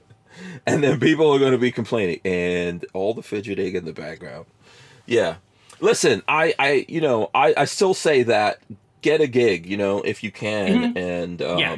and 0.65 0.83
then 0.83 0.99
people 0.99 1.31
are 1.33 1.39
gonna 1.39 1.57
be 1.57 1.71
complaining 1.71 2.19
and 2.25 2.85
all 2.93 3.13
the 3.13 3.23
fidgeting 3.23 3.75
in 3.75 3.85
the 3.85 3.93
background. 3.93 4.45
Yeah. 5.05 5.35
Listen, 5.79 6.23
I, 6.27 6.53
I 6.57 6.85
you 6.87 7.01
know, 7.01 7.29
I, 7.33 7.53
I 7.57 7.65
still 7.65 7.93
say 7.93 8.23
that 8.23 8.59
get 9.01 9.21
a 9.21 9.27
gig, 9.27 9.65
you 9.65 9.77
know, 9.77 10.01
if 10.01 10.23
you 10.23 10.31
can 10.31 10.97
and 10.97 11.41
um 11.41 11.59
Yeah. 11.59 11.75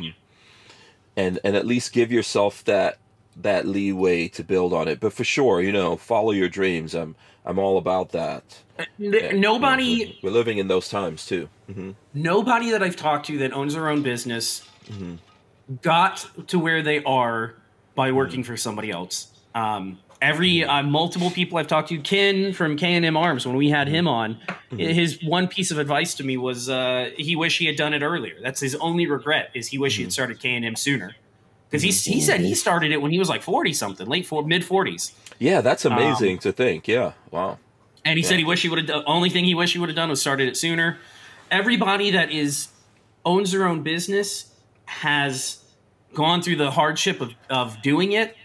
and 1.15 1.39
and 1.43 1.55
at 1.55 1.65
least 1.65 1.91
give 1.93 2.11
yourself 2.11 2.63
that 2.65 2.97
that 3.35 3.67
leeway 3.67 4.27
to 4.29 4.43
build 4.43 4.73
on 4.73 4.87
it. 4.87 4.99
But 4.99 5.13
for 5.13 5.23
sure, 5.23 5.61
you 5.61 5.71
know, 5.71 5.97
follow 5.97 6.31
your 6.31 6.49
dreams. 6.49 6.93
I'm 6.95 7.15
I'm 7.47 7.57
all 7.57 7.77
about 7.77 8.11
that. 8.11 8.43
N- 8.77 8.87
Yeah, 8.99 9.31
nobody, 9.31 10.19
we're 10.21 10.29
living 10.31 10.57
in 10.59 10.67
those 10.67 10.89
times 10.89 11.25
too. 11.25 11.49
hmm 11.71 11.91
nobody 12.13 12.71
that 12.71 12.83
I've 12.83 12.95
talked 12.95 13.25
to 13.27 13.37
that 13.39 13.53
owns 13.53 13.73
their 13.73 13.87
own 13.89 14.01
business 14.01 14.63
got 15.81 16.25
to 16.47 16.59
where 16.59 16.81
they 16.81 17.03
are 17.03 17.55
by 17.95 18.11
working 18.11 18.43
for 18.43 18.57
somebody 18.57 18.89
else. 18.91 19.33
Um, 19.55 19.99
every 20.21 20.63
uh, 20.63 20.83
multiple 20.83 21.29
people 21.29 21.57
I've 21.57 21.67
talked 21.67 21.89
to, 21.89 21.99
Ken 21.99 22.53
from 22.53 22.75
K 22.77 22.93
and 22.93 23.05
M 23.05 23.17
Arms, 23.17 23.45
when 23.45 23.55
we 23.55 23.69
had 23.69 23.87
him 23.87 24.07
on, 24.07 24.39
his 24.71 25.23
one 25.23 25.47
piece 25.47 25.71
of 25.71 25.77
advice 25.77 26.15
to 26.15 26.23
me 26.23 26.37
was 26.37 26.69
uh, 26.69 27.11
he 27.17 27.35
wished 27.35 27.59
he 27.59 27.65
had 27.65 27.75
done 27.75 27.93
it 27.93 28.01
earlier. 28.01 28.35
That's 28.41 28.59
his 28.59 28.75
only 28.75 29.07
regret 29.07 29.51
is 29.53 29.67
he 29.67 29.77
wished 29.77 29.97
he 29.97 30.03
had 30.03 30.13
started 30.13 30.39
K 30.39 30.53
and 30.55 30.65
M 30.65 30.75
sooner. 30.75 31.15
Because 31.69 31.81
he, 31.83 31.89
he 32.13 32.21
said 32.21 32.39
he 32.39 32.55
started 32.55 32.91
it 32.91 33.01
when 33.01 33.11
he 33.11 33.19
was 33.19 33.27
like 33.29 33.41
forty 33.41 33.73
something, 33.73 34.07
late 34.07 34.25
for 34.25 34.43
mid 34.43 34.63
forties. 34.63 35.13
Yeah, 35.39 35.61
that's 35.61 35.85
amazing 35.85 36.39
to 36.39 36.51
think. 36.51 36.87
Yeah. 36.87 37.13
Wow. 37.31 37.59
And 38.05 38.17
he 38.17 38.23
Yeah. 38.23 38.29
said 38.29 38.37
he 38.39 38.45
wished 38.45 38.63
he 38.63 38.69
would 38.69 38.79
have 38.79 38.87
done. 38.87 39.03
Only 39.05 39.29
thing 39.29 39.43
he 39.45 39.53
wished 39.53 39.73
he 39.73 39.79
would 39.79 39.89
have 39.89 39.95
done 39.95 40.09
was 40.09 40.21
started 40.21 40.47
it 40.47 40.55
sooner. 40.57 40.97
Everybody 41.51 42.11
that 42.11 42.31
is 42.31 42.69
owns 43.25 43.51
their 43.51 43.67
own 43.67 43.83
business 43.83 44.53
has 44.85 45.59
gone 46.13 46.41
through 46.41 46.55
the 46.55 46.71
hardship 46.71 47.19
of, 47.19 47.33
of 47.49 47.81
doing 47.81 48.13
it, 48.13 48.35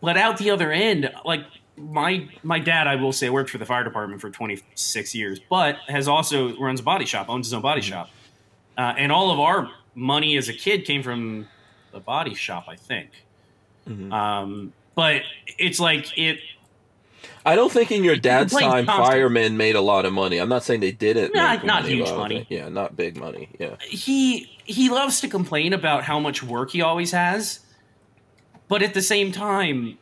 but 0.00 0.16
out 0.16 0.38
the 0.38 0.50
other 0.50 0.72
end, 0.72 1.12
like 1.24 1.44
my 1.76 2.26
my 2.42 2.58
dad, 2.58 2.86
I 2.86 2.96
will 2.96 3.12
say, 3.12 3.28
worked 3.28 3.50
for 3.50 3.58
the 3.58 3.66
fire 3.66 3.84
department 3.84 4.20
for 4.22 4.30
26 4.30 5.14
years, 5.14 5.38
but 5.50 5.76
has 5.88 6.08
also 6.08 6.56
runs 6.58 6.80
a 6.80 6.82
body 6.82 7.04
shop, 7.04 7.28
owns 7.28 7.46
his 7.46 7.52
own 7.52 7.62
body 7.62 7.82
shop, 7.82 8.08
uh, 8.78 8.94
and 8.96 9.12
all 9.12 9.30
of 9.30 9.38
our 9.38 9.70
money 9.94 10.36
as 10.38 10.48
a 10.48 10.54
kid 10.54 10.84
came 10.86 11.02
from 11.02 11.46
the 11.92 12.00
body 12.00 12.34
shop, 12.34 12.66
I 12.68 12.76
think. 12.76 13.10
Mhm. 13.88 14.12
Um, 14.12 14.72
but 14.94 15.22
it's 15.58 15.80
like 15.80 16.16
it 16.18 16.38
I 17.46 17.54
don't 17.56 17.72
think 17.72 17.90
in 17.90 18.04
your 18.04 18.16
dad's 18.16 18.52
time 18.52 18.84
constantly. 18.86 19.04
firemen 19.06 19.56
made 19.56 19.74
a 19.74 19.80
lot 19.80 20.04
of 20.04 20.12
money. 20.12 20.38
I'm 20.38 20.48
not 20.48 20.62
saying 20.64 20.80
they 20.80 20.92
didn't. 20.92 21.34
Not- 21.34 21.64
not 21.64 21.82
money, 21.82 21.94
huge 21.94 22.04
but 22.04 22.08
I 22.08 22.10
don't 22.10 22.18
money. 22.20 22.46
Yeah, 22.50 22.68
not 22.68 22.96
big 22.96 23.16
money. 23.16 23.48
Yeah. 23.58 23.76
he 23.80 24.50
he 24.64 24.90
loves 24.90 25.20
to 25.22 25.28
complain 25.28 25.72
about 25.72 26.04
how 26.04 26.20
much 26.20 26.42
work 26.42 26.70
he 26.72 26.82
always 26.82 27.12
has, 27.12 27.60
but 28.68 28.82
at 28.82 28.92
the 28.92 29.00
same 29.02 29.32
time, 29.32 29.96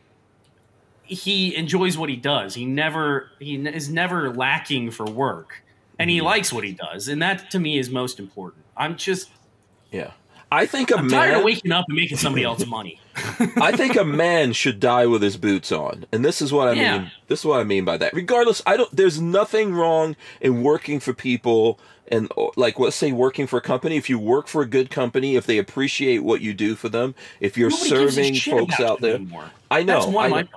he 1.03 1.55
enjoys 1.55 1.97
what 1.97 2.09
he 2.09 2.17
does. 2.17 2.53
He 2.55 2.65
never 2.65 3.29
he 3.39 3.55
is 3.55 3.89
never 3.89 4.33
lacking 4.33 4.91
for 4.91 5.05
work, 5.05 5.63
and 5.97 6.09
Mm-hmm. 6.09 6.15
he 6.15 6.21
likes 6.21 6.51
what 6.51 6.63
he 6.65 6.73
does, 6.73 7.07
and 7.07 7.21
that 7.21 7.49
to 7.51 7.59
me 7.59 7.77
is 7.77 7.89
most 7.89 8.19
important. 8.19 8.63
I'm 8.75 8.97
just 8.97 9.29
Yeah. 9.91 10.11
I 10.51 10.65
think 10.65 10.91
a 10.91 10.97
I'm 10.97 11.09
tired 11.09 11.29
man 11.31 11.39
of 11.39 11.43
waking 11.43 11.71
up 11.71 11.85
and 11.87 11.95
making 11.97 12.17
somebody 12.17 12.43
else 12.43 12.65
money. 12.65 12.99
I 13.61 13.73
think 13.75 13.95
a 13.95 14.03
man 14.05 14.53
should 14.53 14.79
die 14.79 15.05
with 15.05 15.21
his 15.21 15.37
boots 15.37 15.71
on. 15.71 16.05
And 16.11 16.23
this 16.23 16.41
is 16.41 16.53
what 16.53 16.67
I 16.67 16.73
Yeah. 16.73 16.99
mean. 16.99 17.11
This 17.27 17.39
is 17.39 17.45
what 17.45 17.59
I 17.59 17.63
mean 17.63 17.83
by 17.83 17.97
that. 17.97 18.13
Regardless, 18.13 18.61
I 18.65 18.77
don't 18.77 18.95
there's 18.95 19.19
nothing 19.19 19.73
wrong 19.73 20.15
in 20.39 20.63
working 20.63 20.99
for 20.99 21.13
people 21.13 21.79
and 22.09 22.31
like 22.55 22.79
let's 22.79 22.95
say 22.95 23.11
working 23.11 23.47
for 23.47 23.57
a 23.57 23.61
company 23.61 23.97
if 23.97 24.09
you 24.09 24.17
work 24.17 24.47
for 24.47 24.61
a 24.61 24.65
good 24.65 24.89
company 24.89 25.35
if 25.35 25.45
they 25.45 25.57
appreciate 25.57 26.19
what 26.19 26.39
you 26.39 26.53
do 26.53 26.75
for 26.75 26.87
them 26.87 27.13
if 27.41 27.57
you're 27.57 27.69
Nobody 27.69 27.89
serving 27.89 28.35
folks 28.35 28.79
out 28.79 29.01
there 29.01 29.15
anymore. 29.15 29.51
I 29.69 29.83
know, 29.83 29.99
That's 29.99 30.05
one 30.07 30.33
I 30.33 30.41
know. 30.43 30.47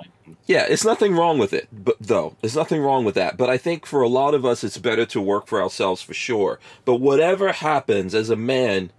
Yeah, 0.46 0.66
it's 0.68 0.84
nothing 0.84 1.14
wrong 1.16 1.38
with 1.38 1.52
it, 1.52 1.66
but 1.72 1.96
though 2.00 2.36
there's 2.40 2.54
nothing 2.54 2.80
wrong 2.80 3.04
with 3.04 3.16
that. 3.16 3.36
But 3.36 3.50
I 3.50 3.56
think 3.58 3.84
for 3.86 4.02
a 4.02 4.08
lot 4.08 4.34
of 4.34 4.44
us, 4.44 4.62
it's 4.62 4.78
better 4.78 5.04
to 5.06 5.20
work 5.20 5.48
for 5.48 5.60
ourselves 5.60 6.02
for 6.02 6.14
sure. 6.14 6.60
But 6.84 6.96
whatever 6.96 7.50
happens, 7.50 8.14
as 8.14 8.30
a 8.30 8.36
man, 8.36 8.90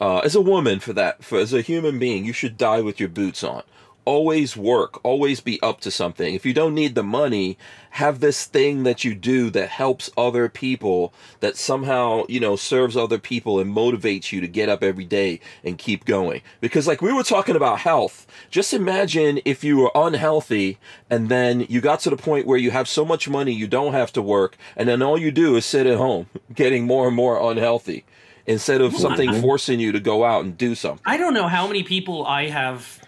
uh, 0.00 0.20
as 0.20 0.34
a 0.34 0.40
woman, 0.40 0.80
for 0.80 0.94
that, 0.94 1.22
for 1.22 1.38
as 1.38 1.52
a 1.52 1.60
human 1.60 1.98
being, 1.98 2.24
you 2.24 2.32
should 2.32 2.56
die 2.56 2.80
with 2.80 2.98
your 2.98 3.08
boots 3.08 3.44
on. 3.44 3.62
Always 4.06 4.56
work. 4.56 4.98
Always 5.04 5.40
be 5.40 5.60
up 5.60 5.80
to 5.82 5.90
something. 5.90 6.34
If 6.34 6.46
you 6.46 6.54
don't 6.54 6.74
need 6.74 6.94
the 6.94 7.02
money, 7.02 7.58
have 7.90 8.20
this 8.20 8.46
thing 8.46 8.82
that 8.84 9.04
you 9.04 9.14
do 9.14 9.50
that 9.50 9.68
helps 9.68 10.10
other 10.16 10.48
people, 10.48 11.12
that 11.40 11.58
somehow 11.58 12.24
you 12.26 12.40
know 12.40 12.56
serves 12.56 12.96
other 12.96 13.18
people 13.18 13.60
and 13.60 13.76
motivates 13.76 14.32
you 14.32 14.40
to 14.40 14.48
get 14.48 14.70
up 14.70 14.82
every 14.82 15.04
day 15.04 15.38
and 15.62 15.76
keep 15.76 16.06
going. 16.06 16.40
Because 16.62 16.86
like 16.86 17.02
we 17.02 17.12
were 17.12 17.22
talking 17.22 17.54
about 17.54 17.80
health, 17.80 18.26
just 18.50 18.72
imagine 18.72 19.40
if 19.44 19.62
you 19.62 19.76
were 19.76 19.92
unhealthy 19.94 20.78
and 21.10 21.28
then 21.28 21.66
you 21.68 21.82
got 21.82 22.00
to 22.00 22.10
the 22.10 22.16
point 22.16 22.46
where 22.46 22.58
you 22.58 22.70
have 22.70 22.88
so 22.88 23.04
much 23.04 23.28
money 23.28 23.52
you 23.52 23.68
don't 23.68 23.92
have 23.92 24.14
to 24.14 24.22
work, 24.22 24.56
and 24.76 24.88
then 24.88 25.02
all 25.02 25.18
you 25.18 25.30
do 25.30 25.56
is 25.56 25.66
sit 25.66 25.86
at 25.86 25.98
home, 25.98 26.26
getting 26.54 26.86
more 26.86 27.08
and 27.08 27.16
more 27.16 27.38
unhealthy 27.50 28.06
instead 28.50 28.80
of 28.80 28.94
something 28.96 29.40
forcing 29.40 29.80
you 29.80 29.92
to 29.92 30.00
go 30.00 30.24
out 30.24 30.44
and 30.44 30.58
do 30.58 30.74
something. 30.74 31.02
I 31.06 31.16
don't 31.16 31.34
know 31.34 31.48
how 31.48 31.66
many 31.66 31.82
people 31.82 32.26
I 32.26 32.48
have 32.48 33.00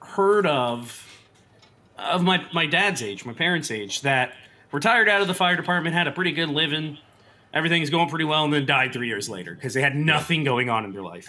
heard 0.00 0.46
of 0.46 1.06
of 1.98 2.22
my 2.22 2.44
my 2.52 2.66
dad's 2.66 3.02
age, 3.02 3.24
my 3.24 3.32
parents' 3.34 3.70
age, 3.70 4.00
that 4.02 4.32
retired 4.72 5.08
out 5.08 5.20
of 5.20 5.28
the 5.28 5.34
fire 5.34 5.56
department, 5.56 5.94
had 5.94 6.06
a 6.06 6.12
pretty 6.12 6.32
good 6.32 6.48
living, 6.48 6.98
everything's 7.52 7.90
going 7.90 8.08
pretty 8.08 8.24
well, 8.24 8.44
and 8.44 8.52
then 8.52 8.64
died 8.66 8.92
three 8.92 9.08
years 9.08 9.28
later 9.28 9.54
because 9.54 9.74
they 9.74 9.82
had 9.82 9.94
nothing 9.94 10.42
going 10.44 10.70
on 10.70 10.84
in 10.84 10.92
their 10.92 11.02
life. 11.02 11.28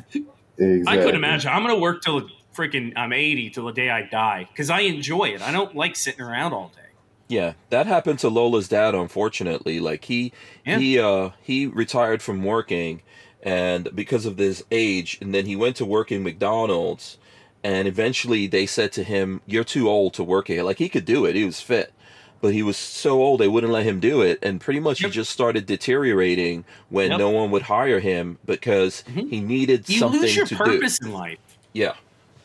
Exactly. 0.58 0.84
I 0.88 0.97
couldn't 0.97 1.16
imagine. 1.16 1.52
I'm 1.52 1.62
gonna 1.62 1.80
work 1.80 2.02
till 2.02 2.30
freaking 2.56 2.93
I'm 2.95 3.14
80 3.14 3.49
till 3.52 3.66
the 3.66 3.72
day 3.74 3.89
I 3.89 4.04
die 4.04 4.47
because 4.52 4.70
I 4.70 4.82
enjoy 4.82 5.26
it. 5.30 5.41
I 5.41 5.52
don't 5.52 5.76
like 5.76 5.95
sitting 5.95 6.22
around 6.22 6.54
all 6.54 6.72
day. 6.76 6.82
Yeah, 7.28 7.54
that 7.70 7.88
happened 7.88 8.20
to 8.20 8.30
Lola's 8.30 8.68
dad 8.68 8.93
unfortunately. 8.93 9.80
Like 9.80 10.06
he 10.06 10.34
Yeah. 10.66 10.78
he 10.80 10.99
uh 10.99 11.30
he 11.41 11.66
retired 11.66 12.22
from 12.22 12.43
working 12.43 13.02
and 13.44 13.89
because 13.96 14.26
of 14.26 14.38
his 14.38 14.64
age 14.72 15.18
and 15.22 15.34
then 15.34 15.46
he 15.46 15.56
went 15.56 15.76
to 15.78 15.86
work 15.86 16.12
in 16.12 16.24
McDonald's 16.24 17.18
and 17.64 17.88
eventually 17.88 18.48
they 18.48 18.66
said 18.66 18.92
to 18.94 19.04
him, 19.04 19.42
"You're 19.46 19.64
too 19.64 19.88
old 19.89 20.14
to 20.16 20.24
work 20.24 20.48
here." 20.48 20.64
Like 20.64 20.78
he 20.80 20.89
could 20.89 21.06
do 21.06 21.26
it. 21.26 21.36
He 21.36 21.46
was 21.46 21.62
fit. 21.62 21.94
But 22.42 22.54
he 22.54 22.64
was 22.64 22.76
so 22.76 23.22
old 23.22 23.39
they 23.39 23.48
wouldn't 23.48 23.72
let 23.72 23.86
him 23.86 24.00
do 24.00 24.22
it 24.24 24.39
and 24.42 24.60
pretty 24.60 24.80
much 24.80 25.00
Yep. 25.02 25.12
he 25.12 25.14
just 25.14 25.30
started 25.32 25.68
deteriorating 25.68 26.64
when 26.89 27.12
Yep. 27.12 27.20
no 27.20 27.30
one 27.30 27.52
would 27.52 27.62
hire 27.64 28.00
him 28.00 28.39
because 28.46 29.04
Mhm. 29.14 29.30
he 29.30 29.39
needed 29.42 29.88
You 29.88 30.00
something 30.00 30.22
lose 30.22 30.36
your 30.36 30.48
to 30.48 30.56
do. 30.56 30.64
purpose 30.64 31.00
in 31.00 31.12
life. 31.14 31.38
Yeah. 31.74 31.94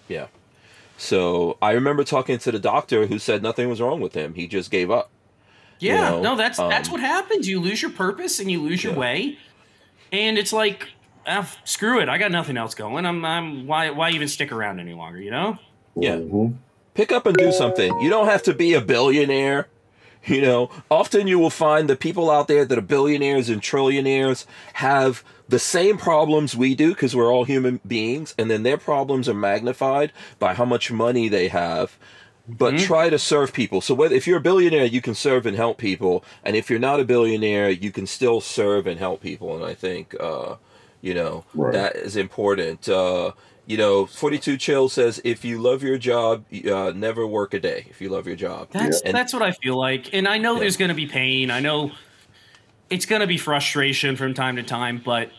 Yeah. 0.09 0.27
So 0.99 1.57
I 1.63 1.73
remember 1.73 2.05
talking 2.05 2.39
to 2.39 2.53
the 2.53 2.59
doctor 2.59 3.07
who 3.07 3.19
said 3.19 3.43
nothing 3.43 3.69
was 3.69 3.81
wrong 3.81 4.01
with 4.01 4.15
him. 4.15 4.35
He 4.35 4.47
just 4.47 4.71
gave 4.71 4.91
up. 4.91 5.11
You 5.79 5.91
Yeah, 5.91 6.11
know, 6.11 6.23
no, 6.23 6.37
that's 6.37 6.57
that's 6.59 6.89
um, 6.89 6.93
what 6.93 7.01
happens. 7.03 7.47
You 7.49 7.61
lose 7.61 7.83
your 7.83 7.91
purpose 7.91 8.39
and 8.41 8.51
you 8.51 8.63
lose 8.63 8.83
your 8.83 8.95
way, 8.95 9.37
and 10.13 10.39
it's 10.39 10.53
like, 10.53 10.89
ah, 11.27 11.51
screw 11.65 12.01
it. 12.01 12.09
I 12.09 12.19
got 12.19 12.31
nothing 12.31 12.57
else 12.57 12.75
going. 12.75 13.07
I'm, 13.07 13.25
I'm 13.25 13.67
why 13.67 13.91
why 13.91 14.11
even 14.11 14.29
stick 14.29 14.53
around 14.53 14.81
any 14.81 14.95
longer? 14.95 15.21
You 15.21 15.31
know? 15.31 15.59
Yeah. 15.95 16.17
Mhm. 16.17 16.57
Pick 16.95 17.13
up 17.13 17.27
and 17.27 17.37
do 17.37 17.53
something. 17.53 17.99
You 18.01 18.09
don't 18.09 18.27
have 18.27 18.43
to 18.45 18.55
be 18.55 18.73
a 18.75 18.81
billionaire. 18.81 19.69
You 20.25 20.41
know, 20.41 20.71
often 20.91 21.29
you 21.29 21.39
will 21.39 21.51
find 21.51 21.89
the 21.89 21.95
people 21.95 22.31
out 22.31 22.49
there 22.49 22.65
that 22.65 22.77
are 22.77 22.81
billionaires 22.83 23.49
and 23.49 23.63
trillionaires 23.63 24.45
have 24.73 25.23
the 25.49 25.61
same 25.61 25.99
problems 25.99 26.57
we 26.57 26.75
do 26.75 26.89
because 26.89 27.15
we're 27.15 27.33
all 27.33 27.45
human 27.45 27.81
beings, 27.87 28.35
and 28.37 28.51
then 28.51 28.65
their 28.65 28.77
problems 28.77 29.29
are 29.29 29.35
magnified 29.35 30.13
by 30.41 30.55
how 30.55 30.65
much 30.65 30.91
money 30.91 31.29
they 31.29 31.47
have. 31.47 31.97
But 32.49 32.75
Mhm. 32.75 32.87
try 32.87 33.11
to 33.11 33.19
serve 33.19 33.53
people. 33.53 33.81
So 33.81 33.93
whether 33.95 34.15
if 34.15 34.27
you're 34.27 34.39
a 34.39 34.41
billionaire, 34.41 34.85
you 34.85 35.01
can 35.01 35.15
serve 35.15 35.47
and 35.47 35.57
help 35.57 35.79
people, 35.79 36.25
and 36.45 36.55
if 36.55 36.71
you're 36.71 36.79
not 36.79 37.01
a 37.01 37.05
billionaire, 37.05 37.71
you 37.71 37.91
can 37.91 38.07
still 38.07 38.41
serve 38.41 38.87
and 38.87 39.01
help 39.01 39.21
people. 39.21 39.57
And 39.57 39.65
I 39.65 39.75
think, 39.75 40.15
uh, 40.21 40.55
you 41.03 41.13
know, 41.15 41.45
Right. 41.55 41.73
that 41.73 41.97
is 41.97 42.17
important. 42.17 42.89
Uh, 42.89 43.33
you 43.67 43.77
know, 43.77 44.07
42 44.07 44.57
Chill 44.57 44.89
says, 44.89 45.21
if 45.25 45.45
you 45.45 45.59
love 45.59 45.83
your 45.83 45.99
job, 45.99 46.45
uh, 46.73 46.93
never 46.95 47.27
work 47.27 47.53
a 47.53 47.59
day. 47.59 47.87
If 47.91 48.01
you 48.01 48.09
love 48.11 48.29
your 48.29 48.37
job. 48.37 48.69
That's 48.71 49.01
And- 49.01 49.13
that's 49.13 49.33
what 49.33 49.43
I 49.43 49.51
feel 49.51 49.77
like, 49.77 50.15
and 50.15 50.29
I 50.29 50.39
know 50.39 50.55
Yeah. 50.55 50.61
there's 50.61 50.77
going 50.77 50.91
to 50.91 50.95
be 50.95 51.07
pain. 51.07 51.51
I 51.51 51.59
know 51.59 51.91
it's 52.91 53.07
going 53.07 53.23
to 53.23 53.27
be 53.27 53.39
frustration 53.39 54.15
from 54.15 54.35
time 54.35 54.55
to 54.55 54.63
time, 54.63 55.03
but 55.05 55.31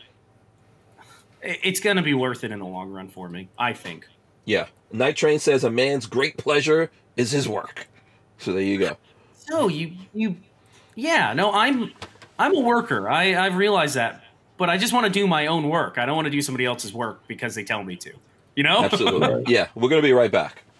it's 1.41 1.80
going 1.80 1.95
to 1.95 2.03
be 2.03 2.14
worth 2.14 2.43
it 2.43 2.51
in 2.51 2.60
the 2.60 2.66
long 2.66 2.91
run 2.91 3.08
for 3.08 3.30
me. 3.30 3.47
I 3.58 3.72
think. 3.72 4.05
Yeah. 4.48 4.68
Night 4.91 5.18
Train 5.18 5.39
says, 5.39 5.66
a 5.66 5.70
man's 5.70 6.08
great 6.08 6.38
pleasure 6.38 6.89
is 7.18 7.32
his 7.32 7.48
work. 7.48 7.88
So 8.38 8.54
there 8.54 8.62
you 8.62 8.80
go. 8.80 8.98
So 9.36 9.68
you 9.68 9.93
you, 10.14 10.38
yeah. 10.95 11.34
No, 11.34 11.52
I'm 11.52 11.91
I'm 12.39 12.56
a 12.56 12.62
worker. 12.62 13.10
I 13.10 13.36
I've 13.36 13.58
realized 13.58 13.95
that, 13.95 14.24
but 14.58 14.70
I 14.70 14.78
just 14.78 14.93
want 14.93 15.06
to 15.06 15.12
do 15.12 15.28
my 15.28 15.48
own 15.48 15.68
work. 15.70 15.98
I 15.98 16.06
don't 16.06 16.16
want 16.16 16.28
to 16.28 16.32
do 16.32 16.41
somebody 16.41 16.66
else's 16.66 16.93
work 16.93 17.28
because 17.28 17.56
they 17.56 17.64
tell 17.64 17.84
me 17.84 17.98
to. 17.98 18.14
You 18.56 18.64
know? 18.64 18.84
Absolutely. 18.84 19.43
Yeah. 19.54 19.68
We're 19.76 19.89
going 19.89 20.02
to 20.02 20.08
be 20.08 20.14
right 20.14 20.32
back. 20.32 20.64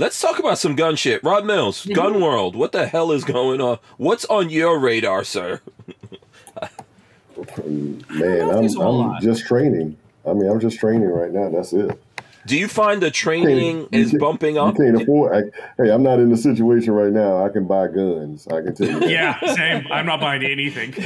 Let's 0.00 0.18
talk 0.18 0.38
about 0.38 0.56
some 0.56 0.76
gun 0.76 0.96
shit. 0.96 1.22
Rod 1.22 1.44
Mills, 1.44 1.82
Mm-hmm. 1.84 1.92
Gun 1.92 2.22
World. 2.22 2.56
What 2.56 2.72
the 2.72 2.86
hell 2.86 3.12
is 3.12 3.22
going 3.22 3.60
on? 3.60 3.78
What's 3.98 4.24
on 4.24 4.48
your 4.48 4.78
radar, 4.78 5.24
sir? 5.24 5.60
Man, 7.66 8.02
I'm, 8.08 8.60
there's 8.60 8.76
a 8.76 8.78
whole 8.80 9.02
I'm 9.02 9.20
just 9.22 9.44
training. 9.46 9.98
I 10.26 10.32
mean, 10.32 10.48
I'm 10.50 10.58
just 10.58 10.78
training 10.78 11.10
right 11.10 11.30
now. 11.30 11.50
That's 11.50 11.74
it. 11.74 12.00
Do 12.46 12.58
you 12.58 12.68
find 12.68 13.02
the 13.02 13.10
training 13.10 13.88
is 13.92 14.14
bumping 14.14 14.56
up? 14.58 14.78
You 14.78 14.84
can't 14.92 15.02
afford. 15.02 15.36
I, 15.52 15.82
hey, 15.82 15.90
I'm 15.90 16.02
not 16.02 16.18
in 16.20 16.30
the 16.30 16.36
situation 16.36 16.92
right 16.94 17.12
now. 17.12 17.44
I 17.44 17.48
can 17.50 17.66
buy 17.66 17.88
guns. 17.88 18.46
I 18.48 18.62
can 18.62 18.74
tell 18.74 18.88
you. 18.88 19.00
That. 19.00 19.10
yeah, 19.10 19.54
same. 19.54 19.86
I'm 19.92 20.06
not 20.06 20.20
buying 20.20 20.42
anything. 20.42 20.94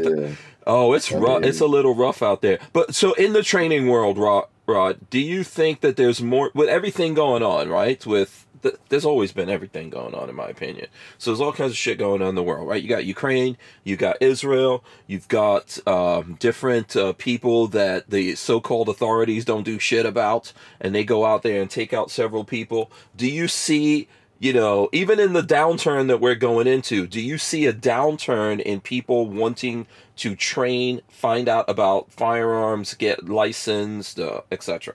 Yeah. 0.00 0.34
Oh, 0.66 0.92
it's 0.92 1.10
I 1.12 1.16
rough. 1.16 1.40
mean- 1.40 1.48
It's 1.48 1.60
a 1.60 1.66
little 1.66 1.94
rough 1.94 2.22
out 2.22 2.42
there. 2.42 2.58
But 2.72 2.94
so 2.94 3.14
in 3.14 3.32
the 3.32 3.42
training 3.42 3.88
world, 3.88 4.18
Rod, 4.18 4.46
Rod, 4.66 4.98
do 5.10 5.18
you 5.18 5.42
think 5.42 5.80
that 5.80 5.96
there's 5.96 6.20
more 6.22 6.50
with 6.54 6.68
everything 6.68 7.14
going 7.14 7.42
on, 7.42 7.68
right? 7.70 8.04
With 8.06 8.46
th- 8.62 8.76
there's 8.88 9.04
always 9.04 9.32
been 9.32 9.48
everything 9.48 9.90
going 9.90 10.14
on, 10.14 10.28
in 10.28 10.34
my 10.34 10.48
opinion. 10.48 10.88
So 11.18 11.30
there's 11.30 11.40
all 11.40 11.52
kinds 11.52 11.72
of 11.72 11.76
shit 11.76 11.98
going 11.98 12.22
on 12.22 12.28
in 12.28 12.34
the 12.34 12.42
world, 12.42 12.68
right? 12.68 12.82
You 12.82 12.88
got 12.88 13.04
Ukraine, 13.04 13.56
you 13.84 13.96
got 13.96 14.20
Israel, 14.20 14.84
you've 15.06 15.28
got 15.28 15.78
um, 15.86 16.36
different 16.38 16.96
uh, 16.96 17.12
people 17.14 17.66
that 17.68 18.10
the 18.10 18.34
so-called 18.34 18.88
authorities 18.88 19.44
don't 19.44 19.64
do 19.64 19.78
shit 19.78 20.06
about, 20.06 20.52
and 20.80 20.94
they 20.94 21.04
go 21.04 21.24
out 21.24 21.42
there 21.42 21.60
and 21.60 21.70
take 21.70 21.92
out 21.92 22.10
several 22.10 22.44
people. 22.44 22.90
Do 23.16 23.30
you 23.30 23.48
see? 23.48 24.08
you 24.40 24.54
know, 24.54 24.88
even 24.90 25.20
in 25.20 25.34
the 25.34 25.42
downturn 25.42 26.08
that 26.08 26.18
we're 26.18 26.34
going 26.34 26.66
into, 26.66 27.06
do 27.06 27.20
you 27.20 27.36
see 27.36 27.66
a 27.66 27.74
downturn 27.74 28.58
in 28.58 28.80
people 28.80 29.28
wanting 29.28 29.86
to 30.16 30.34
train, 30.34 31.02
find 31.10 31.46
out 31.46 31.68
about 31.68 32.10
firearms, 32.10 32.94
get 32.94 33.28
licensed, 33.28 34.18
uh, 34.18 34.40
etc.? 34.50 34.94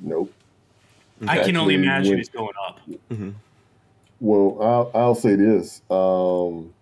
Nope. 0.00 0.32
I 1.26 1.42
can 1.44 1.56
only 1.56 1.74
imagine 1.74 2.12
when- 2.12 2.20
it's 2.20 2.28
going 2.28 2.54
up. 2.68 2.80
Well, 4.20 4.58
I'll, 4.60 4.90
I'll 4.94 5.14
say 5.14 5.36
this. 5.36 5.80
Um, 5.90 6.74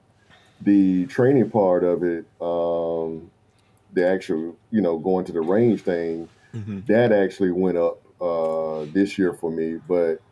the 0.62 1.07
training 1.07 1.51
part 1.51 1.84
of 1.84 2.03
it, 2.03 2.24
um, 2.41 3.30
the 3.93 4.09
actual, 4.09 4.57
you 4.70 4.80
know, 4.80 4.99
going 4.99 5.24
to 5.26 5.32
the 5.32 5.41
range 5.41 5.82
thing, 5.82 6.28
Mm-hmm. 6.55 6.80
that 6.87 7.12
actually 7.12 7.51
went 7.51 7.76
up 7.76 8.01
uh, 8.18 8.87
this 8.95 9.18
year 9.18 9.34
for 9.34 9.51
me. 9.51 9.78
But 9.87 10.22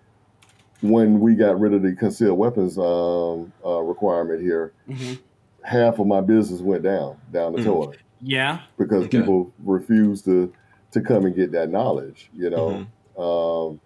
when 0.81 1.21
we 1.21 1.35
got 1.35 1.61
rid 1.61 1.75
of 1.75 1.83
the 1.83 1.93
concealed 1.95 2.39
weapons 2.39 2.79
um, 2.79 3.53
uh, 3.63 3.81
requirement 3.81 4.41
here, 4.41 4.73
Mhm. 4.89 5.19
half 5.63 5.99
of 5.99 6.07
my 6.07 6.23
business 6.23 6.63
went 6.63 6.83
down 6.83 7.17
down 7.31 7.53
the 7.53 7.59
Mhm. 7.59 7.65
toilet 7.65 7.99
Yeah. 8.23 8.61
because 8.79 9.05
Okay. 9.05 9.19
people 9.21 9.53
refused 9.65 10.25
to 10.25 10.51
to 10.93 11.01
come 11.03 11.27
and 11.27 11.35
get 11.37 11.53
that 11.53 11.69
knowledge. 11.71 12.31
You 12.33 12.49
know, 12.49 12.87
Mm-hmm. 13.19 13.21
um, 13.21 13.81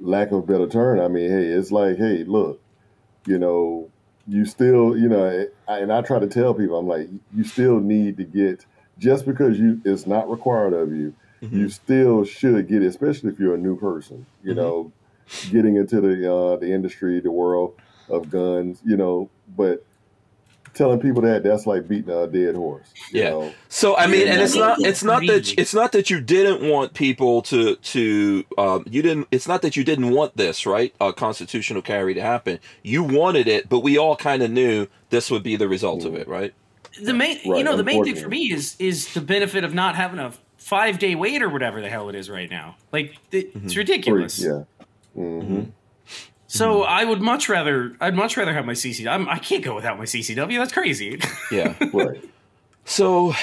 lack 0.00 0.28
of 0.32 0.38
a 0.38 0.42
better 0.42 0.66
term. 0.68 1.00
I 1.00 1.08
mean, 1.08 1.30
hey, 1.30 1.44
it's 1.46 1.70
like, 1.72 1.96
hey, 1.96 2.24
look, 2.24 2.60
you 3.26 3.38
know, 3.38 3.90
you 4.26 4.44
still, 4.44 4.96
you 4.96 5.08
know, 5.08 5.46
I- 5.68 5.78
and 5.78 5.92
I 5.92 6.02
try 6.02 6.18
to 6.18 6.26
tell 6.26 6.54
people, 6.54 6.78
I'm 6.78 6.86
like, 6.88 7.08
you 7.34 7.44
still 7.44 7.80
need 7.80 8.16
to 8.18 8.24
get 8.24 8.64
just 8.98 9.26
because 9.26 9.58
you 9.58 9.80
it's 9.84 10.06
not 10.06 10.30
required 10.30 10.72
of 10.72 10.92
you, 10.94 11.14
Mm-hmm. 11.42 11.56
you 11.60 11.68
still 11.68 12.24
should 12.24 12.68
get 12.68 12.82
it, 12.82 12.86
especially 12.86 13.30
if 13.30 13.38
you're 13.38 13.54
a 13.54 13.58
new 13.58 13.76
person. 13.78 14.24
You 14.42 14.52
Mhm. 14.52 14.56
know, 14.56 14.92
getting 15.50 15.76
into 15.76 16.00
the 16.00 16.32
uh, 16.34 16.56
the 16.56 16.72
industry, 16.72 17.20
the 17.20 17.30
world 17.30 17.74
of 18.08 18.30
guns. 18.30 18.80
You 18.84 18.96
know, 18.96 19.28
but 19.56 19.84
telling 20.74 21.00
people 21.00 21.22
that 21.22 21.42
that's 21.42 21.66
like 21.66 21.88
beating 21.88 22.10
a 22.10 22.26
dead 22.26 22.54
horse. 22.56 22.86
You 23.10 23.22
Yeah. 23.22 23.30
know? 23.30 23.54
So 23.68 23.96
I 23.96 24.06
mean, 24.06 24.28
and 24.28 24.40
it's 24.40 24.54
not 24.56 24.80
it's 24.80 25.02
not 25.04 25.20
that 25.26 25.54
it's 25.58 25.72
not 25.74 25.92
that 25.92 26.10
you 26.10 26.20
didn't 26.20 26.68
want 26.68 26.94
people 26.94 27.42
to 27.42 27.76
to 27.76 28.44
um, 28.58 28.84
you 28.88 29.00
didn't 29.02 29.28
it's 29.30 29.48
not 29.48 29.62
that 29.62 29.76
you 29.76 29.84
didn't 29.84 30.10
want 30.10 30.36
this 30.36 30.66
right 30.66 30.94
a 31.00 31.12
constitutional 31.12 31.82
carry 31.82 32.14
to 32.14 32.20
happen. 32.20 32.58
You 32.82 33.02
wanted 33.02 33.48
it, 33.48 33.68
but 33.68 33.80
we 33.80 33.96
all 33.98 34.16
kind 34.16 34.42
of 34.42 34.50
knew 34.50 34.86
this 35.10 35.30
would 35.30 35.42
be 35.42 35.56
the 35.56 35.68
result 35.68 36.04
of 36.04 36.14
it, 36.14 36.28
right? 36.28 36.52
The 37.02 37.12
main, 37.14 37.38
you 37.44 37.64
know, 37.64 37.76
the 37.76 37.82
main 37.84 38.04
thing 38.04 38.16
for 38.16 38.28
me 38.28 38.52
is 38.52 38.76
is 38.78 39.12
the 39.14 39.20
benefit 39.20 39.64
of 39.64 39.74
not 39.74 39.96
having 39.96 40.18
a 40.18 40.32
five 40.58 40.98
day 40.98 41.14
wait 41.14 41.42
or 41.42 41.48
whatever 41.48 41.80
the 41.80 41.88
hell 41.90 42.08
it 42.08 42.14
is 42.14 42.30
right 42.30 42.50
now. 42.50 42.76
Like 42.92 43.16
it, 43.32 43.50
it's 43.54 43.74
Or- 43.74 43.78
ridiculous. 43.80 44.38
yeah. 44.42 44.62
hmm 45.14 45.62
So 46.54 46.82
mm-hmm. 46.82 46.88
I 46.88 47.04
would 47.04 47.20
much 47.20 47.48
rather 47.48 47.96
I'd 48.00 48.14
much 48.14 48.36
rather 48.36 48.54
have 48.54 48.64
my 48.64 48.74
CCW. 48.74 49.08
I'm, 49.08 49.28
I 49.28 49.38
can't 49.38 49.64
go 49.64 49.74
without 49.74 49.98
my 49.98 50.04
CCW. 50.04 50.56
That's 50.56 50.72
crazy. 50.72 51.20
Yeah. 51.50 51.74
Right. 51.92 52.24
So, 52.86 53.34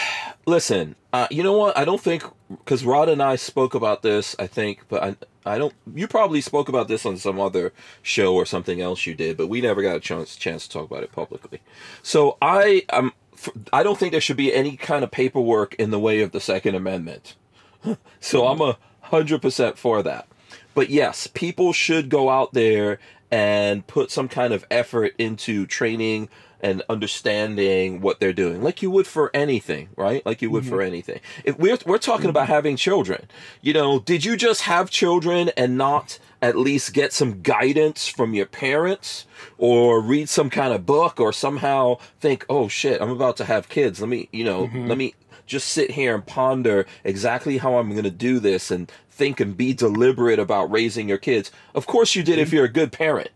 listen, 0.45 0.95
uh, 1.13 1.27
you 1.31 1.41
know 1.41 1.57
what? 1.57 1.75
I 1.75 1.83
don't 1.83 1.99
think 1.99 2.23
because 2.49 2.85
Rod 2.85 3.09
and 3.09 3.23
I 3.23 3.37
spoke 3.37 3.73
about 3.73 4.03
this. 4.03 4.35
I 4.37 4.45
think, 4.45 4.81
but 4.87 5.03
I, 5.03 5.15
I 5.45 5.57
don't. 5.57 5.73
You 5.95 6.07
probably 6.07 6.41
spoke 6.41 6.69
about 6.69 6.87
this 6.87 7.05
on 7.05 7.17
some 7.17 7.39
other 7.39 7.73
show 8.01 8.35
or 8.35 8.45
something 8.45 8.81
else 8.81 9.05
you 9.07 9.15
did, 9.15 9.37
but 9.37 9.47
we 9.47 9.59
never 9.59 9.81
got 9.81 9.95
a 9.95 9.99
chance 9.99 10.35
chance 10.35 10.67
to 10.67 10.73
talk 10.73 10.89
about 10.89 11.03
it 11.03 11.11
publicly. 11.11 11.61
So 12.03 12.37
I 12.41 12.83
um, 12.89 13.13
am. 13.45 13.65
I 13.73 13.83
don't 13.83 13.97
think 13.97 14.11
there 14.11 14.21
should 14.21 14.37
be 14.37 14.53
any 14.53 14.77
kind 14.77 15.03
of 15.03 15.11
paperwork 15.11 15.73
in 15.75 15.89
the 15.89 15.99
way 15.99 16.21
of 16.21 16.31
the 16.31 16.39
Second 16.39 16.75
Amendment. 16.75 17.35
so 18.19 18.43
mm-hmm. 18.43 18.61
I'm 18.61 18.69
a 18.69 18.77
hundred 19.01 19.41
percent 19.41 19.77
for 19.77 20.03
that. 20.03 20.27
But 20.73 20.89
yes, 20.89 21.27
people 21.27 21.73
should 21.73 22.09
go 22.09 22.29
out 22.29 22.53
there 22.53 22.99
and 23.29 23.85
put 23.87 24.11
some 24.11 24.27
kind 24.27 24.53
of 24.53 24.65
effort 24.69 25.13
into 25.17 25.65
training 25.65 26.29
and 26.61 26.83
understanding 26.89 28.01
what 28.01 28.19
they're 28.19 28.33
doing, 28.33 28.61
like 28.61 28.81
you 28.81 28.91
would 28.91 29.07
for 29.07 29.31
anything, 29.33 29.89
right? 29.95 30.25
Like 30.25 30.41
you 30.41 30.49
would 30.51 30.63
mm-hmm. 30.63 30.73
for 30.73 30.81
anything. 30.81 31.19
If 31.43 31.57
we're 31.57 31.77
we're 31.85 31.97
talking 31.97 32.29
about 32.29 32.43
mm-hmm. 32.43 32.53
having 32.53 32.75
children, 32.75 33.27
you 33.61 33.73
know, 33.73 33.99
did 33.99 34.23
you 34.23 34.37
just 34.37 34.61
have 34.61 34.89
children 34.89 35.51
and 35.57 35.77
not 35.77 36.19
at 36.41 36.57
least 36.57 36.93
get 36.93 37.13
some 37.13 37.41
guidance 37.41 38.07
from 38.07 38.33
your 38.33 38.47
parents 38.47 39.25
or 39.57 40.01
read 40.01 40.27
some 40.27 40.49
kind 40.49 40.73
of 40.73 40.85
book 40.85 41.19
or 41.19 41.31
somehow 41.31 41.97
think, 42.19 42.45
oh 42.49 42.67
shit, 42.67 43.01
I'm 43.01 43.11
about 43.11 43.37
to 43.37 43.45
have 43.45 43.69
kids. 43.69 44.01
Let 44.01 44.09
me, 44.09 44.27
you 44.31 44.43
know, 44.43 44.67
mm-hmm. 44.67 44.87
let 44.87 44.97
me 44.97 45.13
just 45.45 45.67
sit 45.67 45.91
here 45.91 46.15
and 46.15 46.25
ponder 46.25 46.85
exactly 47.03 47.57
how 47.57 47.75
I'm 47.75 47.91
going 47.91 48.03
to 48.03 48.09
do 48.11 48.39
this 48.39 48.71
and 48.71 48.91
think 49.09 49.39
and 49.39 49.55
be 49.55 49.73
deliberate 49.73 50.39
about 50.39 50.71
raising 50.71 51.07
your 51.07 51.17
kids. 51.17 51.51
Of 51.75 51.85
course 51.85 52.15
you 52.15 52.23
did 52.23 52.39
if 52.39 52.51
you're 52.51 52.65
a 52.65 52.69
good 52.69 52.91
parent. 52.91 53.29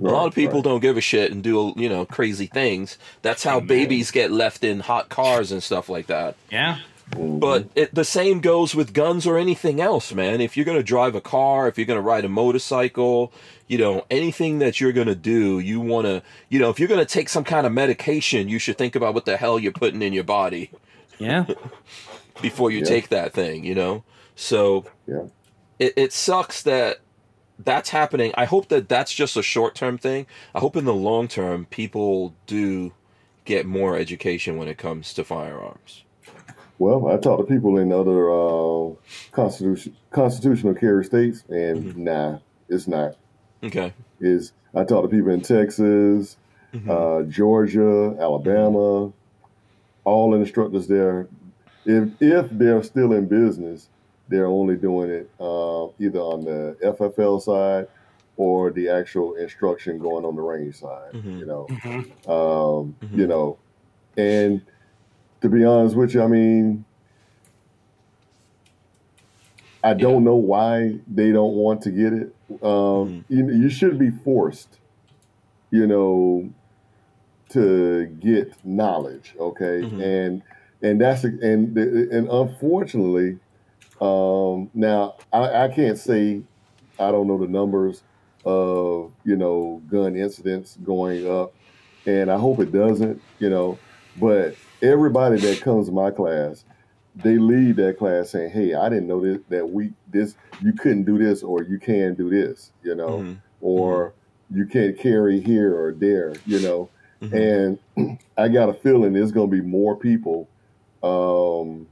A 0.00 0.02
lot 0.02 0.26
of 0.26 0.34
people 0.34 0.62
don't 0.62 0.80
give 0.80 0.96
a 0.96 1.00
shit 1.00 1.30
and 1.32 1.42
do, 1.42 1.72
you 1.76 1.88
know, 1.88 2.04
crazy 2.04 2.46
things. 2.46 2.98
That's 3.22 3.44
how 3.44 3.60
babies 3.60 4.10
get 4.10 4.30
left 4.30 4.64
in 4.64 4.80
hot 4.80 5.08
cars 5.08 5.52
and 5.52 5.62
stuff 5.62 5.88
like 5.88 6.06
that. 6.08 6.36
yeah. 6.50 6.78
Mm-hmm. 7.10 7.38
But 7.38 7.68
it, 7.74 7.94
the 7.94 8.02
same 8.04 8.40
goes 8.40 8.74
with 8.74 8.94
guns 8.94 9.26
or 9.26 9.36
anything 9.36 9.78
else, 9.78 10.14
man. 10.14 10.40
If 10.40 10.56
you're 10.56 10.64
going 10.64 10.78
to 10.78 10.82
drive 10.82 11.14
a 11.14 11.20
car, 11.20 11.68
if 11.68 11.76
you're 11.76 11.84
going 11.86 11.98
to 11.98 12.02
ride 12.02 12.24
a 12.24 12.30
motorcycle, 12.30 13.30
you 13.68 13.76
know, 13.76 14.06
anything 14.10 14.58
that 14.60 14.80
you're 14.80 14.90
going 14.92 15.08
to 15.08 15.14
do, 15.14 15.58
you 15.58 15.80
want 15.80 16.06
to, 16.06 16.22
you 16.48 16.58
know, 16.58 16.70
if 16.70 16.78
you're 16.80 16.88
going 16.88 17.04
to 17.04 17.06
take 17.06 17.28
some 17.28 17.44
kind 17.44 17.66
of 17.66 17.72
medication, 17.74 18.48
you 18.48 18.58
should 18.58 18.78
think 18.78 18.96
about 18.96 19.12
what 19.12 19.26
the 19.26 19.36
hell 19.36 19.58
you're 19.58 19.70
putting 19.70 20.00
in 20.00 20.14
your 20.14 20.24
body 20.24 20.70
Yeah. 21.18 21.44
before 22.40 22.70
you 22.70 22.78
Yeah. 22.78 22.84
take 22.86 23.10
that 23.10 23.34
thing, 23.34 23.64
you 23.64 23.74
know? 23.74 24.02
So 24.34 24.86
Yeah. 25.06 25.24
it, 25.78 25.92
it 25.96 26.12
sucks 26.14 26.62
that 26.62 27.00
that's 27.58 27.90
happening. 27.90 28.32
I 28.36 28.44
hope 28.46 28.68
that 28.68 28.88
that's 28.88 29.12
just 29.14 29.36
a 29.36 29.42
short 29.42 29.74
term 29.74 29.98
thing. 29.98 30.26
I 30.54 30.60
hope 30.60 30.76
in 30.76 30.84
the 30.84 30.94
long 30.94 31.28
term, 31.28 31.66
people 31.66 32.34
do 32.46 32.92
get 33.44 33.66
more 33.66 33.96
education 33.96 34.56
when 34.56 34.68
it 34.68 34.78
comes 34.78 35.12
to 35.14 35.24
firearms. 35.24 36.02
Well, 36.78 37.06
I 37.08 37.16
talk 37.18 37.38
to 37.38 37.44
people 37.44 37.78
in 37.78 37.92
other 37.92 38.30
uh, 38.32 38.94
constitution, 39.30 39.94
constitutional 40.10 40.74
carry 40.74 41.04
states, 41.04 41.44
and 41.48 41.84
Mm-hmm. 41.94 42.04
nah, 42.04 42.38
it's 42.68 42.88
not. 42.88 43.16
Okay. 43.62 43.92
Is 44.20 44.52
I 44.74 44.84
talk 44.84 45.04
to 45.04 45.08
people 45.08 45.30
in 45.30 45.40
Texas, 45.42 46.36
Mhm. 46.74 46.88
uh, 46.90 47.22
Georgia, 47.30 48.16
Alabama, 48.20 49.12
all 50.04 50.34
instructors 50.34 50.88
there. 50.88 51.28
If 51.86 52.08
if 52.20 52.48
they're 52.50 52.82
still 52.82 53.12
in 53.12 53.26
business, 53.28 53.88
they're 54.28 54.46
only 54.46 54.76
doing 54.76 55.10
it 55.10 55.30
uh, 55.40 55.86
either 55.98 56.18
on 56.20 56.44
the 56.44 56.76
FFL 56.82 57.40
side 57.42 57.86
or 58.36 58.70
the 58.70 58.88
actual 58.88 59.34
instruction 59.34 59.98
going 59.98 60.24
on 60.24 60.34
the 60.34 60.42
range 60.42 60.76
side. 60.76 61.12
Mhm. 61.12 61.38
You 61.40 61.46
know, 61.46 61.66
Mhm. 61.70 62.28
um, 62.28 62.96
Mhm. 63.02 63.16
you 63.18 63.26
know, 63.26 63.58
and 64.16 64.60
to 65.40 65.48
be 65.48 65.64
honest 65.64 65.94
with 65.96 66.14
you, 66.14 66.22
I 66.22 66.26
mean, 66.26 66.84
I 69.82 69.92
don't 69.92 70.24
know 70.24 70.36
why 70.36 70.98
they 71.06 71.30
don't 71.30 71.54
want 71.54 71.82
to 71.82 71.90
get 71.90 72.12
it. 72.14 72.34
Um, 72.62 73.24
you, 73.28 73.50
you 73.52 73.68
should 73.68 73.98
be 73.98 74.10
forced, 74.10 74.78
you 75.70 75.86
know, 75.86 76.48
to 77.50 78.06
get 78.20 78.54
knowledge, 78.64 79.34
okay, 79.38 79.82
Mhm. 79.82 80.02
and 80.02 80.42
and 80.82 81.00
that's 81.00 81.24
and 81.24 81.76
and 81.76 82.28
unfortunately, 82.30 83.38
um, 84.00 84.70
now 84.74 85.14
I, 85.32 85.64
I 85.64 85.68
can't 85.68 85.98
say 85.98 86.42
I 86.98 87.10
don't 87.10 87.26
know 87.26 87.38
the 87.38 87.48
numbers 87.48 88.02
of 88.44 89.12
you 89.24 89.36
know 89.36 89.82
gun 89.88 90.16
incidents 90.16 90.76
going 90.84 91.28
up, 91.30 91.54
and 92.06 92.30
I 92.30 92.38
hope 92.38 92.60
it 92.60 92.72
doesn't, 92.72 93.20
you 93.38 93.50
know, 93.50 93.78
but 94.20 94.56
everybody 94.82 95.38
that 95.38 95.60
comes 95.60 95.86
to 95.86 95.92
my 95.92 96.10
class, 96.10 96.64
they 97.16 97.38
leave 97.38 97.76
that 97.76 97.98
class 97.98 98.30
saying, 98.30 98.50
"Hey, 98.50 98.74
I 98.74 98.88
didn't 98.88 99.06
know 99.06 99.20
this, 99.20 99.38
that 99.48 99.70
we 99.70 99.92
this 100.10 100.34
you 100.60 100.72
couldn't 100.72 101.04
do 101.04 101.18
this 101.18 101.42
or 101.42 101.62
you 101.62 101.78
can 101.78 102.14
do 102.14 102.28
this," 102.30 102.72
you 102.82 102.94
know, 102.94 103.08
Mhm. 103.20 103.36
or 103.60 104.12
you 104.50 104.66
can't 104.66 104.98
carry 104.98 105.40
here 105.40 105.74
or 105.74 105.92
there, 105.92 106.34
you 106.46 106.60
know. 106.60 106.88
Mhm. 107.22 107.78
And 107.96 108.18
I 108.36 108.48
got 108.48 108.68
a 108.68 108.74
feeling 108.74 109.12
there's 109.14 109.32
going 109.32 109.50
to 109.50 109.56
be 109.56 109.62
more 109.62 109.96
people, 109.96 110.46
um, 111.02 111.86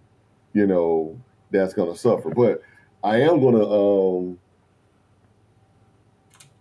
you 0.53 0.67
know, 0.67 1.17
that's 1.53 1.75
going 1.75 1.93
to 1.93 1.99
suffer. 1.99 2.31
But 2.31 2.63
I 3.05 3.21
am 3.23 3.41
going 3.41 3.55
to, 3.55 3.67
um, 3.67 4.39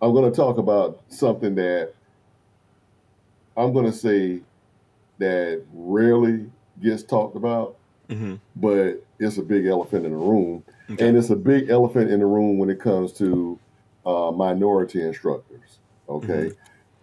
I'm 0.00 0.12
going 0.12 0.30
to 0.30 0.36
talk 0.36 0.58
about 0.58 1.00
something 1.08 1.54
that 1.56 1.94
I'm 3.56 3.72
going 3.72 3.86
to 3.86 3.92
say 3.92 4.40
that 5.18 5.62
rarely 5.72 6.50
gets 6.80 7.02
talked 7.02 7.36
about, 7.36 7.76
Mhm. 8.08 8.40
but 8.56 9.02
it's 9.18 9.38
a 9.38 9.42
big 9.42 9.66
elephant 9.66 10.04
in 10.04 10.12
the 10.12 10.18
room. 10.18 10.64
Okay. 10.90 11.06
And 11.08 11.16
it's 11.16 11.30
a 11.30 11.36
big 11.36 11.70
elephant 11.70 12.10
in 12.10 12.20
the 12.20 12.26
room 12.26 12.58
when 12.58 12.70
it 12.70 12.80
comes 12.80 13.12
to 13.14 13.58
uh, 14.04 14.32
minority 14.32 15.00
instructors. 15.00 15.78
Okay. 16.08 16.50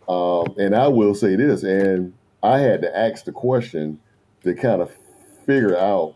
Um, 0.09 0.53
and 0.57 0.75
I 0.75 0.89
will 0.89 1.15
say 1.15 1.35
this, 1.37 1.63
and 1.63 2.13
I 2.43 2.59
had 2.59 2.81
to 2.81 2.97
ask 2.97 3.23
the 3.25 3.31
question 3.31 3.99
to 4.43 4.53
kind 4.53 4.81
of 4.81 4.91
figure 5.45 5.77
out 5.77 6.15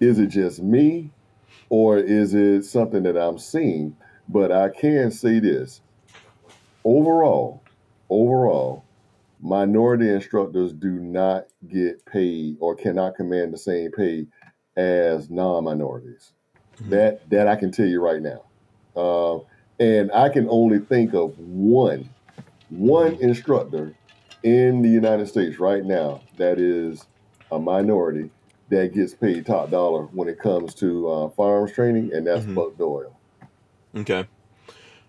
is 0.00 0.18
it 0.18 0.28
just 0.28 0.62
me 0.62 1.10
or 1.68 1.98
is 1.98 2.34
it 2.34 2.64
something 2.64 3.02
that 3.04 3.16
I'm 3.16 3.38
seeing? 3.38 3.96
But 4.28 4.50
I 4.50 4.68
can 4.70 5.10
say 5.10 5.40
this 5.40 5.80
overall, 6.84 7.62
overall, 8.08 8.84
minority 9.40 10.08
instructors 10.08 10.72
do 10.72 10.90
not 10.90 11.46
get 11.68 12.04
paid 12.06 12.56
or 12.60 12.74
cannot 12.74 13.14
command 13.16 13.52
the 13.52 13.58
same 13.58 13.90
pay 13.92 14.26
as 14.76 15.30
non-minorities. 15.30 16.32
Mhm. 16.80 16.90
That 16.90 17.30
that 17.30 17.48
I 17.48 17.56
can 17.56 17.70
tell 17.70 17.86
you 17.86 18.00
right 18.00 18.22
now, 18.22 18.42
uh, 18.96 19.38
and 19.78 20.10
I 20.12 20.28
can 20.28 20.48
only 20.48 20.78
think 20.78 21.14
of 21.14 21.38
one 21.38 22.08
one 22.70 23.14
instructor 23.16 23.94
in 24.42 24.80
the 24.80 24.88
United 24.88 25.26
States 25.26 25.58
right 25.58 25.84
now 25.84 26.20
that 26.38 26.58
is 26.58 27.04
a 27.50 27.58
minority 27.58 28.30
that 28.70 28.94
gets 28.94 29.14
paid 29.14 29.44
top 29.46 29.70
dollar 29.70 30.04
when 30.06 30.28
it 30.28 30.38
comes 30.38 30.74
to 30.76 31.08
uh, 31.10 31.28
firearms 31.30 31.72
training, 31.72 32.12
and 32.14 32.26
that's 32.26 32.44
Mhm. 32.46 32.54
Buck 32.54 32.76
Doyle. 32.78 33.16
Okay. 33.96 34.26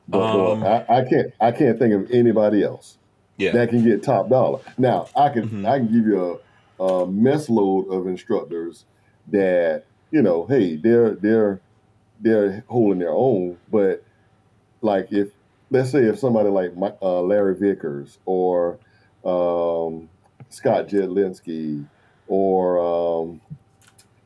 Buck 0.07 0.21
Um, 0.21 0.37
Doyle. 0.61 0.63
I, 0.89 0.97
I 0.99 1.05
can't 1.05 1.33
I 1.39 1.51
can't 1.51 1.79
think 1.79 1.93
of 1.93 2.11
anybody 2.11 2.63
else 2.63 2.97
Yeah. 3.37 3.51
that 3.53 3.69
can 3.69 3.83
get 3.83 4.03
top 4.03 4.29
dollar. 4.29 4.59
Now 4.77 5.07
I 5.15 5.29
can 5.29 5.47
Mhm. 5.47 5.65
I 5.67 5.77
can 5.79 5.87
give 5.87 6.05
you 6.05 6.39
a, 6.79 6.83
a 6.83 7.07
mess 7.07 7.49
load 7.49 7.87
of 7.89 8.07
instructors 8.07 8.85
that 9.27 9.83
you 10.11 10.21
know, 10.21 10.45
hey, 10.47 10.75
they're 10.75 11.11
they're 11.15 11.61
they're 12.19 12.63
holding 12.67 12.99
their 12.99 13.11
own, 13.13 13.57
but 13.71 14.03
like 14.81 15.11
if 15.11 15.29
let's 15.69 15.91
say 15.91 16.03
if 16.05 16.19
somebody 16.19 16.49
like 16.49 16.75
Mi- 16.75 16.97
uh, 17.01 17.21
Larry 17.21 17.55
Vickers 17.55 18.17
or 18.25 18.77
um, 19.23 20.09
Scott 20.49 20.87
Jedlinski 20.87 21.85
or 22.27 22.79
um, 22.79 23.39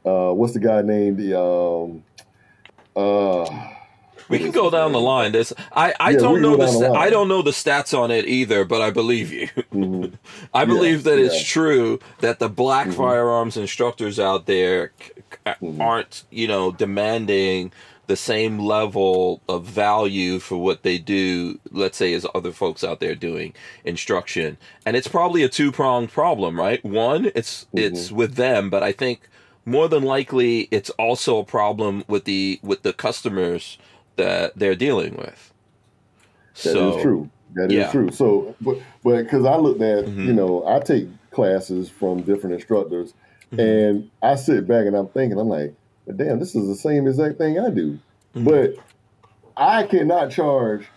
uh, 0.06 0.34
what's 0.34 0.53
the 0.53 0.60
guy 0.61 0.82
named 0.84 1.18
the 1.19 1.40
um, 1.40 2.06
uh, 2.95 3.69
We 4.30 4.40
can 4.40 4.52
go 4.52 4.72
down 4.72 4.91
the 4.91 5.02
line. 5.02 5.32
This 5.34 5.53
I, 5.73 5.94
I 5.99 6.14
Yeah, 6.14 6.19
don't 6.19 6.41
know 6.41 6.57
the 6.57 6.68
sta- 6.68 6.91
I 6.95 7.10
don't 7.11 7.27
know 7.27 7.41
the 7.44 7.52
stats 7.52 7.98
on 7.98 8.11
it 8.11 8.27
either, 8.27 8.65
but 8.65 8.82
I 8.82 8.91
believe 8.91 9.32
you. 9.32 9.49
Mhm. 9.73 10.14
I 10.53 10.65
Yeah, 10.65 10.68
believe 10.68 11.03
that 11.03 11.19
it's 11.19 11.40
true 11.41 11.99
that 12.22 12.40
the 12.40 12.49
black 12.49 12.88
Mhm. 12.90 12.95
firearms 12.95 13.57
instructors 13.57 14.19
out 14.19 14.48
there 14.48 14.94
c- 15.02 15.11
c- 15.48 15.53
Mhm. 15.64 15.77
aren't, 15.80 16.23
you 16.32 16.48
know, 16.48 16.72
demanding 16.72 17.72
the 18.07 18.15
same 18.18 18.60
level 18.60 19.44
of 19.49 19.65
value 19.65 20.40
for 20.40 20.57
what 20.57 20.84
they 20.84 20.98
do, 20.99 21.60
let's 21.72 21.98
say, 21.98 22.14
as 22.14 22.26
other 22.36 22.52
folks 22.52 22.84
out 22.84 22.99
there 22.99 23.15
doing 23.15 23.53
instruction. 23.86 24.57
And 24.86 24.98
it's 24.98 25.07
probably 25.07 25.44
a 25.44 25.49
two 25.49 25.72
pronged 25.72 26.11
problem, 26.11 26.60
right? 26.60 26.84
One, 26.86 27.32
it's 27.36 27.68
Mhm. 27.76 27.77
it's 27.77 28.11
with 28.11 28.36
them, 28.36 28.69
but 28.72 28.84
I 28.84 28.91
think 28.91 29.30
more 29.65 29.87
than 29.89 30.03
likely 30.03 30.67
it's 30.71 30.89
also 30.91 31.39
a 31.39 31.43
problem 31.45 32.03
with 32.07 32.25
the 32.25 32.59
with 32.63 32.83
the 32.83 32.93
customers 32.93 33.77
that 34.15 34.57
they're 34.57 34.75
dealing 34.75 35.15
with. 35.15 35.51
That 36.63 36.69
is 36.69 36.73
so 36.73 37.01
true. 37.01 37.29
That 37.55 37.65
is 37.71 37.73
yeah. 37.73 37.91
true. 37.91 38.11
So, 38.11 38.55
but 38.61 38.77
but 39.03 39.23
because 39.23 39.45
I 39.45 39.55
looked 39.57 39.81
at, 39.81 40.05
Mhm. 40.05 40.25
you 40.27 40.33
know, 40.33 40.65
I 40.65 40.79
take 40.79 41.07
classes 41.31 41.89
from 41.89 42.21
different 42.21 42.55
instructors, 42.55 43.13
Mhm. 43.51 43.59
and 43.59 44.09
I 44.21 44.35
sit 44.35 44.67
back 44.67 44.85
and 44.85 44.95
I'm 44.95 45.07
thinking, 45.07 45.39
I'm 45.39 45.49
like, 45.49 45.73
but 46.05 46.17
damn, 46.17 46.39
this 46.39 46.55
is 46.55 46.67
the 46.67 46.75
same 46.75 47.07
exact 47.07 47.37
thing 47.37 47.59
I 47.59 47.69
do, 47.69 47.97
Mhm. 48.35 48.45
but 48.45 48.75
I 49.57 49.83
cannot 49.83 50.31
charge 50.31 50.87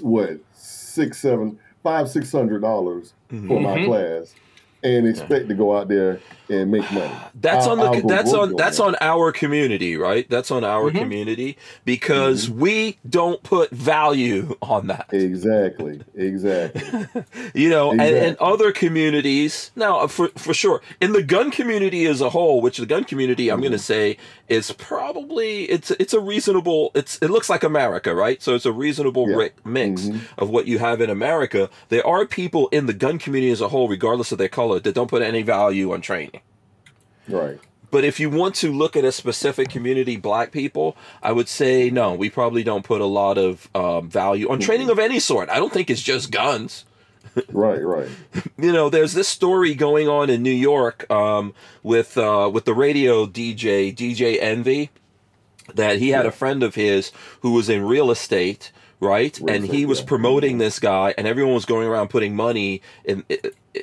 what 0.00 0.38
six, 0.54 1.18
seven, 1.18 1.58
five, 1.82 2.08
six 2.08 2.32
hundred 2.32 2.60
dollars 2.62 3.12
Mhm. 3.30 3.48
for 3.48 3.60
my 3.60 3.78
Mhm. 3.78 3.84
class 3.86 4.34
and 4.82 5.06
expect 5.06 5.48
to 5.48 5.54
go 5.54 5.76
out 5.76 5.88
there 5.88 6.18
and 6.52 6.70
make 6.70 6.90
money. 6.92 7.10
That's 7.34 7.66
I'll- 7.66 7.72
on 7.72 7.78
the 7.78 7.84
I'll 7.84 8.00
go 8.02 8.08
that's 8.08 8.32
on 8.32 8.40
on 8.50 8.56
that's 8.56 8.78
on 8.80 8.96
our 9.00 9.32
community, 9.32 9.96
right? 9.96 10.28
That's 10.28 10.50
on 10.50 10.64
our 10.64 10.90
Mhm. 10.90 10.98
community 10.98 11.56
because 11.84 12.50
we 12.50 12.98
don't 13.08 13.42
put 13.42 13.70
value 13.70 14.56
on 14.62 14.86
that. 14.88 15.06
Exactly. 15.12 16.00
Exactly. 16.14 17.06
you 17.54 17.68
know, 17.70 17.90
and, 17.92 18.00
and 18.02 18.36
other 18.38 18.72
communities 18.72 19.70
now 19.76 19.98
uh, 20.00 20.06
for 20.06 20.28
for 20.36 20.52
sure 20.54 20.80
in 21.00 21.12
the 21.12 21.22
gun 21.22 21.50
community 21.50 22.06
as 22.06 22.20
a 22.20 22.30
whole, 22.30 22.60
which 22.60 22.78
the 22.78 22.86
gun 22.86 23.04
community 23.04 23.48
I'm 23.50 23.60
going 23.60 23.72
to 23.72 23.78
say 23.78 24.16
is 24.48 24.72
probably 24.72 25.64
it's 25.64 25.90
it's 25.92 26.12
a 26.12 26.20
reasonable 26.20 26.90
it's 26.94 27.18
it 27.18 27.28
looks 27.30 27.48
like 27.48 27.64
America, 27.64 28.14
right? 28.14 28.42
So 28.42 28.54
it's 28.54 28.66
a 28.66 28.72
reasonable 28.72 29.28
Yeah. 29.30 29.36
ri- 29.36 29.50
mix 29.64 30.02
Mhm. 30.02 30.20
of 30.38 30.50
what 30.50 30.66
you 30.66 30.78
have 30.78 31.00
in 31.00 31.08
America. 31.10 31.70
There 31.88 32.06
are 32.06 32.26
people 32.26 32.68
in 32.68 32.86
the 32.86 32.92
gun 32.92 33.18
community 33.18 33.50
as 33.50 33.60
a 33.62 33.68
whole, 33.68 33.88
regardless 33.88 34.30
of 34.32 34.38
their 34.38 34.48
color, 34.48 34.78
that 34.80 34.94
don't 34.94 35.08
put 35.08 35.22
any 35.22 35.42
value 35.42 35.92
on 35.92 36.00
training. 36.02 36.40
Right. 37.28 37.58
But 37.90 38.04
if 38.04 38.18
you 38.18 38.30
want 38.30 38.54
to 38.56 38.72
look 38.72 38.96
at 38.96 39.04
a 39.04 39.12
specific 39.12 39.68
community, 39.68 40.16
black 40.16 40.50
people, 40.50 40.96
I 41.22 41.32
would 41.32 41.48
say 41.48 41.90
no. 41.90 42.14
We 42.14 42.30
probably 42.30 42.62
don't 42.62 42.84
put 42.84 43.02
a 43.02 43.06
lot 43.06 43.36
of 43.36 43.68
um, 43.74 44.08
value 44.08 44.48
on 44.50 44.60
training 44.60 44.88
of 44.88 44.98
any 44.98 45.20
sort. 45.20 45.50
I 45.50 45.56
don't 45.56 45.72
think 45.72 45.90
it's 45.90 46.02
just 46.02 46.30
guns. 46.30 46.84
Right. 47.50 47.82
Right. 47.82 48.10
You 48.58 48.72
know, 48.72 48.90
there's 48.90 49.14
this 49.14 49.28
story 49.28 49.74
going 49.74 50.06
on 50.06 50.28
in 50.28 50.42
New 50.42 50.50
York 50.50 51.10
um, 51.10 51.54
with 51.82 52.18
uh, 52.18 52.50
with 52.52 52.66
the 52.66 52.74
radio 52.74 53.24
DJ 53.24 53.94
DJ 53.94 54.36
Envy 54.38 54.90
that 55.74 55.98
he 55.98 56.10
had 56.10 56.26
a 56.26 56.32
friend 56.32 56.62
of 56.62 56.74
his 56.74 57.10
who 57.40 57.52
was 57.52 57.70
in 57.70 57.84
real 57.84 58.10
estate, 58.10 58.70
right? 59.02 59.38
And 59.40 59.66
he 59.66 59.84
was 59.84 60.00
yeah. 60.00 60.06
promoting 60.06 60.58
this 60.58 60.78
guy, 60.78 61.12
and 61.18 61.26
everyone 61.26 61.54
was 61.54 61.64
going 61.66 61.86
around 61.88 62.08
putting 62.08 62.34
money 62.36 62.80
in 63.04 63.24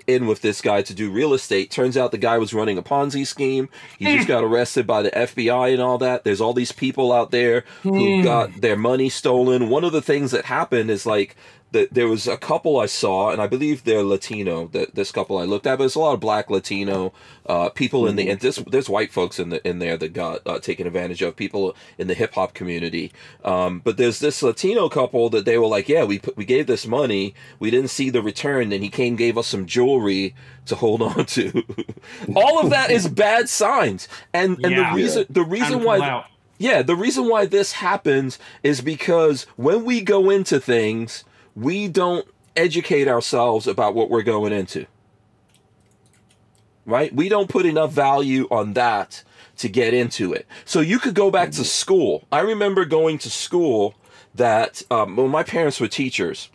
in 0.05 0.27
with 0.27 0.41
this 0.41 0.61
guy 0.61 0.81
to 0.83 0.93
do 0.93 1.09
real 1.09 1.33
estate. 1.33 1.71
Turns 1.71 1.97
out 1.97 2.11
the 2.11 2.17
guy 2.17 2.37
was 2.37 2.53
running 2.53 2.77
a 2.77 2.83
Ponzi 2.83 3.25
scheme. 3.25 3.69
He 3.97 4.05
just 4.05 4.27
got 4.35 4.43
arrested 4.43 4.85
by 4.87 5.01
the 5.01 5.11
FBI 5.11 5.73
and 5.73 5.81
all 5.81 5.97
that. 5.97 6.23
There's 6.23 6.41
all 6.41 6.53
these 6.53 6.71
people 6.71 7.11
out 7.11 7.31
there 7.31 7.65
who 7.83 8.17
Hmm. 8.17 8.23
got 8.23 8.61
their 8.61 8.77
money 8.77 9.09
stolen. 9.09 9.67
One 9.69 9.83
of 9.83 9.91
the 9.91 10.01
things 10.01 10.31
that 10.31 10.45
happened 10.45 10.89
is 10.91 11.05
like 11.05 11.35
that 11.71 11.93
there 11.93 12.07
was 12.07 12.27
a 12.27 12.37
couple 12.37 12.79
I 12.79 12.87
saw, 12.87 13.29
and 13.31 13.41
I 13.41 13.47
believe 13.47 13.83
they're 13.83 14.03
Latino. 14.03 14.67
That 14.67 14.95
this 14.95 15.11
couple 15.11 15.37
I 15.37 15.43
looked 15.43 15.67
at, 15.67 15.73
but 15.77 15.83
there's 15.83 15.95
a 15.95 15.99
lot 15.99 16.13
of 16.13 16.19
black 16.19 16.49
Latino 16.49 17.13
uh, 17.45 17.69
people 17.69 18.07
in 18.07 18.15
the 18.15 18.29
and 18.29 18.39
this 18.39 18.57
there's 18.69 18.89
white 18.89 19.11
folks 19.11 19.39
in 19.39 19.49
the 19.49 19.67
in 19.67 19.79
there 19.79 19.97
that 19.97 20.13
got 20.13 20.41
uh, 20.45 20.59
taken 20.59 20.87
advantage 20.87 21.21
of. 21.21 21.35
People 21.35 21.75
in 21.97 22.07
the 22.07 22.13
hip 22.13 22.33
hop 22.33 22.53
community, 22.53 23.11
um, 23.45 23.79
but 23.83 23.97
there's 23.97 24.19
this 24.19 24.41
Latino 24.41 24.89
couple 24.89 25.29
that 25.29 25.45
they 25.45 25.57
were 25.57 25.67
like, 25.67 25.87
yeah, 25.87 26.03
we 26.03 26.19
put, 26.19 26.35
we 26.35 26.45
gave 26.45 26.65
this 26.67 26.87
money, 26.87 27.33
we 27.59 27.69
didn't 27.69 27.89
see 27.89 28.09
the 28.09 28.21
return, 28.21 28.71
and 28.71 28.83
he 28.83 28.89
came 28.89 29.15
gave 29.15 29.37
us 29.37 29.47
some 29.47 29.65
jewelry 29.65 30.33
to 30.65 30.75
hold 30.75 31.01
on 31.11 31.25
to. 31.27 31.63
All 32.35 32.59
of 32.59 32.69
that 32.71 32.89
is 32.91 33.07
bad 33.07 33.49
signs, 33.49 34.07
and 34.33 34.57
and 34.63 34.73
Yeah. 34.75 34.89
the 34.89 34.95
reason 34.95 35.25
the 35.29 35.43
reason 35.43 35.83
why 35.83 36.25
yeah, 36.57 36.81
the 36.81 36.95
reason 36.95 37.29
why 37.29 37.45
this 37.45 37.73
happens 37.73 38.37
is 38.63 38.81
because 38.81 39.45
when 39.55 39.85
we 39.85 40.01
go 40.01 40.29
into 40.29 40.59
things, 40.59 41.23
we 41.59 41.87
don't 41.87 42.25
educate 42.55 43.07
ourselves 43.07 43.67
about 43.67 43.93
what 43.95 44.09
we're 44.09 44.23
going 44.23 44.53
into. 44.53 44.85
Right? 46.85 47.13
We 47.13 47.29
don't 47.29 47.49
put 47.49 47.65
enough 47.65 47.91
value 47.91 48.47
on 48.49 48.73
that 48.73 49.23
to 49.57 49.69
get 49.69 49.93
into 49.93 50.33
it. 50.33 50.47
So 50.65 50.79
you 50.79 50.99
could 50.99 51.13
go 51.13 51.29
back 51.29 51.51
to 51.51 51.63
school. 51.63 52.23
I 52.31 52.39
remember 52.39 52.85
going 52.85 53.17
to 53.19 53.29
school 53.29 53.93
that, 54.33 54.81
um, 54.89 55.15
well, 55.15 55.27
my 55.27 55.43
parents 55.43 55.79
were 55.79 55.87
teachers, 55.87 56.49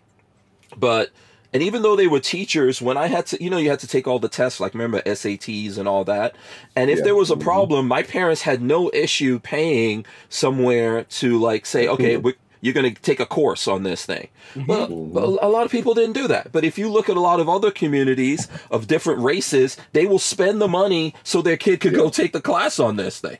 but 0.76 1.10
and 1.52 1.62
even 1.62 1.82
though 1.82 1.94
they 1.94 2.08
were 2.08 2.18
teachers, 2.18 2.82
when 2.82 2.96
I 2.96 3.06
had 3.06 3.26
to, 3.26 3.40
you 3.40 3.48
know, 3.48 3.58
you 3.58 3.70
had 3.70 3.78
to 3.78 3.86
take 3.86 4.08
all 4.08 4.18
the 4.18 4.28
tests, 4.28 4.58
like 4.58 4.74
remember 4.74 5.00
SATs 5.02 5.78
and 5.78 5.86
all 5.86 6.02
that. 6.02 6.34
And 6.74 6.90
if 6.90 6.98
Yeah. 6.98 7.04
there 7.04 7.14
was 7.14 7.30
a 7.30 7.36
Mhm. 7.36 7.42
problem, 7.42 7.86
my 7.86 8.02
parents 8.02 8.42
had 8.42 8.60
no 8.60 8.90
issue 8.92 9.38
paying 9.38 10.04
somewhere 10.28 11.04
to 11.04 11.38
like 11.38 11.64
say, 11.64 11.86
okay. 11.86 12.20
We 12.64 12.68
you're 12.72 12.74
going 12.82 12.94
to 12.94 13.02
take 13.02 13.20
a 13.20 13.26
course 13.26 13.68
on 13.68 13.82
this 13.82 14.04
thing. 14.06 14.28
But, 14.56 14.90
Mhm. 14.90 15.12
but 15.12 15.22
a 15.42 15.48
lot 15.48 15.64
of 15.64 15.70
people 15.70 15.94
didn't 15.94 16.14
do 16.14 16.26
that. 16.28 16.50
But 16.52 16.64
if 16.64 16.78
you 16.78 16.88
look 16.88 17.08
at 17.08 17.16
a 17.16 17.20
lot 17.20 17.40
of 17.40 17.48
other 17.48 17.70
communities 17.70 18.48
of 18.70 18.86
different 18.86 19.20
races, 19.20 19.76
they 19.92 20.06
will 20.06 20.18
spend 20.18 20.60
the 20.60 20.68
money 20.68 21.14
so 21.22 21.42
their 21.42 21.56
kid 21.56 21.80
could 21.80 21.94
go 21.94 22.08
take 22.10 22.32
the 22.32 22.40
class 22.40 22.78
on 22.78 22.96
this 22.96 23.20
thing. 23.20 23.38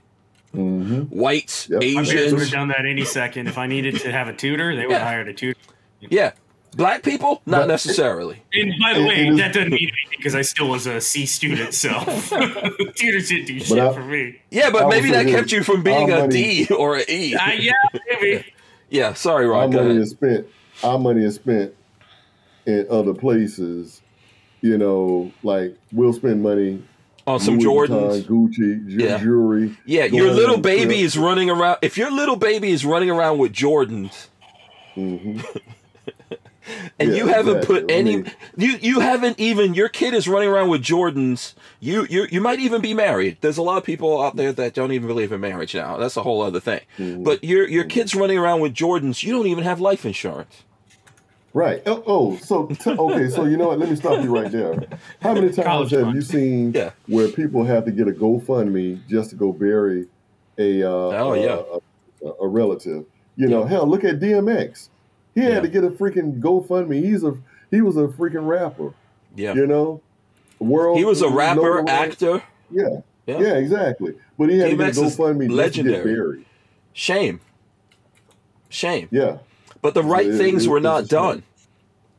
hmm 0.52 1.00
Whites, 1.10 1.68
Yep. 1.70 1.80
My 1.80 1.86
parents 1.88 2.10
would 2.12 2.18
Asians, 2.20 2.42
have 2.42 2.50
done 2.52 2.68
that 2.68 2.84
any 2.88 3.04
second. 3.04 3.48
If 3.48 3.58
I 3.58 3.66
needed 3.66 3.96
to 4.00 4.12
have 4.12 4.28
a 4.28 4.32
tutor, 4.32 4.76
they 4.76 4.82
would 4.86 4.92
Yeah. 4.92 4.98
have 4.98 5.08
hired 5.08 5.28
a 5.28 5.32
tutor. 5.34 5.58
yeah. 6.00 6.32
Black 6.76 7.02
people, 7.04 7.40
not 7.46 7.56
But- 7.56 7.60
And 7.62 7.68
necessarily. 7.68 8.42
by 8.82 8.94
the 8.94 9.04
way, 9.06 9.30
that 9.30 9.52
doesn't 9.52 9.70
mean 9.70 9.88
anything 9.88 10.18
because 10.18 10.34
I 10.34 10.42
still 10.42 10.68
was 10.68 10.86
a 10.88 11.00
C 11.00 11.24
student, 11.24 11.72
so 11.72 11.90
tutors 12.96 13.28
didn't 13.28 13.46
do 13.46 13.60
shit 13.60 13.78
I- 13.78 13.92
for 13.92 14.02
me. 14.02 14.40
Yeah, 14.50 14.70
but 14.70 14.84
I 14.86 14.88
maybe 14.88 15.10
that 15.12 15.26
kept 15.28 15.52
you 15.52 15.62
from 15.62 15.82
being 15.84 16.10
our 16.12 16.18
a 16.18 16.20
money- 16.22 16.66
D 16.66 16.74
or 16.74 16.96
a 16.98 17.04
E. 17.08 17.34
Uh, 17.36 17.50
yeah, 17.52 17.72
maybe. 18.10 18.44
Yeah, 18.90 19.14
sorry, 19.14 19.46
Our 19.46 19.68
money 19.68 19.96
is 19.96 20.10
spent. 20.10 20.46
Our 20.82 20.98
money 20.98 21.24
is 21.24 21.34
spent 21.36 21.74
in 22.66 22.86
other 22.90 23.14
places. 23.14 24.00
You 24.60 24.78
know, 24.78 25.32
like 25.42 25.76
we'll 25.92 26.12
spend 26.14 26.42
money 26.42 26.82
On 27.26 27.38
some 27.38 27.58
Louis 27.58 27.64
Jordans. 27.88 28.24
Vuitton, 28.24 28.24
Gucci, 28.24 28.88
ju- 28.88 29.04
Yeah. 29.04 29.18
jewelry. 29.18 29.76
Yeah, 29.84 30.04
your 30.06 30.30
little 30.32 30.58
baby 30.58 31.00
is 31.00 31.18
running 31.18 31.50
around. 31.50 31.78
If 31.82 31.98
your 31.98 32.10
little 32.10 32.36
baby 32.36 32.70
is 32.70 32.84
running 32.84 33.10
around 33.10 33.38
with 33.38 33.52
Jordans, 33.52 34.28
hmm 34.94 35.40
and 36.98 37.10
Yeah, 37.10 37.16
you 37.16 37.26
haven't 37.26 37.56
exactly. 37.58 37.80
put 37.82 37.90
any, 37.90 38.16
mean- 38.16 38.30
you 38.56 38.78
you 38.80 39.00
haven't 39.00 39.38
even 39.38 39.74
your 39.74 39.88
kid 39.88 40.14
is 40.14 40.26
running 40.28 40.48
around 40.48 40.68
with 40.68 40.82
Jordans. 40.82 41.54
You 41.80 42.06
you 42.10 42.26
you 42.30 42.40
might 42.40 42.60
even 42.60 42.80
be 42.80 42.94
married. 42.94 43.38
There's 43.40 43.58
a 43.58 43.62
lot 43.62 43.78
of 43.78 43.84
people 43.84 44.22
out 44.22 44.36
there 44.36 44.52
that 44.52 44.74
don't 44.74 44.92
even 44.92 45.06
believe 45.08 45.32
in 45.32 45.40
marriage 45.40 45.74
now. 45.74 45.96
That's 45.98 46.16
a 46.16 46.22
whole 46.22 46.40
other 46.42 46.60
thing. 46.60 46.80
Mhm. 46.98 47.24
But 47.24 47.44
your 47.44 47.68
your 47.68 47.84
kid's 47.84 48.14
running 48.14 48.38
around 48.38 48.60
with 48.60 48.74
Jordans. 48.74 49.22
You 49.22 49.32
don't 49.32 49.46
even 49.46 49.64
have 49.64 49.80
life 49.80 50.04
insurance. 50.06 50.62
Right. 51.52 51.82
Oh, 51.86 52.02
oh, 52.06 52.36
so 52.38 52.66
t- 52.66 52.90
okay. 52.90 53.28
So 53.28 53.44
you 53.44 53.56
know 53.56 53.68
what? 53.68 53.78
Let 53.78 53.88
me 53.88 53.94
stop 53.94 54.24
you 54.24 54.34
right 54.34 54.50
there. 54.50 54.74
How 55.20 55.34
many 55.34 55.48
times 55.52 55.66
College 55.66 55.90
have 55.92 56.00
fund. 56.02 56.16
you 56.16 56.22
seen 56.22 56.72
Yeah. 56.72 56.90
where 57.06 57.28
people 57.28 57.62
have 57.64 57.84
to 57.84 57.92
get 57.92 58.08
a 58.08 58.10
GoFundMe 58.10 59.06
just 59.08 59.30
to 59.30 59.36
go 59.36 59.52
bury 59.52 60.06
a 60.58 60.82
uh, 60.82 60.88
Oh, 60.90 61.34
yeah. 61.34 61.62
a, 62.24 62.26
a, 62.26 62.32
a 62.42 62.48
relative? 62.48 63.04
You 63.36 63.46
know, 63.46 63.62
hell, 63.64 63.86
look 63.86 64.02
at 64.02 64.18
DMX. 64.18 64.88
He 65.34 65.40
had 65.40 65.62
to 65.62 65.68
get 65.68 65.84
a 65.84 65.90
freaking 65.90 66.40
GoFundMe. 66.40 67.02
He's 67.04 67.24
a 67.24 67.36
he 67.70 67.80
was 67.80 67.96
a 67.96 68.06
freaking 68.06 68.46
rapper. 68.46 68.94
Yeah. 69.34 69.54
You 69.54 69.66
know, 69.66 70.00
world. 70.60 70.96
He 70.98 71.04
was 71.04 71.22
a 71.22 71.28
rapper, 71.28 71.88
actor. 71.88 72.42
Yeah, 72.70 73.00
Yeah. 73.26 73.40
yeah, 73.40 73.54
exactly. 73.54 74.14
But 74.38 74.48
he 74.50 74.58
had 74.58 74.70
to 74.70 74.76
get 74.76 74.92
DMX 74.94 75.04
is 75.04 75.16
GoFundMe 75.16 75.16
just 75.16 75.40
to 75.40 75.46
get 75.46 75.50
legendary. 75.56 76.14
buried. 76.14 76.44
Shame. 76.92 77.40
Shame. 78.68 79.08
Yeah, 79.10 79.38
But 79.82 79.94
the 79.94 80.02
right 80.02 80.26
It- 80.26 80.36
things 80.38 80.66
it- 80.66 80.68
were 80.70 80.80
not 80.80 80.96
a 80.98 81.02
shame. 81.02 81.08
done. 81.08 81.42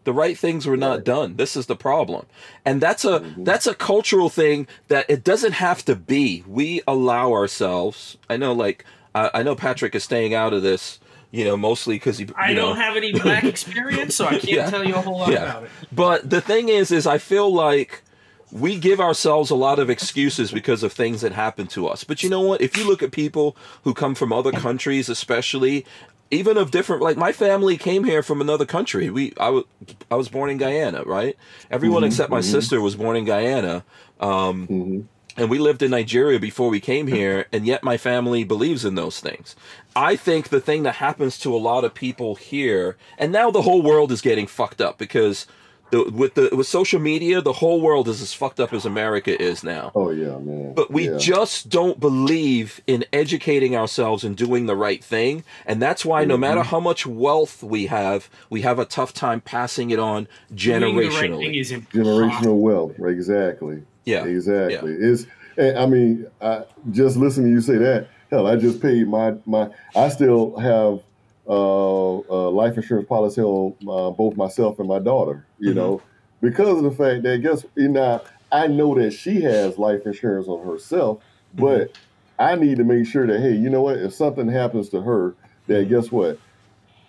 The 0.04 0.14
right 0.14 0.38
things 0.38 0.68
were 0.68 0.78
not 0.78 1.04
done. 1.04 1.36
This 1.36 1.56
is 1.58 1.66
the 1.66 1.76
problem. 1.76 2.28
And 2.64 2.80
that's 2.80 3.04
a 3.06 3.22
Mhm. 3.22 3.44
that's 3.46 3.66
a 3.66 3.74
cultural 3.74 4.30
thing 4.30 4.68
that 4.88 5.06
it 5.10 5.24
doesn't 5.24 5.54
have 5.54 5.84
to 5.86 5.96
be. 5.96 6.44
We 6.48 6.82
allow 6.88 7.32
ourselves. 7.34 8.18
I 8.30 8.38
know 8.38 8.54
like 8.54 8.86
I, 9.16 9.32
I 9.36 9.44
know 9.44 9.56
Patrick 9.56 9.96
is 9.96 10.04
staying 10.04 10.34
out 10.36 10.54
of 10.54 10.62
this, 10.62 11.00
you 11.36 11.46
know, 11.46 11.58
mostly 11.58 12.00
cuz 12.00 12.18
he 12.20 12.28
I 12.38 12.54
know, 12.54 12.68
don't 12.68 12.78
have 12.78 12.96
any 12.98 13.14
black 13.14 13.44
experience, 13.54 14.16
so 14.16 14.26
I 14.26 14.38
can't 14.38 14.50
Yeah. 14.52 14.70
tell 14.70 14.84
you 14.84 14.96
a 14.96 15.02
whole 15.02 15.20
lot 15.20 15.32
Yeah. 15.34 15.44
about 15.44 15.64
it. 15.66 15.72
But 15.92 16.30
the 16.30 16.42
thing 16.42 16.70
is, 16.70 16.92
is 16.92 17.06
I 17.08 17.18
feel 17.18 17.54
like 17.54 18.04
we 18.52 18.78
give 18.80 19.02
ourselves 19.02 19.50
a 19.50 19.56
lot 19.56 19.80
of 19.80 19.90
excuses 19.90 20.52
because 20.52 20.84
of 20.84 20.94
things 20.94 21.22
that 21.22 21.34
happen 21.34 21.68
to 21.68 21.88
us. 21.88 22.04
But 22.04 22.24
you 22.24 22.30
know 22.30 22.42
what? 22.42 22.62
If 22.62 22.78
you 22.78 22.86
look 22.86 23.04
at 23.04 23.12
people 23.12 23.58
who 23.84 23.94
come 23.94 24.16
from 24.16 24.32
other 24.32 24.54
countries, 24.54 25.10
especially 25.10 25.86
even 26.32 26.58
of 26.58 26.72
different, 26.72 27.02
like 27.02 27.18
my 27.18 27.32
family 27.32 27.78
came 27.78 28.04
here 28.06 28.24
from 28.24 28.42
another 28.42 28.66
country. 28.66 29.10
We, 29.10 29.34
I 29.40 29.50
was, 29.50 29.66
I 30.12 30.16
was 30.16 30.30
born 30.30 30.50
in 30.50 30.58
Guyana, 30.58 31.04
right? 31.04 31.36
Everyone 31.70 32.04
Mhm, 32.04 32.08
except 32.08 32.32
my 32.32 32.40
mhm. 32.40 32.44
sister 32.44 32.82
was 32.82 32.96
born 32.96 33.18
in 33.18 33.26
Guyana. 33.26 33.84
Um, 34.20 34.70
hmm 34.70 35.02
and 35.38 35.50
we 35.50 35.60
lived 35.60 35.82
in 35.82 35.92
Nigeria 35.92 36.40
before 36.40 36.70
we 36.70 36.80
came 36.80 37.08
here, 37.08 37.46
and 37.52 37.66
yet 37.66 37.84
my 37.84 37.98
family 37.98 38.44
believes 38.44 38.86
in 38.86 38.96
those 38.96 39.20
things. 39.20 39.56
I 39.96 40.16
think 40.16 40.50
the 40.50 40.62
thing 40.62 40.84
that 40.84 40.96
happens 40.96 41.38
to 41.40 41.56
a 41.56 41.58
lot 41.58 41.84
of 41.84 41.94
people 41.94 42.36
here, 42.36 42.98
and 43.18 43.32
now 43.32 43.52
the 43.52 43.62
whole 43.64 43.82
world 43.82 44.12
is 44.12 44.22
getting 44.22 44.48
fucked 44.48 44.82
up 44.82 44.98
because 44.98 45.46
the, 45.92 46.04
with 46.12 46.34
the 46.34 46.50
with 46.52 46.66
social 46.68 47.00
media, 47.00 47.42
the 47.42 47.54
whole 47.54 47.80
world 47.80 48.08
is 48.08 48.20
as 48.20 48.34
fucked 48.34 48.60
up 48.60 48.74
as 48.74 48.86
America 48.86 49.40
is 49.40 49.64
now. 49.64 49.92
Oh 49.94 50.10
yeah, 50.10 50.38
man. 50.40 50.74
But 50.74 50.90
we 50.90 51.10
yeah. 51.12 51.18
just 51.18 51.70
don't 51.70 52.00
believe 52.00 52.82
in 52.88 53.06
educating 53.14 53.76
ourselves 53.76 54.24
and 54.24 54.36
doing 54.36 54.66
the 54.66 54.76
right 54.76 55.04
thing. 55.04 55.44
And 55.66 55.80
that's 55.80 56.04
why 56.04 56.26
no 56.26 56.38
Mhm. 56.38 56.40
matter 56.40 56.64
how 56.64 56.80
much 56.80 57.06
wealth 57.06 57.62
we 57.62 57.86
have, 57.86 58.30
we 58.50 58.62
have 58.62 58.80
a 58.80 58.86
tough 58.86 59.14
time 59.14 59.42
passing 59.42 59.92
it 59.92 60.00
on 60.00 60.28
Doing 60.54 60.80
the 60.82 60.86
right 60.88 61.12
generationally. 61.12 61.38
thing 61.40 61.56
is 61.56 61.72
generational 61.72 62.60
wealth. 62.60 62.94
Exactly. 63.00 63.84
Yeah. 64.06 64.26
Exactly. 64.26 64.94
It's. 64.94 65.26
and, 65.58 65.78
I 65.78 65.86
mean, 65.86 66.28
I, 66.42 66.64
just 66.92 67.18
listening 67.18 67.48
to 67.48 67.52
you 67.52 67.62
say 67.62 67.78
that. 67.78 68.08
Hell, 68.32 68.48
I 68.48 68.56
just 68.56 68.82
paid 68.82 69.08
my 69.08 69.36
my. 69.46 69.70
I 69.96 70.10
still 70.10 70.56
have 70.58 71.00
uh, 71.48 71.54
a 71.54 72.50
life 72.50 72.76
insurance 72.76 73.08
policy 73.08 73.42
on 73.42 73.76
uh, 73.88 74.10
both 74.12 74.36
myself 74.36 74.80
and 74.80 74.88
my 74.88 75.00
daughter. 75.00 75.46
You 75.60 75.72
Mhm. 75.72 75.76
know, 75.76 76.02
because 76.42 76.78
of 76.78 76.84
the 76.84 76.92
fact 76.92 77.24
that 77.24 77.38
guess 77.42 77.66
you 77.76 77.90
know 77.90 78.22
I 78.52 78.68
know 78.68 78.96
that 78.96 79.12
she 79.12 79.42
has 79.42 79.78
life 79.78 80.06
insurance 80.06 80.48
on 80.48 80.66
herself, 80.66 81.24
but 81.54 81.92
I 82.40 82.56
need 82.56 82.78
to 82.78 82.84
make 82.84 83.06
sure 83.08 83.26
that 83.28 83.40
hey, 83.40 83.54
you 83.56 83.70
know 83.70 83.82
what? 83.82 83.98
If 83.98 84.14
something 84.14 84.50
happens 84.50 84.90
to 84.90 85.02
her, 85.02 85.36
that 85.68 85.88
guess 85.90 86.12
what? 86.12 86.40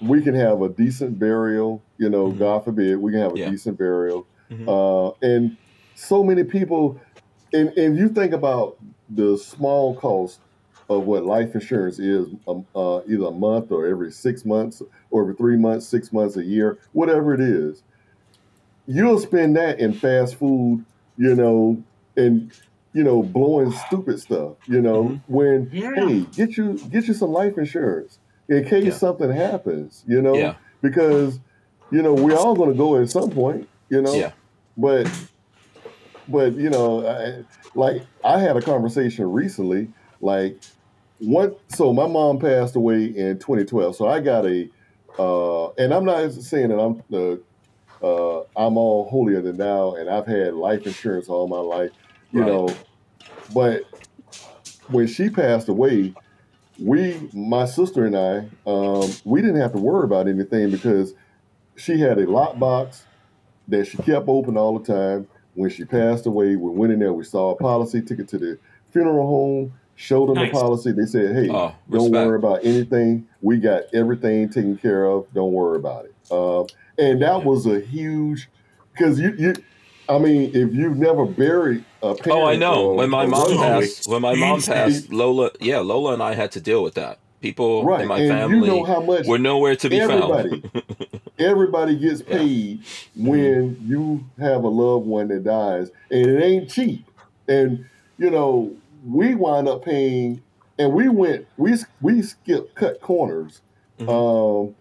We 0.00 0.22
can 0.22 0.34
have 0.34 0.60
a 0.62 0.68
decent 0.68 1.18
burial. 1.18 1.82
You 1.98 2.10
know, 2.10 2.30
Mhm. 2.30 2.38
God 2.38 2.64
forbid, 2.64 2.98
we 2.98 3.12
can 3.12 3.20
have 3.20 3.34
a 3.34 3.38
Yeah. 3.38 3.50
decent 3.50 3.78
burial. 3.78 4.26
Mhm. 4.50 4.68
Uh, 4.68 5.12
and 5.22 5.56
so 5.96 6.22
many 6.22 6.44
people, 6.44 7.00
and 7.52 7.70
and 7.70 7.96
you 7.96 8.08
think 8.08 8.32
about 8.32 8.76
the 9.08 9.36
small 9.38 9.94
cost 9.96 10.40
of 10.88 11.04
what 11.04 11.24
life 11.24 11.54
insurance 11.54 11.98
is, 11.98 12.28
um, 12.46 12.64
uh, 12.76 13.00
either 13.08 13.26
a 13.26 13.30
month 13.32 13.72
or 13.72 13.86
every 13.86 14.12
six 14.12 14.44
months, 14.44 14.82
or 15.10 15.22
every 15.22 15.34
three 15.34 15.56
months, 15.56 15.88
six 15.88 16.12
months, 16.12 16.36
a 16.36 16.44
year, 16.44 16.78
whatever 16.92 17.34
it 17.34 17.40
is. 17.40 17.82
You'll 18.86 19.18
spend 19.18 19.56
that 19.56 19.80
in 19.80 19.92
fast 19.94 20.36
food, 20.36 20.84
you 21.16 21.34
know, 21.34 21.82
and 22.16 22.52
you 22.92 23.02
know, 23.02 23.22
blowing 23.22 23.72
stupid 23.72 24.18
stuff, 24.20 24.52
you 24.68 24.80
know. 24.80 25.04
Mhm. 25.04 25.20
When 25.26 25.70
Yeah. 25.72 25.90
hey, 25.96 26.20
get 26.36 26.56
you 26.56 26.78
get 26.90 27.08
you 27.08 27.14
some 27.14 27.30
life 27.32 27.58
insurance 27.58 28.18
in 28.48 28.64
case 28.64 28.84
Yeah. 28.84 28.90
something 28.92 29.30
happens, 29.30 30.04
you 30.06 30.22
know, 30.22 30.36
Yeah. 30.36 30.54
because 30.82 31.40
you 31.90 32.00
know 32.02 32.14
we're 32.14 32.36
all 32.36 32.54
going 32.54 32.70
to 32.70 32.76
go 32.78 32.96
at 32.96 33.10
some 33.10 33.30
point, 33.30 33.68
you 33.90 34.00
know 34.02 34.14
Yeah. 34.14 34.32
but 34.76 35.08
but 36.28 36.56
you 36.56 36.70
know 36.70 37.06
I, 37.06 37.42
like 37.74 38.02
i 38.24 38.38
had 38.40 38.56
a 38.56 38.62
conversation 38.62 39.26
recently 39.26 39.90
like 40.20 40.60
what 41.18 41.60
so 41.70 41.92
my 41.92 42.06
mom 42.08 42.38
passed 42.40 42.76
away 42.76 43.04
in 43.06 43.38
2012 43.38 43.96
so 43.96 44.08
i 44.08 44.20
got 44.20 44.46
a 44.46 44.68
uh 45.18 45.70
and 45.74 45.94
i'm 45.94 46.04
not 46.04 46.32
saying 46.32 46.70
that 46.70 46.78
i'm 46.80 47.02
the 47.10 47.42
uh 48.02 48.40
i'm 48.56 48.76
all 48.78 49.08
holier 49.10 49.42
than 49.42 49.58
thou 49.58 49.94
and 49.94 50.10
i've 50.10 50.26
had 50.26 50.54
life 50.54 50.86
insurance 50.86 51.28
all 51.28 51.48
my 51.48 51.58
life 51.60 51.90
you 52.32 52.44
Right. 52.44 52.44
know 52.44 52.84
but 53.48 53.84
when 54.88 55.06
she 55.06 55.30
passed 55.30 55.68
away 55.68 56.14
we 56.78 57.28
my 57.32 57.66
sister 57.66 58.04
and 58.04 58.16
i 58.16 58.38
um 58.66 59.20
we 59.24 59.42
didn't 59.42 59.60
have 59.60 59.72
to 59.72 59.78
worry 59.78 60.04
about 60.04 60.28
anything 60.28 60.70
because 60.70 61.14
she 61.76 62.00
had 62.00 62.18
a 62.18 62.26
lockbox 62.26 63.06
that 63.68 63.86
she 63.86 63.98
kept 63.98 64.28
open 64.28 64.56
all 64.56 64.78
the 64.78 64.92
time. 64.92 65.28
When 65.56 65.70
she 65.70 65.84
passed 65.84 66.26
away, 66.26 66.54
we 66.56 66.70
went 66.70 66.92
in 66.92 66.98
there, 67.00 67.12
we 67.12 67.24
saw 67.24 67.50
a 67.50 67.56
policy, 67.56 68.00
took 68.02 68.18
it 68.20 68.28
to 68.28 68.38
the 68.38 68.58
funeral 68.92 69.26
home, 69.26 69.72
showed 69.96 70.28
them 70.28 70.36
Nice. 70.36 70.52
the 70.52 70.60
policy. 70.60 70.92
They 70.92 71.06
said, 71.06 71.34
hey, 71.34 71.48
Oh, 71.50 71.74
don't 71.90 72.04
respect. 72.04 72.12
worry 72.26 72.36
about 72.38 72.64
anything. 72.64 73.26
We 73.42 73.56
got 73.56 73.82
everything 73.94 74.48
taken 74.50 74.76
care 74.76 75.06
of. 75.06 75.26
Don't 75.34 75.52
worry 75.52 75.76
about 75.78 76.04
it. 76.04 76.14
Um, 76.30 76.66
and 76.98 77.20
that 77.22 77.42
was 77.44 77.66
a 77.66 77.80
huge, 77.80 78.48
because 78.92 79.18
you, 79.18 79.34
you, 79.38 79.54
I 80.08 80.18
mean, 80.18 80.50
if 80.54 80.72
you've 80.74 80.96
never 80.98 81.24
buried 81.26 81.84
a 82.02 82.14
parent, 82.14 82.42
Oh, 82.42 82.46
I 82.46 82.56
know. 82.56 82.90
or- 82.90 82.94
When 82.96 83.10
my 83.10 83.26
mom 83.26 83.40
relative- 83.42 83.58
passed, 83.60 84.08
when 84.08 84.22
my 84.22 84.34
mom 84.34 84.60
passed, 84.62 85.10
Lola, 85.12 85.50
yeah, 85.60 85.78
Lola 85.80 86.12
and 86.14 86.22
I 86.22 86.34
had 86.34 86.52
to 86.52 86.60
deal 86.60 86.82
with 86.82 86.94
that. 86.94 87.18
People 87.40 87.84
right? 87.84 88.00
in 88.02 88.08
my 88.08 88.18
and 88.18 88.28
family 88.30 88.68
you 88.68 88.76
know 88.78 88.84
how 88.84 89.00
much 89.00 89.26
were 89.26 89.38
nowhere 89.38 89.76
to 89.76 89.88
be 89.90 90.00
everybody, 90.00 90.60
found. 90.62 91.20
everybody 91.38 91.96
gets 91.96 92.22
Yeah. 92.26 92.36
paid 92.38 92.80
when 93.16 93.76
you 93.86 94.24
have 94.38 94.64
a 94.64 94.68
loved 94.68 95.06
one 95.06 95.28
that 95.28 95.44
dies, 95.44 95.90
and 96.10 96.26
it 96.26 96.42
ain't 96.42 96.68
cheap. 96.70 97.04
And 97.48 97.84
you 98.18 98.30
know, 98.30 98.72
we 99.06 99.34
wind 99.34 99.68
up 99.68 99.84
paying, 99.84 100.40
and 100.78 100.92
we 100.92 101.08
went, 101.08 101.46
we 101.56 101.74
we 102.00 102.22
skipped 102.22 102.74
cut 102.74 103.00
corners. 103.00 103.60
Mhm. 104.00 104.08
Um, 104.68 104.74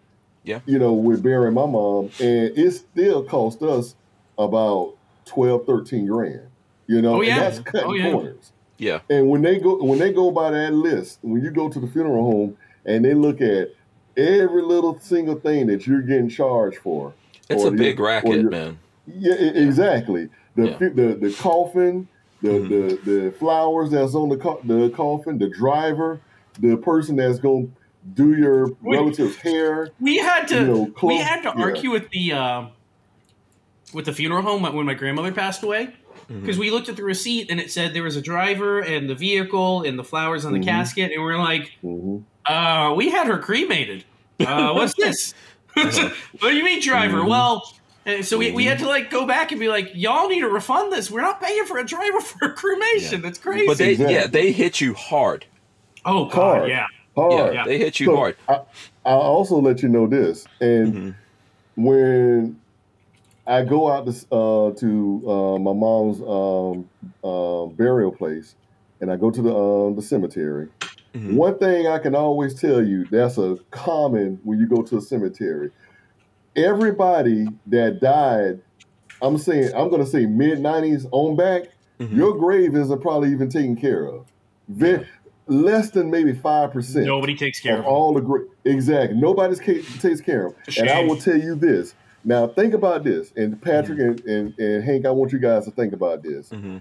Yeah. 0.44 0.60
you 0.66 0.78
know, 0.80 0.94
with 0.94 1.24
burying 1.24 1.54
my 1.54 1.66
mom, 1.66 2.10
and 2.20 2.58
it 2.58 2.72
still 2.72 3.24
cost 3.24 3.62
us 3.64 3.96
about 4.38 4.94
12, 5.26 5.66
13 5.66 6.06
grand. 6.08 6.42
You 6.88 7.02
know, 7.02 7.16
Oh, 7.16 7.22
and 7.22 7.42
that's 7.42 7.60
cutting 7.60 7.90
Oh, 7.90 7.94
yeah. 7.94 8.12
corners. 8.12 8.52
yeah, 8.78 9.00
And 9.10 9.30
when 9.30 9.42
they 9.42 9.58
go 9.58 9.82
when 9.84 9.98
they 10.00 10.12
go 10.14 10.30
by 10.32 10.52
that 10.52 10.74
list, 10.74 11.20
when 11.24 11.42
you 11.44 11.50
go 11.50 11.68
to 11.70 11.80
the 11.80 11.88
funeral 11.88 12.24
home 12.32 12.58
and 12.86 13.04
they 13.04 13.14
look 13.16 13.42
at 13.42 13.70
every 14.18 14.62
little 14.62 15.00
single 15.00 15.36
thing 15.36 15.68
that 15.68 15.86
you're 15.88 16.02
getting 16.02 16.30
charged 16.30 16.78
for. 16.78 17.14
it's 17.50 17.64
a 17.64 17.72
big 17.72 18.00
or 18.00 18.06
racket, 18.06 18.42
you- 18.42 18.50
man. 18.50 18.80
Yeah, 19.08 19.34
exactly. 19.36 20.30
The 20.56 20.70
Yeah. 20.70 20.78
the 20.80 21.16
the 21.22 21.34
coffin, 21.40 22.08
the, 22.42 22.50
Mhm. 22.50 22.70
the 23.06 23.12
the 23.12 23.32
flowers 23.34 23.92
that's 23.92 24.16
on 24.16 24.30
the 24.30 24.38
co- 24.38 24.60
the 24.64 24.90
coffin, 24.90 25.38
the 25.38 25.48
driver, 25.50 26.20
the 26.60 26.76
person 26.78 27.16
that's 27.18 27.38
going 27.40 27.68
to 27.68 27.72
do 28.14 28.36
your 28.36 28.68
Wait. 28.82 28.98
relative's 28.98 29.36
hair. 29.36 29.90
We 30.00 30.18
had 30.18 30.48
to 30.48 30.56
You 30.62 30.66
know, 30.68 30.92
we 31.04 31.18
had 31.18 31.42
to 31.44 31.54
yeah. 31.56 31.64
argue 31.64 31.92
with 31.92 32.10
the 32.10 32.32
uh, 32.34 32.62
with 33.94 34.06
the 34.06 34.14
funeral 34.14 34.42
home 34.42 34.64
when 34.64 34.86
my 34.86 34.94
grandmother 34.96 35.32
passed 35.32 35.62
away 35.64 35.90
Mhm. 36.30 36.42
because 36.42 36.58
we 36.58 36.72
looked 36.72 36.90
at 36.90 36.96
the 36.96 37.04
receipt 37.04 37.50
and 37.52 37.60
it 37.60 37.72
said 37.72 37.94
there 37.94 38.04
was 38.04 38.16
a 38.16 38.22
driver 38.22 38.80
and 38.80 39.10
the 39.10 39.16
vehicle 39.16 39.84
and 39.84 39.98
the 40.00 40.04
flowers 40.04 40.46
on 40.46 40.54
the 40.54 40.60
Mhm. 40.60 40.66
casket 40.66 41.12
and 41.12 41.24
we 41.24 41.32
are 41.32 41.38
like, 41.40 41.72
hmm 41.82 42.18
uh, 42.48 42.94
we 42.96 43.10
had 43.10 43.26
her 43.28 43.40
cremated. 43.40 44.04
Uh, 44.40 44.72
what's 44.76 44.94
this? 44.96 45.34
Uh-huh. 45.78 46.10
what 46.40 46.50
do 46.52 46.56
you 46.56 46.64
mean, 46.64 46.82
driver? 46.82 47.18
Mhm. 47.20 47.28
Well. 47.30 47.72
And 48.08 48.24
so 48.24 48.38
we, 48.38 48.52
we 48.52 48.66
had 48.66 48.78
to 48.80 48.88
like 48.88 49.10
go 49.10 49.26
back 49.26 49.52
and 49.52 49.60
be 49.60 49.68
like, 49.68 49.90
y'all 49.96 50.30
need 50.30 50.42
to 50.42 50.48
refund 50.48 50.94
this. 50.94 51.10
We're 51.10 51.22
not 51.22 51.42
paying 51.42 51.66
for 51.66 51.80
a 51.80 51.84
driver 51.84 52.22
for 52.22 52.46
a 52.50 52.54
cremation. 52.54 53.22
That's 53.24 53.40
crazy. 53.40 53.66
But 53.66 53.80
they, 53.80 53.94
Exactly. 53.94 54.14
yeah, 54.16 54.28
they 54.28 54.52
hit 54.52 54.80
you 54.80 54.94
hard. 54.94 55.46
oh 56.06 56.26
god, 56.26 56.34
Hard. 56.36 56.70
yeah. 56.70 56.86
Hard. 57.16 57.54
Yeah, 57.56 57.66
they 57.66 57.80
hit 57.80 58.00
you 58.00 58.06
So, 58.06 58.16
hard. 58.16 58.36
I, 58.48 58.60
I'll 59.08 59.20
also 59.22 59.58
let 59.60 59.82
you 59.82 59.90
know 59.90 60.06
this, 60.06 60.46
and 60.62 61.16
when 61.76 62.60
I 63.48 63.64
go 63.64 63.92
out 63.92 64.06
to 64.08 64.12
uh, 64.36 64.72
to 64.80 65.24
uh, 65.30 65.60
my 65.60 65.74
mom's 65.74 66.20
um, 66.22 66.90
uh, 67.24 67.66
burial 67.76 68.12
place, 68.12 68.56
and 69.02 69.12
I 69.12 69.16
go 69.18 69.30
to 69.32 69.42
the 69.42 69.56
um, 69.56 69.96
the 69.96 70.02
cemetery. 70.02 70.68
Mhm. 71.14 71.36
One 71.36 71.58
thing 71.60 71.88
I 71.88 72.00
can 72.00 72.16
always 72.16 72.60
tell 72.60 72.84
you 72.84 73.06
that's 73.06 73.38
a 73.38 73.58
common 73.72 74.40
when 74.44 74.60
you 74.60 74.68
go 74.68 74.82
to 74.82 74.98
a 74.98 75.02
cemetery. 75.02 75.72
Everybody 76.56 77.48
that 77.68 78.00
died, 78.00 78.60
I'm 79.22 79.38
saying 79.38 79.72
I'm 79.76 79.90
going 79.90 80.04
to 80.04 80.10
say 80.10 80.26
mid 80.26 80.60
'90s 80.60 81.06
on 81.12 81.36
back, 81.36 81.64
Mhm. 82.00 82.16
your 82.16 82.36
grave 82.38 82.76
isn't 82.76 83.02
probably 83.02 83.32
even 83.32 83.50
taken 83.50 83.76
care 83.76 84.06
of. 84.06 84.26
Ve- 84.70 85.06
less 85.48 85.92
than 85.92 86.10
maybe 86.10 86.34
five 86.34 86.72
percent 86.72 87.06
Nobody 87.06 87.36
takes 87.36 87.60
care 87.60 87.76
of 87.76 87.82
of 87.82 87.86
all 87.86 88.14
the 88.14 88.22
great 88.22 88.48
exactly 88.66 89.16
nobody's 89.20 89.60
ca- 89.60 89.84
takes 90.00 90.20
care 90.20 90.48
of. 90.48 90.56
And 90.80 90.90
I 90.90 91.04
will 91.04 91.18
tell 91.18 91.38
you 91.40 91.54
this: 91.56 91.94
Now 92.26 92.48
think 92.48 92.74
about 92.74 93.04
this, 93.04 93.32
and 93.36 93.62
Patrick 93.62 94.00
and, 94.00 94.20
and, 94.26 94.60
and 94.60 94.84
Hank, 94.84 95.06
I 95.06 95.12
want 95.12 95.32
you 95.32 95.38
guys 95.38 95.66
to 95.66 95.72
think 95.72 95.94
about 95.94 96.24
this. 96.24 96.50
hmm 96.50 96.78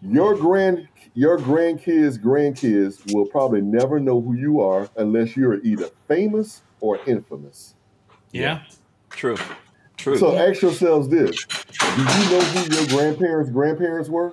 Your 0.00 0.36
grand 0.36 0.88
your 1.14 1.36
grandkids, 1.36 2.16
grandkids 2.18 3.12
will 3.12 3.26
probably 3.26 3.60
never 3.60 3.98
know 3.98 4.20
who 4.20 4.34
you 4.34 4.60
are 4.60 4.88
unless 4.96 5.36
you're 5.36 5.60
either 5.62 5.90
famous 6.06 6.62
or 6.80 7.00
infamous. 7.06 7.74
Yeah. 8.30 8.62
True. 9.10 9.36
True. 9.96 10.16
So 10.16 10.36
ask 10.36 10.62
yourselves 10.62 11.08
this: 11.08 11.44
Do 11.44 12.02
you 12.02 12.30
know 12.30 12.40
who 12.40 12.74
your 12.76 12.86
grandparents' 12.86 13.50
grandparents 13.50 14.08
were? 14.08 14.32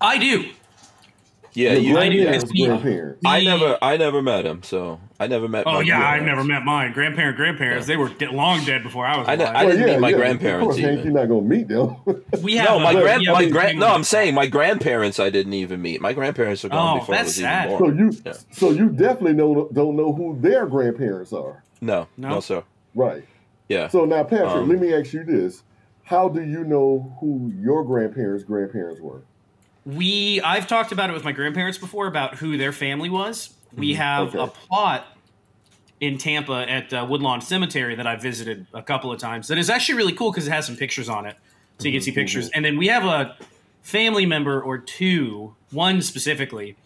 I 0.00 0.18
do. 0.18 0.50
Yeah, 1.54 1.72
your 1.72 1.80
you. 1.80 1.98
I 1.98 2.08
do. 2.08 2.14
grandparents' 2.16 2.44
It's 2.44 2.52
me. 2.52 2.66
grandparents. 2.66 3.22
I 3.24 3.44
never, 3.44 3.78
I 3.82 3.96
never 3.96 4.22
met 4.22 4.44
him, 4.46 4.62
so 4.62 5.00
I 5.20 5.26
never 5.26 5.48
met. 5.48 5.64
Oh 5.66 5.72
my 5.72 5.80
yeah, 5.82 5.96
I 5.96 5.98
grandparents. 6.18 6.26
never 6.26 6.44
met 6.44 6.64
mine. 6.64 6.92
Grandparent, 6.92 7.36
grandparents, 7.36 7.86
they 7.86 7.96
were 7.96 8.08
get 8.10 8.32
long 8.32 8.64
dead 8.64 8.82
before 8.82 9.04
I 9.06 9.18
was 9.18 9.28
I 9.28 9.34
alive. 9.34 9.56
I 9.56 9.66
didn't 9.66 9.86
meet 9.86 10.00
my 10.00 10.12
grandparents 10.12 10.62
Of 10.62 10.64
course, 10.64 10.78
even. 10.78 11.04
you're 11.04 11.12
not 11.14 11.28
gonna 11.28 11.42
meet 11.42 11.68
them. 11.68 11.96
we 12.42 12.56
have 12.56 12.68
No, 12.70 12.76
a- 12.76 12.80
my 12.80 12.94
we 12.94 13.00
grand, 13.00 13.26
have 13.26 13.34
my 13.36 13.42
a 13.42 13.50
grand. 13.50 13.78
No, 13.78 13.88
I'm 13.88 14.04
saying 14.04 14.34
my 14.34 14.46
grandparents. 14.46 15.18
I 15.18 15.30
didn't 15.30 15.54
even 15.54 15.82
meet. 15.82 16.00
My 16.00 16.12
grandparents 16.12 16.64
are 16.64 16.68
gone 16.68 16.96
Oh, 16.96 17.00
before 17.00 17.14
I 17.14 17.18
that's 17.18 17.28
was 17.28 17.36
sad. 17.36 17.66
even 17.66 17.78
so 17.78 17.84
born. 17.84 17.98
you, 17.98 18.12
Yeah. 18.26 18.32
so 18.52 18.70
you 18.70 18.88
definitely 18.90 19.34
know, 19.34 19.68
don't 19.72 19.96
know 19.96 20.12
who 20.12 20.38
their 20.40 20.66
grandparents 20.66 21.32
are, 21.32 21.62
No, 21.80 22.06
no, 22.16 22.28
No? 22.28 22.40
sir. 22.40 22.62
right? 22.94 23.24
Yeah. 23.68 23.88
So 23.88 24.04
now, 24.04 24.22
Patrick, 24.24 24.48
Um, 24.50 24.68
let 24.68 24.80
me 24.80 24.94
ask 24.94 25.12
you 25.12 25.24
this: 25.24 25.62
How 26.04 26.28
do 26.28 26.42
you 26.42 26.64
know 26.64 27.14
who 27.20 27.52
your 27.60 27.84
grandparents' 27.84 28.44
grandparents 28.44 29.00
were? 29.00 29.22
We 29.88 30.40
I've 30.42 30.66
talked 30.66 30.92
about 30.92 31.08
it 31.08 31.14
with 31.14 31.24
my 31.24 31.32
grandparents 31.32 31.78
before 31.78 32.06
about 32.08 32.34
who 32.34 32.58
their 32.58 32.72
family 32.72 33.08
was. 33.08 33.54
We 33.74 33.94
have 33.94 34.34
Okay. 34.34 34.38
a 34.44 34.46
plot 34.46 35.06
in 36.00 36.18
Tampa 36.18 36.66
at 36.70 36.92
uh, 36.92 37.06
Woodlawn 37.08 37.40
Cemetery 37.40 37.94
that 37.94 38.06
I 38.06 38.16
visited 38.16 38.66
a 38.74 38.82
couple 38.82 39.10
of 39.10 39.18
times. 39.18 39.48
That 39.48 39.56
is 39.56 39.70
actually 39.70 39.96
really 39.96 40.12
cool 40.12 40.30
because 40.30 40.46
it 40.46 40.50
has 40.50 40.66
some 40.66 40.76
pictures 40.76 41.08
on 41.08 41.24
it, 41.24 41.36
so 41.78 41.86
you 41.86 41.92
can 41.92 42.02
see 42.02 42.12
pictures. 42.12 42.50
And 42.50 42.62
then 42.64 42.76
we 42.76 42.88
have 42.88 43.04
a 43.04 43.34
family 43.80 44.26
member 44.26 44.60
or 44.60 44.76
two, 44.76 45.54
one 45.70 46.02
specifically, 46.02 46.76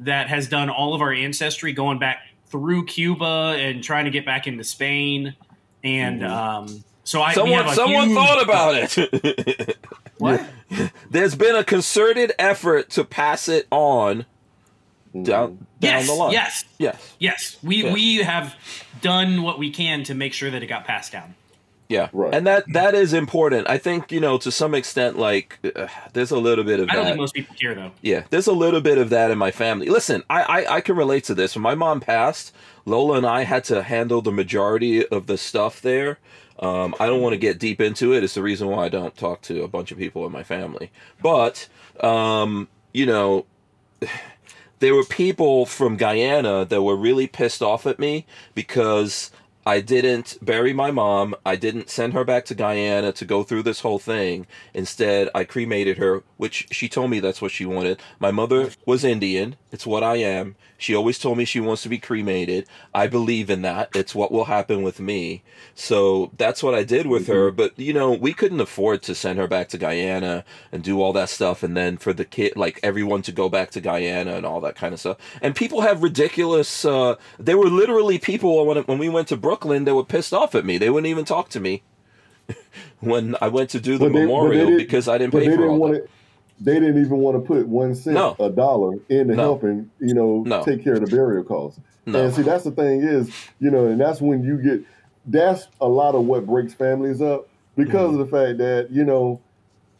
that 0.00 0.28
has 0.28 0.48
done 0.48 0.70
all 0.70 0.94
of 0.94 1.02
our 1.02 1.12
ancestry 1.12 1.72
going 1.74 1.98
back 1.98 2.20
through 2.46 2.86
Cuba 2.86 3.54
and 3.58 3.84
trying 3.84 4.06
to 4.06 4.10
get 4.10 4.24
back 4.24 4.46
into 4.46 4.64
Spain. 4.64 5.34
And 5.84 6.24
um, 6.24 6.82
so 7.04 7.20
I 7.20 7.28
we 7.30 7.34
Someone, 7.34 7.68
someone 7.74 8.08
huge- 8.08 8.16
thought 8.16 8.42
about 8.42 8.74
it. 8.98 9.76
what? 10.18 10.44
There's 11.10 11.34
been 11.34 11.54
a 11.56 11.64
concerted 11.64 12.32
effort 12.38 12.90
to 12.90 13.04
pass 13.04 13.48
it 13.48 13.66
on 13.70 14.26
down 15.14 15.22
down 15.22 15.66
Yes, 15.80 16.06
the 16.06 16.12
line. 16.14 16.32
yes. 16.32 16.64
Yes. 16.78 17.14
Yes, 17.18 17.56
we 17.62 17.84
Yeah. 17.84 17.92
we 17.92 18.16
have 18.18 18.54
done 19.00 19.42
what 19.42 19.58
we 19.58 19.70
can 19.70 20.02
to 20.04 20.14
make 20.14 20.32
sure 20.32 20.50
that 20.50 20.62
it 20.62 20.66
got 20.66 20.84
passed 20.84 21.12
down. 21.12 21.34
Yeah. 21.88 22.08
Right. 22.12 22.34
And 22.34 22.46
that 22.48 22.64
that 22.72 22.94
is 22.96 23.12
important. 23.14 23.70
I 23.70 23.78
think 23.78 24.10
you 24.10 24.18
know 24.20 24.36
to 24.38 24.50
some 24.50 24.74
extent, 24.74 25.16
like 25.18 25.58
uh, 25.76 25.86
there's 26.12 26.32
a 26.32 26.38
little 26.38 26.64
bit 26.64 26.80
of 26.80 26.90
I 26.90 26.94
don't 26.94 27.04
that. 27.04 27.10
think 27.10 27.20
most 27.20 27.34
people 27.34 27.54
care 27.58 27.74
though. 27.74 27.92
Yeah, 28.02 28.24
there's 28.30 28.48
a 28.48 28.52
little 28.52 28.80
bit 28.80 28.98
of 28.98 29.08
that 29.10 29.30
in 29.30 29.38
my 29.38 29.52
family. 29.52 29.88
Listen, 29.88 30.22
I, 30.28 30.42
I 30.42 30.74
I 30.76 30.80
can 30.80 30.96
relate 30.96 31.22
to 31.24 31.34
this. 31.34 31.54
When 31.54 31.62
my 31.62 31.76
mom 31.76 32.00
passed, 32.00 32.52
Lola 32.84 33.16
and 33.18 33.26
I 33.26 33.44
had 33.44 33.62
to 33.64 33.84
handle 33.84 34.20
the 34.20 34.32
majority 34.32 35.06
of 35.06 35.28
the 35.28 35.38
stuff 35.38 35.80
there. 35.80 36.18
Um, 36.58 36.94
I 36.98 37.06
don't 37.06 37.20
want 37.20 37.34
to 37.34 37.38
get 37.38 37.58
deep 37.58 37.80
into 37.80 38.14
it. 38.14 38.24
It's 38.24 38.34
the 38.34 38.42
reason 38.42 38.68
why 38.68 38.84
I 38.84 38.88
don't 38.88 39.16
talk 39.16 39.42
to 39.42 39.62
a 39.62 39.68
bunch 39.68 39.92
of 39.92 39.98
people 39.98 40.24
in 40.26 40.32
my 40.32 40.42
family. 40.42 40.90
But 41.22 41.68
um, 42.00 42.68
you 42.92 43.06
know, 43.06 43.46
there 44.78 44.94
were 44.94 45.04
people 45.04 45.66
from 45.66 45.96
Guyana 45.96 46.64
that 46.64 46.82
were 46.82 46.96
really 46.96 47.26
pissed 47.26 47.62
off 47.62 47.86
at 47.86 47.98
me 47.98 48.26
because 48.54 49.30
I 49.66 49.80
didn't 49.80 50.38
bury 50.40 50.72
my 50.72 50.92
mom. 50.92 51.34
I 51.44 51.56
didn't 51.56 51.90
send 51.90 52.12
her 52.12 52.24
back 52.24 52.44
to 52.46 52.54
Guyana 52.54 53.10
to 53.12 53.24
go 53.24 53.42
through 53.42 53.64
this 53.64 53.80
whole 53.80 53.98
thing. 53.98 54.46
Instead, 54.72 55.28
I 55.34 55.42
cremated 55.42 55.98
her, 55.98 56.22
which 56.36 56.68
she 56.70 56.88
told 56.88 57.10
me 57.10 57.18
that's 57.18 57.42
what 57.42 57.50
she 57.50 57.66
wanted. 57.66 58.00
My 58.20 58.30
mother 58.30 58.70
was 58.86 59.02
Indian. 59.02 59.56
It's 59.72 59.84
what 59.84 60.04
I 60.04 60.16
am. 60.16 60.54
She 60.78 60.94
always 60.94 61.18
told 61.18 61.38
me 61.38 61.44
she 61.44 61.60
wants 61.60 61.82
to 61.84 61.88
be 61.88 61.98
cremated. 61.98 62.66
I 62.94 63.06
believe 63.06 63.48
in 63.50 63.62
that. 63.62 63.88
It's 63.94 64.14
what 64.14 64.30
will 64.30 64.44
happen 64.44 64.82
with 64.82 65.00
me. 65.00 65.42
So 65.74 66.30
that's 66.36 66.62
what 66.62 66.74
I 66.74 66.82
did 66.84 67.06
with 67.06 67.28
her. 67.28 67.50
But, 67.50 67.78
you 67.78 67.92
know, 67.92 68.12
we 68.12 68.32
couldn't 68.34 68.60
afford 68.60 69.02
to 69.04 69.14
send 69.14 69.38
her 69.38 69.46
back 69.48 69.68
to 69.70 69.78
Guyana 69.78 70.44
and 70.70 70.82
do 70.82 71.00
all 71.00 71.12
that 71.14 71.28
stuff. 71.30 71.62
And 71.62 71.76
then 71.76 71.96
for 71.96 72.12
the 72.12 72.24
kid, 72.24 72.56
like 72.56 72.78
everyone 72.82 73.22
to 73.22 73.32
go 73.32 73.48
back 73.48 73.70
to 73.70 73.80
Guyana 73.80 74.32
and 74.36 74.44
all 74.44 74.60
that 74.60 74.76
kind 74.76 74.92
of 74.92 75.00
stuff. 75.00 75.16
And 75.40 75.56
people 75.56 75.80
have 75.80 76.02
ridiculous, 76.02 76.84
uh, 76.84 77.16
there 77.38 77.56
were 77.58 77.70
literally 77.70 78.18
people 78.18 78.64
when, 78.66 78.78
when 78.84 78.98
we 78.98 79.08
went 79.08 79.28
to 79.28 79.36
Brooklyn 79.36 79.84
they 79.84 79.92
were 79.92 80.04
pissed 80.04 80.32
off 80.34 80.54
at 80.54 80.64
me. 80.64 80.78
They 80.78 80.90
wouldn't 80.90 81.08
even 81.10 81.24
talk 81.24 81.48
to 81.50 81.60
me 81.60 81.82
when 83.00 83.36
I 83.40 83.48
went 83.48 83.70
to 83.70 83.80
do 83.80 83.98
the 83.98 84.06
they- 84.06 84.12
but 84.12 84.18
they 84.18 84.24
memorial 84.26 84.76
because 84.76 85.08
I 85.08 85.18
didn't 85.18 85.32
pay 85.32 85.54
for 85.54 85.68
all 85.68 85.88
that. 85.88 86.04
to. 86.04 86.08
They 86.60 86.74
didn't 86.74 86.98
even 87.00 87.18
want 87.18 87.36
to 87.36 87.46
put 87.46 87.68
one 87.68 87.94
cent, 87.94 88.14
No. 88.14 88.36
a 88.40 88.48
dollar, 88.50 88.94
into 89.10 89.34
No. 89.34 89.42
helping, 89.42 89.90
you 90.00 90.14
know, 90.14 90.42
No. 90.46 90.62
take 90.62 90.82
care 90.82 90.94
of 90.94 91.02
the 91.02 91.06
burial 91.14 91.44
costs. 91.44 91.80
And 92.06 92.32
see, 92.34 92.42
that's 92.42 92.64
the 92.64 92.70
thing 92.70 93.02
is, 93.02 93.30
you 93.58 93.70
know, 93.70 93.86
and 93.86 94.00
that's 94.00 94.20
when 94.20 94.42
you 94.42 94.58
get. 94.62 94.80
That's 95.28 95.66
a 95.80 95.88
lot 95.88 96.14
of 96.14 96.24
what 96.24 96.46
breaks 96.46 96.72
families 96.72 97.20
up 97.20 97.48
because 97.76 98.12
Mm-hmm. 98.12 98.20
of 98.20 98.30
the 98.30 98.36
fact 98.36 98.58
that 98.58 98.88
you 98.92 99.04
know, 99.04 99.40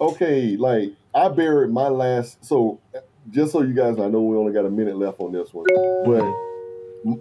okay, 0.00 0.56
like 0.56 0.92
I 1.14 1.28
buried 1.28 1.72
my 1.72 1.88
last. 1.88 2.44
So, 2.44 2.80
just 3.30 3.52
so 3.52 3.62
you 3.62 3.74
guys, 3.74 3.98
I 3.98 4.06
know 4.08 4.22
we 4.22 4.36
only 4.36 4.52
got 4.52 4.64
a 4.66 4.70
minute 4.70 4.96
left 4.96 5.20
on 5.20 5.32
this 5.32 5.52
one, 5.52 5.66
but 6.04 6.24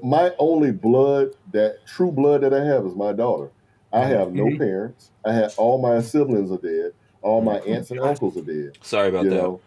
my 0.03 0.31
only 0.39 0.71
blood, 0.71 1.29
that 1.51 1.85
true 1.87 2.11
blood 2.11 2.41
that 2.41 2.53
I 2.53 2.63
have, 2.63 2.85
is 2.85 2.95
my 2.95 3.11
daughter. 3.13 3.51
I 3.91 4.05
have 4.05 4.33
no 4.33 4.45
Mhm. 4.47 4.57
parents. 4.59 5.11
I 5.25 5.33
have 5.33 5.53
all 5.57 5.81
my 5.81 6.01
siblings 6.01 6.51
are 6.51 6.57
dead. 6.57 6.93
All 7.25 7.41
my 7.41 7.57
aunts 7.59 7.89
and 7.91 7.99
uncles 7.99 8.37
are 8.37 8.41
dead. 8.41 8.77
Sorry 8.83 9.09
about 9.09 9.23
that. 9.25 9.31
know, 9.31 9.59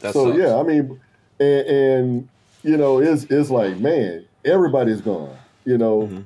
That 0.00 0.12
so 0.12 0.26
sucks. 0.26 0.38
yeah, 0.38 0.56
I 0.56 0.62
mean, 0.64 1.00
and, 1.38 1.66
and 1.68 2.28
you 2.64 2.76
know, 2.76 2.98
it's 3.00 3.24
it's 3.30 3.48
like 3.48 3.78
man, 3.78 4.24
everybody's 4.44 5.00
gone. 5.00 5.36
You 5.64 5.78
know, 5.78 6.02
Mhm. 6.12 6.24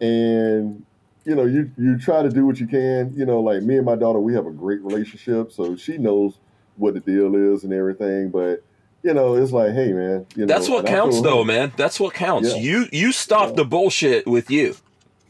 and 0.00 0.82
you 1.24 1.34
know, 1.34 1.44
you 1.44 1.70
you 1.78 1.98
try 1.98 2.22
to 2.22 2.28
do 2.30 2.46
what 2.46 2.58
you 2.60 2.66
can. 2.66 3.12
You 3.16 3.24
know, 3.26 3.40
like 3.40 3.62
me 3.62 3.76
and 3.76 3.86
my 3.86 3.94
daughter, 3.96 4.18
we 4.18 4.34
have 4.34 4.46
a 4.46 4.50
great 4.50 4.80
relationship, 4.82 5.52
so 5.52 5.76
she 5.76 5.98
knows 5.98 6.34
what 6.76 6.94
the 6.94 7.00
deal 7.00 7.34
is 7.36 7.64
and 7.64 7.72
everything. 7.72 8.30
But 8.30 8.62
you 9.02 9.12
know, 9.14 9.34
it's 9.34 9.52
like, 9.52 9.72
hey, 9.74 9.92
man, 9.92 10.26
you 10.36 10.46
know, 10.46 10.46
That's 10.46 10.68
what 10.68 10.86
counts, 10.86 11.16
told 11.16 11.26
though, 11.26 11.44
man. 11.44 11.72
That's 11.76 11.98
what 12.00 12.14
counts. 12.14 12.50
Yeah. 12.56 12.62
You 12.62 12.86
you 12.92 13.12
stop 13.12 13.50
Yeah. 13.50 13.56
the 13.56 13.64
bullshit 13.64 14.26
with 14.26 14.50
you. 14.50 14.76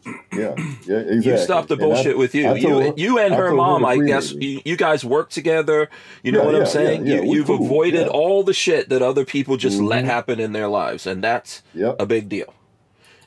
Yeah, 0.04 0.54
yeah, 0.86 0.98
exactly. 0.98 1.30
You 1.32 1.38
stop 1.38 1.68
the 1.68 1.74
I- 1.76 1.78
bullshit 1.78 2.18
with 2.18 2.34
you. 2.34 2.54
You 2.54 2.80
her- 2.80 2.92
you 2.96 3.18
and 3.18 3.34
her 3.34 3.48
told 3.48 3.50
her 3.50 3.54
mom, 3.56 3.84
I 3.84 3.98
guess, 3.98 4.32
you, 4.32 4.60
you 4.64 4.76
guys 4.76 5.04
work 5.04 5.30
together. 5.30 5.88
You 6.22 6.32
know 6.32 6.40
Yeah, 6.40 6.44
what 6.46 6.54
yeah, 6.54 6.60
I'm 6.60 6.66
saying? 6.66 7.06
yeah, 7.06 7.14
You, 7.22 7.34
you've 7.34 7.46
cool, 7.46 7.64
avoided 7.64 8.08
all 8.08 8.42
the 8.42 8.54
shit 8.54 8.88
that 8.88 9.02
other 9.02 9.24
people 9.24 9.56
just 9.56 9.80
let 9.80 10.04
Mhm. 10.04 10.08
happen 10.08 10.40
in 10.40 10.52
their 10.52 10.68
lives, 10.68 11.06
and 11.06 11.22
that's 11.22 11.62
Yep. 11.74 11.96
a 12.00 12.06
big 12.06 12.28
deal. 12.28 12.52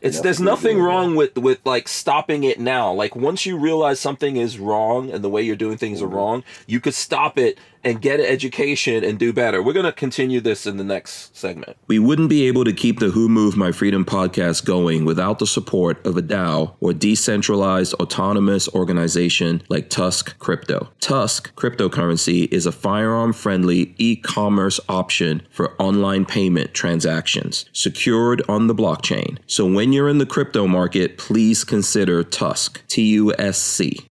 It's 0.02 0.20
there's 0.20 0.40
nothing 0.42 0.76
deal, 0.78 0.86
wrong 0.86 1.16
with 1.16 1.36
with 1.38 1.60
like 1.66 1.88
stopping 1.88 2.44
it 2.44 2.60
now. 2.60 2.92
Like 2.94 3.16
once 3.16 3.46
you 3.48 3.58
realize 3.58 4.00
something 4.00 4.36
is 4.38 4.60
wrong 4.60 5.10
and 5.10 5.24
the 5.24 5.30
way 5.30 5.42
you're 5.42 5.56
doing 5.56 5.78
things 5.78 6.00
Mhm. 6.00 6.04
are 6.04 6.08
wrong, 6.10 6.44
you 6.68 6.80
could 6.80 6.94
stop 6.94 7.40
it 7.40 7.58
and 7.86 8.02
get 8.02 8.20
an 8.20 8.26
education 8.26 9.04
and 9.04 9.18
do 9.18 9.32
better. 9.32 9.64
We're 9.64 9.74
gonna 9.74 9.94
continue 9.94 10.42
this 10.42 10.66
in 10.66 10.78
the 10.78 10.84
next 10.84 11.38
segment. 11.38 11.78
We 11.88 12.00
wouldn't 12.00 12.30
be 12.30 12.48
able 12.48 12.66
to 12.66 12.74
keep 12.74 13.00
the 13.00 13.12
Who 13.12 13.30
Moved 13.30 13.56
My 13.56 13.72
Freedom 13.72 14.04
podcast 14.04 14.66
going 14.66 15.06
without 15.06 15.40
the 15.40 15.48
support 15.48 16.06
of 16.06 16.18
a 16.18 16.22
DAO 16.22 16.76
or 16.82 16.92
decentralized 16.92 17.94
autonomous 17.96 18.68
organization 18.70 19.62
like 19.70 19.90
TUSC 19.90 20.38
Crypto. 20.40 20.90
TUSC 21.00 21.54
cryptocurrency 21.54 22.52
is 22.52 22.66
a 22.66 22.72
firearm 22.72 23.32
friendly 23.32 23.94
e 23.98 24.16
commerce 24.16 24.80
option 24.90 25.44
for 25.52 25.80
online 25.80 26.26
payment 26.26 26.74
transactions 26.74 27.66
secured 27.72 28.42
on 28.50 28.66
the 28.68 28.76
blockchain. 28.76 29.38
So 29.46 29.66
when 29.66 29.94
you're 29.94 30.10
in 30.10 30.18
the 30.18 30.26
crypto 30.26 30.66
market, 30.66 31.18
please 31.18 31.64
consider 31.64 32.24
TUSC, 32.24 32.80
T 32.88 33.04
U 33.14 33.34
S 33.38 33.60
C. 33.60 34.08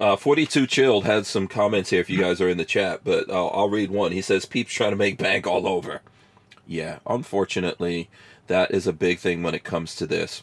Uh, 0.00 0.14
42 0.14 0.66
Chilled 0.68 1.04
had 1.04 1.26
some 1.26 1.48
comments 1.48 1.90
here 1.90 2.00
if 2.00 2.08
you 2.08 2.20
guys 2.20 2.40
are 2.40 2.48
in 2.48 2.58
the 2.58 2.64
chat, 2.64 3.00
but 3.02 3.28
I'll, 3.30 3.50
I'll 3.52 3.68
read 3.68 3.90
one. 3.90 4.12
He 4.12 4.22
says, 4.22 4.46
Peeps 4.46 4.72
trying 4.72 4.90
to 4.90 4.96
make 4.96 5.18
bank 5.18 5.46
all 5.46 5.66
over. 5.66 6.02
Yeah, 6.68 6.98
unfortunately, 7.06 8.08
that 8.46 8.70
is 8.70 8.86
a 8.86 8.92
big 8.92 9.18
thing 9.18 9.42
when 9.42 9.54
it 9.54 9.64
comes 9.64 9.96
to 9.96 10.06
this. 10.06 10.42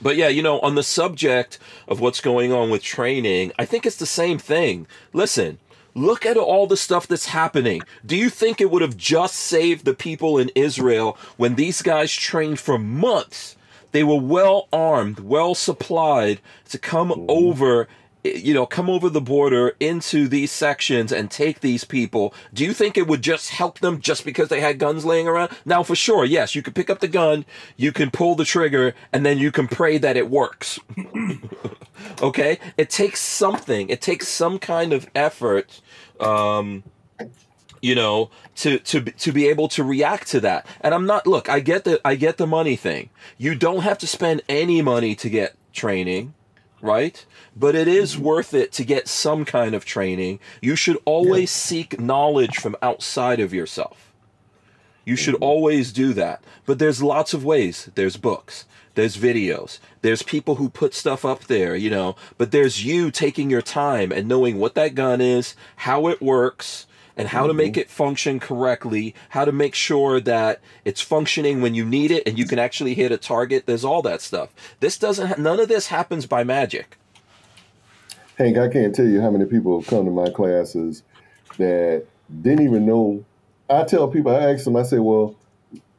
But 0.00 0.14
yeah, 0.14 0.28
you 0.28 0.42
know, 0.42 0.60
on 0.60 0.76
the 0.76 0.84
subject 0.84 1.58
of 1.88 1.98
what's 1.98 2.20
going 2.20 2.52
on 2.52 2.70
with 2.70 2.82
training, 2.84 3.52
I 3.58 3.64
think 3.64 3.84
it's 3.84 3.96
the 3.96 4.06
same 4.06 4.38
thing. 4.38 4.86
Listen, 5.12 5.58
look 5.94 6.24
at 6.24 6.36
all 6.36 6.68
the 6.68 6.76
stuff 6.76 7.08
that's 7.08 7.26
happening. 7.26 7.82
Do 8.06 8.16
you 8.16 8.30
think 8.30 8.60
it 8.60 8.70
would 8.70 8.82
have 8.82 8.96
just 8.96 9.34
saved 9.34 9.84
the 9.84 9.94
people 9.94 10.38
in 10.38 10.52
Israel 10.54 11.18
when 11.36 11.56
these 11.56 11.82
guys 11.82 12.12
trained 12.12 12.60
for 12.60 12.78
months? 12.78 13.56
They 13.90 14.04
were 14.04 14.20
well 14.20 14.68
armed, 14.72 15.18
well 15.18 15.54
supplied 15.54 16.40
to 16.68 16.78
come 16.78 17.26
over 17.28 17.88
you 18.36 18.54
know, 18.54 18.66
come 18.66 18.90
over 18.90 19.08
the 19.08 19.20
border 19.20 19.74
into 19.80 20.28
these 20.28 20.50
sections 20.50 21.12
and 21.12 21.30
take 21.30 21.60
these 21.60 21.84
people, 21.84 22.34
do 22.52 22.64
you 22.64 22.72
think 22.72 22.96
it 22.96 23.06
would 23.06 23.22
just 23.22 23.50
help 23.50 23.78
them 23.80 24.00
just 24.00 24.24
because 24.24 24.48
they 24.48 24.60
had 24.60 24.78
guns 24.78 25.04
laying 25.04 25.28
around? 25.28 25.50
Now, 25.64 25.82
for 25.82 25.94
sure, 25.94 26.24
yes, 26.24 26.54
you 26.54 26.62
can 26.62 26.72
pick 26.72 26.90
up 26.90 27.00
the 27.00 27.08
gun, 27.08 27.44
you 27.76 27.92
can 27.92 28.10
pull 28.10 28.34
the 28.34 28.44
trigger, 28.44 28.94
and 29.12 29.24
then 29.24 29.38
you 29.38 29.52
can 29.52 29.68
pray 29.68 29.98
that 29.98 30.16
it 30.16 30.30
works. 30.30 30.78
okay? 32.22 32.58
It 32.76 32.90
takes 32.90 33.20
something, 33.20 33.88
it 33.88 34.00
takes 34.00 34.28
some 34.28 34.58
kind 34.58 34.92
of 34.92 35.08
effort. 35.14 35.80
Um, 36.20 36.84
you 37.80 37.94
know 37.94 38.30
to 38.56 38.78
to 38.80 39.00
to 39.00 39.32
be 39.32 39.46
able 39.46 39.68
to 39.68 39.84
react 39.84 40.26
to 40.28 40.40
that 40.40 40.66
and 40.80 40.94
i'm 40.94 41.06
not 41.06 41.26
look 41.26 41.48
i 41.48 41.60
get 41.60 41.84
the 41.84 42.00
i 42.04 42.16
get 42.16 42.36
the 42.36 42.46
money 42.46 42.74
thing 42.74 43.08
you 43.36 43.54
don't 43.54 43.82
have 43.82 43.98
to 43.98 44.06
spend 44.06 44.42
any 44.48 44.82
money 44.82 45.14
to 45.14 45.28
get 45.30 45.54
training 45.72 46.34
right? 46.80 47.24
But 47.56 47.74
it 47.74 47.88
is 47.88 48.14
mm-hmm. 48.14 48.24
worth 48.24 48.54
it 48.54 48.72
to 48.72 48.84
get 48.84 49.08
some 49.08 49.44
kind 49.44 49.74
of 49.74 49.84
training. 49.84 50.40
You 50.60 50.76
should 50.76 50.98
always 51.04 51.50
seek 51.50 52.00
knowledge 52.00 52.56
from 52.56 52.76
outside 52.82 53.40
of 53.40 53.54
yourself. 53.54 54.12
You 55.04 55.16
should 55.16 55.34
mm-hmm. 55.34 55.44
always 55.44 55.92
do 55.92 56.12
that. 56.14 56.42
But 56.66 56.78
there's 56.78 57.02
lots 57.02 57.32
of 57.32 57.44
ways. 57.44 57.90
There's 57.94 58.16
books. 58.16 58.66
There's 58.94 59.16
videos. 59.16 59.78
There's 60.02 60.22
people 60.22 60.56
who 60.56 60.68
put 60.68 60.92
stuff 60.92 61.24
up 61.24 61.44
there 61.44 61.76
you 61.76 61.88
know. 61.88 62.16
But 62.36 62.50
there's 62.50 62.84
you 62.84 63.10
taking 63.10 63.48
your 63.48 63.62
time 63.62 64.10
and 64.10 64.26
knowing 64.26 64.58
what 64.58 64.74
that 64.74 64.94
gun 64.96 65.20
is 65.20 65.54
how 65.76 66.08
it 66.08 66.20
works 66.20 66.87
and 67.18 67.28
how 67.28 67.46
to 67.46 67.52
make 67.52 67.72
mm-hmm. 67.72 67.80
it 67.80 67.90
function 67.90 68.40
correctly, 68.40 69.14
how 69.30 69.44
to 69.44 69.52
make 69.52 69.74
sure 69.74 70.20
that 70.20 70.60
it's 70.84 71.00
functioning 71.00 71.60
when 71.60 71.74
you 71.74 71.84
need 71.84 72.10
it 72.10 72.22
and 72.26 72.38
you 72.38 72.46
can 72.46 72.58
actually 72.58 72.94
hit 72.94 73.12
a 73.12 73.18
target. 73.18 73.66
There's 73.66 73.84
all 73.84 74.00
that 74.02 74.22
stuff. 74.22 74.50
This 74.80 74.96
doesn't, 74.96 75.26
ha- 75.26 75.34
none 75.36 75.60
of 75.60 75.68
this 75.68 75.88
happens 75.88 76.24
by 76.26 76.44
magic. 76.44 76.96
Hank, 78.36 78.56
I 78.56 78.68
can't 78.68 78.94
tell 78.94 79.06
you 79.06 79.20
how 79.20 79.30
many 79.30 79.46
people 79.46 79.82
come 79.82 80.04
to 80.04 80.10
my 80.12 80.30
classes 80.30 81.02
that 81.58 82.04
didn't 82.40 82.64
even 82.64 82.86
know. 82.86 83.24
I 83.68 83.82
tell 83.82 84.08
people, 84.08 84.34
I 84.34 84.52
ask 84.52 84.64
them, 84.64 84.76
I 84.76 84.84
say, 84.84 85.00
well, 85.00 85.34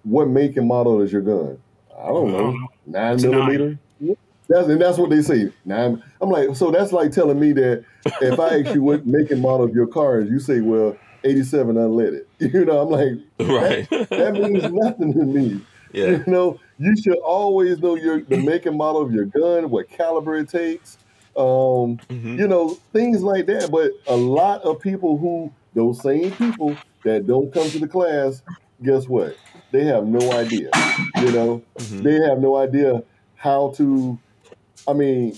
what 0.03 0.29
make 0.29 0.55
and 0.55 0.67
model 0.67 1.01
is 1.01 1.11
your 1.11 1.21
gun? 1.21 1.61
I 2.01 2.07
don't 2.07 2.31
know. 2.31 2.67
Nine 2.87 3.15
It's 3.15 3.23
a 3.25 3.29
nine. 3.29 3.39
millimeter? 3.39 3.79
That's, 4.47 4.67
and 4.67 4.81
that's 4.81 4.97
what 4.97 5.11
they 5.11 5.21
say. 5.21 5.51
Nine. 5.65 6.01
I'm 6.21 6.29
like, 6.29 6.55
so 6.55 6.71
that's 6.71 6.91
like 6.91 7.11
telling 7.11 7.39
me 7.39 7.51
that 7.51 7.85
if 8.21 8.39
I 8.39 8.61
ask 8.61 8.73
you 8.73 8.81
what 8.81 9.05
make 9.05 9.29
and 9.29 9.41
model 9.41 9.65
of 9.65 9.75
your 9.75 9.85
car 9.85 10.21
is, 10.21 10.29
you 10.29 10.39
say, 10.39 10.61
well, 10.61 10.97
87 11.23 11.75
unleaded. 11.75 12.21
You 12.39 12.65
know, 12.65 12.79
I'm 12.81 12.89
like, 12.89 13.13
Right. 13.39 13.89
that 14.09 14.33
means 14.33 14.63
nothing 14.71 15.13
to 15.13 15.23
me. 15.25 15.61
yeah. 15.93 16.07
You 16.07 16.23
know, 16.27 16.59
you 16.77 16.95
should 17.01 17.17
always 17.19 17.79
know 17.79 17.95
your 17.95 18.21
the 18.21 18.37
make 18.37 18.65
and 18.65 18.77
model 18.77 19.01
of 19.01 19.11
your 19.11 19.25
gun, 19.25 19.69
what 19.69 19.89
caliber 19.89 20.35
it 20.37 20.49
takes, 20.49 20.97
um, 21.35 21.97
Mhm. 22.09 22.37
you 22.39 22.47
know, 22.47 22.77
things 22.93 23.21
like 23.21 23.45
that. 23.47 23.69
But 23.71 23.91
a 24.07 24.15
lot 24.15 24.61
of 24.61 24.79
people 24.79 25.17
who 25.17 25.51
those 25.73 26.01
same 26.01 26.31
people 26.31 26.75
that 27.05 27.27
don't 27.27 27.53
come 27.53 27.69
to 27.69 27.79
the 27.79 27.87
class, 27.87 28.41
guess 28.83 29.07
what? 29.07 29.35
They 29.71 29.83
have 29.85 30.05
no 30.07 30.31
idea. 30.31 30.69
You 31.21 31.31
know, 31.31 31.61
Mhm. 31.77 32.03
they 32.03 32.13
have 32.27 32.39
no 32.39 32.55
idea 32.55 33.03
how 33.35 33.69
to. 33.77 34.17
I 34.87 34.93
mean, 34.93 35.37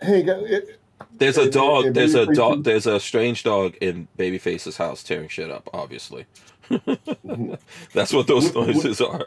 hey, 0.00 0.20
it, 0.22 0.78
There's 1.16 1.38
a 1.38 1.50
dog. 1.50 1.86
and 1.86 1.94
There's 1.96 2.14
a 2.14 2.26
dog. 2.26 2.64
There's 2.64 2.86
a 2.86 2.98
strange 3.00 3.42
dog 3.44 3.74
in 3.80 4.08
Babyface's 4.18 4.76
house 4.76 5.02
tearing 5.02 5.28
shit 5.28 5.50
up. 5.50 5.68
Obviously, 5.72 6.26
that's 7.92 8.12
what 8.12 8.26
those 8.26 8.46
What- 8.52 8.54
what- 8.66 8.74
noises 8.74 9.00
are. 9.00 9.26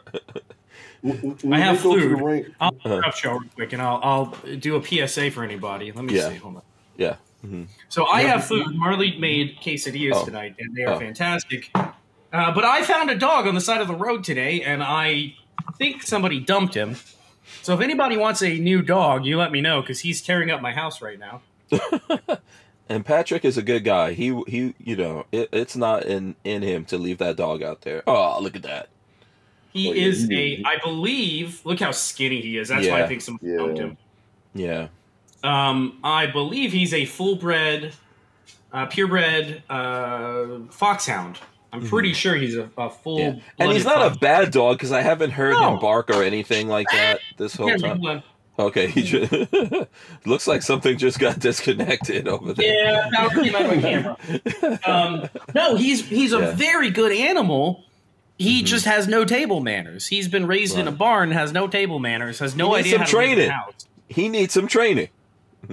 when, 1.02 1.16
when 1.16 1.52
I 1.52 1.58
have 1.64 1.78
they 1.82 1.82
go 1.88 1.96
to 1.96 2.02
food. 2.02 2.20
rank, 2.22 2.46
I'll 2.60 2.74
interrupt 2.84 3.18
show 3.18 3.32
real 3.32 3.42
quick, 3.54 3.72
and 3.72 3.82
I'll 3.82 4.00
I'll 4.02 4.56
do 4.58 4.76
a 4.76 4.82
PSA 5.08 5.30
for 5.30 5.44
anybody. 5.44 5.92
Let 5.92 6.04
me 6.04 6.16
Yeah. 6.16 6.28
see. 6.30 6.36
Hold 6.36 6.56
on. 6.56 6.62
Yeah. 6.96 7.16
hmm 7.42 7.64
So 7.88 8.06
I 8.06 8.22
have 8.22 8.44
food. 8.46 8.66
Marley 8.74 9.16
made 9.18 9.56
quesadillas 9.62 10.12
Oh. 10.14 10.24
tonight, 10.24 10.56
and 10.58 10.74
they 10.76 10.82
are 10.84 10.94
Oh. 10.94 10.98
fantastic. 10.98 11.70
Uh, 11.74 12.52
but 12.52 12.64
I 12.64 12.82
found 12.82 13.10
a 13.10 13.14
dog 13.16 13.46
on 13.46 13.54
the 13.54 13.60
side 13.60 13.80
of 13.80 13.88
the 13.88 13.94
road 13.94 14.24
today, 14.24 14.60
and 14.62 14.82
I 14.82 15.34
think 15.78 16.02
somebody 16.02 16.40
dumped 16.40 16.74
him. 16.74 16.96
So 17.62 17.72
if 17.74 17.80
anybody 17.80 18.16
wants 18.16 18.42
a 18.42 18.58
new 18.58 18.82
dog, 18.82 19.24
you 19.24 19.38
let 19.38 19.50
me 19.52 19.60
know 19.62 19.80
because 19.80 20.00
he's 20.00 20.20
tearing 20.20 20.50
up 20.50 20.60
my 20.60 20.72
house 20.72 21.00
right 21.00 21.18
now. 21.18 21.40
And 22.90 23.04
Patrick 23.04 23.44
is 23.44 23.58
a 23.58 23.62
good 23.62 23.84
guy. 23.84 24.14
He 24.14 24.42
he. 24.46 24.74
You 24.78 24.96
know, 24.96 25.26
it, 25.30 25.50
it's 25.52 25.76
not 25.76 26.06
in 26.06 26.34
in 26.44 26.62
him 26.62 26.86
to 26.86 26.96
leave 26.96 27.18
that 27.18 27.36
dog 27.36 27.62
out 27.62 27.82
there. 27.82 28.02
Oh, 28.06 28.38
look 28.40 28.56
at 28.56 28.62
that. 28.62 28.88
He 29.74 29.88
yeah, 29.88 30.06
is 30.06 30.26
he- 30.26 30.62
a, 30.64 30.68
I 30.68 30.78
believe. 30.82 31.60
Look 31.66 31.80
how 31.80 31.90
skinny 31.90 32.40
he 32.40 32.56
is. 32.56 32.68
That's 32.68 32.88
why 32.88 33.02
I 33.02 33.06
think 33.06 33.20
somebody 33.20 33.50
Yeah. 33.52 33.58
dumped 33.58 33.78
him. 33.78 33.96
Yeah. 34.54 34.88
Um, 35.44 35.98
I 36.02 36.26
believe 36.28 36.72
he's 36.72 36.94
a 36.94 37.04
full 37.04 37.36
bred, 37.36 37.92
uh, 38.72 38.86
purebred 38.86 39.62
uh, 39.68 40.60
foxhound. 40.70 41.38
I'm 41.74 41.86
pretty 41.86 42.14
sure 42.14 42.36
he's 42.36 42.56
a, 42.56 42.70
a 42.78 42.88
full. 42.88 43.18
Mm-hmm. 43.18 43.36
Yeah. 43.38 43.42
And 43.58 43.72
he's 43.72 43.84
not 43.84 44.10
a 44.10 44.18
bad 44.18 44.50
dog 44.50 44.78
because 44.78 44.92
I 44.92 45.02
haven't 45.02 45.32
heard 45.32 45.52
No. 45.52 45.74
him 45.74 45.78
bark 45.78 46.08
or 46.08 46.22
anything 46.22 46.68
like 46.68 46.86
that 46.92 47.20
this 47.36 47.54
whole 47.54 47.76
time. 47.76 48.22
Okay, 48.58 48.88
he 48.88 49.02
just 49.02 49.32
looks 50.26 50.46
like 50.48 50.62
something 50.62 50.98
just 50.98 51.18
got 51.20 51.38
disconnected 51.38 52.26
over 52.26 52.52
there. 52.52 52.74
Yeah, 52.84 53.08
power 53.14 53.28
came 53.30 53.54
out 53.54 53.62
of 53.66 53.76
my 53.76 53.80
camera. 53.80 54.78
Um, 54.84 55.28
no, 55.54 55.76
he's 55.76 56.06
he's 56.08 56.32
a 56.32 56.38
Yeah. 56.40 56.50
very 56.54 56.90
good 56.90 57.12
animal. 57.12 57.84
He 58.36 58.62
Mhm. 58.62 58.66
just 58.66 58.84
has 58.84 59.06
no 59.08 59.24
table 59.24 59.60
manners. 59.60 60.06
He's 60.08 60.28
been 60.28 60.46
raised 60.46 60.76
in 60.78 60.88
a 60.88 60.92
barn, 60.92 61.30
has 61.32 61.52
no 61.52 61.66
table 61.68 61.98
manners, 61.98 62.38
has 62.40 62.54
no 62.56 62.72
He 62.74 62.80
idea 62.80 62.92
some 62.92 63.00
how 63.00 63.06
to 63.06 63.18
leave 63.18 63.36
the 63.36 63.48
house. 63.50 63.86
He 64.08 64.28
needs 64.28 64.54
some 64.54 64.66
training, 64.68 65.08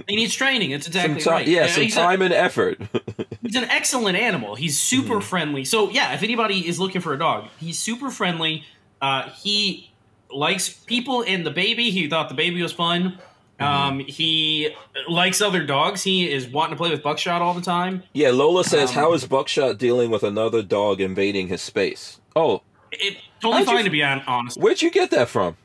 He 0.08 0.16
needs 0.16 0.34
training. 0.34 0.72
It's 0.72 0.86
exactly 0.88 1.20
some 1.20 1.30
time. 1.32 1.38
right. 1.40 1.48
Yeah, 1.48 1.66
some 1.68 1.82
he's 1.84 1.96
a- 1.96 2.00
time 2.00 2.22
and 2.22 2.34
effort. 2.34 2.80
he's 3.42 3.54
an 3.56 3.64
excellent 3.64 4.16
animal. 4.18 4.54
He's 4.56 4.78
super 4.80 5.16
Mhm. 5.16 5.22
friendly. 5.22 5.64
So 5.64 5.90
yeah, 5.90 6.12
if 6.14 6.22
anybody 6.22 6.66
is 6.68 6.78
looking 6.80 7.00
for 7.00 7.12
a 7.14 7.18
dog, 7.18 7.46
he's 7.60 7.78
super 7.78 8.10
friendly. 8.10 8.64
Uh, 9.00 9.28
he 9.42 9.90
likes 10.30 10.68
people 10.68 11.22
and 11.22 11.44
the 11.46 11.50
baby. 11.50 11.90
He 11.90 12.08
thought 12.08 12.28
the 12.28 12.34
baby 12.34 12.62
was 12.62 12.72
fun. 12.72 13.18
Um, 13.58 14.00
he 14.00 14.68
likes 15.08 15.40
other 15.40 15.64
dogs. 15.64 16.02
He 16.02 16.30
is 16.30 16.46
wanting 16.46 16.72
to 16.72 16.76
play 16.76 16.90
with 16.90 17.02
Buckshot 17.02 17.40
all 17.40 17.54
the 17.54 17.62
time. 17.62 18.02
yeah, 18.12 18.30
Lola 18.30 18.64
says, 18.64 18.90
Um, 18.90 18.94
"How 18.96 19.12
is 19.14 19.26
Buckshot 19.26 19.78
dealing 19.78 20.10
with 20.10 20.22
another 20.22 20.62
dog 20.62 21.00
invading 21.00 21.48
his 21.48 21.62
space?" 21.62 22.20
Oh, 22.34 22.60
It's 22.92 23.16
totally 23.40 23.64
How'd 23.64 23.68
you- 23.68 23.76
fine 23.76 23.84
to 23.84 23.90
be 23.90 24.00
hon- 24.02 24.22
honest. 24.26 24.58
where'd 24.60 24.82
you 24.82 24.90
get 24.90 25.10
that 25.10 25.28
from, 25.30 25.56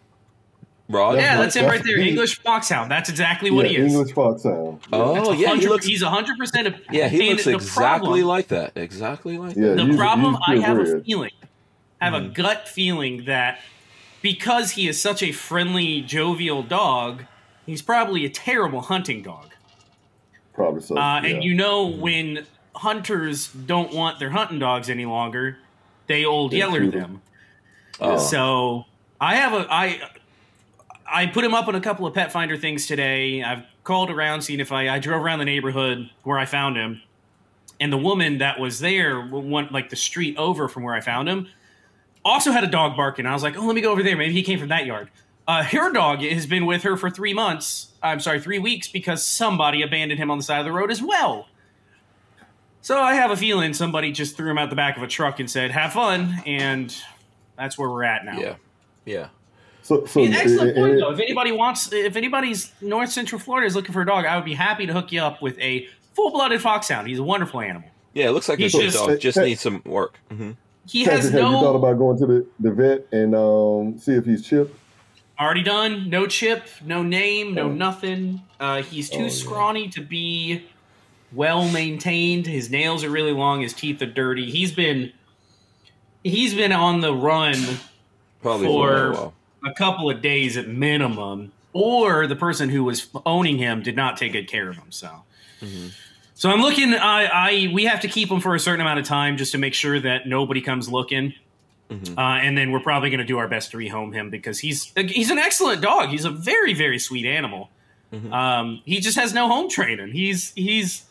Rod? 0.90 1.18
Yeah, 1.18 1.36
that's 1.38 1.56
him 1.56 1.64
That's- 1.64 1.80
right 1.80 1.86
there. 1.86 2.02
he- 2.02 2.10
English 2.10 2.40
foxhound. 2.40 2.90
That's 2.90 3.10
exactly 3.10 3.52
what 3.52 3.66
yeah, 3.70 3.80
he 3.80 3.86
is. 3.86 3.94
English 3.94 4.14
foxhound. 4.16 4.80
Oh, 4.94 5.14
That's 5.14 5.28
yeah, 5.30 5.36
he 5.36 5.44
100 5.46 5.70
looks. 5.70 5.86
He's 5.86 6.02
hundred 6.02 6.38
percent. 6.38 6.74
Yeah, 6.92 7.10
he 7.10 7.30
looks 7.34 7.46
exactly 7.46 8.08
problem- 8.08 8.22
like 8.26 8.48
that. 8.50 8.72
Exactly 8.78 9.38
like 9.38 9.56
Yeah, 9.58 9.70
that. 9.70 9.76
the 9.78 9.84
he's- 9.86 9.98
problem 9.98 10.38
he's 10.48 10.64
I 10.64 10.66
have 10.68 10.78
a 10.78 10.82
purebred. 10.84 11.06
feeling, 11.06 11.32
I 12.02 12.06
have 12.06 12.14
a 12.14 12.20
Mhm. 12.22 12.34
gut 12.34 12.68
feeling 12.70 13.26
that 13.26 13.60
because 14.22 14.72
he 14.72 14.88
is 14.88 15.02
such 15.02 15.24
a 15.24 15.32
friendly, 15.32 16.02
jovial 16.02 16.64
dog, 16.64 17.26
he's 17.66 17.82
probably 17.82 18.26
a 18.26 18.30
terrible 18.30 18.82
hunting 18.82 19.22
dog. 19.22 19.52
Probably 20.54 20.82
so. 20.82 20.98
Uh, 20.98 21.22
yeah. 21.22 21.30
And 21.30 21.44
you 21.44 21.54
know 21.54 21.88
when 21.88 22.46
hunters 22.76 23.48
don't 23.48 23.94
want 23.94 24.20
their 24.20 24.30
hunting 24.30 24.60
dogs 24.60 24.90
any 24.90 25.06
longer, 25.06 25.58
they 26.08 26.26
old 26.26 26.52
They 26.52 26.58
yeller 26.58 26.88
them. 26.88 27.22
Oh. 28.00 28.18
So 28.18 28.86
I 29.20 29.36
have 29.36 29.54
a 29.54 29.68
I 29.72 30.02
I 31.06 31.28
put 31.28 31.44
him 31.44 31.54
up 31.54 31.68
on 31.68 31.76
a 31.76 31.82
couple 31.82 32.06
of 32.06 32.14
pet 32.14 32.32
finder 32.32 32.58
things 32.58 32.88
today. 32.88 33.44
I've 33.44 33.64
called 33.84 34.10
around, 34.10 34.42
seen 34.42 34.60
if 34.60 34.72
I 34.72 34.90
I 34.90 35.00
drove 35.00 35.24
around 35.24 35.40
the 35.40 35.46
neighborhood 35.46 36.10
where 36.24 36.38
I 36.38 36.46
found 36.46 36.78
him, 36.78 37.02
and 37.80 37.92
the 37.92 37.98
woman 37.98 38.40
that 38.40 38.60
was 38.60 38.80
there, 38.80 39.26
went 39.26 39.72
like 39.72 39.90
the 39.90 39.96
street 39.96 40.38
over 40.38 40.68
from 40.68 40.84
where 40.84 40.94
I 40.94 41.02
found 41.02 41.30
him, 41.30 41.48
also 42.24 42.52
had 42.52 42.64
a 42.64 42.68
dog 42.68 42.96
barking. 42.96 43.26
I 43.26 43.34
was 43.34 43.44
like, 43.44 43.58
oh, 43.58 43.66
let 43.66 43.76
me 43.76 43.82
go 43.82 43.92
over 43.92 44.04
there. 44.04 44.16
Maybe 44.18 44.34
he 44.34 44.44
came 44.44 44.60
from 44.60 44.70
that 44.70 44.86
yard. 44.86 45.10
Uh, 45.48 45.64
her 45.64 45.92
dog 45.92 46.20
has 46.22 46.46
been 46.46 46.66
with 46.66 46.84
her 46.84 46.96
for 46.98 47.10
three 47.10 47.34
months. 47.34 47.88
I'm 48.04 48.20
sorry, 48.20 48.40
three 48.40 48.60
weeks 48.60 48.88
because 48.88 49.24
somebody 49.24 49.82
abandoned 49.82 50.20
him 50.20 50.30
on 50.32 50.38
the 50.38 50.44
side 50.44 50.60
of 50.60 50.66
the 50.66 50.72
road 50.72 50.92
as 50.92 51.02
well. 51.02 51.48
So 52.82 52.98
I 53.00 53.14
have 53.14 53.30
a 53.32 53.38
feeling 53.38 53.74
somebody 53.74 54.12
just 54.12 54.36
threw 54.36 54.50
him 54.50 54.58
out 54.58 54.70
the 54.70 54.76
back 54.76 54.98
of 54.98 55.04
a 55.04 55.08
truck 55.08 55.40
and 55.40 55.50
said, 55.50 55.70
"Have 55.72 55.94
fun," 55.94 56.42
and 56.48 56.96
that's 57.56 57.78
where 57.78 57.88
we're 57.90 58.04
at 58.04 58.26
now. 58.26 58.40
Yeah, 58.40 58.56
yeah. 59.06 59.28
so, 59.84 60.06
so 60.06 60.24
An 60.24 60.34
excellent 60.34 60.70
and- 60.70 60.76
point, 60.78 60.92
and- 60.94 61.02
though. 61.02 61.12
If 61.12 61.20
anybody 61.20 61.52
wants, 61.52 61.92
if 61.94 62.16
anybody's 62.16 62.72
North 62.82 63.12
Central 63.12 63.40
Florida 63.40 63.68
is 63.68 63.76
looking 63.76 63.94
for 63.94 64.02
a 64.02 64.06
dog, 64.06 64.26
I 64.26 64.36
would 64.36 64.46
be 64.46 64.56
happy 64.56 64.88
to 64.88 64.94
hook 64.94 65.12
you 65.12 65.22
up 65.22 65.42
with 65.44 65.60
a 65.60 65.88
full-blooded 66.16 66.60
foxhound. 66.62 67.08
He's 67.08 67.20
a 67.20 67.24
wonderful 67.24 67.62
animal. 67.62 67.88
Yeah, 68.14 68.30
it 68.30 68.32
looks 68.32 68.50
like 68.50 68.58
a 68.60 68.64
He's 68.64 68.72
good 68.74 68.82
just- 68.92 68.98
dog. 68.98 69.20
Just 69.20 69.38
needs 69.38 69.62
some 69.62 69.82
work. 69.86 70.18
hmm 70.32 70.52
He 70.88 71.04
Patrick, 71.06 71.22
has 71.24 71.32
have 71.32 71.42
you 71.42 71.48
thought 71.60 71.76
about 71.76 71.98
going 71.98 72.18
to 72.20 72.26
the, 72.26 72.46
the 72.60 72.72
vet 72.72 73.08
and 73.12 73.36
um, 73.36 73.98
see 74.00 74.14
if 74.14 74.26
he's 74.26 74.46
chipped? 74.46 74.76
already 75.40 75.64
done, 75.64 76.08
no 76.08 76.28
chip, 76.28 76.68
no 76.86 77.02
name, 77.02 77.56
no 77.56 77.64
Oh. 77.64 77.72
nothing. 77.72 78.42
Uh, 78.60 78.84
he's 78.84 79.10
too 79.10 79.18
Oh, 79.20 79.24
yeah. 79.24 79.30
scrawny 79.30 79.88
to 79.90 80.02
be 80.02 80.64
well 81.34 81.68
maintained. 81.70 82.46
His 82.46 82.70
nails 82.70 83.04
are 83.04 83.10
really 83.10 83.32
long. 83.32 83.62
His 83.62 83.74
teeth 83.74 84.00
are 84.04 84.06
dirty. 84.06 84.52
He's 84.52 84.72
been 84.72 85.12
he's 86.24 86.54
been 86.54 86.72
on 86.72 87.02
the 87.02 87.14
run 87.14 87.56
Probably 88.44 88.68
For- 88.68 89.14
for 89.16 89.34
a 89.66 89.70
a 89.72 89.74
couple 89.74 90.10
of 90.12 90.22
days 90.22 90.58
at 90.58 90.68
minimum. 90.68 91.52
or 91.74 92.28
the 92.28 92.36
person 92.36 92.70
who 92.70 92.84
was 92.84 93.08
owning 93.26 93.58
him 93.58 93.82
did 93.82 93.96
not 93.96 94.18
take 94.18 94.34
good 94.34 94.48
care 94.48 94.70
of 94.70 94.76
him. 94.76 94.92
So, 94.92 95.10
so 96.42 96.50
I'm 96.50 96.60
looking. 96.60 96.96
I, 96.96 97.26
I 97.26 97.72
we 97.72 97.84
have 97.86 98.00
to 98.00 98.08
keep 98.08 98.30
him 98.32 98.40
for 98.42 98.56
a 98.56 98.60
certain 98.60 98.82
amount 98.82 98.98
of 99.00 99.06
time 99.06 99.38
just 99.38 99.52
to 99.52 99.60
make 99.60 99.76
sure 99.76 100.00
that 100.00 100.26
nobody 100.28 100.60
comes 100.60 100.90
looking. 100.90 101.36
Mhm. 101.92 102.18
Uh, 102.18 102.42
and 102.42 102.58
then 102.58 102.72
we're 102.72 102.80
probably 102.80 103.12
going 103.12 103.20
to 103.20 103.26
do 103.26 103.38
our 103.38 103.48
best 103.48 103.70
to 103.72 103.78
rehome 103.78 104.12
him 104.12 104.32
because 104.32 104.58
he's 104.58 104.92
he's 104.96 105.30
an 105.30 105.38
excellent 105.38 105.82
dog. 105.84 106.10
He's 106.10 106.26
a 106.26 106.32
very 106.32 106.74
very 106.74 106.98
sweet 106.98 107.28
animal. 107.28 107.70
Mhm. 108.12 108.34
Um, 108.34 108.82
he 108.86 109.00
just 109.02 109.20
has 109.20 109.36
no 109.36 109.48
home 109.48 109.70
training. 109.70 110.14
He's 110.14 110.52
he's 110.56 111.04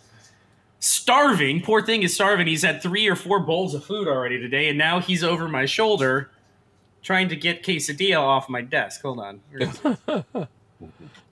starving. 0.80 1.60
Poor 1.62 1.80
thing 1.80 2.02
is 2.02 2.12
starving. 2.14 2.48
He's 2.48 2.62
had 2.62 2.82
three 2.82 3.06
or 3.06 3.14
four 3.14 3.38
bowls 3.38 3.72
of 3.74 3.84
food 3.84 4.08
already 4.08 4.38
today, 4.40 4.68
and 4.68 4.76
now 4.78 4.98
he's 4.98 5.22
over 5.22 5.48
my 5.48 5.64
shoulder 5.64 6.28
trying 7.02 7.28
to 7.28 7.36
get 7.36 7.62
quesadilla 7.62 8.18
off 8.18 8.48
my 8.48 8.62
desk. 8.62 9.02
Hold 9.02 9.20
on, 9.20 9.40
Where 9.50 9.62
is 9.68 9.80
he? 9.80 10.46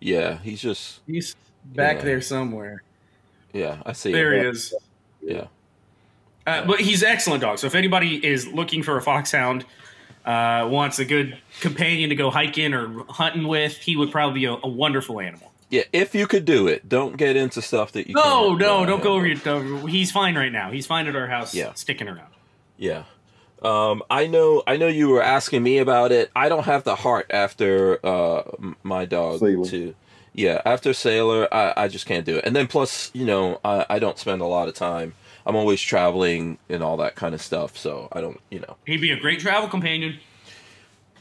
Yeah, 0.01 0.39
he's 0.43 0.61
just 0.61 1.01
he's 1.07 1.35
back 1.65 1.97
Yeah. 1.97 2.05
there 2.05 2.20
somewhere. 2.20 2.83
Yeah. 3.53 3.79
I 3.87 3.93
see. 3.93 4.12
There 4.12 4.33
him. 4.35 4.43
he 4.45 4.51
is. 4.51 4.75
Yeah. 5.23 5.45
Uh, 6.47 6.65
but 6.66 6.81
he's 6.81 7.03
an 7.03 7.09
excellent 7.11 7.43
dog. 7.43 7.59
So 7.59 7.66
if 7.66 7.75
anybody 7.75 8.25
is 8.25 8.47
looking 8.47 8.83
for 8.83 8.97
a 8.97 9.03
foxhound, 9.03 9.65
uh, 10.25 10.66
wants 10.70 10.99
a 10.99 11.05
good 11.05 11.37
companion 11.61 12.09
to 12.11 12.15
go 12.16 12.31
hiking 12.31 12.73
or 12.75 13.05
hunting 13.09 13.47
with, 13.47 13.77
he 13.77 13.97
would 13.97 14.11
probably 14.11 14.41
be 14.41 14.45
a, 14.47 14.53
a 14.55 14.69
wonderful 14.69 15.20
animal. 15.20 15.53
Yeah, 15.70 15.83
if 15.93 16.15
you 16.15 16.27
could 16.27 16.47
do 16.47 16.66
it, 16.66 16.89
don't 16.89 17.19
get 17.19 17.37
into 17.37 17.61
stuff 17.61 17.93
that 17.93 18.07
you. 18.09 18.15
No, 18.15 18.49
can't, 18.49 18.61
no, 18.61 18.87
don't 18.87 19.03
go 19.03 19.12
over 19.15 19.27
your. 19.27 19.37
Uh, 19.47 19.85
he's 19.87 20.11
fine 20.11 20.35
right 20.35 20.51
now. 20.53 20.70
He's 20.70 20.87
fine 20.87 21.07
at 21.07 21.15
our 21.15 21.27
house, 21.27 21.55
Yeah. 21.55 21.75
sticking 21.75 22.09
around. 22.09 22.33
Yeah. 22.79 23.03
Um, 23.61 24.03
I 24.09 24.29
know. 24.29 24.62
I 24.66 24.79
know 24.79 24.87
you 24.87 25.09
were 25.09 25.23
asking 25.23 25.62
me 25.62 25.79
about 25.79 26.11
it. 26.12 26.31
I 26.35 26.49
don't 26.49 26.65
have 26.65 26.85
the 26.85 26.95
heart 26.95 27.27
after 27.31 27.99
uh, 28.07 28.43
my 28.83 29.05
dog 29.05 29.41
Sailor. 29.41 29.66
to. 29.66 29.95
Yeah, 30.39 30.62
after 30.65 30.93
Sailor, 30.94 31.52
I, 31.52 31.74
I 31.77 31.89
just 31.89 32.06
can't 32.06 32.24
do 32.24 32.36
it. 32.36 32.44
And 32.44 32.55
then 32.55 32.69
plus, 32.69 33.10
you 33.12 33.27
know, 33.27 33.60
I, 33.65 33.85
I 33.90 33.98
don't 33.98 34.19
spend 34.19 34.40
a 34.40 34.47
lot 34.47 34.69
of 34.69 34.74
time. 34.74 35.15
I'm 35.44 35.56
always 35.56 35.81
traveling 35.81 36.59
and 36.69 36.82
all 36.82 36.97
that 36.98 37.16
kind 37.16 37.35
of 37.35 37.43
stuff, 37.43 37.77
so 37.77 38.09
I 38.12 38.20
don't, 38.20 38.40
you 38.51 38.60
know. 38.60 38.77
He'd 38.86 39.01
be 39.01 39.10
a 39.10 39.19
great 39.19 39.40
travel 39.40 39.69
companion. 39.69 40.20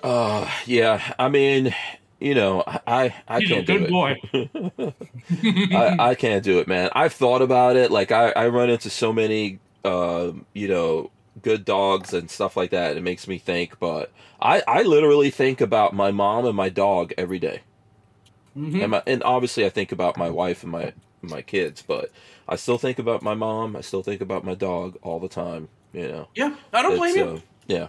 Uh, 0.04 0.50
yeah. 0.66 1.14
I 1.18 1.30
mean, 1.30 1.74
you 2.20 2.36
know, 2.36 2.64
I 2.86 3.16
I 3.28 3.40
He's 3.40 3.50
can't 3.50 3.66
do 3.68 3.80
good 3.80 3.84
it. 3.84 3.90
boy. 3.90 4.16
I, 5.74 5.96
I 6.12 6.16
can't 6.16 6.44
do 6.44 6.60
it, 6.60 6.68
man. 6.68 6.90
I've 6.94 7.14
thought 7.14 7.42
about 7.42 7.76
it. 7.76 7.92
Like 7.92 8.12
I, 8.12 8.32
I 8.32 8.48
run 8.48 8.70
into 8.70 8.90
so 8.90 9.12
many, 9.14 9.60
um, 9.84 10.46
you 10.54 10.68
know, 10.68 11.12
good 11.42 11.66
dogs 11.66 12.14
and 12.14 12.30
stuff 12.30 12.58
like 12.58 12.72
that. 12.72 12.98
It 12.98 13.04
makes 13.04 13.28
me 13.28 13.38
think. 13.38 13.80
But 13.80 14.12
I, 14.42 14.64
I 14.68 14.84
literally 14.84 15.30
think 15.32 15.62
about 15.62 15.94
my 15.94 16.12
mom 16.12 16.46
and 16.46 16.56
my 16.56 16.70
dog 16.70 17.14
every 17.18 17.40
day. 17.40 17.62
Mhm. 18.58 18.82
and 18.82 18.92
my, 18.92 19.04
and 19.06 19.24
obviously 19.24 19.66
I 19.66 19.70
think 19.70 19.92
about 19.92 20.18
my 20.18 20.30
wife 20.30 20.64
and 20.64 20.72
my 20.72 20.94
my 21.22 21.42
kids. 21.42 21.82
But 21.82 22.12
I 22.48 22.56
still 22.56 22.78
think 22.78 23.00
about 23.00 23.22
my 23.22 23.34
mom. 23.36 23.76
I 23.76 23.82
still 23.82 24.04
think 24.04 24.22
about 24.22 24.44
my 24.44 24.56
dog 24.56 24.98
all 25.02 25.20
the 25.20 25.30
time. 25.30 25.70
You 25.94 26.08
know. 26.08 26.28
Yeah, 26.36 26.56
I 26.74 26.82
don't 26.82 26.98
blame 26.98 27.16
you. 27.16 27.24
uh, 27.24 27.40
yeah. 27.68 27.88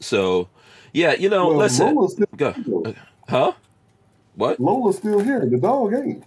So, 0.00 0.48
yeah, 0.92 1.12
you 1.14 1.28
know, 1.28 1.48
Well, 1.48 1.58
listen, 1.58 1.94
Lola's 1.94 2.12
still, 2.12 2.26
go, 2.36 2.94
huh? 3.28 3.52
What? 4.34 4.58
Lola's 4.58 4.96
still 4.96 5.20
here. 5.20 5.44
The 5.46 5.58
dog 5.58 5.92
ain't. 5.94 6.24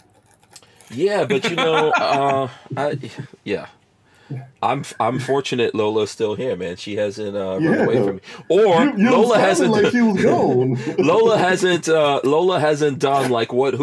Yeah, 0.92 1.26
but 1.26 1.50
you 1.50 1.56
know, 1.56 1.90
uh, 1.92 2.50
I, 2.78 3.00
yeah, 3.44 3.68
I'm 4.62 4.84
I'm 5.00 5.20
fortunate 5.20 5.74
Lola's 5.76 6.12
still 6.12 6.36
here, 6.36 6.56
man. 6.56 6.76
She 6.78 6.96
hasn't 6.96 7.36
uh, 7.36 7.60
run 7.62 7.80
away 7.82 8.04
from 8.04 8.16
me, 8.18 8.22
or 8.50 8.84
You, 8.86 8.98
you 8.98 9.12
Lola 9.12 9.40
hasn't. 9.40 9.72
like 9.72 9.92
she 9.92 10.02
was 10.02 10.22
gone. 10.24 10.78
Lola 10.98 11.38
hasn't. 11.38 11.90
Uh, 11.90 12.22
Lola 12.24 12.60
hasn't 12.60 13.00
done 13.00 13.30
like 13.32 13.52
what 13.54 13.76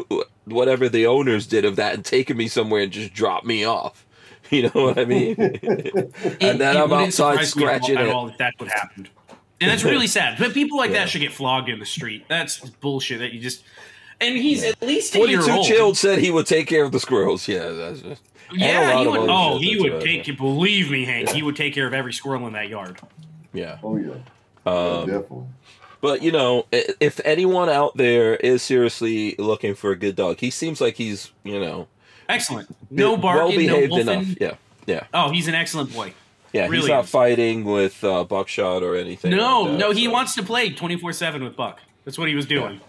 whatever 0.44 0.88
the 0.88 1.06
owners 1.06 1.46
did 1.46 1.64
of 1.64 1.76
that 1.76 1.94
and 1.94 2.04
taken 2.04 2.36
me 2.36 2.48
somewhere 2.48 2.82
and 2.82 2.92
just 2.92 3.12
dropped 3.14 3.46
me 3.46 3.64
off. 3.64 4.04
You 4.50 4.64
know 4.64 4.82
what 4.82 4.98
I 4.98 5.04
mean? 5.04 5.36
and 6.40 6.60
then 6.60 6.76
I'm 6.76 6.92
outside 6.92 7.44
surprise 7.44 7.56
me 7.56 7.64
at 7.66 7.70
all- 7.72 7.78
scratching 7.86 7.96
at 7.98 8.06
it. 8.06 8.12
all 8.12 8.28
if 8.30 8.36
that's 8.36 8.58
what 8.58 8.68
happened. 8.68 9.08
And 9.60 9.70
that's 9.70 9.84
really 9.84 10.08
sad. 10.08 10.38
But 10.40 10.54
people 10.54 10.76
like 10.76 10.90
Yeah. 10.90 11.00
that 11.04 11.08
should 11.10 11.20
get 11.20 11.32
flogged 11.32 11.68
in 11.68 11.78
the 11.78 11.86
street. 11.86 12.24
That's 12.28 12.58
bullshit. 12.58 13.20
That 13.20 13.32
you 13.32 13.38
just. 13.38 13.62
And 14.20 14.36
he's 14.36 14.62
at 14.64 14.80
least 14.82 15.14
a 15.14 15.18
Forty-two 15.18 15.50
old. 15.50 15.66
chilled 15.66 15.96
said 15.96 16.18
he 16.18 16.30
would 16.30 16.46
take 16.46 16.66
care 16.66 16.84
of 16.84 16.92
the 16.92 17.00
squirrels. 17.00 17.48
Yeah, 17.48 17.68
that's 17.70 18.00
just, 18.00 18.22
and 18.50 18.60
Yeah, 18.60 19.00
he 19.00 19.06
would. 19.06 19.20
other 19.20 19.28
Oh, 19.30 19.58
shit 19.58 19.68
he 19.68 19.80
would 19.80 19.92
right, 19.94 20.02
take. 20.02 20.26
yeah. 20.28 20.34
Believe 20.34 20.90
me, 20.90 21.04
Hank, 21.04 21.30
he 21.30 21.42
would 21.42 21.56
take 21.56 21.72
care 21.74 21.86
of 21.86 21.94
every 21.94 22.12
squirrel 22.12 22.46
in 22.46 22.52
that 22.52 22.68
yard. 22.68 22.98
Yeah. 23.52 23.78
oh 23.82 23.96
yeah, 23.96 24.10
Um, 24.66 25.06
definitely. 25.06 25.44
But 26.02 26.22
you 26.22 26.32
know, 26.32 26.66
if 26.72 27.20
anyone 27.24 27.68
out 27.68 27.96
there 27.96 28.36
is 28.36 28.62
seriously 28.62 29.34
looking 29.38 29.74
for 29.74 29.90
a 29.90 29.96
good 29.96 30.16
dog, 30.16 30.38
he 30.40 30.50
seems 30.50 30.80
like 30.80 30.96
he's 30.96 31.30
you 31.44 31.58
know 31.60 31.88
Excellent. 32.28 32.74
No 32.90 33.12
well 33.12 33.16
barking, 33.20 33.66
no 33.66 33.74
behaved 33.74 33.90
wolfing. 33.92 34.08
enough. 34.08 34.26
Yeah, 34.40 34.54
yeah, 34.86 35.04
Oh, 35.12 35.30
he's 35.30 35.48
an 35.48 35.54
excellent 35.54 35.92
boy. 35.92 36.12
yeah. 36.52 36.68
he's 36.70 36.86
not 36.88 37.06
fighting 37.06 37.64
with 37.64 38.02
uh, 38.04 38.24
buckshot 38.24 38.82
or 38.82 38.94
anything. 38.96 39.30
No, 39.32 39.62
like 39.62 39.72
that, 39.72 39.78
no, 39.78 39.90
he 39.92 40.04
so, 40.04 40.10
wants 40.12 40.34
to 40.36 40.42
play 40.42 40.70
twenty 40.72 40.96
four 40.96 41.12
seven 41.12 41.42
with 41.44 41.56
Buck. 41.56 41.80
That's 42.04 42.18
what 42.18 42.28
he 42.28 42.34
was 42.34 42.46
doing. 42.46 42.80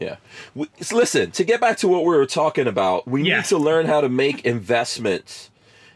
Yeah. 0.00 0.16
We, 0.54 0.68
listen 0.92 1.30
to 1.32 1.44
get 1.44 1.60
back 1.60 1.76
to 1.78 1.88
what 1.88 2.04
we 2.04 2.16
were 2.16 2.26
talking 2.26 2.66
about. 2.66 3.06
We 3.06 3.22
Yeah. 3.28 3.36
need 3.38 3.44
to 3.46 3.58
learn 3.58 3.86
how 3.86 4.00
to 4.00 4.08
make 4.08 4.44
investments 4.44 5.50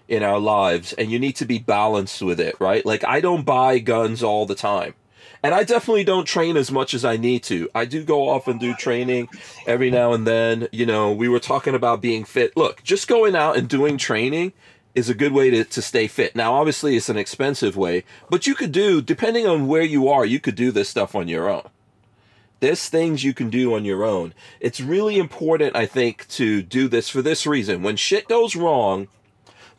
in 0.09 0.23
our 0.23 0.39
lives, 0.39 0.93
and 0.95 1.11
you 1.11 1.19
need 1.19 1.37
to 1.37 1.45
be 1.45 1.59
balanced 1.59 2.23
with 2.23 2.41
it, 2.41 2.57
right? 2.61 2.85
Like 2.87 3.05
I 3.05 3.20
don't 3.20 3.45
buy 3.45 3.79
guns 3.79 4.23
all 4.23 4.47
the 4.47 4.55
time. 4.55 4.95
And 5.43 5.55
I 5.55 5.62
definitely 5.62 6.03
don't 6.03 6.25
train 6.27 6.57
as 6.57 6.73
much 6.73 6.95
as 6.95 7.05
I 7.05 7.16
need 7.16 7.45
to. 7.45 7.69
I 7.75 7.85
do 7.85 8.03
go 8.03 8.29
off 8.29 8.49
and 8.49 8.59
do 8.59 8.75
training 8.75 9.29
every 9.69 9.89
now 9.91 10.12
and 10.12 10.27
then. 10.27 10.66
You 10.73 10.85
know, 10.85 11.12
we 11.12 11.29
were 11.29 11.39
talking 11.39 11.75
about 11.77 12.01
being 12.01 12.25
fit. 12.25 12.57
Look, 12.57 12.83
just 12.83 13.07
going 13.07 13.37
out 13.37 13.57
and 13.57 13.69
doing 13.69 13.99
training 13.99 14.53
is 14.97 15.09
a 15.09 15.15
good 15.15 15.31
way 15.33 15.49
to, 15.51 15.62
to 15.65 15.81
stay 15.81 16.09
fit. 16.09 16.35
Now, 16.35 16.55
obviously, 16.55 16.97
it's 16.97 17.09
an 17.09 17.16
expensive 17.19 17.77
way, 17.77 18.03
but 18.31 18.49
you 18.49 18.57
could 18.57 18.73
do, 18.73 19.01
depending 19.01 19.47
on 19.47 19.69
where 19.69 19.83
you 19.83 20.09
are, 20.09 20.25
you 20.25 20.41
could 20.41 20.57
do 20.57 20.73
this 20.73 20.89
stuff 20.89 21.15
on 21.15 21.29
your 21.29 21.49
own. 21.49 21.69
There's 22.61 22.89
things 22.89 23.23
you 23.23 23.35
can 23.35 23.51
do 23.51 23.75
on 23.75 23.85
your 23.85 24.05
own. 24.05 24.35
It's 24.61 24.81
really 24.81 25.19
important, 25.19 25.77
I 25.77 25.87
think, 25.87 26.27
to 26.29 26.63
do 26.63 26.89
this 26.89 27.09
for 27.09 27.23
this 27.23 27.47
reason. 27.47 27.83
When 27.83 27.97
shit 27.97 28.29
goes 28.29 28.57
wrong, 28.57 29.09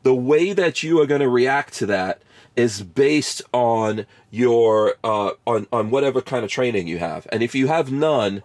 the 0.03 0.15
way 0.15 0.53
that 0.53 0.81
you 0.81 1.01
are 1.01 1.05
going 1.05 1.21
to 1.21 1.29
react 1.29 1.73
to 1.75 1.85
that 1.87 2.21
is 2.55 2.81
based 2.81 3.41
on 3.53 4.05
your 4.31 4.95
uh, 5.03 5.31
on 5.45 5.67
on 5.71 5.89
whatever 5.89 6.21
kind 6.21 6.45
of 6.45 6.51
training 6.51 6.87
you 6.87 6.99
have. 6.99 7.27
And 7.31 7.43
if 7.43 7.53
you 7.53 7.67
have 7.67 7.91
none, 7.91 8.43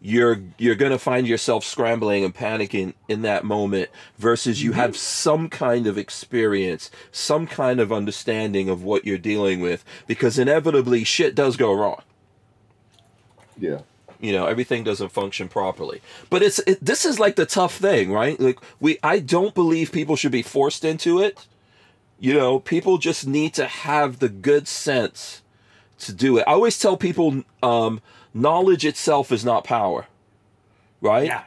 you're 0.00 0.42
you're 0.58 0.74
going 0.74 0.92
to 0.92 0.98
find 0.98 1.26
yourself 1.26 1.64
scrambling 1.64 2.22
and 2.22 2.34
panicking 2.34 2.92
in 3.08 3.22
that 3.22 3.44
moment 3.44 3.88
versus 4.18 4.62
you 4.62 4.72
have 4.72 4.94
some 4.94 5.48
kind 5.48 5.86
of 5.86 5.96
experience, 5.96 6.90
some 7.12 7.46
kind 7.46 7.80
of 7.80 7.92
understanding 7.92 8.68
of 8.68 8.82
what 8.82 9.06
you're 9.06 9.16
dealing 9.16 9.60
with 9.60 9.84
because 10.06 10.38
inevitably 10.38 11.02
shit 11.02 11.34
does 11.34 11.56
go 11.56 11.72
wrong 11.72 12.02
Yeah, 13.58 13.80
you 14.20 14.32
know 14.32 14.46
everything 14.46 14.84
doesn't 14.84 15.10
function 15.10 15.48
properly. 15.48 16.00
But 16.30 16.42
it's 16.42 16.58
it, 16.60 16.84
this 16.84 17.04
is 17.04 17.18
like 17.18 17.36
the 17.36 17.46
tough 17.46 17.76
thing 17.76 18.12
right? 18.12 18.38
Like 18.40 18.58
we 18.80 18.98
i 19.02 19.18
don't 19.18 19.54
believe 19.54 19.92
people 19.92 20.16
should 20.16 20.32
be 20.32 20.42
forced 20.42 20.84
into 20.84 21.20
it. 21.20 21.46
You 22.18 22.34
know 22.34 22.58
people 22.60 22.98
just 22.98 23.26
need 23.26 23.54
to 23.54 23.66
have 23.66 24.18
the 24.18 24.28
good 24.28 24.68
sense 24.68 25.42
to 26.00 26.12
do 26.12 26.38
it. 26.38 26.44
I 26.46 26.52
always 26.52 26.78
tell 26.78 26.96
people 26.96 27.44
um 27.62 28.00
knowledge 28.32 28.84
itself 28.84 29.30
is 29.32 29.44
not 29.44 29.64
power 29.64 30.06
right? 31.00 31.26
Yeah. 31.26 31.44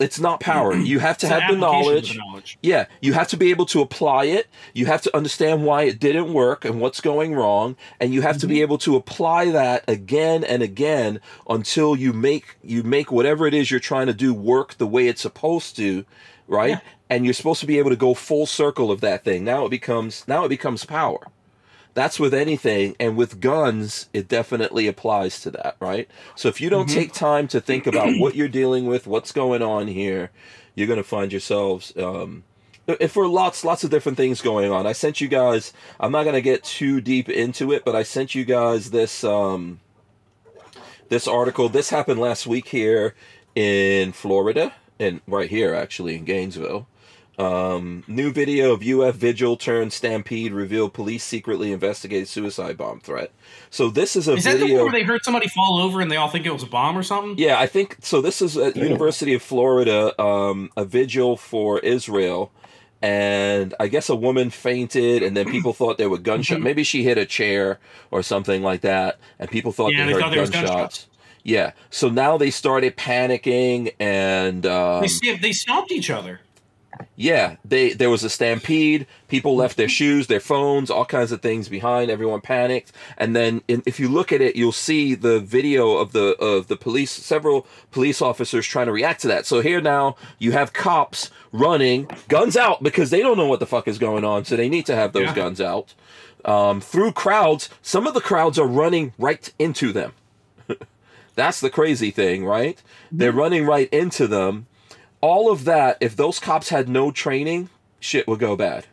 It's 0.00 0.18
not 0.18 0.40
power 0.40 0.74
you 0.74 0.98
have 0.98 1.18
to 1.18 1.28
have 1.28 1.42
the 1.50 1.56
knowledge 1.56 2.12
the 2.12 2.18
knowledge. 2.18 2.58
yeah, 2.62 2.86
you 3.00 3.12
have 3.12 3.28
to 3.28 3.36
be 3.36 3.50
able 3.50 3.66
to 3.66 3.80
apply 3.80 4.24
it. 4.24 4.48
You 4.74 4.86
have 4.86 5.02
to 5.02 5.16
understand 5.16 5.64
why 5.64 5.82
it 5.84 6.00
didn't 6.00 6.32
work 6.32 6.64
and 6.64 6.80
what's 6.80 7.00
going 7.00 7.34
wrong, 7.34 7.76
and 8.00 8.12
you 8.14 8.22
have 8.22 8.38
to 8.38 8.46
Mm-hmm. 8.46 8.54
be 8.54 8.62
able 8.62 8.78
to 8.78 8.96
apply 8.96 9.50
that 9.50 9.84
again 9.88 10.42
and 10.44 10.62
again 10.62 11.20
until 11.48 11.94
you 11.94 12.12
make 12.12 12.56
you 12.64 12.82
make 12.82 13.12
whatever 13.12 13.46
it 13.46 13.54
is 13.54 13.70
you're 13.70 13.78
trying 13.80 14.06
to 14.06 14.14
do 14.14 14.32
work 14.34 14.74
the 14.78 14.86
way 14.86 15.06
it's 15.08 15.20
supposed 15.22 15.76
to, 15.76 16.04
right? 16.48 16.70
Yeah. 16.70 16.80
And 17.10 17.24
you're 17.24 17.34
supposed 17.34 17.60
to 17.60 17.66
be 17.66 17.78
able 17.78 17.90
to 17.90 17.96
go 17.96 18.14
full 18.14 18.46
circle 18.46 18.90
of 18.90 19.00
that 19.02 19.24
thing. 19.24 19.44
Now 19.44 19.66
it 19.66 19.70
becomes 19.70 20.26
now 20.26 20.44
it 20.44 20.48
becomes 20.48 20.84
power. 20.84 21.26
That's 21.94 22.20
with 22.20 22.32
anything, 22.32 22.94
and 23.00 23.16
with 23.16 23.40
guns, 23.40 24.08
it 24.12 24.28
definitely 24.28 24.86
applies 24.86 25.40
to 25.42 25.50
that, 25.50 25.76
right? 25.80 26.08
So 26.36 26.48
if 26.48 26.60
you 26.60 26.70
don't 26.70 26.88
Mm-hmm. 26.88 26.94
take 26.94 27.12
time 27.12 27.48
to 27.48 27.60
think 27.60 27.86
about 27.86 28.16
what 28.18 28.34
you're 28.36 28.48
dealing 28.48 28.86
with, 28.86 29.06
what's 29.06 29.32
going 29.32 29.60
on 29.62 29.88
here, 29.88 30.30
you're 30.74 30.86
going 30.86 30.98
to 30.98 31.04
find 31.04 31.32
yourselves 31.32 31.92
um, 31.96 32.44
if 32.86 33.12
for 33.12 33.26
lots 33.28 33.64
lots 33.64 33.84
of 33.84 33.90
different 33.90 34.16
things 34.16 34.40
going 34.40 34.70
on. 34.70 34.86
I 34.86 34.92
sent 34.92 35.20
you 35.20 35.28
guys. 35.28 35.72
I'm 35.98 36.12
not 36.12 36.22
going 36.22 36.34
to 36.34 36.40
get 36.42 36.62
too 36.64 37.00
deep 37.00 37.28
into 37.28 37.72
it, 37.72 37.84
but 37.84 37.94
I 37.96 38.02
sent 38.04 38.34
you 38.34 38.44
guys 38.44 38.90
this 38.90 39.24
um, 39.24 39.80
this 41.08 41.26
article. 41.28 41.68
This 41.68 41.90
happened 41.90 42.20
last 42.20 42.46
week 42.46 42.68
here 42.68 43.14
in 43.54 44.12
Florida, 44.12 44.72
and 44.98 45.20
right 45.26 45.50
here 45.50 45.74
actually 45.74 46.14
in 46.16 46.24
Gainesville. 46.24 46.86
Um, 47.40 48.04
new 48.06 48.30
video 48.32 48.72
of 48.72 48.82
UF 48.82 49.14
Vigil 49.14 49.56
turned 49.56 49.92
Stampede 49.92 50.52
reveal 50.52 50.88
police 50.90 51.24
secretly 51.24 51.72
investigate 51.72 52.28
suicide 52.28 52.76
bomb 52.76 53.00
threat. 53.00 53.32
So 53.70 53.88
this 53.88 54.14
is 54.16 54.28
a 54.28 54.34
Is 54.34 54.44
that 54.44 54.54
the 54.54 54.58
video. 54.66 54.76
one 54.84 54.92
where 54.92 55.00
they 55.00 55.06
heard 55.06 55.24
somebody 55.24 55.48
fall 55.48 55.80
over 55.80 56.00
and 56.00 56.10
they 56.10 56.16
all 56.16 56.28
think 56.28 56.44
it 56.44 56.52
was 56.52 56.62
a 56.62 56.66
bomb 56.66 56.98
or 56.98 57.02
something? 57.02 57.36
Yeah, 57.38 57.58
I 57.58 57.66
think 57.66 57.96
so. 58.02 58.20
This 58.20 58.42
is 58.42 58.56
at 58.56 58.76
University 58.76 59.32
of 59.34 59.42
Florida, 59.42 60.20
um, 60.20 60.70
a 60.76 60.84
vigil 60.84 61.36
for 61.36 61.78
Israel, 61.80 62.52
and 63.00 63.74
I 63.80 63.88
guess 63.88 64.08
a 64.10 64.16
woman 64.16 64.50
fainted, 64.50 65.22
and 65.22 65.34
then 65.36 65.50
people 65.50 65.72
thought 65.72 65.96
they 65.96 66.06
were 66.06 66.18
gunshots. 66.30 66.60
Maybe 66.60 66.84
she 66.84 67.04
hit 67.04 67.16
a 67.16 67.24
chair 67.24 67.78
or 68.10 68.22
something 68.22 68.62
like 68.62 68.82
that, 68.82 69.18
and 69.38 69.50
people 69.50 69.72
thought 69.72 69.92
Yeah, 69.92 70.00
they 70.04 70.08
they 70.08 70.12
heard 70.12 70.20
thought 70.22 70.30
there 70.32 70.40
was 70.42 70.50
gunshots. 70.50 70.74
gunshots. 70.74 71.06
Yeah, 71.42 71.72
so 71.88 72.10
now 72.10 72.36
they 72.36 72.50
started 72.50 72.98
panicking, 72.98 73.94
and 73.98 74.66
um, 74.66 75.00
They, 75.00 75.08
see- 75.08 75.36
they 75.36 75.52
stomped 75.52 75.90
each 75.90 76.10
other. 76.10 76.40
Yeah, 77.16 77.56
they 77.64 77.92
there 77.92 78.10
was 78.10 78.24
a 78.24 78.30
stampede. 78.30 79.06
People 79.28 79.56
left 79.56 79.76
their 79.76 79.88
shoes, 79.88 80.26
their 80.26 80.40
phones, 80.40 80.90
all 80.90 81.04
kinds 81.04 81.32
of 81.32 81.42
things 81.42 81.68
behind. 81.68 82.10
Everyone 82.10 82.40
panicked, 82.40 82.92
and 83.16 83.34
then 83.36 83.62
in, 83.68 83.82
if 83.86 84.00
you 84.00 84.08
look 84.08 84.32
at 84.32 84.40
it, 84.40 84.56
you'll 84.56 84.72
see 84.72 85.14
the 85.14 85.40
video 85.40 85.96
of 85.96 86.12
the 86.12 86.36
of 86.40 86.66
the 86.68 86.76
police, 86.76 87.10
several 87.10 87.66
police 87.90 88.20
officers 88.22 88.66
trying 88.66 88.86
to 88.86 88.92
react 88.92 89.20
to 89.22 89.28
that. 89.28 89.46
So 89.46 89.60
here 89.60 89.80
now 89.80 90.16
you 90.38 90.52
have 90.52 90.72
cops 90.72 91.30
running, 91.52 92.08
guns 92.28 92.56
out 92.56 92.82
because 92.82 93.10
they 93.10 93.20
don't 93.20 93.36
know 93.36 93.46
what 93.48 93.60
the 93.60 93.66
fuck 93.66 93.88
is 93.88 93.98
going 93.98 94.24
on, 94.24 94.44
so 94.44 94.56
they 94.56 94.68
need 94.68 94.86
to 94.86 94.94
have 94.94 95.12
those 95.12 95.24
Yeah. 95.24 95.34
guns 95.34 95.60
out. 95.60 95.94
Um, 96.44 96.80
through 96.80 97.12
crowds, 97.12 97.68
some 97.82 98.06
of 98.06 98.14
the 98.14 98.20
crowds 98.20 98.58
are 98.58 98.66
running 98.66 99.12
right 99.18 99.52
into 99.58 99.92
them. 99.92 100.12
That's 101.34 101.60
the 101.60 101.70
crazy 101.70 102.10
thing, 102.10 102.44
right? 102.44 102.82
They're 103.12 103.32
running 103.32 103.66
right 103.66 103.88
into 103.90 104.26
them 104.26 104.66
all 105.20 105.50
of 105.50 105.64
that, 105.64 105.98
if 106.00 106.16
those 106.16 106.38
cops 106.38 106.70
had 106.70 106.88
no 106.88 107.10
training, 107.10 107.68
shit 107.98 108.26
would 108.26 108.38
go 108.38 108.56
bad. 108.56 108.86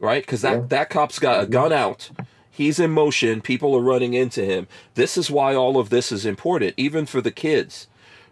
Right? 0.00 0.22
Because 0.22 0.42
that, 0.42 0.52
Yeah. 0.52 0.64
that 0.68 0.90
cop's 0.90 1.18
got 1.18 1.42
a 1.42 1.46
gun 1.46 1.70
mm-hmm. 1.70 1.80
out. 1.80 2.10
He's 2.50 2.78
in 2.78 2.90
motion. 2.90 3.40
People 3.40 3.74
are 3.76 3.80
running 3.80 4.14
into 4.14 4.44
him. 4.44 4.66
This 4.94 5.16
is 5.16 5.30
why 5.30 5.54
all 5.54 5.78
of 5.78 5.90
this 5.90 6.10
is 6.10 6.26
important, 6.26 6.74
even 6.76 7.06
for 7.06 7.20
the 7.20 7.30
kids. 7.30 7.86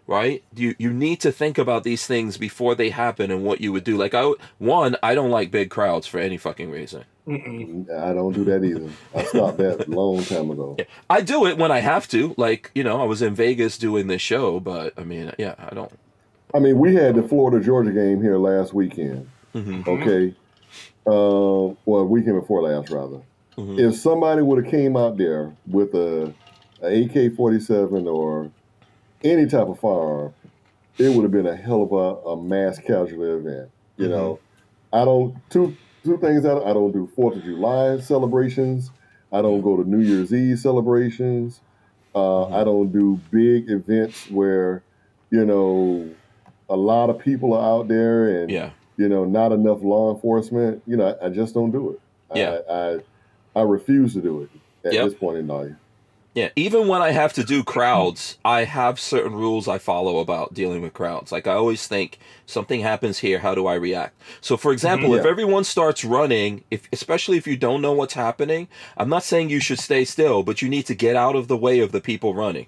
Right? 0.07 0.41
You 0.55 0.73
you 0.79 0.93
need 0.93 1.19
to 1.21 1.31
think 1.33 1.57
about 1.57 1.83
these 1.83 2.07
things 2.07 2.37
before 2.37 2.75
they 2.75 2.89
happen 2.89 3.29
and 3.29 3.43
what 3.43 3.59
you 3.59 3.73
would 3.73 3.83
do. 3.83 3.97
Like 3.97 4.13
I 4.13 4.33
one, 4.57 4.95
I 5.03 5.13
don't 5.13 5.31
like 5.31 5.51
big 5.51 5.69
crowds 5.69 6.07
for 6.07 6.17
any 6.19 6.37
fucking 6.37 6.71
reason. 6.71 7.03
Mm-mm. 7.27 7.91
I 7.91 8.13
don't 8.13 8.31
do 8.31 8.45
that 8.45 8.63
either. 8.63 8.89
I 9.13 9.23
stopped 9.25 9.57
that 9.57 9.89
long 9.89 10.23
time 10.23 10.49
ago. 10.49 10.77
I 11.09 11.19
do 11.19 11.45
it 11.45 11.57
when 11.57 11.71
I 11.71 11.79
have 11.79 12.07
to. 12.09 12.33
Like, 12.37 12.71
you 12.73 12.85
know, 12.85 13.01
I 13.01 13.03
was 13.03 13.21
in 13.21 13.35
Vegas 13.35 13.77
doing 13.77 14.07
this 14.07 14.21
show, 14.21 14.61
but 14.61 14.93
I 14.97 15.03
mean, 15.03 15.33
yeah, 15.37 15.55
I 15.59 15.75
don't. 15.75 15.91
I 16.53 16.59
mean, 16.59 16.79
we 16.79 16.95
had 16.95 17.15
the 17.15 17.23
Florida 17.23 17.61
Georgia 17.63 17.91
game 17.91 18.21
here 18.21 18.37
last 18.37 18.73
weekend. 18.73 19.29
Mhm. 19.53 19.85
Okay. 19.85 20.33
Uh, 21.05 21.75
well, 21.85 22.05
weekend 22.05 22.39
before 22.39 22.61
last, 22.61 22.89
rather. 22.91 23.19
Mhm. 23.57 23.77
If 23.77 23.97
somebody 23.97 24.41
would 24.41 24.63
have 24.63 24.71
came 24.71 24.95
out 24.95 25.17
there 25.17 25.51
with 25.67 25.93
a, 25.95 26.33
a 26.81 27.03
AK 27.03 27.35
forty 27.35 27.59
seven 27.59 28.07
or 28.07 28.49
any 29.23 29.45
type 29.47 29.67
of 29.67 29.79
firearm, 29.79 30.33
it 30.97 31.09
would 31.13 31.23
have 31.23 31.31
been 31.31 31.47
a 31.47 31.55
hell 31.55 31.83
of 31.83 31.91
a, 31.91 32.29
a 32.29 32.41
mass 32.41 32.79
casualty 32.79 33.15
event. 33.15 33.69
You 33.97 34.09
know, 34.09 34.39
I 34.93 35.05
don't 35.05 35.35
two 35.49 35.75
two 36.03 36.17
things. 36.17 36.45
I 36.45 36.49
don't, 36.49 36.67
I 36.67 36.73
don't 36.73 36.91
do 36.91 37.07
Fourth 37.15 37.37
of 37.37 37.43
July 37.43 37.99
celebrations. 37.99 38.91
I 39.31 39.41
don't 39.41 39.61
go 39.61 39.75
to 39.81 39.87
New 39.89 39.99
Year's 40.01 40.33
Eve 40.33 40.59
celebrations. 40.59 41.59
Uh, 42.15 42.47
I 42.47 42.63
don't 42.63 42.91
do 42.91 43.19
big 43.31 43.69
events 43.69 44.29
where 44.29 44.83
you 45.29 45.45
know 45.45 46.09
a 46.69 46.75
lot 46.75 47.09
of 47.09 47.19
people 47.19 47.53
are 47.53 47.63
out 47.81 47.87
there 47.87 48.41
and 48.41 48.49
Yeah. 48.51 48.69
you 48.97 49.09
know 49.09 49.25
not 49.25 49.51
enough 49.51 49.81
law 49.81 50.13
enforcement. 50.13 50.81
You 50.87 50.97
know, 50.97 51.17
I, 51.21 51.25
I 51.27 51.29
just 51.29 51.53
don't 51.53 51.71
do 51.71 51.91
it. 51.91 51.99
Yeah. 52.37 52.59
I, 52.69 52.73
I 52.73 52.99
I 53.55 53.63
refuse 53.63 54.13
to 54.13 54.21
do 54.21 54.41
it 54.43 54.49
at 54.87 54.93
Yep. 54.93 55.05
this 55.05 55.13
point 55.15 55.37
in 55.37 55.47
life. 55.47 55.73
Yeah, 56.37 56.49
even 56.55 56.87
when 56.87 57.01
I 57.01 57.09
have 57.13 57.33
to 57.33 57.43
do 57.43 57.63
crowds, 57.63 58.37
I 58.45 58.65
have 58.65 58.99
certain 58.99 59.33
rules 59.33 59.67
I 59.67 59.79
follow 59.79 60.19
about 60.19 60.53
dealing 60.53 60.83
with 60.83 60.93
crowds. 60.93 61.31
Like 61.31 61.47
I 61.47 61.53
always 61.53 61.87
think 61.87 62.19
something 62.45 62.81
happens 62.81 63.17
here, 63.17 63.39
how 63.39 63.55
do 63.55 63.65
I 63.65 63.73
react? 63.73 64.21
So 64.39 64.55
for 64.55 64.71
example, 64.71 65.15
if 65.15 65.23
Yeah. 65.23 65.31
everyone 65.31 65.63
starts 65.63 66.05
running, 66.05 66.63
if 66.69 66.87
especially 66.93 67.37
if 67.37 67.47
you 67.47 67.57
don't 67.57 67.81
know 67.81 67.91
what's 67.93 68.13
happening, 68.13 68.67
I'm 68.97 69.09
not 69.09 69.23
saying 69.23 69.49
you 69.49 69.59
should 69.59 69.79
stay 69.79 70.05
still, 70.05 70.43
but 70.43 70.61
you 70.61 70.69
need 70.69 70.85
to 70.85 70.93
get 70.93 71.15
out 71.15 71.35
of 71.35 71.47
the 71.47 71.57
way 71.57 71.79
of 71.79 71.91
the 71.91 72.01
people 72.01 72.35
running. 72.35 72.67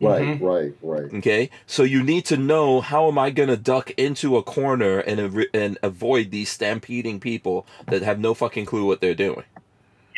Right, 0.00 0.42
right, 0.42 0.72
right. 0.82 1.14
Okay? 1.14 1.48
So 1.68 1.84
you 1.84 2.02
need 2.02 2.24
to 2.24 2.36
know 2.36 2.80
how 2.80 3.06
am 3.06 3.20
I 3.20 3.30
going 3.30 3.50
to 3.50 3.56
duck 3.56 3.92
into 3.92 4.36
a 4.36 4.42
corner 4.42 4.98
and 4.98 5.20
av- 5.20 5.54
and 5.54 5.78
avoid 5.84 6.32
these 6.32 6.48
stampeding 6.48 7.20
people 7.20 7.68
that 7.86 8.02
have 8.02 8.18
no 8.18 8.34
fucking 8.34 8.66
clue 8.66 8.84
what 8.84 9.00
they're 9.00 9.14
doing. 9.14 9.44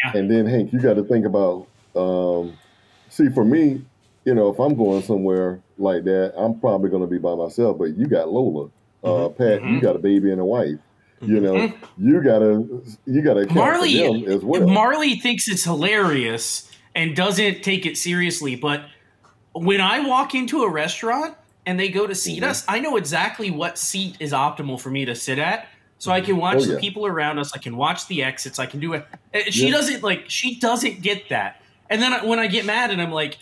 Yeah. 0.02 0.18
And 0.18 0.30
then 0.30 0.46
Hank, 0.46 0.72
you 0.72 0.80
got 0.80 0.94
to 0.94 1.04
think 1.04 1.26
about. 1.26 1.66
Um, 1.94 2.56
see, 3.12 3.28
for 3.28 3.44
me, 3.44 3.82
you 4.24 4.34
know, 4.34 4.48
if 4.48 4.58
I'm 4.58 4.74
going 4.74 5.02
somewhere 5.02 5.60
like 5.78 6.04
that, 6.04 6.32
I'm 6.36 6.58
probably 6.60 6.90
going 6.90 7.02
to 7.02 7.08
be 7.08 7.18
by 7.18 7.34
myself. 7.34 7.78
But 7.78 7.96
you 7.96 8.06
got 8.06 8.28
Lola, 8.32 8.68
uh, 9.04 9.28
Pat. 9.30 9.62
You 9.62 9.78
Mhm. 9.78 9.82
got 9.82 9.96
a 9.96 9.98
baby 9.98 10.30
and 10.32 10.40
a 10.40 10.44
wife. 10.44 10.78
You 11.20 11.38
know, 11.40 11.72
you 11.98 12.20
gotta 12.20 12.66
you 13.06 13.22
gotta 13.22 13.46
Marley 13.54 13.96
them 13.96 14.24
as 14.26 14.42
well. 14.42 14.66
Marley 14.66 15.14
thinks 15.20 15.46
it's 15.46 15.62
hilarious 15.62 16.68
and 16.96 17.14
doesn't 17.14 17.62
take 17.62 17.86
it 17.86 17.96
seriously, 17.96 18.56
but 18.56 18.86
when 19.52 19.80
I 19.80 20.00
walk 20.00 20.34
into 20.34 20.64
a 20.64 20.68
restaurant 20.68 21.34
and 21.64 21.78
they 21.78 21.88
go 21.90 22.08
to 22.08 22.14
seat 22.16 22.42
Mhm. 22.42 22.48
us, 22.48 22.64
I 22.66 22.80
know 22.80 22.96
exactly 22.96 23.52
what 23.52 23.78
seat 23.78 24.16
is 24.18 24.32
optimal 24.32 24.80
for 24.80 24.90
me 24.90 25.04
to 25.04 25.14
sit 25.14 25.38
at. 25.38 25.68
So 25.98 26.10
I 26.10 26.20
can 26.20 26.36
watch 26.38 26.56
Oh, 26.56 26.64
the 26.64 26.72
yeah. 26.72 26.80
people 26.80 27.06
around 27.06 27.38
us. 27.38 27.52
I 27.54 27.58
can 27.58 27.76
watch 27.76 28.08
the 28.08 28.24
exits. 28.24 28.58
I 28.58 28.66
can 28.66 28.80
do 28.80 28.92
it. 28.94 29.06
Uh, 29.32 29.38
She 29.50 29.66
Yeah. 29.66 29.74
doesn't 29.74 30.02
like. 30.02 30.24
She 30.26 30.56
doesn't 30.56 31.02
get 31.02 31.28
that. 31.28 31.61
And 31.92 32.00
then 32.02 32.12
I- 32.12 32.24
when 32.24 32.38
I 32.38 32.46
get 32.46 32.64
mad 32.64 32.90
and 32.90 33.00
I'm 33.02 33.12
like, 33.12 33.38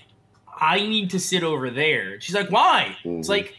I 0.60 0.80
need 0.80 1.10
to 1.10 1.18
sit 1.20 1.42
over 1.42 1.70
there. 1.70 2.20
She's 2.20 2.34
like, 2.34 2.50
Why? 2.50 2.96
It's 3.04 3.26
Mhm. 3.26 3.30
like, 3.30 3.56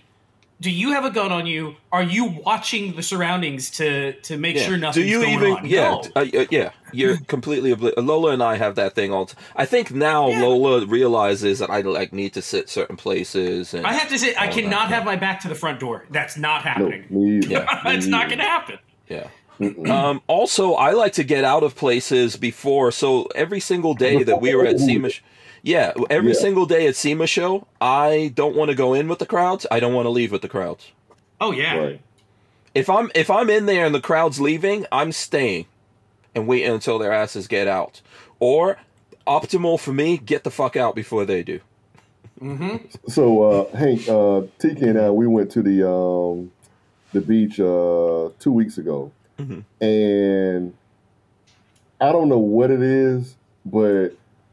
do 0.59 0.69
you 0.69 0.91
have 0.91 1.03
a 1.05 1.09
gun 1.09 1.31
on 1.31 1.47
you? 1.47 1.75
Are 1.91 2.03
you 2.03 2.25
watching 2.25 2.95
the 2.95 3.01
surroundings 3.01 3.71
to 3.71 4.13
to 4.27 4.37
make 4.37 4.55
Yeah. 4.57 4.65
sure 4.67 4.77
nothing's 4.77 5.05
Do 5.07 5.09
you 5.11 5.21
going 5.21 5.33
even? 5.33 5.51
on? 5.53 5.65
Yeah, 5.65 5.89
No. 5.89 6.01
uh, 6.15 6.25
uh, 6.41 6.45
yeah. 6.51 6.69
You're 6.93 7.17
completely. 7.35 7.73
Obli- 7.75 7.93
Lola 7.97 8.31
and 8.33 8.43
I 8.43 8.57
have 8.57 8.75
that 8.75 8.93
thing 8.93 9.11
all. 9.11 9.25
T- 9.25 9.33
I 9.55 9.65
think 9.65 9.89
now 9.91 10.29
Yeah. 10.29 10.41
Lola 10.43 10.85
realizes 10.85 11.57
that 11.59 11.71
I 11.71 11.81
like 11.81 12.13
need 12.13 12.33
to 12.33 12.41
sit 12.43 12.69
certain 12.69 12.95
places, 12.97 13.73
and 13.73 13.87
I 13.87 13.93
have 13.93 14.09
to 14.09 14.19
say, 14.19 14.35
I 14.37 14.47
cannot 14.49 14.89
that. 14.89 14.95
have 14.97 15.05
my 15.05 15.15
back 15.15 15.39
to 15.41 15.47
the 15.47 15.55
front 15.55 15.79
door. 15.79 16.05
That's 16.11 16.37
not 16.37 16.63
no, 16.63 16.69
happening. 16.69 17.05
me. 17.09 17.39
Yeah. 17.47 17.65
It's 17.97 18.05
not 18.05 18.27
going 18.27 18.37
to 18.39 18.45
happen. 18.45 18.77
yeah. 19.09 19.27
Um, 19.89 20.21
also, 20.27 20.73
I 20.73 20.91
like 20.91 21.13
to 21.13 21.23
get 21.23 21.43
out 21.43 21.63
of 21.63 21.75
places 21.75 22.35
before. 22.35 22.91
So 22.91 23.25
every 23.35 23.59
single 23.59 23.93
day 23.93 24.23
that 24.23 24.41
we 24.41 24.55
were 24.55 24.65
at 24.65 24.79
SEMA, 24.87 25.09
sh- 25.09 25.21
yeah, 25.63 25.93
every 26.09 26.33
Yeah. 26.33 26.39
single 26.39 26.65
day 26.65 26.87
at 26.87 26.95
SEMA 26.95 27.27
show, 27.27 27.67
I 27.79 28.31
don't 28.33 28.55
want 28.55 28.69
to 28.69 28.75
go 28.75 28.93
in 28.93 29.07
with 29.07 29.19
the 29.19 29.25
crowds. 29.25 29.65
I 29.69 29.79
don't 29.79 29.93
want 29.93 30.05
to 30.05 30.09
leave 30.09 30.31
with 30.31 30.41
the 30.41 30.49
crowds. 30.49 30.91
Oh 31.39 31.51
yeah. 31.51 31.77
Right. 31.77 32.01
If 32.73 32.89
I'm 32.89 33.11
if 33.13 33.29
I'm 33.29 33.49
in 33.49 33.65
there 33.65 33.85
and 33.85 33.93
the 33.93 34.01
crowd's 34.01 34.39
leaving, 34.39 34.85
I'm 34.91 35.11
staying 35.11 35.65
and 36.33 36.47
waiting 36.47 36.71
until 36.71 36.97
their 36.97 37.11
asses 37.11 37.47
get 37.47 37.67
out. 37.67 38.01
Or 38.39 38.77
optimal 39.27 39.79
for 39.79 39.91
me, 39.93 40.17
get 40.17 40.43
the 40.43 40.51
fuck 40.51 40.75
out 40.75 40.95
before 40.95 41.25
they 41.25 41.43
do. 41.43 41.59
hmm 42.39 42.77
So 43.07 43.43
uh, 43.43 43.77
Hank, 43.77 44.07
uh, 44.07 44.43
Tiki 44.59 44.87
and 44.87 44.99
I, 44.99 45.11
we 45.11 45.27
went 45.27 45.51
to 45.51 45.61
the 45.61 45.87
um, 45.87 46.51
the 47.13 47.21
beach 47.21 47.59
uh, 47.59 48.29
two 48.39 48.51
weeks 48.53 48.77
ago, 48.77 49.11
Mhm. 49.41 49.63
and 49.81 50.73
I 51.99 52.11
don't 52.11 52.29
know 52.29 52.39
what 52.39 52.71
it 52.71 52.81
is, 52.81 53.35
but 53.65 54.09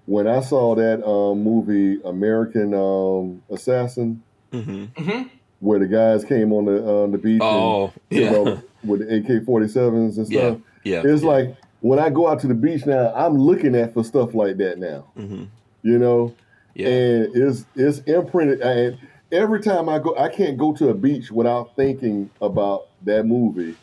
when 0.06 0.26
I 0.26 0.40
saw 0.40 0.74
that 0.74 1.06
um, 1.06 1.42
movie 1.42 2.00
American 2.04 2.74
um, 2.74 3.42
Assassin, 3.50 4.22
hmm 4.52 4.84
hmm 4.96 5.22
where 5.60 5.80
the 5.80 5.88
guys 5.88 6.24
came 6.24 6.52
on 6.52 6.66
the 6.66 6.84
on 6.86 7.10
the 7.10 7.18
beach, 7.18 7.42
Oh, 7.42 7.92
and, 8.10 8.16
you 8.18 8.24
yeah, 8.24 8.30
know, 8.30 8.62
with 8.84 9.00
the 9.00 9.16
AK 9.36 9.44
forty 9.44 9.66
sevens 9.68 10.16
and 10.18 10.26
stuff, 10.26 10.58
yeah. 10.84 11.02
it's 11.04 11.24
like 11.24 11.56
when 11.80 11.98
I 11.98 12.10
go 12.10 12.28
out 12.28 12.40
to 12.40 12.46
the 12.46 12.54
beach 12.54 12.86
now, 12.86 13.12
I'm 13.14 13.36
looking 13.36 13.74
at 13.74 13.92
for 13.94 14.04
stuff 14.04 14.34
like 14.34 14.56
that 14.58 14.78
now, 14.78 15.04
hmm 15.16 15.44
you 15.82 15.98
know. 15.98 16.34
yeah. 16.74 16.88
and 16.88 17.36
it's 17.36 17.64
it's 17.74 17.98
imprinted. 18.00 18.60
And 18.60 18.98
every 19.32 19.60
time 19.60 19.88
I 19.88 19.98
go, 19.98 20.16
I 20.16 20.28
can't 20.28 20.56
go 20.58 20.72
to 20.74 20.90
a 20.90 20.94
beach 20.94 21.30
without 21.32 21.74
thinking 21.76 22.30
about 22.40 22.86
that 23.04 23.24
movie 23.26 23.74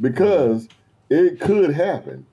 because 0.00 0.68
it 1.10 1.40
could 1.40 1.70
happen. 1.72 2.26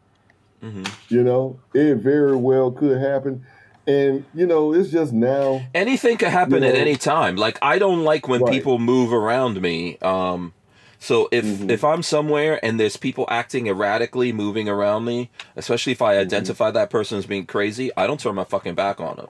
hmm 0.61 0.83
You 1.09 1.23
know, 1.23 1.59
it 1.73 1.95
very 1.95 2.35
well 2.37 2.71
could 2.71 2.99
happen, 2.99 3.45
and 3.87 4.25
you 4.33 4.47
know, 4.47 4.73
it's 4.73 4.89
just 4.89 5.13
now. 5.13 5.69
anything 5.73 6.17
could 6.17 6.29
happen 6.29 6.63
You 6.63 6.69
at 6.69 6.75
any 6.75 6.95
time 6.95 7.35
like 7.35 7.57
i 7.61 7.77
don't 7.77 8.03
like 8.03 8.27
when 8.27 8.41
Right. 8.41 8.51
people 8.53 8.79
move 8.79 9.11
around 9.13 9.61
me 9.61 9.97
um 9.99 10.53
so 10.99 11.27
if 11.31 11.45
Mhm. 11.45 11.69
if 11.69 11.83
i'm 11.83 12.01
somewhere 12.03 12.63
and 12.65 12.79
there's 12.79 12.97
people 12.97 13.25
acting 13.29 13.67
erratically 13.67 14.31
moving 14.31 14.69
around 14.69 15.05
me 15.05 15.29
especially 15.55 15.91
if 15.91 16.01
i 16.01 16.13
Mm-hmm. 16.13 16.21
identify 16.21 16.71
that 16.71 16.89
person 16.89 17.17
as 17.17 17.25
being 17.25 17.45
crazy 17.45 17.91
i 17.97 18.07
don't 18.07 18.19
turn 18.19 18.35
my 18.35 18.43
fucking 18.45 18.75
back 18.75 18.99
on 19.01 19.17
them 19.17 19.27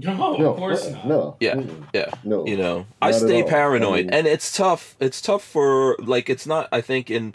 No, 0.00 0.36
No, 0.36 0.50
of 0.52 0.56
course 0.56 0.86
uh-uh, 0.86 0.90
not. 0.92 1.06
no, 1.06 1.36
Yeah, 1.40 1.54
mm-mm, 1.56 1.84
yeah. 1.92 2.10
no. 2.22 2.46
You 2.46 2.56
know, 2.56 2.86
I 3.02 3.10
stay 3.10 3.42
all. 3.42 3.48
I 3.48 3.50
paranoid, 3.50 4.04
mean- 4.06 4.14
and 4.14 4.26
it's 4.28 4.56
tough. 4.56 4.94
It's 5.00 5.20
tough 5.20 5.42
for 5.42 5.96
like 5.98 6.30
it's 6.30 6.46
not. 6.46 6.68
I 6.70 6.80
think 6.80 7.10
in 7.10 7.34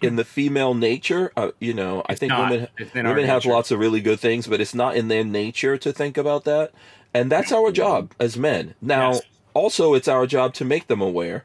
in 0.00 0.14
the 0.16 0.24
female 0.24 0.74
nature, 0.74 1.32
uh, 1.36 1.50
you 1.60 1.74
know, 1.74 2.04
I 2.08 2.14
think 2.14 2.30
not. 2.30 2.50
women 2.50 2.68
It's 2.78 2.94
in 2.94 3.04
our 3.06 3.12
women 3.14 3.28
have 3.28 3.44
lots 3.46 3.70
of 3.72 3.80
really 3.80 4.00
good 4.00 4.20
things, 4.20 4.46
but 4.46 4.60
it's 4.60 4.74
not 4.74 4.94
in 4.96 5.08
their 5.08 5.24
nature 5.24 5.76
to 5.78 5.92
think 5.92 6.16
about 6.16 6.44
that, 6.44 6.70
and 7.12 7.32
that's 7.32 7.50
our 7.50 7.72
job 7.72 8.12
as 8.20 8.36
men. 8.36 8.74
Now, 8.80 9.14
Yes. 9.14 9.22
also, 9.52 9.94
it's 9.94 10.06
our 10.08 10.26
job 10.26 10.54
to 10.54 10.64
make 10.64 10.86
them 10.86 11.00
aware 11.00 11.44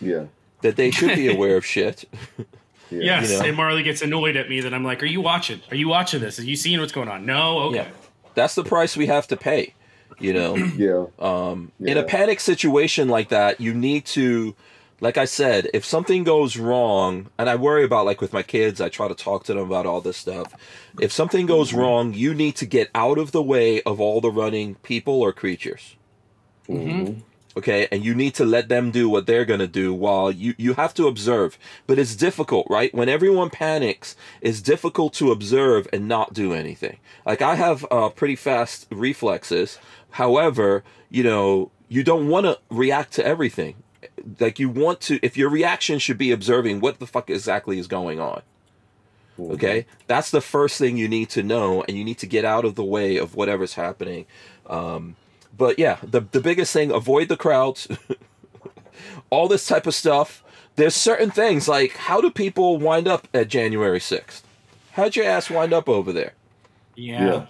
Yeah, 0.00 0.24
that 0.60 0.76
they 0.76 0.90
should 0.90 1.14
be 1.16 1.28
aware 1.34 1.56
of 1.56 1.64
shit. 1.64 2.04
yeah. 2.38 2.44
Yes, 2.90 3.30
you 3.32 3.38
know. 3.38 3.44
and 3.46 3.56
Marley 3.56 3.82
gets 3.82 4.02
annoyed 4.02 4.36
at 4.36 4.48
me 4.50 4.60
that 4.60 4.74
I'm 4.74 4.84
like, 4.84 5.02
"Are 5.02 5.06
you 5.06 5.20
watching? 5.22 5.60
Are 5.70 5.76
you 5.76 5.88
watching 5.88 6.20
this? 6.20 6.38
Are 6.38 6.44
you 6.44 6.56
seeing 6.56 6.80
what's 6.80 6.92
going 6.92 7.08
on?" 7.08 7.24
No, 7.24 7.58
okay. 7.68 7.76
Yeah, 7.76 7.88
that's 8.34 8.54
the 8.54 8.64
price 8.64 8.96
we 8.96 9.06
have 9.06 9.26
to 9.28 9.36
pay. 9.36 9.74
You 10.18 10.32
know. 10.32 10.56
yeah. 10.76 11.06
Um, 11.18 11.72
In 11.80 11.96
a 11.98 12.02
panic 12.04 12.40
situation 12.40 13.08
like 13.08 13.28
that, 13.30 13.60
you 13.60 13.74
need 13.74 14.06
to, 14.06 14.54
like 15.00 15.16
I 15.18 15.24
said, 15.24 15.68
if 15.74 15.84
something 15.84 16.24
goes 16.24 16.56
wrong, 16.56 17.30
and 17.38 17.50
I 17.50 17.56
worry 17.56 17.84
about 17.84 18.06
like 18.06 18.20
with 18.20 18.32
my 18.32 18.42
kids, 18.42 18.80
I 18.80 18.88
try 18.88 19.08
to 19.08 19.14
talk 19.14 19.44
to 19.44 19.54
them 19.54 19.64
about 19.64 19.86
all 19.86 20.00
this 20.00 20.16
stuff. 20.16 20.54
If 21.00 21.10
something 21.12 21.46
goes 21.46 21.72
wrong, 21.72 22.14
you 22.14 22.34
need 22.34 22.56
to 22.56 22.66
get 22.66 22.90
out 22.94 23.18
of 23.18 23.32
the 23.32 23.42
way 23.42 23.82
of 23.82 24.00
all 24.00 24.20
the 24.20 24.30
running 24.30 24.76
people 24.76 25.20
or 25.20 25.32
creatures. 25.32 25.96
Mhm. 26.68 27.22
Okay, 27.56 27.86
and 27.92 28.04
you 28.04 28.14
need 28.14 28.34
to 28.34 28.44
let 28.44 28.68
them 28.68 28.90
do 28.90 29.08
what 29.08 29.26
they're 29.26 29.44
gonna 29.44 29.68
do 29.68 29.94
while 29.94 30.30
you 30.30 30.54
you 30.58 30.74
have 30.74 30.92
to 30.94 31.06
observe. 31.06 31.56
But 31.86 31.98
it's 32.00 32.16
difficult, 32.16 32.66
right? 32.68 32.92
When 32.92 33.08
everyone 33.08 33.50
panics, 33.50 34.16
it's 34.40 34.60
difficult 34.60 35.14
to 35.14 35.30
observe 35.30 35.86
and 35.92 36.08
not 36.08 36.34
do 36.34 36.52
anything. 36.52 36.98
Like 37.24 37.42
I 37.42 37.54
have 37.54 37.86
uh, 37.90 38.08
pretty 38.08 38.36
fast 38.36 38.88
reflexes. 38.90 39.78
However, 40.10 40.82
you 41.10 41.22
know, 41.22 41.70
you 41.88 42.02
don't 42.02 42.28
want 42.28 42.46
to 42.46 42.58
react 42.70 43.12
to 43.14 43.24
everything. 43.24 43.76
Like 44.40 44.58
you 44.58 44.68
want 44.68 45.00
to, 45.02 45.20
if 45.22 45.36
your 45.36 45.48
reaction 45.48 45.98
should 45.98 46.18
be 46.18 46.32
observing 46.32 46.80
what 46.80 46.98
the 46.98 47.06
fuck 47.06 47.30
exactly 47.30 47.78
is 47.78 47.86
going 47.86 48.20
on. 48.20 48.42
Okay, 49.38 49.86
that's 50.06 50.30
the 50.30 50.40
first 50.40 50.78
thing 50.78 50.96
you 50.96 51.08
need 51.08 51.28
to 51.30 51.42
know, 51.42 51.82
and 51.88 51.96
you 51.96 52.04
need 52.04 52.18
to 52.18 52.26
get 52.26 52.44
out 52.44 52.64
of 52.64 52.76
the 52.76 52.84
way 52.84 53.16
of 53.16 53.34
whatever's 53.34 53.74
happening. 53.74 54.26
Um, 54.66 55.16
but 55.56 55.78
yeah, 55.78 55.98
the 56.02 56.20
the 56.20 56.40
biggest 56.40 56.72
thing: 56.72 56.90
avoid 56.90 57.28
the 57.28 57.36
crowds. 57.36 57.88
All 59.30 59.48
this 59.48 59.66
type 59.66 59.86
of 59.86 59.94
stuff. 59.94 60.42
There's 60.76 60.94
certain 60.94 61.30
things 61.30 61.68
like 61.68 61.92
how 61.96 62.20
do 62.20 62.30
people 62.30 62.78
wind 62.78 63.06
up 63.06 63.28
at 63.32 63.48
January 63.48 64.00
sixth? 64.00 64.44
How'd 64.92 65.16
your 65.16 65.24
ass 65.26 65.50
wind 65.50 65.72
up 65.72 65.88
over 65.88 66.12
there? 66.12 66.34
Yeah. 66.94 67.26
Yeah. 67.26 67.46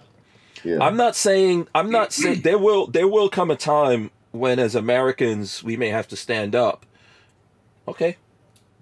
Yeah. 0.63 0.83
I'm 0.83 0.97
not 0.97 1.15
saying 1.15 1.67
I'm 1.75 1.91
not 1.91 2.11
saying 2.11 2.41
there 2.43 2.57
will 2.57 2.87
there 2.87 3.07
will 3.07 3.29
come 3.29 3.51
a 3.51 3.55
time 3.55 4.11
when 4.31 4.59
as 4.59 4.75
Americans 4.75 5.63
we 5.63 5.77
may 5.77 5.89
have 5.89 6.07
to 6.09 6.15
stand 6.15 6.55
up. 6.55 6.85
Okay. 7.87 8.17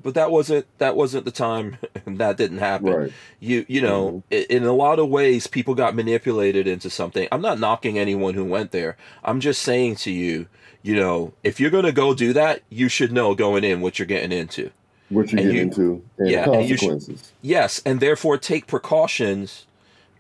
But 0.03 0.13
that 0.15 0.31
wasn't 0.31 0.65
that 0.77 0.95
wasn't 0.95 1.25
the 1.25 1.31
time 1.31 1.77
and 2.05 2.17
that 2.19 2.38
didn't 2.38 2.59
happen. 2.59 2.93
Right. 2.93 3.13
You 3.39 3.65
you 3.67 3.81
know, 3.81 4.23
mm-hmm. 4.31 4.51
i 4.51 4.55
in 4.55 4.63
a 4.63 4.73
lot 4.73 4.99
of 4.99 5.09
ways 5.09 5.47
people 5.47 5.75
got 5.75 5.95
manipulated 5.95 6.67
into 6.67 6.89
something. 6.89 7.27
I'm 7.31 7.41
not 7.41 7.59
knocking 7.59 7.97
anyone 7.97 8.34
who 8.34 8.45
went 8.45 8.71
there. 8.71 8.97
I'm 9.23 9.39
just 9.39 9.61
saying 9.61 9.95
to 9.97 10.11
you, 10.11 10.47
you 10.81 10.95
know, 10.95 11.34
if 11.43 11.59
you're 11.59 11.71
going 11.71 11.85
to 11.85 11.91
go 11.91 12.13
do 12.13 12.34
that, 12.34 12.61
you 12.69 12.89
should 12.89 13.11
know 13.11 13.34
going 13.34 13.63
in 13.63 13.81
what 13.81 13.97
you're 13.97 14.05
getting 14.05 14.31
into. 14.31 14.69
what 15.09 15.31
you 15.31 15.39
and 15.39 15.47
get 15.47 15.55
you- 15.55 15.61
into 15.61 16.03
and 16.17 16.30
yeah, 16.30 16.45
the 16.45 16.51
and 16.51 16.67
should- 16.67 16.80
consequences. 16.80 17.31
Yes, 17.41 17.81
and 17.85 17.99
therefore 17.99 18.38
take 18.38 18.67
precautions 18.67 19.65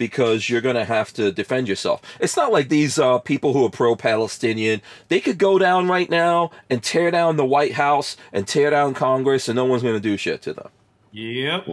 because 0.07 0.49
you're 0.49 0.61
going 0.67 0.75
to 0.75 0.83
have 0.85 1.13
to 1.13 1.31
defend 1.31 1.67
yourself. 1.67 2.01
It's 2.19 2.35
not 2.35 2.51
like 2.51 2.67
these 2.69 2.99
uh, 2.99 3.19
people 3.19 3.53
who 3.53 3.65
are 3.65 3.69
pro-Palestinian. 3.69 4.81
They 5.07 5.19
could 5.21 5.37
go 5.37 5.57
down 5.57 5.87
right 5.87 6.09
now 6.09 6.51
and 6.69 6.83
tear 6.83 7.09
down 7.11 7.37
the 7.37 7.45
White 7.45 7.73
House 7.73 8.17
and 8.33 8.47
tear 8.47 8.69
down 8.69 8.93
Congress, 8.93 9.47
and 9.47 9.55
no 9.55 9.65
one's 9.65 9.81
going 9.83 9.95
to 9.95 9.99
do 10.11 10.17
shit 10.17 10.41
to 10.43 10.53
them. 10.53 10.69
Yep. 11.11 11.67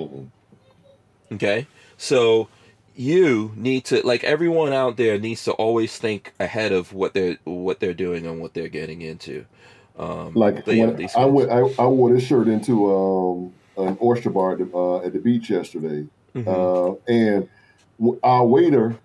Okay, 1.32 1.66
so 1.97 2.48
you 2.97 3.52
need 3.57 3.85
to 3.86 4.05
like 4.07 4.23
everyone 4.24 4.73
out 4.73 4.97
there 4.97 5.19
needs 5.19 5.44
to 5.44 5.52
always 5.52 5.97
think 5.97 6.32
ahead 6.40 6.73
of 6.73 6.93
what 6.93 7.15
they're 7.15 7.36
what 7.44 7.81
they're 7.81 7.94
doing 7.94 8.27
and 8.27 8.40
what 8.40 8.52
they're 8.55 8.69
getting 8.69 9.01
into. 9.02 9.44
Um, 9.98 10.32
Like 10.35 10.65
but 10.65 10.77
when 10.77 10.90
I 10.90 11.02
guys- 11.02 11.15
went, 11.16 11.51
I, 11.51 11.61
I 11.78 11.86
wore 11.86 12.12
this 12.12 12.24
shirt 12.24 12.48
into 12.48 12.94
um, 12.94 13.52
an 13.77 13.98
oyster 14.02 14.31
bar 14.31 14.52
at 14.52 14.59
the, 14.59 14.77
uh, 14.77 14.98
at 15.07 15.12
the 15.12 15.19
beach 15.19 15.51
yesterday, 15.51 16.07
Mhm. 16.35 16.47
uh, 16.47 16.97
and 17.09 17.35
w- 17.36 17.48
our 18.22 18.47
waiter 18.47 18.98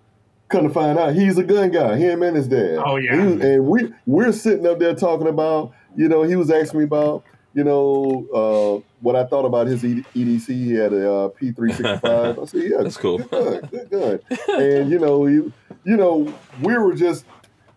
couldn't 0.48 0.72
find 0.72 0.98
out 0.98 1.14
he's 1.14 1.38
a 1.38 1.44
gun 1.44 1.70
guy. 1.70 1.96
Him 1.96 2.22
and 2.22 2.36
his 2.36 2.48
dad. 2.48 2.78
Oh, 2.84 2.96
yeah. 2.96 3.14
He 3.14 3.20
and 3.40 3.66
we 3.66 3.92
we're 4.06 4.32
sitting 4.32 4.66
up 4.66 4.78
there 4.78 4.94
talking 4.94 5.26
about, 5.28 5.72
you 5.96 6.08
know, 6.08 6.22
he 6.22 6.36
was 6.36 6.50
asking 6.50 6.80
me 6.80 6.84
about, 6.84 7.24
you 7.52 7.64
know, 7.64 8.26
uh, 8.32 8.88
what 9.00 9.16
I 9.16 9.24
thought 9.24 9.44
about 9.44 9.66
his 9.66 9.82
EDC. 9.82 10.46
He 10.46 10.72
had 10.74 10.92
a 10.92 11.10
uh, 11.12 11.28
P365. 11.30 12.38
I 12.42 12.44
said, 12.46 12.62
yeah, 12.62 12.82
That's 12.82 12.96
cool. 12.96 13.18
Good, 13.18 13.70
good, 13.70 13.90
good. 13.90 14.24
and 14.48 14.90
you 14.90 14.98
know, 14.98 15.26
you 15.26 15.52
you 15.84 15.96
know, 15.96 16.32
we 16.62 16.76
were 16.78 16.94
just 16.94 17.24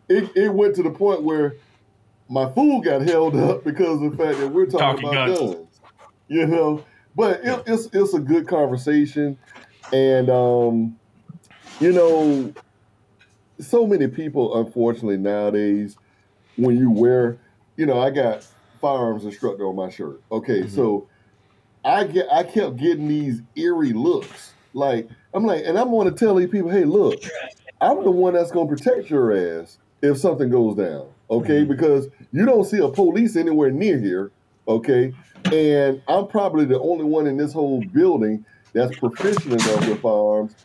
it, 0.08 0.30
it 0.36 0.50
went 0.50 0.76
to 0.76 0.84
the 0.84 0.92
point 0.92 1.24
where 1.24 1.56
my 2.30 2.52
food 2.52 2.84
got 2.84 3.02
held 3.02 3.36
up 3.36 3.64
because 3.64 4.02
of 4.02 4.12
the 4.12 4.18
fact 4.24 4.38
that 4.40 4.50
we're 4.50 4.66
talking, 4.68 5.04
Talking 5.04 5.10
about 5.10 5.28
guns. 5.30 5.56
guns. 5.56 5.80
You 6.28 6.46
know, 6.46 6.84
but 7.16 7.40
it, 7.44 7.64
it's 7.66 7.90
it's 7.94 8.14
a 8.14 8.20
good 8.20 8.48
conversation, 8.48 9.38
and 9.92 10.30
um, 10.30 10.99
you 11.80 11.92
know, 11.94 12.54
so 13.60 13.86
many 13.86 14.08
people, 14.08 14.60
unfortunately 14.60 15.18
nowadays, 15.18 15.98
when 16.56 16.78
you 16.78 16.92
wear, 16.92 17.38
you 17.78 17.86
know, 17.86 18.00
I 18.00 18.10
got 18.10 18.46
firearms 18.82 19.26
instructor 19.26 19.66
on 19.66 19.76
my 19.76 19.90
shirt. 19.90 20.22
Okay, 20.32 20.64
Mhm. 20.64 20.70
so 20.70 21.08
I 21.84 22.04
get 22.06 22.28
I 22.32 22.44
kept 22.44 22.78
getting 22.78 23.08
these 23.08 23.42
eerie 23.56 23.94
looks. 23.94 24.54
Like 24.74 25.10
I'm 25.34 25.46
like, 25.46 25.64
and 25.66 25.78
I'm 25.78 25.90
going 25.90 26.10
to 26.12 26.18
tell 26.18 26.36
these 26.36 26.50
people, 26.50 26.70
hey, 26.70 26.86
look, 26.86 27.22
I'm 27.82 28.04
the 28.04 28.12
one 28.12 28.34
that's 28.34 28.52
going 28.52 28.68
to 28.68 28.76
protect 28.76 29.10
your 29.10 29.36
ass 29.36 29.78
if 30.02 30.18
something 30.18 30.50
goes 30.50 30.76
down. 30.76 31.08
Okay, 31.32 31.64
because 31.64 32.08
you 32.32 32.46
don't 32.46 32.66
see 32.66 32.80
a 32.80 32.88
police 32.90 33.36
anywhere 33.36 33.72
near 33.72 33.98
here. 34.00 34.32
Okay, 34.68 35.14
and 35.54 36.02
I'm 36.08 36.28
probably 36.28 36.66
the 36.66 36.80
only 36.80 37.06
one 37.06 37.28
in 37.28 37.38
this 37.38 37.54
whole 37.54 37.82
building 37.82 38.46
that's 38.74 38.98
proficient 39.00 39.54
enough 39.54 39.88
with 39.88 40.02
firearms 40.02 40.56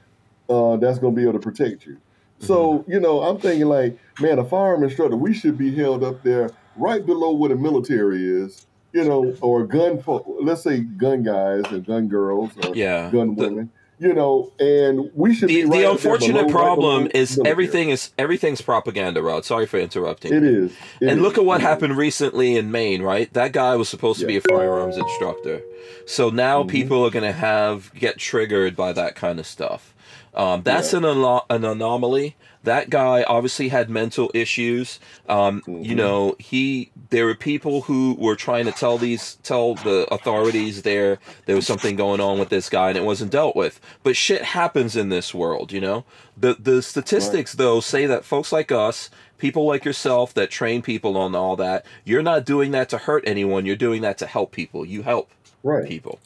uh, 0.49 0.77
that's 0.77 0.99
going 0.99 1.15
to 1.15 1.21
be 1.21 1.23
able 1.27 1.39
to 1.39 1.39
protect 1.39 1.87
you. 1.87 1.97
So 2.41 2.85
you 2.89 3.01
know, 3.01 3.23
I'm 3.23 3.39
thinking 3.39 3.67
like, 3.69 3.99
man, 4.21 4.39
a 4.39 4.45
firearm 4.45 4.83
instructor, 4.85 5.17
we 5.17 5.33
should 5.33 5.57
be 5.57 5.75
held 5.75 6.05
up 6.05 6.23
there 6.23 6.51
right 6.77 7.05
below 7.05 7.33
where 7.33 7.49
the 7.49 7.57
military 7.57 8.25
is. 8.27 8.67
You 8.93 9.05
know, 9.05 9.35
or 9.41 9.65
gun, 9.67 10.03
let's 10.41 10.63
say 10.63 10.79
gun 10.81 11.25
guys 11.25 11.65
and 11.73 11.85
gun 11.85 12.07
girls 12.07 12.53
or 12.65 12.77
yeah. 12.77 13.11
gun 13.11 13.35
the- 13.35 13.49
women. 13.49 13.71
You 14.01 14.13
know, 14.13 14.53
and 14.59 15.09
we 15.15 15.33
should 15.35 15.49
the, 15.49 15.63
be 15.63 15.69
right 15.69 15.83
the 15.83 15.91
unfortunate 15.93 16.47
below- 16.47 16.53
problem 16.53 17.03
below 17.05 17.11
is 17.15 17.37
military. 17.37 17.51
everything 17.53 17.91
is 17.91 18.11
everything's 18.19 18.61
propaganda, 18.61 19.23
Rod. 19.23 19.45
Sorry 19.45 19.67
for 19.67 19.79
interrupting. 19.79 20.33
It 20.35 20.43
is. 20.43 20.73
It 21.01 21.09
and 21.09 21.19
is. 21.19 21.23
look 21.23 21.39
at 21.39 21.45
what 21.45 21.61
happened 21.61 21.97
recently 21.97 22.57
in 22.57 22.73
Maine, 22.73 23.03
right? 23.03 23.33
That 23.33 23.53
guy 23.53 23.77
was 23.77 23.89
supposed 23.89 24.19
to 24.21 24.27
be 24.27 24.37
a 24.37 24.41
firearms 24.41 24.97
instructor. 24.97 25.63
So 26.07 26.29
now 26.29 26.65
Mhm. 26.65 26.69
people 26.69 27.05
are 27.07 27.11
going 27.11 27.25
to 27.25 27.33
have 27.33 27.93
get 27.95 28.19
triggered 28.19 28.75
by 28.75 28.93
that 28.93 29.15
kind 29.15 29.39
of 29.39 29.47
stuff. 29.47 29.94
Um, 30.35 30.63
that's 30.63 30.93
Yeah. 30.93 30.99
an, 31.01 31.05
ano- 31.05 31.45
an 31.51 31.65
anomaly. 31.65 32.37
That 32.65 32.89
guy 32.89 33.23
obviously 33.25 33.69
had 33.69 33.91
mental 33.91 34.31
issues. 34.35 34.99
Um, 35.29 35.63
You 35.67 35.93
Mhm. 35.95 35.97
know, 35.97 36.37
he 36.39 36.91
there 37.11 37.27
were 37.27 37.35
people 37.35 37.83
who 37.83 38.17
were 38.19 38.35
trying 38.35 38.65
to 38.65 38.73
tell 38.73 38.97
these 38.99 39.37
tell 39.43 39.75
the 39.75 40.07
authorities 40.11 40.83
there 40.83 41.19
there 41.47 41.55
was 41.55 41.67
something 41.67 41.95
going 41.95 42.21
on 42.21 42.39
with 42.39 42.49
this 42.49 42.69
guy 42.71 42.89
and 42.89 42.97
it 42.97 43.05
wasn't 43.05 43.31
dealt 43.31 43.55
with. 43.55 43.81
But 44.03 44.17
shit 44.17 44.43
happens 44.43 44.97
in 44.97 45.11
this 45.11 45.35
world, 45.35 45.73
you 45.73 45.81
know. 45.81 46.05
The 46.37 46.57
the 46.59 46.83
statistics 46.83 47.53
though 47.53 47.81
say 47.81 48.07
that 48.07 48.25
folks 48.25 48.51
like 48.51 48.73
us, 48.73 49.11
people 49.37 49.67
like 49.67 49.85
yourself 49.85 50.33
that 50.35 50.51
train 50.51 50.81
people 50.81 51.17
on 51.19 51.35
all 51.35 51.57
that, 51.57 51.85
you're 52.05 52.23
not 52.23 52.47
doing 52.47 52.71
that 52.73 52.89
to 52.89 52.99
hurt 52.99 53.23
anyone. 53.27 53.67
You're 53.67 53.77
doing 53.77 54.01
that 54.03 54.17
to 54.19 54.27
help 54.27 54.53
people. 54.53 54.87
You 54.87 55.03
help 55.03 55.31
Right. 55.63 55.87
people, 55.87 56.19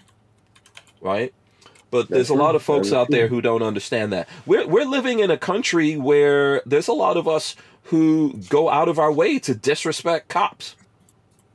right? 1.00 1.32
But 1.90 2.08
there's 2.08 2.28
a 2.28 2.34
lot 2.34 2.54
of 2.54 2.62
folks 2.62 2.92
out 2.92 3.08
there 3.10 3.28
who 3.28 3.40
don't 3.40 3.62
understand 3.62 4.12
that. 4.12 4.28
We're 4.46 4.66
we're 4.66 4.84
living 4.84 5.20
in 5.20 5.30
a 5.30 5.38
country 5.38 5.96
where 5.96 6.60
there's 6.66 6.88
a 6.88 6.92
lot 6.92 7.16
of 7.16 7.26
us 7.26 7.56
who 7.84 8.34
go 8.50 8.68
out 8.68 8.88
of 8.88 8.98
our 8.98 9.10
way 9.10 9.38
to 9.38 9.54
disrespect 9.54 10.28
cops, 10.28 10.76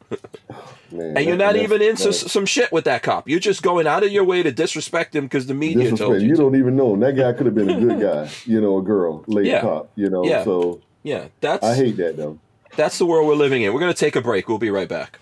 Man, 0.91 1.18
and 1.18 1.26
you're 1.26 1.38
not 1.38 1.55
even 1.55 1.81
into 1.81 2.10
s 2.10 2.31
some 2.31 2.45
shit 2.45 2.72
with 2.72 2.85
that 2.85 3.01
cop. 3.03 3.27
You're 3.27 3.39
just 3.39 3.64
going 3.64 3.88
out 3.88 4.03
of 4.03 4.11
your 4.11 4.23
way 4.23 4.43
to 4.43 4.51
disrespect 4.51 5.15
him 5.15 5.26
because 5.26 5.47
the 5.47 5.53
media 5.53 5.89
told 5.95 6.22
you. 6.22 6.27
You 6.30 6.35
to. 6.35 6.41
don't 6.41 6.55
even 6.55 6.76
know. 6.76 6.93
And 6.93 7.01
that 7.03 7.15
guy 7.15 7.34
could 7.34 7.45
have 7.47 7.55
been 7.55 7.69
a 7.69 7.80
good 7.80 7.99
guy, 8.01 8.30
you 8.45 8.61
know, 8.61 8.77
a 8.77 8.81
girl, 8.81 9.23
lady 9.27 9.49
Yeah. 9.49 9.61
cop, 9.61 9.89
you 9.95 10.10
know. 10.10 10.23
Yeah. 10.26 10.43
So 10.43 10.81
Yeah, 11.03 11.26
that's 11.41 11.64
I 11.65 11.76
hate 11.76 11.97
that 11.97 12.18
though. 12.18 12.38
that's 12.76 12.97
the 12.99 13.05
world 13.05 13.27
we're 13.27 13.35
living 13.35 13.61
in. 13.64 13.73
We're 13.73 13.80
gonna 13.80 13.93
take 13.93 14.15
a 14.15 14.22
break. 14.22 14.47
We'll 14.47 14.57
be 14.60 14.69
right 14.69 14.89
back. 14.89 15.19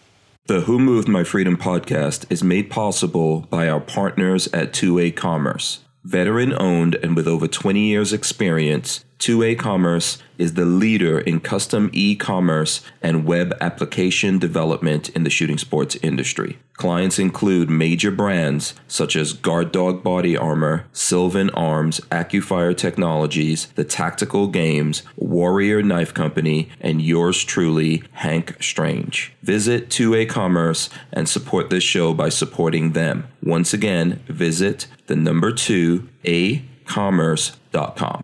The 0.48 0.62
Who 0.62 0.80
Moved 0.80 1.08
My 1.08 1.24
Freedom 1.24 1.56
podcast 1.56 2.26
is 2.32 2.44
made 2.44 2.72
possible 2.72 3.42
by 3.52 3.70
our 3.70 3.80
partners 3.80 4.48
at 4.48 4.74
2A 4.74 5.16
Commerce. 5.16 5.82
Veteran 6.04 6.52
owned 6.60 6.96
and 6.96 7.16
with 7.16 7.28
over 7.28 7.48
20 7.48 7.80
years' 7.80 8.12
experience, 8.12 9.06
2A 9.22 9.60
Commerce 9.60 10.18
is 10.40 10.56
the 10.56 10.66
leader 10.66 11.20
in 11.20 11.40
custom 11.40 11.92
e 11.94 12.16
commerce 12.16 12.82
and 13.04 13.24
web 13.24 13.54
application 13.62 14.40
development 14.40 15.10
in 15.10 15.24
the 15.24 15.30
shooting 15.30 15.60
sports 15.60 15.96
industry. 16.02 16.58
Clients 16.74 17.20
include 17.20 17.70
major 17.70 18.10
brands 18.10 18.74
such 18.88 19.16
as 19.16 19.34
Guard 19.34 19.72
Dog 19.72 20.02
Body 20.02 20.36
Armor, 20.36 20.88
Sylvan 20.92 21.52
Arms, 21.52 22.00
AccuFire 22.10 22.76
Technologies, 22.76 23.68
The 23.76 23.84
Tactical 23.84 24.48
Games, 24.48 25.04
Warrior 25.16 25.84
Knife 25.84 26.16
Company, 26.16 26.70
and 26.80 27.00
yours 27.00 27.44
truly, 27.44 28.02
Hank 28.14 28.58
Strange. 28.60 29.34
Visit 29.44 29.90
2A 29.90 30.30
Commerce 30.30 30.90
and 31.14 31.30
support 31.30 31.70
this 31.70 31.84
show 31.84 32.16
by 32.16 32.30
supporting 32.30 32.94
them. 32.94 33.28
Once 33.44 33.72
again, 33.72 34.24
visit 34.26 34.88
the 35.06 35.16
number 35.16 35.52
2 35.52 36.10
a 36.26 36.66
commerce.com. 36.86 38.24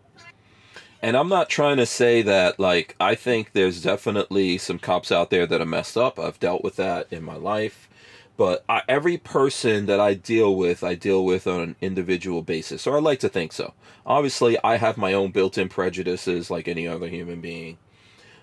And 1.00 1.16
I'm 1.16 1.28
not 1.28 1.48
trying 1.48 1.76
to 1.76 1.86
say 1.86 2.22
that, 2.22 2.58
like, 2.58 2.96
I 2.98 3.14
think 3.14 3.52
there's 3.52 3.82
definitely 3.82 4.58
some 4.58 4.80
cops 4.80 5.12
out 5.12 5.30
there 5.30 5.46
that 5.46 5.60
are 5.60 5.66
messed 5.66 5.96
up. 5.96 6.18
I've 6.18 6.40
dealt 6.40 6.64
with 6.64 6.76
that 6.76 7.06
in 7.12 7.22
my 7.22 7.36
life. 7.36 7.88
But 8.36 8.64
I, 8.68 8.82
every 8.88 9.16
person 9.16 9.86
that 9.86 10.00
I 10.00 10.14
deal 10.14 10.56
with, 10.56 10.82
I 10.82 10.94
deal 10.94 11.24
with 11.24 11.46
on 11.46 11.60
an 11.60 11.76
individual 11.80 12.42
basis. 12.42 12.86
Or 12.86 12.96
I 12.96 13.00
like 13.00 13.20
to 13.20 13.28
think 13.28 13.52
so. 13.52 13.74
Obviously, 14.06 14.58
I 14.64 14.76
have 14.76 14.96
my 14.96 15.12
own 15.12 15.30
built 15.30 15.56
in 15.56 15.68
prejudices 15.68 16.50
like 16.50 16.66
any 16.66 16.86
other 16.86 17.08
human 17.08 17.40
being. 17.40 17.78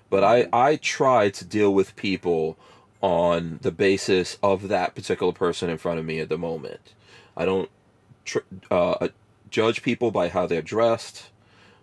But 0.09 0.23
I, 0.23 0.47
I 0.53 0.77
try 0.77 1.29
to 1.29 1.45
deal 1.45 1.73
with 1.73 1.95
people 1.97 2.57
on 3.01 3.59
the 3.63 3.71
basis 3.71 4.37
of 4.41 4.69
that 4.69 4.95
particular 4.95 5.33
person 5.33 5.69
in 5.69 5.77
front 5.77 5.99
of 5.99 6.05
me 6.05 6.19
at 6.19 6.29
the 6.29 6.37
moment. 6.37 6.93
I 7.35 7.43
don't 7.45 7.69
tr- 8.23 8.39
uh, 8.71 9.09
judge 9.49 9.81
people 9.81 10.11
by 10.11 10.29
how 10.29 10.47
they're 10.47 10.61
dressed 10.61 11.29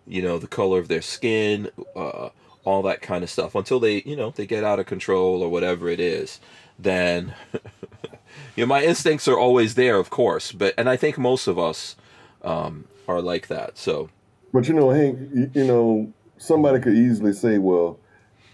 you 0.07 0.23
know, 0.23 0.39
the 0.39 0.47
color 0.47 0.79
of 0.79 0.89
their 0.89 1.03
skin, 1.03 1.71
uh, 1.97 2.31
all 2.65 2.83
that 2.83 3.03
kind 3.03 3.25
of 3.25 3.31
stuff 3.31 3.55
until 3.55 3.81
they, 3.81 4.03
you 4.03 4.17
know, 4.17 4.31
they 4.31 4.47
get 4.47 4.65
out 4.65 4.79
of 4.79 4.87
control 4.87 5.43
or 5.43 5.49
whatever 5.49 5.89
it 5.89 6.01
is. 6.01 6.41
Then, 6.79 7.35
you 8.57 8.65
know, 8.65 8.67
my 8.67 8.83
instincts 8.83 9.29
are 9.29 9.39
always 9.39 9.75
there, 9.75 9.97
of 9.97 10.11
course, 10.11 10.53
but 10.53 10.75
and 10.77 10.89
I 10.89 10.97
think 10.97 11.19
most 11.19 11.47
of 11.47 11.59
us 11.59 11.97
um, 12.43 12.87
are 13.09 13.21
like 13.21 13.49
that. 13.49 13.79
So, 13.79 14.11
but 14.53 14.69
you 14.69 14.75
know, 14.75 14.91
Hank, 14.91 15.19
you, 15.35 15.51
you 15.55 15.65
know, 15.65 16.13
somebody 16.39 16.81
could 16.81 16.95
easily 16.95 17.33
say, 17.33 17.59
well, 17.59 17.99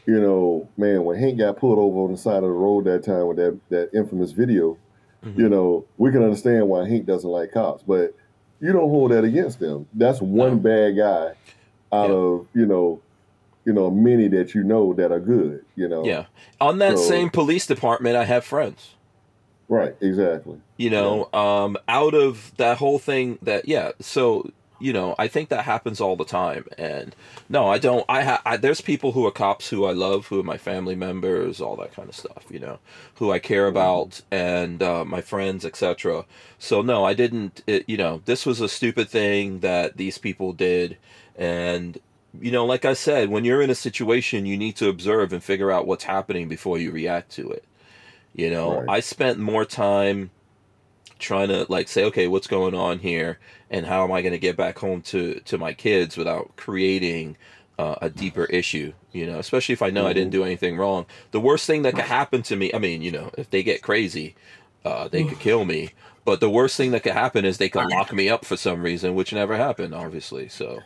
you 0.06 0.20
know, 0.20 0.68
man, 0.76 1.04
when 1.04 1.18
Hank 1.18 1.38
got 1.38 1.58
pulled 1.58 1.78
over 1.78 2.00
on 2.00 2.12
the 2.12 2.18
side 2.18 2.36
of 2.36 2.42
the 2.42 2.50
road 2.50 2.84
that 2.84 3.04
time 3.04 3.26
with 3.26 3.36
that 3.36 3.58
that 3.70 3.90
infamous 3.94 4.32
video, 4.32 4.78
mm-hmm. 5.24 5.38
you 5.38 5.48
know, 5.48 5.84
we 5.96 6.10
can 6.10 6.22
understand 6.22 6.68
why 6.68 6.88
Hank 6.88 7.06
doesn't 7.06 7.28
like 7.28 7.52
cops, 7.52 7.82
but 7.82 8.14
you 8.60 8.72
don't 8.72 8.88
hold 8.88 9.12
that 9.12 9.24
against 9.24 9.60
them. 9.60 9.86
That's 9.94 10.20
one 10.20 10.58
bad 10.58 10.96
guy 10.96 11.34
out 11.92 12.10
yeah. 12.10 12.16
of 12.16 12.46
you 12.54 12.66
know 12.66 13.00
you 13.64 13.72
know 13.72 13.90
many 13.90 14.28
that 14.28 14.54
you 14.54 14.62
know 14.62 14.92
that 14.94 15.12
are 15.12 15.20
good 15.20 15.64
you 15.76 15.88
know 15.88 16.04
yeah 16.04 16.26
on 16.60 16.78
that 16.78 16.98
so, 16.98 17.04
same 17.04 17.30
police 17.30 17.66
department 17.66 18.16
i 18.16 18.24
have 18.24 18.44
friends 18.44 18.94
right 19.68 19.94
exactly 20.00 20.58
you 20.76 20.90
know 20.90 21.28
yeah. 21.32 21.64
um 21.64 21.76
out 21.88 22.14
of 22.14 22.52
that 22.56 22.78
whole 22.78 22.98
thing 22.98 23.38
that 23.42 23.68
yeah 23.68 23.92
so 24.00 24.50
you 24.78 24.92
know 24.92 25.14
i 25.18 25.26
think 25.26 25.48
that 25.48 25.64
happens 25.64 26.00
all 26.00 26.16
the 26.16 26.24
time 26.24 26.64
and 26.76 27.14
no 27.48 27.68
i 27.68 27.78
don't 27.78 28.04
i 28.08 28.22
have 28.22 28.60
there's 28.60 28.80
people 28.80 29.12
who 29.12 29.26
are 29.26 29.30
cops 29.30 29.68
who 29.68 29.84
i 29.84 29.92
love 29.92 30.26
who 30.26 30.40
are 30.40 30.44
my 30.44 30.58
family 30.58 30.94
members 30.94 31.60
all 31.60 31.76
that 31.76 31.92
kind 31.92 32.08
of 32.08 32.14
stuff 32.14 32.44
you 32.50 32.58
know 32.58 32.78
who 33.16 33.32
i 33.32 33.38
care 33.38 33.66
mm-hmm. 33.66 33.76
about 33.76 34.20
and 34.30 34.82
uh, 34.82 35.04
my 35.04 35.20
friends 35.20 35.64
etc 35.64 36.24
so 36.58 36.82
no 36.82 37.04
i 37.04 37.14
didn't 37.14 37.62
it, 37.66 37.84
you 37.88 37.96
know 37.96 38.22
this 38.24 38.46
was 38.46 38.60
a 38.60 38.68
stupid 38.68 39.08
thing 39.08 39.60
that 39.60 39.96
these 39.96 40.18
people 40.18 40.52
did 40.52 40.96
and 41.36 41.98
you 42.40 42.50
know, 42.50 42.66
like 42.66 42.84
I 42.84 42.92
said, 42.92 43.30
when 43.30 43.44
you're 43.44 43.62
in 43.62 43.70
a 43.70 43.74
situation, 43.74 44.46
you 44.46 44.56
need 44.56 44.76
to 44.76 44.88
observe 44.88 45.32
and 45.32 45.42
figure 45.42 45.70
out 45.70 45.86
what's 45.86 46.04
happening 46.04 46.48
before 46.48 46.78
you 46.78 46.90
react 46.90 47.32
to 47.32 47.50
it. 47.50 47.64
You 48.34 48.50
know, 48.50 48.80
right. 48.80 48.88
I 48.88 49.00
spent 49.00 49.38
more 49.38 49.64
time 49.64 50.30
trying 51.18 51.48
to 51.48 51.66
like 51.68 51.88
say, 51.88 52.04
okay, 52.04 52.28
what's 52.28 52.46
going 52.46 52.74
on 52.74 52.98
here, 52.98 53.38
and 53.70 53.86
how 53.86 54.04
am 54.04 54.12
I 54.12 54.22
going 54.22 54.32
to 54.32 54.38
get 54.38 54.56
back 54.56 54.78
home 54.78 55.02
to 55.02 55.40
to 55.40 55.58
my 55.58 55.72
kids 55.72 56.16
without 56.16 56.56
creating 56.56 57.36
uh, 57.78 57.94
a 58.02 58.10
deeper 58.10 58.44
issue. 58.44 58.92
You 59.12 59.26
know, 59.26 59.38
especially 59.38 59.72
if 59.72 59.82
I 59.82 59.90
know 59.90 60.02
mm-hmm. 60.02 60.08
I 60.08 60.12
didn't 60.12 60.32
mm-hmm. 60.32 60.40
do 60.40 60.44
anything 60.44 60.76
wrong. 60.76 61.06
The 61.30 61.40
worst 61.40 61.66
thing 61.66 61.82
that 61.82 61.94
could 61.94 62.04
happen 62.04 62.42
to 62.42 62.56
me, 62.56 62.70
I 62.74 62.78
mean, 62.78 63.02
you 63.02 63.12
know, 63.12 63.30
if 63.38 63.50
they 63.50 63.62
get 63.62 63.82
crazy, 63.82 64.34
uh, 64.84 65.08
they 65.08 65.24
could 65.24 65.38
kill 65.38 65.64
me. 65.64 65.90
But 66.24 66.40
the 66.40 66.50
worst 66.50 66.76
thing 66.76 66.90
that 66.90 67.02
could 67.04 67.14
happen 67.14 67.46
is 67.46 67.56
they 67.56 67.70
could 67.70 67.88
lock 67.88 68.12
me 68.12 68.28
up 68.28 68.44
for 68.44 68.56
some 68.56 68.82
reason, 68.82 69.14
which 69.14 69.32
never 69.32 69.56
happened, 69.56 69.94
obviously. 69.94 70.50
So, 70.50 70.80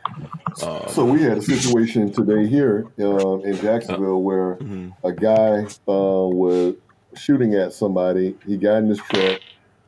um, 0.63 0.85
so 0.89 1.05
we 1.05 1.21
had 1.21 1.39
a 1.39 1.43
situation 1.43 2.13
today 2.13 2.47
here 2.47 2.87
uh, 3.01 3.39
in 3.39 3.57
Jacksonville 3.57 4.15
uh, 4.15 4.19
where 4.19 4.55
mm-hmm. 4.57 4.91
a 5.05 5.11
guy 5.11 5.65
uh, 5.89 6.29
was 6.29 6.77
shooting 7.17 7.55
at 7.55 7.73
somebody. 7.73 8.37
He 8.47 8.57
got 8.57 8.77
in 8.77 8.89
his 8.89 8.99
truck, 8.99 9.41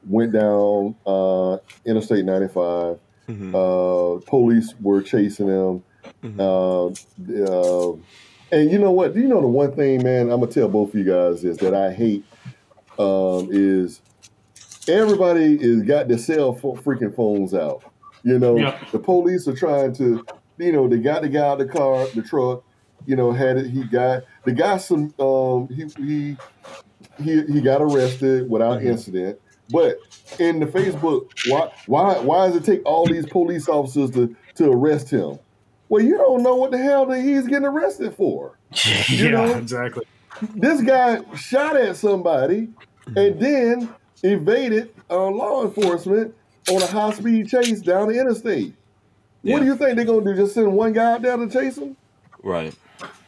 went 0.06 0.32
down 0.32 0.94
uh, 1.06 1.58
Interstate 1.84 2.24
95. 2.24 2.98
Mm-hmm. 3.28 3.54
Uh, 3.54 4.20
police 4.28 4.74
were 4.80 5.02
chasing 5.02 5.48
him. 5.48 5.82
Mm-hmm. 6.22 6.40
Uh, 6.40 7.96
and 8.52 8.70
you 8.70 8.78
know 8.78 8.92
what? 8.92 9.14
Do 9.14 9.20
you 9.20 9.28
know 9.28 9.40
the 9.40 9.48
one 9.48 9.74
thing, 9.74 10.02
man. 10.02 10.30
I'm 10.30 10.40
gonna 10.40 10.52
tell 10.52 10.68
both 10.68 10.90
of 10.90 10.94
you 10.94 11.04
guys 11.04 11.44
is 11.44 11.56
that 11.58 11.74
I 11.74 11.92
hate 11.92 12.24
um, 12.98 13.48
is 13.50 14.00
everybody 14.88 15.58
is 15.60 15.82
got 15.82 16.08
their 16.08 16.18
cell 16.18 16.54
phone, 16.54 16.76
freaking 16.76 17.14
phones 17.14 17.54
out. 17.54 17.82
You 18.22 18.38
know, 18.38 18.56
the 18.92 18.98
police 18.98 19.46
are 19.48 19.56
trying 19.56 19.94
to, 19.96 20.24
you 20.58 20.72
know, 20.72 20.88
they 20.88 20.98
got 20.98 21.22
the 21.22 21.28
guy 21.28 21.46
out 21.46 21.58
the 21.58 21.66
car, 21.66 22.06
the 22.14 22.22
truck. 22.22 22.64
You 23.06 23.16
know, 23.16 23.32
had 23.32 23.58
it. 23.58 23.70
He 23.70 23.84
got 23.84 24.24
the 24.44 24.52
guy. 24.52 24.78
Some 24.78 25.12
um, 25.18 25.68
he 25.68 25.84
he 26.02 26.36
he 27.22 27.42
he 27.52 27.60
got 27.60 27.82
arrested 27.82 28.48
without 28.48 28.78
mm-hmm. 28.78 28.88
incident. 28.88 29.40
But 29.70 29.98
in 30.38 30.60
the 30.60 30.66
Facebook, 30.66 31.30
why 31.48 31.72
why 31.86 32.18
why 32.18 32.48
does 32.48 32.56
it 32.56 32.64
take 32.64 32.84
all 32.84 33.06
these 33.06 33.26
police 33.26 33.68
officers 33.68 34.10
to 34.12 34.34
to 34.56 34.70
arrest 34.70 35.10
him? 35.10 35.38
Well, 35.88 36.02
you 36.02 36.16
don't 36.16 36.42
know 36.42 36.56
what 36.56 36.70
the 36.70 36.78
hell 36.78 37.06
that 37.06 37.20
he's 37.20 37.46
getting 37.46 37.66
arrested 37.66 38.14
for. 38.14 38.58
You 39.08 39.26
yeah, 39.26 39.30
know? 39.30 39.54
exactly. 39.54 40.04
This 40.54 40.82
guy 40.82 41.20
shot 41.36 41.76
at 41.76 41.96
somebody, 41.96 42.68
and 43.06 43.38
then 43.38 43.88
evaded 44.22 44.92
uh, 45.10 45.26
law 45.26 45.64
enforcement 45.64 46.34
on 46.70 46.82
a 46.82 46.86
high 46.86 47.12
speed 47.12 47.48
chase 47.48 47.80
down 47.80 48.08
the 48.08 48.18
interstate. 48.18 48.74
Yeah. 49.42 49.54
What 49.54 49.60
do 49.60 49.66
you 49.66 49.76
think 49.76 49.96
they're 49.96 50.04
gonna 50.04 50.24
do? 50.24 50.34
Just 50.34 50.54
send 50.54 50.72
one 50.72 50.92
guy 50.92 51.12
out 51.12 51.22
there 51.22 51.36
to 51.36 51.48
chase 51.48 51.76
him? 51.78 51.96
Right. 52.42 52.74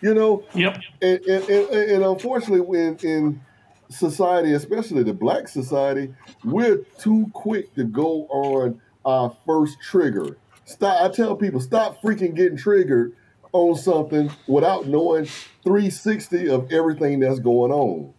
You 0.01 0.15
know. 0.15 0.45
Yep. 0.55 0.81
And 1.03 1.21
and, 1.21 1.49
and, 1.49 1.71
and 1.71 2.05
unfortunately, 2.05 2.81
in 2.81 2.97
in 2.99 3.41
society, 3.89 4.53
especially 4.53 5.03
the 5.03 5.15
black 5.15 5.49
society, 5.49 6.15
we're 6.45 6.79
too 6.99 7.31
quick 7.33 7.75
to 7.75 7.85
go 7.85 8.27
on 8.27 8.81
our 9.05 9.37
first 9.47 9.79
trigger. 9.81 10.37
Stop. 10.65 11.03
I 11.03 11.15
tell 11.15 11.37
people, 11.37 11.61
stop 11.61 12.03
freaking 12.03 12.35
getting 12.35 12.59
triggered 12.59 13.15
on 13.53 13.77
something 13.77 14.31
without 14.47 14.87
knowing 14.87 15.27
360 15.63 16.49
of 16.49 16.71
everything 16.73 17.21
that's 17.21 17.39
going 17.39 17.73
on 17.73 18.13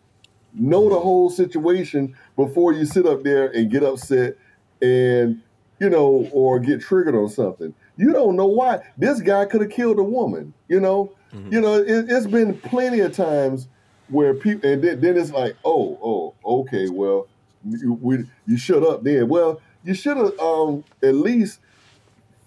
know 0.60 0.90
the 0.90 1.00
whole 1.00 1.30
situation 1.30 2.16
before 2.36 2.74
you 2.74 2.86
sit 2.86 3.06
up 3.06 3.24
there 3.24 3.48
and 3.48 3.72
get 3.72 3.84
upset 3.84 4.36
and 4.82 5.42
you 5.80 5.90
know 5.90 6.28
or 6.32 6.60
get 6.60 6.82
triggered 6.82 7.16
on 7.16 7.30
something 7.30 7.74
you 7.98 8.12
don't 8.12 8.36
know 8.36 8.48
why 8.48 8.80
this 8.98 9.22
guy 9.22 9.46
could 9.46 9.62
have 9.62 9.70
killed 9.70 10.00
a 10.00 10.04
woman 10.04 10.54
you 10.68 10.80
know 10.80 11.14
mm-hmm. 11.34 11.54
you 11.54 11.62
know 11.62 11.76
it, 11.76 12.10
has 12.10 12.28
been 12.28 12.58
plenty 12.62 13.00
of 13.00 13.14
times 13.14 13.68
where 14.10 14.34
people 14.34 14.70
and 14.70 14.84
then, 14.84 15.00
then 15.02 15.18
it's 15.18 15.32
like 15.32 15.56
oh 15.66 15.98
oh 16.46 16.60
okay 16.62 16.90
well 16.90 17.28
you, 17.66 17.94
we, 18.02 18.24
you 18.46 18.58
shut 18.58 18.84
up 18.84 19.04
then 19.04 19.28
well 19.28 19.62
you 19.84 19.94
should 19.94 20.18
have 20.18 20.38
um, 20.40 20.84
at 21.04 21.14
least 21.16 21.60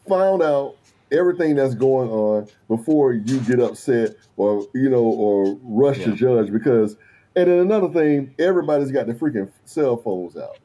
found 0.09 0.43
out 0.43 0.77
everything 1.12 1.57
that's 1.57 1.74
going 1.74 2.09
on 2.09 2.49
before 2.69 3.12
you 3.12 3.41
get 3.41 3.61
upset 3.61 4.15
or 4.37 4.66
you 4.74 4.89
know 4.89 5.03
or 5.03 5.59
rush 5.62 5.99
yeah. 5.99 6.07
to 6.07 6.12
judge 6.16 6.53
because 6.53 6.97
and 7.37 7.49
then 7.49 7.59
another 7.61 7.89
thing, 7.89 8.35
everybody's 8.39 8.91
got 8.91 9.07
their 9.07 9.15
freaking 9.15 9.51
cell 9.65 9.97
phones 9.97 10.37
out. 10.37 10.59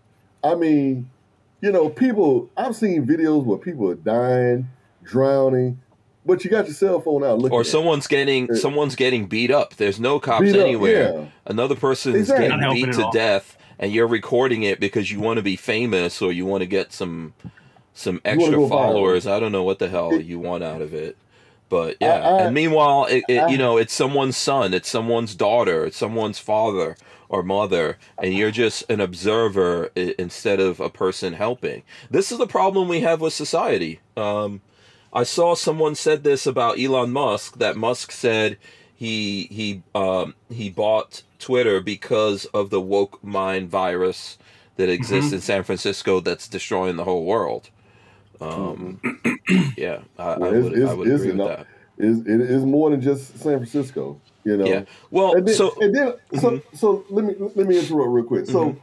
I 0.43 0.55
mean, 0.55 1.09
you 1.61 1.71
know, 1.71 1.89
people. 1.89 2.49
I've 2.57 2.75
seen 2.75 3.05
videos 3.05 3.45
where 3.45 3.57
people 3.57 3.89
are 3.89 3.95
dying, 3.95 4.67
drowning, 5.03 5.79
but 6.25 6.43
you 6.43 6.49
got 6.49 6.65
your 6.65 6.73
cell 6.73 6.99
phone 6.99 7.23
out 7.23 7.39
looking. 7.39 7.55
Or 7.55 7.63
someone's 7.63 8.07
getting 8.07 8.47
it. 8.49 8.57
some's 8.57 8.95
getting 8.95 9.27
beat 9.27 9.51
up. 9.51 9.75
There's 9.75 9.99
no 9.99 10.19
cops 10.19 10.47
anywhere. 10.47 11.13
Yeah. 11.13 11.25
Another 11.45 11.75
person's 11.75 12.15
exactly. 12.15 12.49
getting 12.49 12.73
beat 12.73 12.93
to 12.95 13.09
death, 13.13 13.57
and 13.79 13.91
you're 13.91 14.07
recording 14.07 14.63
it 14.63 14.79
because 14.79 15.11
you 15.11 15.19
want 15.19 15.37
to 15.37 15.43
be 15.43 15.55
famous 15.55 16.21
or 16.21 16.31
you 16.31 16.45
want 16.45 16.61
to 16.61 16.67
get 16.67 16.91
some 16.91 17.33
some 17.93 18.21
extra 18.25 18.67
followers. 18.67 19.25
Viral. 19.25 19.31
I 19.31 19.39
don't 19.39 19.51
know 19.51 19.63
what 19.63 19.79
the 19.79 19.87
hell 19.87 20.13
it, 20.13 20.25
you 20.25 20.39
want 20.39 20.63
out 20.63 20.81
of 20.81 20.93
it. 20.93 21.17
But 21.67 21.97
yeah, 21.99 22.19
I, 22.19 22.29
I, 22.29 22.41
and 22.43 22.53
meanwhile, 22.53 23.05
it, 23.05 23.23
it, 23.27 23.39
I, 23.39 23.49
you 23.49 23.57
know, 23.57 23.77
it's 23.77 23.93
someone's 23.93 24.37
son, 24.37 24.73
it's 24.73 24.89
someone's 24.89 25.33
daughter, 25.33 25.85
it's 25.85 25.97
someone's 25.97 26.37
father 26.37 26.95
or 27.27 27.41
mother, 27.41 27.97
and 28.21 28.33
you're 28.33 28.51
just 28.51 28.89
an 28.89 29.01
observer 29.01 29.87
instead 29.95 30.59
of 30.59 30.79
a 30.79 30.89
person 30.89 31.33
helping. 31.33 31.81
This 32.11 32.31
is 32.31 32.37
the 32.37 32.47
problem 32.47 32.87
we 32.87 33.01
have 33.01 33.19
with 33.19 33.33
society. 33.33 33.99
Um, 34.15 34.61
I 35.15 35.23
saw 35.23 35.55
someone 35.55 35.95
said 35.95 36.23
this 36.23 36.45
about 36.45 36.77
Elon 36.79 37.11
Musk 37.11 37.57
that 37.57 37.77
Musk 37.77 38.11
said 38.11 38.57
he 38.93 39.43
he 39.49 39.81
um, 39.95 40.35
he 40.49 40.69
bought 40.69 41.23
Twitter 41.39 41.79
because 41.81 42.45
of 42.53 42.69
the 42.69 42.81
woke 42.81 43.23
mind 43.23 43.69
virus 43.69 44.37
that 44.75 44.89
exists 44.89 45.27
Mm-hmm. 45.27 45.35
in 45.35 45.41
San 45.41 45.63
Francisco 45.63 46.19
that's 46.19 46.47
destroying 46.49 46.97
the 46.97 47.05
whole 47.05 47.25
world. 47.25 47.69
Um, 48.41 48.99
yeah, 49.77 49.99
I, 50.19 50.23
I 50.33 50.37
Well, 50.37 50.53
it's- 50.53 50.63
would, 50.63 50.83
I 50.89 50.93
would 50.93 51.07
it's 51.07 51.15
agree 51.23 51.31
with 51.31 51.39
enough. 51.41 51.57
that. 51.59 51.67
Is 51.97 52.19
it 52.27 52.41
is 52.41 52.65
more 52.65 52.89
than 52.89 52.99
just 52.99 53.37
San 53.39 53.57
Francisco, 53.59 54.19
you 54.43 54.57
know. 54.57 54.65
Yeah. 54.65 54.83
Well, 55.11 55.35
And 55.35 55.47
then, 55.47 55.55
so 55.55 55.69
mm-hmm. 55.69 55.81
and 55.81 55.95
then 55.95 56.13
so 56.41 56.61
so 56.73 57.05
let 57.09 57.23
me 57.23 57.35
let 57.55 57.67
me 57.67 57.79
interrupt 57.79 58.09
real 58.11 58.25
quick. 58.25 58.47
So 58.47 58.71
Mhm. 58.71 58.77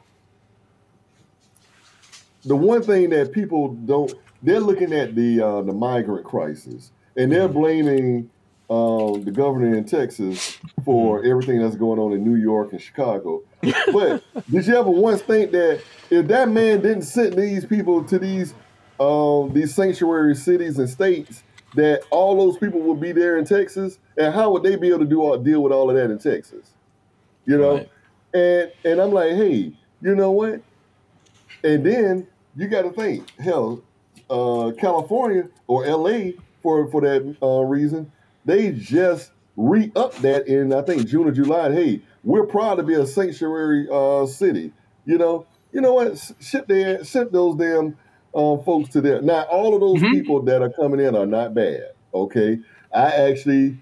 the 2.45 2.57
one 2.57 2.83
thing 2.83 3.11
that 3.11 3.33
people 3.33 3.69
don't 3.75 4.13
they're 4.43 4.60
looking 4.60 4.93
at 4.93 5.14
the 5.16 5.40
uh, 5.40 5.62
the 5.62 5.73
migrant 5.74 6.27
crisis 6.27 6.93
and 7.16 7.32
they're 7.32 7.48
Mm-hmm. 7.48 7.51
blaming 7.51 8.31
um, 8.70 9.24
the 9.24 9.32
governor 9.32 9.77
in 9.77 9.85
Texas 9.86 10.51
for 10.85 11.24
Mm-hmm. 11.24 11.24
everything 11.24 11.60
that's 11.62 11.77
going 11.77 12.01
on 12.01 12.12
in 12.12 12.24
New 12.24 12.36
York 12.40 12.73
and 12.73 12.82
Chicago. 12.82 13.43
But 13.90 14.24
did 14.51 14.66
you 14.66 14.77
ever 14.77 14.90
once 14.90 15.23
think 15.23 15.52
that 15.52 15.85
if 16.10 16.28
that 16.28 16.48
man 16.51 16.82
didn't 16.82 17.02
send 17.02 17.39
these 17.39 17.66
people 17.66 18.05
to 18.06 18.19
these 18.19 18.55
um, 19.01 19.52
these 19.55 19.74
sanctuary 19.74 20.35
cities 20.36 20.78
and 20.78 20.89
states, 20.89 21.44
that 21.74 22.02
all 22.10 22.36
those 22.39 22.59
people 22.59 22.81
would 22.82 23.01
be 23.01 23.12
there 23.12 23.39
in 23.39 23.44
Texas, 23.44 23.98
and 24.16 24.35
how 24.35 24.52
would 24.52 24.62
they 24.62 24.77
be 24.77 24.89
able 24.89 25.01
to 25.01 25.05
do 25.06 25.23
all, 25.23 25.39
deal 25.39 25.62
with 25.62 25.73
all 25.73 25.90
of 25.90 25.97
that 25.97 26.10
in 26.10 26.19
Texas? 26.19 26.74
You 27.47 27.59
know, 27.59 27.77
Right. 27.77 27.89
and 28.35 28.70
and 28.85 29.01
I'm 29.01 29.12
like, 29.12 29.32
hey, 29.32 29.74
you 30.01 30.14
know 30.16 30.32
what? 30.32 30.62
And 31.64 31.85
then 31.86 32.28
you 32.55 32.69
got 32.69 32.82
to 32.82 32.93
think, 32.93 33.28
hell, 33.39 33.85
uh, 34.33 34.73
California 34.81 35.45
or 35.69 35.87
LA 35.87 36.33
for 36.63 36.91
for 36.91 37.03
that 37.03 37.37
uh, 37.43 37.63
reason, 37.65 38.13
they 38.47 38.73
just 38.73 39.33
re-up 39.57 40.17
that 40.23 40.49
in 40.49 40.75
I 40.75 40.83
think 40.83 41.09
June 41.09 41.29
or 41.29 41.33
July. 41.33 41.73
Hey, 41.73 42.03
we're 42.25 42.47
proud 42.47 42.77
to 42.77 42.85
be 42.85 42.95
a 42.95 43.07
sanctuary 43.07 43.89
uh, 43.93 44.27
city. 44.27 44.75
You 45.07 45.19
know, 45.19 45.49
you 45.73 45.83
know 45.83 45.95
what? 45.95 46.19
Ship 46.41 46.67
there, 46.69 47.05
ship 47.05 47.33
those 47.33 47.57
damn 47.59 47.99
uh, 48.35 48.59
folks 48.59 48.91
to 48.91 49.03
there. 49.03 49.23
Now, 49.23 49.43
all 49.45 49.75
of 49.75 49.83
those 49.83 50.05
Mhm. 50.05 50.11
people 50.11 50.43
that 50.45 50.63
are 50.63 50.73
coming 50.73 51.01
in 51.01 51.17
are 51.17 51.27
not 51.27 51.55
bad. 51.55 51.83
Okay, 52.15 52.59
I 52.95 53.07
actually 53.13 53.79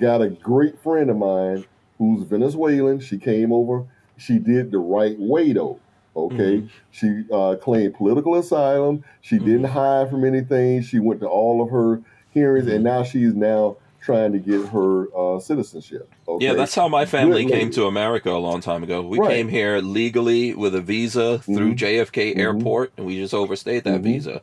got 0.00 0.22
a 0.22 0.30
great 0.30 0.80
friend 0.82 1.10
of 1.10 1.18
mine 1.18 1.66
who's 1.98 2.24
Venezuelan. 2.28 3.00
She 3.00 3.18
came 3.18 3.52
over. 3.52 3.86
She 4.18 4.40
did 4.40 4.72
the 4.72 4.78
right 4.80 5.16
way 5.18 5.54
though. 5.54 5.83
Okay, 6.16 6.62
she 6.92 7.24
uh, 7.32 7.56
claimed 7.60 7.94
political 7.94 8.36
asylum. 8.36 9.02
She 9.20 9.38
didn't 9.38 9.64
hide 9.64 10.10
from 10.10 10.24
anything. 10.24 10.82
She 10.82 10.98
went 11.00 11.20
to 11.20 11.26
all 11.28 11.62
of 11.62 11.70
her 11.70 12.00
hearings, 12.32 12.66
and 12.68 12.84
now 12.84 13.02
she's 13.02 13.34
now 13.34 13.76
trying 14.00 14.32
to 14.32 14.38
get 14.38 14.66
her 14.68 15.06
uh, 15.16 15.40
citizenship. 15.40 16.08
Okay, 16.28 16.44
Yeah, 16.46 16.52
that's 16.52 16.74
how 16.74 16.88
my 16.88 17.06
family 17.06 17.44
Good 17.44 17.50
came 17.52 17.58
lady. 17.68 17.70
to 17.76 17.86
America 17.86 18.30
a 18.30 18.36
long 18.38 18.60
time 18.60 18.82
ago. 18.82 19.00
We 19.00 19.18
Right. 19.18 19.30
came 19.30 19.48
here 19.48 19.78
legally 19.78 20.54
with 20.54 20.74
a 20.74 20.80
visa 20.82 21.38
through 21.38 21.72
Mhm. 21.72 21.76
JFK 21.78 22.34
Mhm. 22.34 22.38
Airport, 22.38 22.92
and 22.98 23.06
we 23.06 23.16
just 23.16 23.32
overstayed 23.32 23.84
that 23.84 24.00
Mhm. 24.00 24.04
visa. 24.04 24.40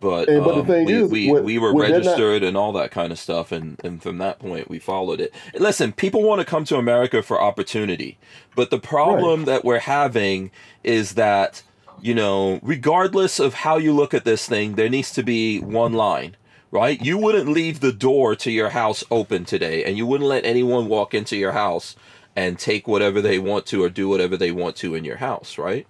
But, 0.00 0.28
And- 0.28 0.44
but 0.44 0.54
the 0.54 0.60
um, 0.60 0.66
thing 0.66 0.84
we, 0.86 0.92
is, 0.94 1.10
we, 1.10 1.30
when- 1.32 1.44
we 1.44 1.58
were 1.58 1.72
they're 1.72 1.88
not- 1.88 1.96
registered 1.96 2.42
and 2.42 2.56
all 2.56 2.72
that 2.72 2.90
kind 2.90 3.12
of 3.12 3.18
stuff, 3.18 3.50
and, 3.52 3.80
and 3.82 4.02
from 4.02 4.18
that 4.18 4.38
point, 4.38 4.68
we 4.68 4.78
followed 4.78 5.20
it. 5.20 5.32
And 5.54 5.62
listen, 5.62 5.92
people 5.92 6.22
want 6.22 6.40
to 6.40 6.44
come 6.44 6.64
to 6.66 6.76
America 6.76 7.22
for 7.22 7.40
opportunity, 7.40 8.18
but 8.54 8.70
the 8.70 8.78
problem 8.78 9.44
that 9.46 9.64
we're 9.64 9.78
having 9.78 10.50
is 10.84 11.14
that, 11.14 11.62
you 12.02 12.14
know, 12.14 12.60
regardless 12.62 13.38
of 13.40 13.54
how 13.54 13.78
you 13.78 13.92
look 13.92 14.12
at 14.12 14.24
this 14.24 14.46
thing, 14.46 14.74
there 14.74 14.88
needs 14.90 15.12
to 15.12 15.22
be 15.22 15.60
one 15.60 15.92
line 15.94 16.36
right? 16.72 17.00
You 17.00 17.16
wouldn't 17.16 17.48
leave 17.48 17.80
the 17.80 17.92
door 17.92 18.34
to 18.36 18.50
your 18.50 18.70
house 18.70 19.02
open 19.10 19.44
today, 19.44 19.84
and 19.84 19.96
you 19.96 20.04
wouldn't 20.04 20.28
let 20.28 20.44
anyone 20.44 20.88
walk 20.88 21.14
into 21.14 21.36
your 21.36 21.52
house 21.52 21.96
and 22.34 22.58
take 22.58 22.86
whatever 22.86 23.22
they 23.22 23.38
want 23.38 23.66
to 23.66 23.82
or 23.82 23.88
do 23.88 24.08
whatever 24.08 24.36
they 24.36 24.50
want 24.50 24.76
to 24.76 24.94
in 24.94 25.04
your 25.04 25.16
house, 25.16 25.56
right? 25.58 25.86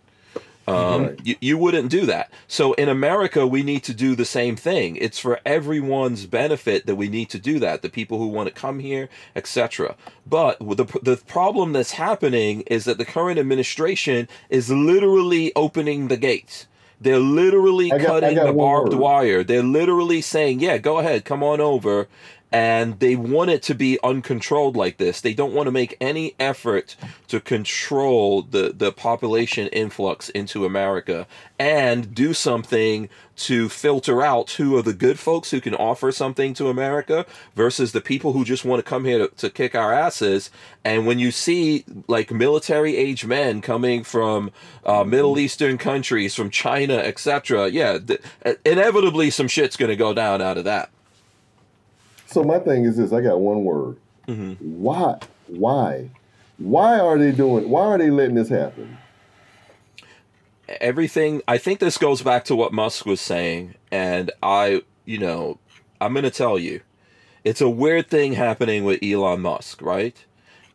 Um, 0.69 1.03
Right. 1.07 1.21
you, 1.25 1.37
you 1.41 1.59
wouldn't 1.59 1.91
do 1.91 2.07
that. 2.07 2.31
So 2.49 2.73
in 2.75 2.89
America, 2.89 3.47
we 3.47 3.63
need 3.63 3.85
to 3.85 3.95
do 3.95 4.15
the 4.17 4.25
same 4.25 4.57
thing. 4.57 4.97
It's 4.97 5.19
for 5.19 5.39
everyone's 5.47 6.27
benefit 6.27 6.87
that 6.87 6.97
we 6.97 7.09
need 7.09 7.31
to 7.31 7.39
do 7.39 7.59
that. 7.61 7.83
The 7.83 7.89
people 7.89 8.19
who 8.19 8.27
want 8.27 8.49
to 8.49 8.55
come 8.55 8.81
here, 8.81 9.09
etc. 9.37 9.95
But 10.27 10.59
the 10.59 10.87
the 11.03 11.17
problem 11.27 11.73
that's 11.73 11.93
happening 11.93 12.63
is 12.67 12.85
that 12.85 12.99
the 12.99 13.05
current 13.05 13.39
administration 13.39 14.29
is 14.51 14.71
literally 14.71 15.53
opening 15.55 16.09
the 16.09 16.17
gates. 16.17 16.67
They're 17.01 17.19
literally 17.19 17.91
got- 17.91 18.01
cutting 18.01 18.37
the 18.37 18.53
barbed 18.55 18.95
word. 18.95 18.99
wire. 19.01 19.45
They're 19.45 19.63
literally 19.63 20.23
saying, 20.23 20.61
"Yeah, 20.61 20.79
go 20.79 20.99
ahead, 20.99 21.25
come 21.27 21.43
on 21.43 21.61
over." 21.61 22.09
And 22.53 23.01
they 23.01 23.17
want 23.17 23.51
it 23.51 23.63
to 23.65 23.75
be 23.75 23.99
uncontrolled 24.03 24.77
like 24.77 24.99
this. 24.99 25.21
They 25.21 25.35
don't 25.35 25.53
want 25.53 25.67
to 25.67 25.73
make 25.73 25.97
any 26.01 26.35
effort 26.39 26.97
to 27.29 27.41
control 27.41 28.43
the, 28.43 28.73
the 28.75 28.93
population 28.93 29.67
influx 29.69 30.29
into 30.31 30.65
America 30.65 31.27
and 31.59 32.15
do 32.15 32.33
something 32.33 33.09
to 33.37 33.69
filter 33.69 34.23
out 34.23 34.53
who 34.53 34.77
are 34.77 34.83
the 34.83 34.95
good 34.95 35.19
folks 35.19 35.51
who 35.51 35.61
can 35.61 35.75
offer 35.75 36.11
something 36.11 36.55
to 36.55 36.69
America 36.69 37.27
versus 37.55 37.93
the 37.93 38.01
people 38.01 38.33
who 38.33 38.45
just 38.45 38.65
want 38.65 38.83
to 38.83 38.89
come 38.89 39.05
here 39.05 39.19
to, 39.19 39.29
to 39.37 39.51
kick 39.51 39.75
our 39.75 39.93
asses. 39.93 40.51
And 40.85 41.07
when 41.07 41.19
you 41.19 41.31
see 41.31 41.85
like 42.09 42.31
military 42.31 42.97
age 42.97 43.27
men 43.27 43.61
coming 43.61 44.05
from 44.05 44.53
uh, 44.85 45.05
Middle 45.05 45.39
Eastern 45.39 45.77
countries, 45.79 46.35
from 46.35 46.51
China, 46.51 46.95
etc., 46.95 47.69
yeah, 47.69 47.99
th- 47.99 48.23
inevitably 48.65 49.31
some 49.31 49.49
shit's 49.49 49.77
going 49.77 49.91
to 49.91 49.97
go 49.97 50.15
down 50.15 50.41
out 50.41 50.57
of 50.57 50.65
that. 50.65 50.91
So 52.37 52.45
my 52.45 52.59
thing 52.59 52.85
is 52.85 52.99
this: 52.99 53.15
I 53.15 53.23
got 53.23 53.41
one 53.41 53.65
word. 53.65 53.97
Mhm. 54.29 54.61
Why? 54.61 55.19
Why? 55.47 56.11
Why 56.59 57.01
are 57.01 57.17
they 57.17 57.33
doing? 57.33 57.71
Why 57.71 57.81
are 57.87 57.97
they 57.97 58.11
letting 58.11 58.35
this 58.35 58.51
happen? 58.51 58.99
everything 60.81 61.41
i 61.47 61.57
think 61.57 61.79
this 61.79 61.97
goes 61.97 62.23
back 62.23 62.45
to 62.45 62.57
what 62.57 62.73
musk 62.73 63.07
was 63.07 63.21
saying 63.21 63.77
and 63.93 64.33
i 64.43 64.83
you 65.05 65.17
know 65.17 65.61
i'm 66.01 66.13
going 66.13 66.25
to 66.25 66.31
tell 66.31 66.59
you 66.59 66.81
it's 67.45 67.61
a 67.61 67.71
weird 67.71 68.09
thing 68.09 68.33
happening 68.33 68.83
with 68.83 69.01
elon 69.01 69.41
musk 69.41 69.81
right 69.81 70.25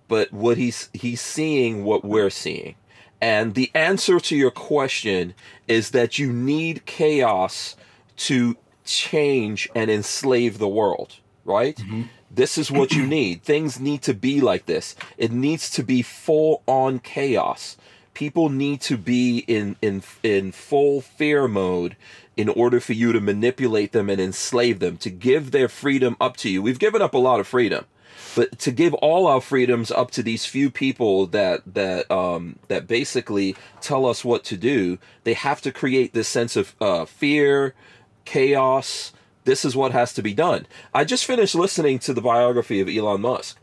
but 0.08 0.32
what 0.32 0.56
he's 0.56 0.90
he's 0.94 1.20
seeing 1.20 1.84
what 1.84 2.06
we're 2.06 2.30
seeing 2.30 2.74
and 3.20 3.54
the 3.54 3.70
answer 3.76 4.18
to 4.18 4.34
your 4.34 4.50
question 4.50 5.34
is 5.68 5.92
that 5.92 6.18
you 6.18 6.32
need 6.32 6.86
chaos 6.86 7.76
to 8.16 8.56
change 8.86 9.68
and 9.76 9.92
enslave 9.92 10.58
the 10.58 10.70
world 10.70 11.18
right? 11.46 11.80
This 12.30 12.58
is 12.58 12.72
what 12.72 12.94
you 12.94 13.06
need. 13.20 13.44
Things 13.44 13.80
need 13.80 14.02
to 14.04 14.14
be 14.14 14.42
like 14.42 14.66
this. 14.66 14.96
It 15.18 15.32
needs 15.32 15.70
to 15.72 15.84
be 15.84 16.02
full 16.02 16.64
on 16.68 17.00
chaos. 17.00 17.78
People 18.14 18.50
need 18.50 18.82
to 18.82 18.98
be 18.98 19.40
in 19.40 19.78
in 19.82 20.04
in 20.24 20.52
full 20.52 21.02
fear 21.02 21.48
mode 21.48 21.96
in 22.38 22.50
order 22.50 22.80
for 22.80 22.94
you 22.94 23.12
to 23.14 23.22
manipulate 23.22 23.92
them 23.92 24.10
and 24.10 24.20
enslave 24.20 24.80
them 24.80 24.98
to 24.98 25.10
give 25.10 25.52
their 25.52 25.68
freedom 25.68 26.16
up 26.20 26.38
to 26.38 26.50
you. 26.50 26.62
We've 26.62 26.80
given 26.80 27.02
up 27.02 27.14
a 27.14 27.18
lot 27.18 27.40
of 27.40 27.48
freedom 27.48 27.86
but 28.36 28.58
to 28.60 28.72
give 28.72 28.94
all 28.96 29.28
our 29.28 29.42
freedoms 29.42 29.92
up 29.92 30.12
to 30.12 30.24
these 30.24 30.46
few 30.46 30.70
people 30.70 31.28
that 31.28 31.62
that 31.66 32.10
um 32.12 32.58
that 32.68 32.88
basically 32.88 33.56
tell 33.82 34.06
us 34.06 34.24
what 34.24 34.44
to 34.44 34.58
do 34.58 34.98
they 35.24 35.34
have 35.34 35.62
to 35.62 35.72
create 35.72 36.14
this 36.14 36.28
sense 36.28 36.56
of 36.56 36.76
uh 36.82 37.06
fear 37.06 37.74
chaos 38.26 39.12
this 39.44 39.66
is 39.66 39.76
what 39.76 39.92
has 39.92 40.14
to 40.14 40.22
be 40.22 40.34
done. 40.34 40.68
I 40.94 41.04
just 41.04 41.26
finished 41.26 41.56
listening 41.56 42.00
to 42.00 42.14
the 42.14 42.22
biography 42.22 42.80
of 42.80 42.88
elon 42.88 43.22
musk. 43.22 43.58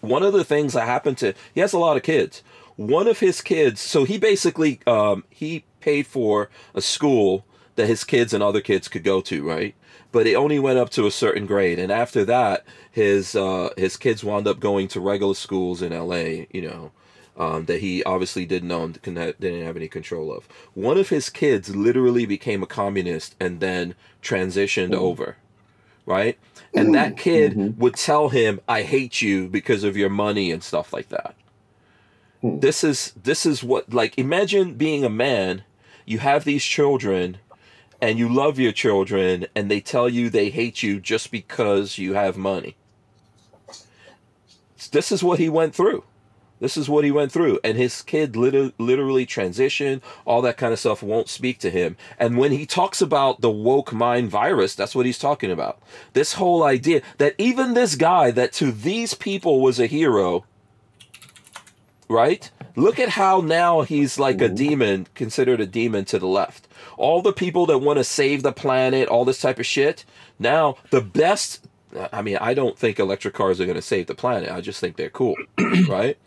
One 0.00 0.22
of 0.22 0.32
the 0.32 0.44
things 0.44 0.74
that 0.74 0.86
happened 0.86 1.18
to 1.18 1.34
he 1.54 1.60
has 1.60 1.72
a 1.72 1.78
lot 1.78 1.96
of 1.96 2.02
kids. 2.02 2.42
One 2.76 3.08
of 3.08 3.20
his 3.20 3.40
kids 3.40 3.80
so 3.80 4.04
he 4.04 4.18
basically 4.18 4.80
um, 4.86 5.24
he 5.30 5.64
paid 5.80 6.06
for 6.06 6.50
a 6.74 6.80
school 6.80 7.44
that 7.76 7.86
his 7.86 8.04
kids 8.04 8.32
and 8.32 8.42
other 8.42 8.60
kids 8.60 8.88
could 8.88 9.04
go 9.04 9.20
to 9.22 9.46
right? 9.46 9.74
But 10.12 10.26
it 10.26 10.34
only 10.34 10.58
went 10.58 10.78
up 10.78 10.90
to 10.90 11.06
a 11.06 11.10
certain 11.10 11.46
grade. 11.46 11.78
And 11.78 11.90
after 11.90 12.24
that 12.26 12.64
his 12.90 13.34
uh, 13.34 13.70
his 13.76 13.96
kids 13.96 14.22
wound 14.22 14.46
up 14.46 14.60
going 14.60 14.88
to 14.88 15.00
regular 15.00 15.34
schools 15.34 15.82
in 15.82 15.92
la 15.92 16.16
you 16.16 16.62
know 16.62 16.92
um, 17.36 17.66
that 17.66 17.80
he 17.80 18.02
obviously 18.04 18.46
didn't 18.46 18.72
own 18.72 18.92
didn't 19.02 19.62
have 19.64 19.76
any 19.76 19.88
control 19.88 20.32
of. 20.32 20.48
One 20.74 20.98
of 20.98 21.08
his 21.10 21.28
kids 21.30 21.74
literally 21.76 22.26
became 22.26 22.62
a 22.62 22.66
communist 22.66 23.34
and 23.40 23.60
then 23.60 23.94
transitioned 24.22 24.94
over 24.94 25.36
right? 26.06 26.38
And 26.72 26.94
that 26.94 27.16
kid 27.16 27.54
Mhm. 27.54 27.76
would 27.78 27.94
tell 27.96 28.28
him 28.28 28.60
i 28.68 28.82
hate 28.82 29.20
you 29.22 29.48
because 29.48 29.82
of 29.84 29.96
your 29.96 30.08
money 30.08 30.50
and 30.52 30.62
stuff 30.62 30.92
like 30.92 31.08
that. 31.08 31.34
Hmm. 32.42 32.60
this 32.60 32.84
is 32.84 33.12
this 33.20 33.46
is 33.46 33.64
what 33.64 33.92
like 33.92 34.16
imagine 34.18 34.74
being 34.74 35.04
a 35.04 35.08
man 35.10 35.64
you 36.04 36.18
have 36.18 36.44
these 36.44 36.62
children 36.62 37.38
and 38.00 38.18
you 38.18 38.28
love 38.28 38.58
your 38.58 38.72
children 38.72 39.46
and 39.56 39.70
they 39.70 39.80
tell 39.80 40.08
you 40.08 40.28
they 40.30 40.50
hate 40.50 40.82
you 40.82 41.00
just 41.00 41.30
because 41.30 41.98
you 41.98 42.12
have 42.14 42.36
money. 42.36 42.76
This 44.92 45.10
is 45.10 45.24
what 45.24 45.38
he 45.38 45.48
went 45.48 45.74
through 45.74 46.04
This 46.58 46.76
is 46.76 46.88
what 46.88 47.04
he 47.04 47.10
went 47.10 47.32
through. 47.32 47.58
And 47.62 47.76
his 47.76 48.02
kid 48.02 48.34
liter- 48.34 48.72
literally 48.78 49.26
transitioned, 49.26 50.00
all 50.24 50.40
that 50.42 50.56
kind 50.56 50.72
of 50.72 50.78
stuff 50.78 51.02
won't 51.02 51.28
speak 51.28 51.58
to 51.60 51.70
him. 51.70 51.96
And 52.18 52.38
when 52.38 52.52
he 52.52 52.64
talks 52.66 53.02
about 53.02 53.40
the 53.40 53.50
woke 53.50 53.92
mind 53.92 54.30
virus, 54.30 54.74
that's 54.74 54.94
what 54.94 55.06
he's 55.06 55.18
talking 55.18 55.50
about. 55.50 55.78
This 56.14 56.34
whole 56.34 56.62
idea 56.62 57.02
that 57.18 57.34
even 57.38 57.74
this 57.74 57.94
guy 57.94 58.30
that 58.30 58.52
to 58.54 58.72
these 58.72 59.14
people 59.14 59.60
was 59.60 59.78
a 59.78 59.86
hero, 59.86 60.44
right? 62.08 62.50
Look 62.74 62.98
at 62.98 63.10
how 63.10 63.40
now 63.40 63.82
he's 63.82 64.18
like 64.18 64.40
a 64.40 64.48
demon, 64.48 65.06
considered 65.14 65.60
a 65.60 65.66
demon 65.66 66.04
to 66.06 66.18
the 66.18 66.26
left. 66.26 66.68
All 66.96 67.20
the 67.20 67.32
people 67.32 67.66
that 67.66 67.78
want 67.78 67.98
to 67.98 68.04
save 68.04 68.42
the 68.42 68.52
planet, 68.52 69.08
all 69.08 69.24
this 69.24 69.40
type 69.40 69.58
of 69.58 69.66
shit. 69.66 70.04
Now, 70.38 70.76
the 70.90 71.00
best 71.00 71.66
I 72.12 72.20
mean, 72.20 72.36
I 72.38 72.52
don't 72.52 72.78
think 72.78 72.98
electric 72.98 73.34
cars 73.34 73.60
are 73.60 73.64
going 73.64 73.76
to 73.76 73.82
save 73.82 74.06
the 74.06 74.14
planet. 74.14 74.50
I 74.50 74.60
just 74.60 74.80
think 74.80 74.96
they're 74.96 75.08
cool, 75.08 75.34
right? 75.88 76.18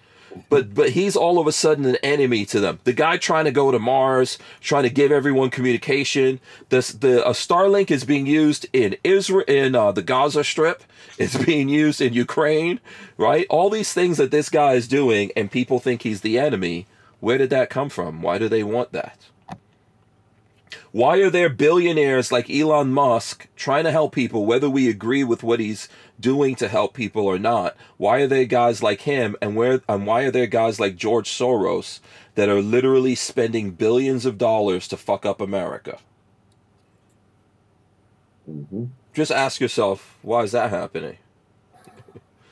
But 0.49 0.73
but 0.73 0.91
he's 0.91 1.15
all 1.15 1.39
of 1.39 1.47
a 1.47 1.51
sudden 1.51 1.85
an 1.85 1.97
enemy 1.97 2.45
to 2.45 2.59
them. 2.59 2.79
The 2.83 2.93
guy 2.93 3.17
trying 3.17 3.45
to 3.45 3.51
go 3.51 3.71
to 3.71 3.79
Mars, 3.79 4.37
trying 4.61 4.83
to 4.83 4.89
give 4.89 5.11
everyone 5.11 5.49
communication. 5.49 6.39
This 6.69 6.91
the 6.91 7.27
a 7.27 7.31
Starlink 7.31 7.91
is 7.91 8.03
being 8.03 8.25
used 8.25 8.67
in 8.73 8.95
Israel 9.03 9.45
in 9.47 9.75
uh, 9.75 9.91
the 9.91 10.01
Gaza 10.01 10.43
Strip. 10.43 10.83
It's 11.17 11.37
being 11.45 11.69
used 11.69 12.01
in 12.01 12.13
Ukraine, 12.13 12.79
right? 13.17 13.45
All 13.49 13.69
these 13.69 13.93
things 13.93 14.17
that 14.17 14.31
this 14.31 14.49
guy 14.49 14.73
is 14.73 14.87
doing, 14.87 15.31
and 15.35 15.51
people 15.51 15.79
think 15.79 16.03
he's 16.03 16.21
the 16.21 16.39
enemy. 16.39 16.85
Where 17.19 17.37
did 17.37 17.49
that 17.49 17.69
come 17.69 17.89
from? 17.89 18.21
Why 18.21 18.37
do 18.37 18.47
they 18.47 18.63
want 18.63 18.91
that? 18.93 19.17
Why 20.91 21.17
are 21.17 21.29
there 21.29 21.49
billionaires 21.49 22.31
like 22.31 22.49
Elon 22.49 22.91
Musk 22.91 23.47
trying 23.55 23.83
to 23.83 23.91
help 23.91 24.13
people, 24.13 24.45
whether 24.45 24.69
we 24.69 24.89
agree 24.89 25.23
with 25.23 25.43
what 25.43 25.59
he's 25.59 25.87
doing 26.19 26.55
to 26.55 26.67
help 26.67 26.93
people 26.93 27.25
or 27.25 27.39
not? 27.39 27.75
Why 27.97 28.19
are 28.21 28.27
there 28.27 28.45
guys 28.45 28.83
like 28.83 29.01
him, 29.01 29.35
and 29.41 29.55
where 29.55 29.81
and 29.87 30.05
why 30.07 30.23
are 30.23 30.31
there 30.31 30.47
guys 30.47 30.79
like 30.79 30.95
George 30.95 31.29
Soros 31.29 31.99
that 32.35 32.49
are 32.49 32.61
literally 32.61 33.15
spending 33.15 33.71
billions 33.71 34.25
of 34.25 34.37
dollars 34.37 34.87
to 34.89 34.97
fuck 34.97 35.25
up 35.25 35.41
America? 35.41 35.99
hmm 38.45 38.85
Just 39.13 39.31
ask 39.31 39.59
yourself, 39.61 40.17
why 40.21 40.43
is 40.43 40.51
that 40.51 40.69
happening? 40.69 41.17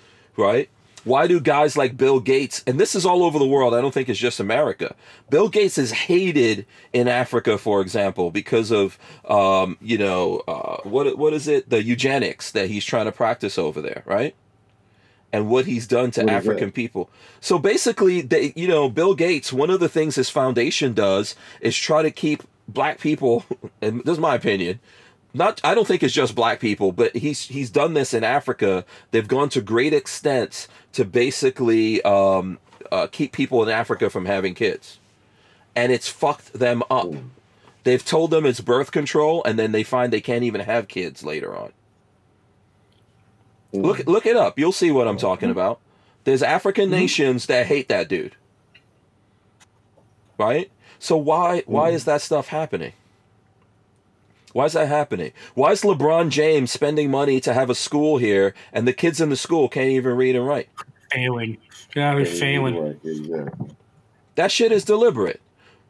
right? 0.38 0.70
Why 1.08 1.26
do 1.26 1.40
guys 1.40 1.78
like 1.78 1.96
Bill 1.96 2.20
Gates, 2.20 2.64
and 2.68 2.80
this 2.80 2.94
is 2.94 3.06
all 3.06 3.24
over 3.24 3.40
the 3.40 3.48
world, 3.48 3.74
I 3.74 3.80
don't 3.80 3.94
think 3.94 4.10
it's 4.10 4.20
just 4.20 4.42
America. 4.42 4.94
Bill 5.30 5.48
Gates 5.48 5.78
is 5.78 5.92
hated 5.92 6.66
in 6.92 7.08
Africa, 7.08 7.58
for 7.58 7.80
example, 7.80 8.30
because 8.30 8.72
of, 8.72 9.00
um, 9.26 9.78
you 9.82 9.98
know, 9.98 10.44
uh, 10.48 10.82
what 10.84 11.18
what 11.18 11.34
is 11.34 11.48
it? 11.48 11.70
The 11.70 11.82
eugenics 11.82 12.52
that 12.52 12.70
he's 12.70 12.84
trying 12.84 13.06
to 13.06 13.14
practice 13.14 13.58
over 13.58 13.82
there, 13.82 14.04
right? 14.06 14.36
And 15.32 15.50
what 15.50 15.66
he's 15.66 15.88
done 15.88 16.12
to 16.12 16.24
What 16.24 16.30
African 16.34 16.72
people. 16.72 17.10
So 17.40 17.58
basically, 17.58 18.22
they, 18.22 18.52
you 18.56 18.68
know, 18.68 18.90
Bill 18.90 19.16
Gates, 19.16 19.54
one 19.54 19.70
of 19.70 19.80
the 19.80 19.90
things 19.90 20.16
his 20.16 20.30
foundation 20.30 20.94
does 20.94 21.36
is 21.62 21.76
try 21.78 22.02
to 22.02 22.12
keep 22.12 22.44
black 22.68 23.00
people, 23.00 23.46
and 23.82 24.04
this 24.04 24.14
is 24.14 24.20
my 24.20 24.36
opinion, 24.36 24.82
not 25.34 25.62
I 25.64 25.76
don't 25.76 25.88
think 25.88 26.04
it's 26.04 26.14
just 26.14 26.36
black 26.36 26.60
people, 26.60 26.92
but 26.92 27.16
he's 27.16 27.44
he's 27.44 27.70
done 27.70 27.94
this 27.94 28.14
in 28.14 28.24
Africa. 28.24 28.86
They've 29.12 29.28
gone 29.28 29.50
to 29.50 29.62
great 29.62 29.94
extents 29.94 30.68
to 30.98 31.06
basically 31.06 32.02
um, 32.02 32.58
uh, 32.92 33.06
keep 33.06 33.32
people 33.32 33.62
in 33.62 33.70
Africa 33.70 34.10
from 34.10 34.26
having 34.26 34.56
kids, 34.56 34.98
and 35.76 35.92
it's 35.92 36.08
fucked 36.08 36.54
them 36.54 36.82
up. 36.90 37.14
They've 37.84 38.04
told 38.04 38.32
them 38.32 38.48
it's 38.48 38.62
birth 38.62 38.92
control, 38.92 39.44
and 39.44 39.60
then 39.60 39.74
they 39.74 39.84
find 39.84 40.12
they 40.12 40.22
can't 40.22 40.44
even 40.44 40.62
have 40.62 40.88
kids 40.88 41.24
later 41.24 41.56
on. 41.56 41.72
Look 43.74 44.08
look 44.08 44.26
it 44.26 44.36
up. 44.36 44.58
You'll 44.58 44.72
see 44.72 44.90
what 44.90 45.08
I'm 45.08 45.18
talking 45.18 45.52
about. 45.52 45.80
There's 46.24 46.42
African 46.42 46.90
nations 46.90 47.46
that 47.46 47.68
hate 47.68 47.90
that 47.90 48.10
dude. 48.10 48.36
Right? 50.40 50.72
So 50.98 51.16
why 51.16 51.62
why 51.68 51.92
is 51.92 52.06
that 52.06 52.24
stuff 52.24 52.48
happening? 52.48 52.94
Why 54.52 54.66
is 54.66 54.74
that 54.74 54.88
happening? 54.88 55.34
Why 55.54 55.74
is 55.74 55.84
LeBron 55.84 56.32
James 56.32 56.72
spending 56.72 57.12
money 57.12 57.40
to 57.42 57.54
have 57.54 57.70
a 57.70 57.76
school 57.76 58.18
here 58.18 58.56
and 58.74 58.88
the 58.88 58.94
kids 58.94 59.22
in 59.22 59.30
the 59.30 59.36
school 59.36 59.70
can't 59.70 59.90
even 59.90 60.18
read 60.18 60.36
and 60.36 60.48
write? 60.48 60.70
Failing. 61.12 61.58
Yeah, 61.96 62.14
we're 62.16 62.26
failing. 62.26 63.00
Exactly. 63.04 63.70
That 64.36 64.52
shit 64.52 64.72
is 64.72 64.86
deliberate. 64.86 65.42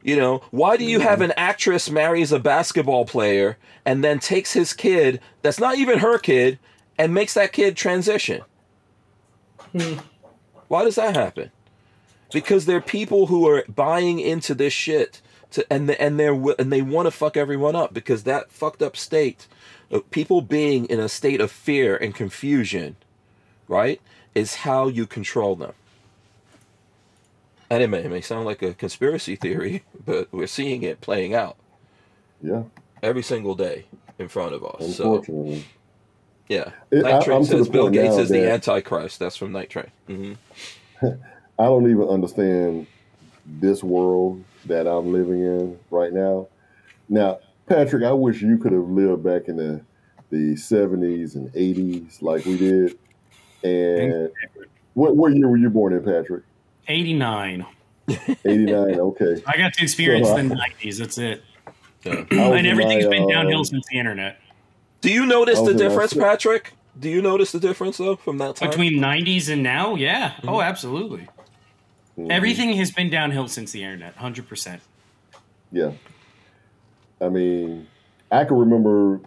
You 0.03 0.15
know, 0.15 0.41
why 0.51 0.77
do 0.77 0.85
you 0.85 0.99
have 0.99 1.21
an 1.21 1.33
actress 1.35 1.89
marries 1.89 2.31
a 2.31 2.39
basketball 2.39 3.05
player 3.05 3.57
and 3.83 4.03
then 4.03 4.19
takes 4.19 4.53
his 4.53 4.73
kid 4.73 5.19
that's 5.41 5.59
not 5.59 5.77
even 5.77 5.99
her 5.99 6.17
kid 6.17 6.59
and 6.97 7.13
makes 7.13 7.33
that 7.33 7.51
kid 7.51 7.75
transition? 7.75 8.41
Hmm. 9.77 9.95
Why 10.67 10.83
does 10.83 10.95
that 10.95 11.15
happen? 11.15 11.51
Because 12.31 12.65
there 12.65 12.77
are 12.77 12.81
people 12.81 13.27
who 13.27 13.47
are 13.49 13.63
buying 13.67 14.19
into 14.19 14.53
this 14.53 14.73
shit 14.73 15.21
to 15.51 15.65
and 15.71 15.89
the, 15.89 16.01
and 16.01 16.19
they're 16.19 16.33
and 16.59 16.71
they 16.71 16.81
want 16.81 17.07
to 17.07 17.11
fuck 17.11 17.37
everyone 17.37 17.75
up 17.75 17.93
because 17.93 18.23
that 18.23 18.51
fucked 18.51 18.81
up 18.81 18.97
state 18.97 19.47
of 19.89 20.09
people 20.11 20.41
being 20.41 20.85
in 20.85 20.99
a 20.99 21.09
state 21.09 21.39
of 21.39 21.51
fear 21.51 21.95
and 21.95 22.13
confusion, 22.13 22.97
right, 23.67 24.01
is 24.37 24.55
how 24.55 24.89
you 24.89 25.07
control 25.07 25.55
them. 25.57 25.73
And 27.69 27.83
it 27.83 27.89
may, 27.89 28.03
it 28.05 28.11
may 28.11 28.21
sound 28.21 28.45
like 28.45 28.61
a 28.63 28.75
conspiracy 28.75 29.35
theory, 29.37 29.85
but 30.05 30.29
we're 30.33 30.47
seeing 30.47 30.83
it 30.83 31.01
playing 31.01 31.35
out 31.35 31.57
Yeah, 32.41 32.63
every 33.03 33.23
single 33.23 33.55
day 33.55 33.87
in 34.19 34.29
front 34.29 34.53
of 34.55 34.65
us. 34.65 34.87
So, 34.87 35.05
unfortunately. 35.05 35.65
yeah. 36.49 36.71
It- 36.91 37.03
Night 37.03 37.21
Train 37.21 37.43
the 37.49 37.57
says 37.57 37.69
Bill 37.69 37.89
Gates 37.89 38.17
is 38.17 38.31
the 38.31 38.47
Antichrist. 38.47 39.19
That's 39.19 39.37
from 39.37 39.53
Night 39.53 39.69
Train. 39.71 39.91
hmm 40.07 40.33
I 41.59 41.65
don't 41.65 41.89
even 41.89 42.07
understand 42.09 42.87
this 43.45 43.83
world 43.83 44.45
that 44.65 44.87
I'm 44.87 45.11
living 45.13 45.41
in 45.41 45.79
right 45.91 46.13
now. 46.13 46.49
Now, 47.09 47.39
Patrick, 47.67 48.03
I 48.03 48.13
wish 48.13 48.41
you 48.41 48.57
could 48.59 48.73
have 48.73 48.87
lived 48.89 49.23
back 49.23 49.43
in 49.47 49.57
the 49.57 49.85
the 50.31 50.55
70s 50.55 51.35
and 51.35 51.53
80s 51.53 52.21
like 52.21 52.45
we 52.45 52.57
did. 52.57 52.93
And 53.63 54.29
what 54.93 55.15
what 55.15 55.35
year 55.35 55.47
were 55.47 55.57
you 55.57 55.69
born 55.69 55.93
in, 55.93 56.03
Patrick? 56.03 56.43
89. 56.87 57.65
89. 58.09 58.99
Okay. 58.99 59.43
I 59.47 59.57
got 59.57 59.73
to 59.73 59.83
experience 59.83 60.27
So, 60.27 60.35
the 60.35 60.53
uh, 60.53 60.57
90s. 60.57 60.97
That's 60.99 61.17
it. 61.17 61.43
Yeah. 62.03 62.25
And 62.31 62.59
in 62.59 62.65
everything's 62.65 63.05
my, 63.05 63.11
been 63.11 63.23
uh, 63.23 63.27
downhill 63.27 63.65
since 63.65 63.85
the 63.91 63.99
internet. 63.99 64.39
Do 65.01 65.11
you 65.11 65.25
notice 65.25 65.57
the 65.59 65.65
was 65.65 65.71
in 65.71 65.77
my 65.77 65.83
difference, 65.83 66.13
Patrick? 66.13 66.73
Do 66.99 67.09
you 67.09 67.21
notice 67.21 67.51
the 67.51 67.59
difference 67.59 67.97
though 67.97 68.15
from 68.15 68.37
that 68.39 68.55
time? 68.55 68.69
Between 68.69 68.93
90s 68.93 69.49
and 69.51 69.61
now, 69.61 69.95
yeah. 69.95 70.33
Oh, 70.47 70.61
absolutely. 70.61 71.27
Mhm. 72.17 72.31
Everything 72.31 72.73
has 72.73 72.91
been 72.91 73.09
downhill 73.09 73.47
since 73.47 73.71
the 73.71 73.83
internet, 73.83 74.15
100%. 74.15 74.79
Yeah. 75.71 75.91
I 77.21 77.29
mean, 77.29 77.87
I 78.31 78.45
can 78.45 78.57
remember, 78.57 79.21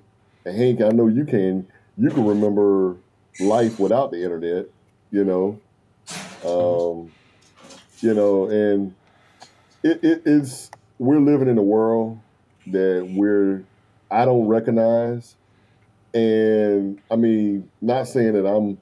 Hank, 0.44 0.80
I 0.80 0.88
know 0.88 1.06
you 1.06 1.24
can, 1.24 1.66
you 1.96 2.10
can 2.10 2.24
remember 2.24 2.96
life 3.38 3.78
without 3.78 4.10
the 4.10 4.22
internet, 4.22 4.66
you 5.10 5.24
know. 5.24 5.60
Um, 6.44 7.12
you 8.00 8.14
know, 8.14 8.48
and 8.48 8.94
it, 9.82 10.02
it 10.02 10.22
is, 10.24 10.70
we're 10.98 11.20
living 11.20 11.48
in 11.48 11.58
a 11.58 11.62
world 11.62 12.18
that 12.68 13.08
we're, 13.14 13.62
I 14.10 14.24
don't 14.24 14.48
recognize. 14.48 15.36
And 16.12 17.00
I 17.10 17.16
mean, 17.16 17.70
not 17.80 18.08
saying 18.08 18.32
that 18.32 18.46
I'm 18.46 18.78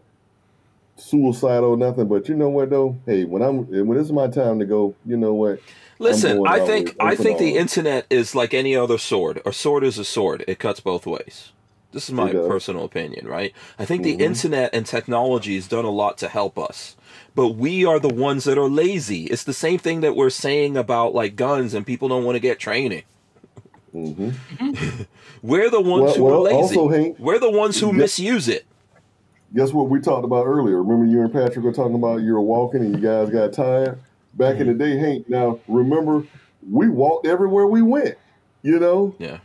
suicidal 0.96 1.70
or 1.70 1.76
nothing, 1.76 2.08
but 2.08 2.28
you 2.28 2.34
know 2.34 2.48
what 2.48 2.70
though? 2.70 2.96
Hey, 3.06 3.24
when 3.24 3.42
I'm, 3.42 3.66
when 3.66 3.98
this 3.98 4.06
is 4.06 4.12
my 4.12 4.28
time 4.28 4.58
to 4.60 4.64
go, 4.64 4.94
you 5.04 5.16
know 5.16 5.34
what? 5.34 5.60
Listen, 5.98 6.46
I 6.46 6.60
think 6.60 6.94
I 7.00 7.16
think 7.16 7.38
the 7.38 7.56
internet 7.56 8.06
is 8.08 8.34
like 8.34 8.54
any 8.54 8.76
other 8.76 8.98
sword. 8.98 9.42
A 9.44 9.52
sword 9.52 9.82
is 9.82 9.98
a 9.98 10.04
sword. 10.04 10.44
It 10.46 10.60
cuts 10.60 10.78
both 10.78 11.06
ways. 11.06 11.50
This 11.92 12.08
is 12.08 12.12
my 12.14 12.32
personal 12.32 12.84
opinion, 12.84 13.26
right? 13.26 13.52
I 13.78 13.84
think 13.86 14.02
the 14.02 14.16
Mhm. 14.16 14.20
internet 14.20 14.74
and 14.74 14.84
technology 14.86 15.54
has 15.54 15.66
done 15.68 15.86
a 15.86 15.90
lot 15.90 16.18
to 16.18 16.28
help 16.28 16.58
us. 16.58 16.96
But 17.34 17.50
we 17.56 17.84
are 17.86 17.98
the 17.98 18.12
ones 18.12 18.44
that 18.44 18.58
are 18.58 18.68
lazy. 18.68 19.24
It's 19.24 19.44
the 19.44 19.54
same 19.54 19.78
thing 19.78 20.02
that 20.02 20.14
we're 20.14 20.28
saying 20.30 20.76
about 20.76 21.14
like 21.14 21.34
guns 21.34 21.72
and 21.72 21.86
people 21.86 22.08
don't 22.08 22.24
want 22.24 22.36
to 22.36 22.40
get 22.40 22.58
training. 22.58 23.04
hmm 23.92 24.30
We're 25.42 25.70
the 25.70 25.80
ones 25.80 26.02
Well, 26.04 26.14
who 26.16 26.24
well 26.24 26.34
are 26.40 26.42
lazy. 26.42 26.76
also, 26.76 26.88
Hank, 26.88 27.16
we're 27.18 27.38
the 27.38 27.50
ones 27.50 27.80
who 27.80 27.86
Yeah. 27.88 27.92
misuse 27.92 28.48
it. 28.48 28.66
guess 29.54 29.72
what 29.72 29.88
we 29.88 29.98
talked 30.00 30.24
about 30.24 30.46
earlier? 30.46 30.82
Remember 30.82 31.06
you 31.10 31.22
and 31.22 31.32
Patrick 31.32 31.64
were 31.64 31.72
talking 31.72 31.94
about 31.94 32.20
you 32.20 32.34
were 32.34 32.40
walking 32.42 32.82
and 32.82 32.94
you 32.94 33.00
guys 33.00 33.30
got 33.30 33.52
tired? 33.54 33.98
Back 34.34 34.60
in 34.60 34.66
the 34.66 34.74
day, 34.74 34.98
Hank, 34.98 35.28
now 35.28 35.58
remember, 35.68 36.24
we 36.70 36.88
walked 36.88 37.26
everywhere 37.26 37.66
we 37.66 37.80
went. 37.82 38.16
You 38.62 38.78
know? 38.78 39.14
Yeah. 39.18 39.38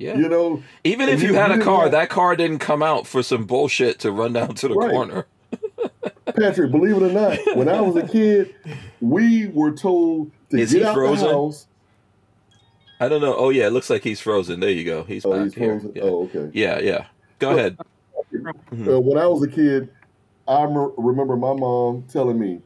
Yeah. 0.00 0.16
You 0.16 0.30
know, 0.30 0.62
Even 0.82 1.10
if 1.10 1.20
you- 1.22 1.28
you 1.28 1.34
had 1.34 1.50
a 1.50 1.58
car, 1.58 1.90
that 1.90 2.08
car 2.08 2.34
didn't 2.34 2.60
come 2.60 2.82
out 2.82 3.06
for 3.06 3.22
some 3.22 3.44
bullshit 3.44 3.98
to 4.00 4.10
run 4.10 4.32
down 4.32 4.54
to 4.54 4.68
the 4.68 4.74
Right. 4.74 4.90
corner. 4.90 5.26
Patrick, 6.36 6.70
believe 6.70 6.96
it 6.96 7.02
or 7.02 7.12
not, 7.12 7.38
when 7.54 7.68
I 7.68 7.82
was 7.82 7.96
a 7.96 8.06
kid, 8.08 8.54
we 9.02 9.48
were 9.48 9.72
told 9.72 10.30
to 10.50 10.58
Is 10.58 10.72
get 10.72 10.84
out 10.84 10.94
frozen? 10.94 11.28
the 11.28 11.34
house. 11.34 11.66
I 12.98 13.08
don't 13.10 13.20
know. 13.20 13.34
Oh 13.36 13.50
yeah, 13.50 13.66
it 13.66 13.72
looks 13.74 13.90
like 13.90 14.02
he's 14.02 14.20
frozen. 14.20 14.60
There 14.60 14.70
you 14.70 14.84
go. 14.84 15.02
He's 15.04 15.24
Oh, 15.26 15.32
back 15.32 15.42
he's 15.44 15.54
here. 15.54 15.72
frozen. 15.80 15.92
Yeah. 15.94 16.02
Oh, 16.04 16.22
okay. 16.34 16.50
yeah, 16.54 16.78
yeah. 16.78 17.04
Go 17.38 17.50
ahead. 17.50 17.76
Mhm. 18.32 18.88
Uh, 18.96 19.00
when 19.00 19.18
I 19.18 19.26
was 19.26 19.42
a 19.42 19.48
kid, 19.48 19.90
I 20.48 20.62
remember 20.64 21.36
my 21.36 21.52
mom 21.52 22.04
telling 22.10 22.38
me, 22.38 22.60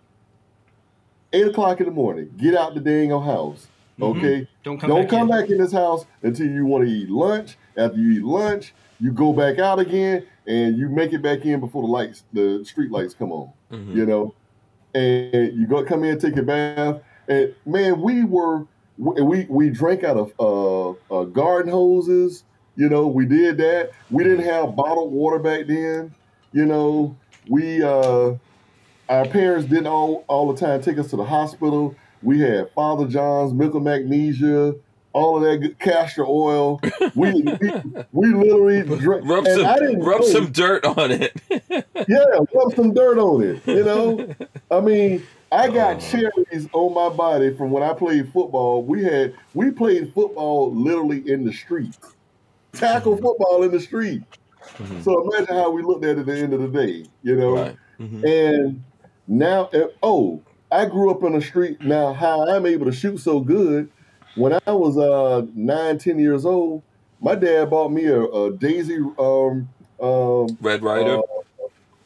eight 1.32 1.46
o'clock 1.48 1.80
in 1.80 1.86
the 1.86 1.92
morning. 1.92 2.30
Get 2.36 2.54
out 2.54 2.74
the 2.74 2.80
dang 2.80 3.10
old 3.12 3.24
house. 3.24 3.66
Mhm. 3.98 4.16
Okay. 4.16 4.48
Don't 4.64 4.78
come 4.78 4.90
Don't 4.90 5.00
back 5.02 5.10
come 5.10 5.22
in. 5.22 5.28
back 5.28 5.50
in 5.50 5.58
this 5.58 5.72
house 5.72 6.04
until 6.22 6.46
you 6.46 6.66
want 6.66 6.84
to 6.84 6.90
eat 6.90 7.08
lunch. 7.10 7.56
After 7.76 7.98
you 7.98 8.18
eat 8.18 8.24
lunch, 8.24 8.74
you 9.00 9.12
go 9.12 9.32
back 9.32 9.58
out 9.58 9.78
again 9.78 10.24
and 10.46 10.76
you 10.76 10.88
make 10.88 11.12
it 11.12 11.22
back 11.22 11.44
in 11.44 11.60
before 11.60 11.82
the 11.82 11.88
lights, 11.88 12.24
the 12.32 12.64
street 12.64 12.90
lights 12.90 13.14
come 13.14 13.32
on. 13.32 13.50
Mhm. 13.72 13.94
You 13.94 14.06
know, 14.06 14.34
and 14.94 15.52
you 15.58 15.66
go 15.66 15.82
come 15.84 16.04
in, 16.04 16.18
take 16.18 16.36
your 16.36 16.44
bath, 16.44 17.00
and 17.28 17.54
man, 17.66 18.00
we 18.00 18.24
were 18.24 18.66
we 18.98 19.46
we 19.48 19.70
drank 19.70 20.04
out 20.04 20.16
of 20.16 20.32
uh, 20.38 20.90
uh, 21.20 21.24
garden 21.24 21.70
hoses. 21.72 22.44
You 22.76 22.88
know, 22.88 23.06
we 23.06 23.26
did 23.26 23.56
that. 23.58 23.90
We 24.10 24.24
didn't 24.24 24.44
have 24.46 24.74
bottled 24.76 25.12
water 25.12 25.38
back 25.38 25.66
then. 25.66 26.12
You 26.52 26.66
know, 26.66 27.16
we 27.48 27.82
uh, 27.82 28.34
our 29.08 29.24
parents 29.26 29.68
didn't 29.68 29.86
all 29.88 30.24
all 30.28 30.52
the 30.52 30.58
time 30.58 30.80
take 30.80 30.98
us 30.98 31.10
to 31.10 31.16
the 31.16 31.24
hospital. 31.24 31.94
We 32.24 32.40
had 32.40 32.70
Father 32.74 33.06
John's, 33.06 33.52
milk 33.52 33.74
and 33.74 33.84
magnesia, 33.84 34.74
all 35.12 35.36
of 35.36 35.42
that 35.44 35.58
good 35.58 35.78
castor 35.78 36.24
oil. 36.26 36.80
We 37.14 37.32
we, 37.42 37.70
we 38.12 38.34
literally 38.34 38.82
drank. 38.98 39.24
Rub 39.26 39.46
and 39.46 39.56
some 39.60 39.66
I 39.66 39.78
didn't 39.78 40.00
rub 40.00 40.22
know- 40.22 40.26
some 40.26 40.50
dirt 40.52 40.84
on 40.84 41.10
it. 41.12 41.32
yeah, 42.08 42.24
rub 42.54 42.74
some 42.74 42.92
dirt 42.94 43.18
on 43.18 43.42
it. 43.42 43.66
You 43.66 43.84
know, 43.84 44.34
I 44.70 44.80
mean, 44.80 45.22
I 45.52 45.68
got 45.68 45.96
Oh. 45.96 46.00
cherries 46.00 46.68
on 46.72 46.94
my 46.94 47.14
body 47.14 47.54
from 47.54 47.70
when 47.70 47.82
I 47.84 47.92
played 47.92 48.32
football. 48.32 48.82
We 48.82 49.04
had 49.04 49.34
we 49.54 49.70
played 49.70 50.12
football 50.12 50.74
literally 50.74 51.22
in 51.30 51.44
the 51.44 51.52
street, 51.52 51.96
tackle 52.72 53.16
football 53.16 53.62
in 53.62 53.70
the 53.70 53.80
street. 53.80 54.22
Mhm. 54.78 55.04
So 55.04 55.30
imagine 55.30 55.54
how 55.54 55.70
we 55.70 55.82
looked 55.82 56.04
at 56.04 56.16
it 56.16 56.20
at 56.20 56.26
the 56.26 56.36
end 56.38 56.54
of 56.54 56.60
the 56.60 56.68
day. 56.68 57.04
You 57.22 57.36
know, 57.36 57.52
Right. 57.54 57.76
Mhm. 58.00 58.24
and 58.24 58.82
now, 59.28 59.66
uh, 59.74 59.88
oh, 60.02 60.40
I 60.74 60.86
grew 60.86 61.10
up 61.10 61.22
in 61.22 61.32
the 61.32 61.40
street. 61.40 61.80
Now, 61.82 62.12
how 62.12 62.48
I'm 62.48 62.66
able 62.66 62.86
to 62.86 62.92
shoot 62.92 63.18
so 63.18 63.40
good? 63.40 63.90
When 64.36 64.52
I 64.66 64.72
was 64.72 64.98
uh 64.98 65.46
nine, 65.54 65.98
ten 65.98 66.18
years 66.18 66.44
old, 66.44 66.82
my 67.20 67.34
dad 67.36 67.70
bought 67.70 67.92
me 67.92 68.06
a, 68.06 68.22
a 68.22 68.56
Daisy, 68.56 68.96
um, 69.18 69.68
um, 70.00 70.56
Red 70.60 70.82
Ryder. 70.82 71.18
uh, 71.18 71.22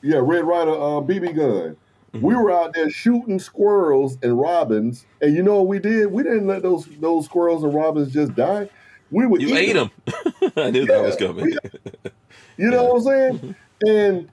yeah, 0.03 0.19
Red 0.23 0.45
Ryder 0.45 0.73
uh, 0.73 1.01
BB 1.01 1.35
gun. 1.35 1.77
We 2.13 2.35
Mhm. 2.35 2.43
were 2.43 2.53
out 2.53 2.75
there 2.75 2.91
shooting 2.91 3.39
squirrels 3.39 4.19
and 4.23 4.39
robins, 4.39 5.07
and 5.21 5.35
you 5.35 5.43
know 5.43 5.57
what 5.57 5.69
we 5.69 5.79
did? 5.79 6.13
We 6.13 6.23
didn't 6.23 6.47
let 6.47 6.63
those 6.63 6.89
those 7.01 7.25
squirrels 7.27 7.65
and 7.65 7.73
robins 7.75 8.13
just 8.13 8.35
die. 8.35 8.69
We 9.11 9.27
would 9.27 9.41
you 9.41 9.49
eat 9.57 9.71
ate 9.71 9.73
them. 9.75 9.91
I 10.57 10.71
knew 10.71 10.85
that 10.87 11.03
was 11.03 11.17
coming. 11.17 11.45
we- 11.47 11.59
You 12.59 12.71
know 12.71 12.85
what 12.85 12.97
I'm 12.97 13.03
saying? 13.03 13.57
And 13.87 14.29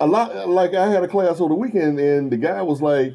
a 0.00 0.06
lot 0.06 0.48
like 0.48 0.74
I 0.74 0.90
had 0.90 1.04
a 1.04 1.08
class 1.08 1.40
over 1.40 1.48
the 1.50 1.54
weekend, 1.54 1.98
and 1.98 2.30
the 2.30 2.36
guy 2.36 2.60
was 2.62 2.82
like, 2.82 3.14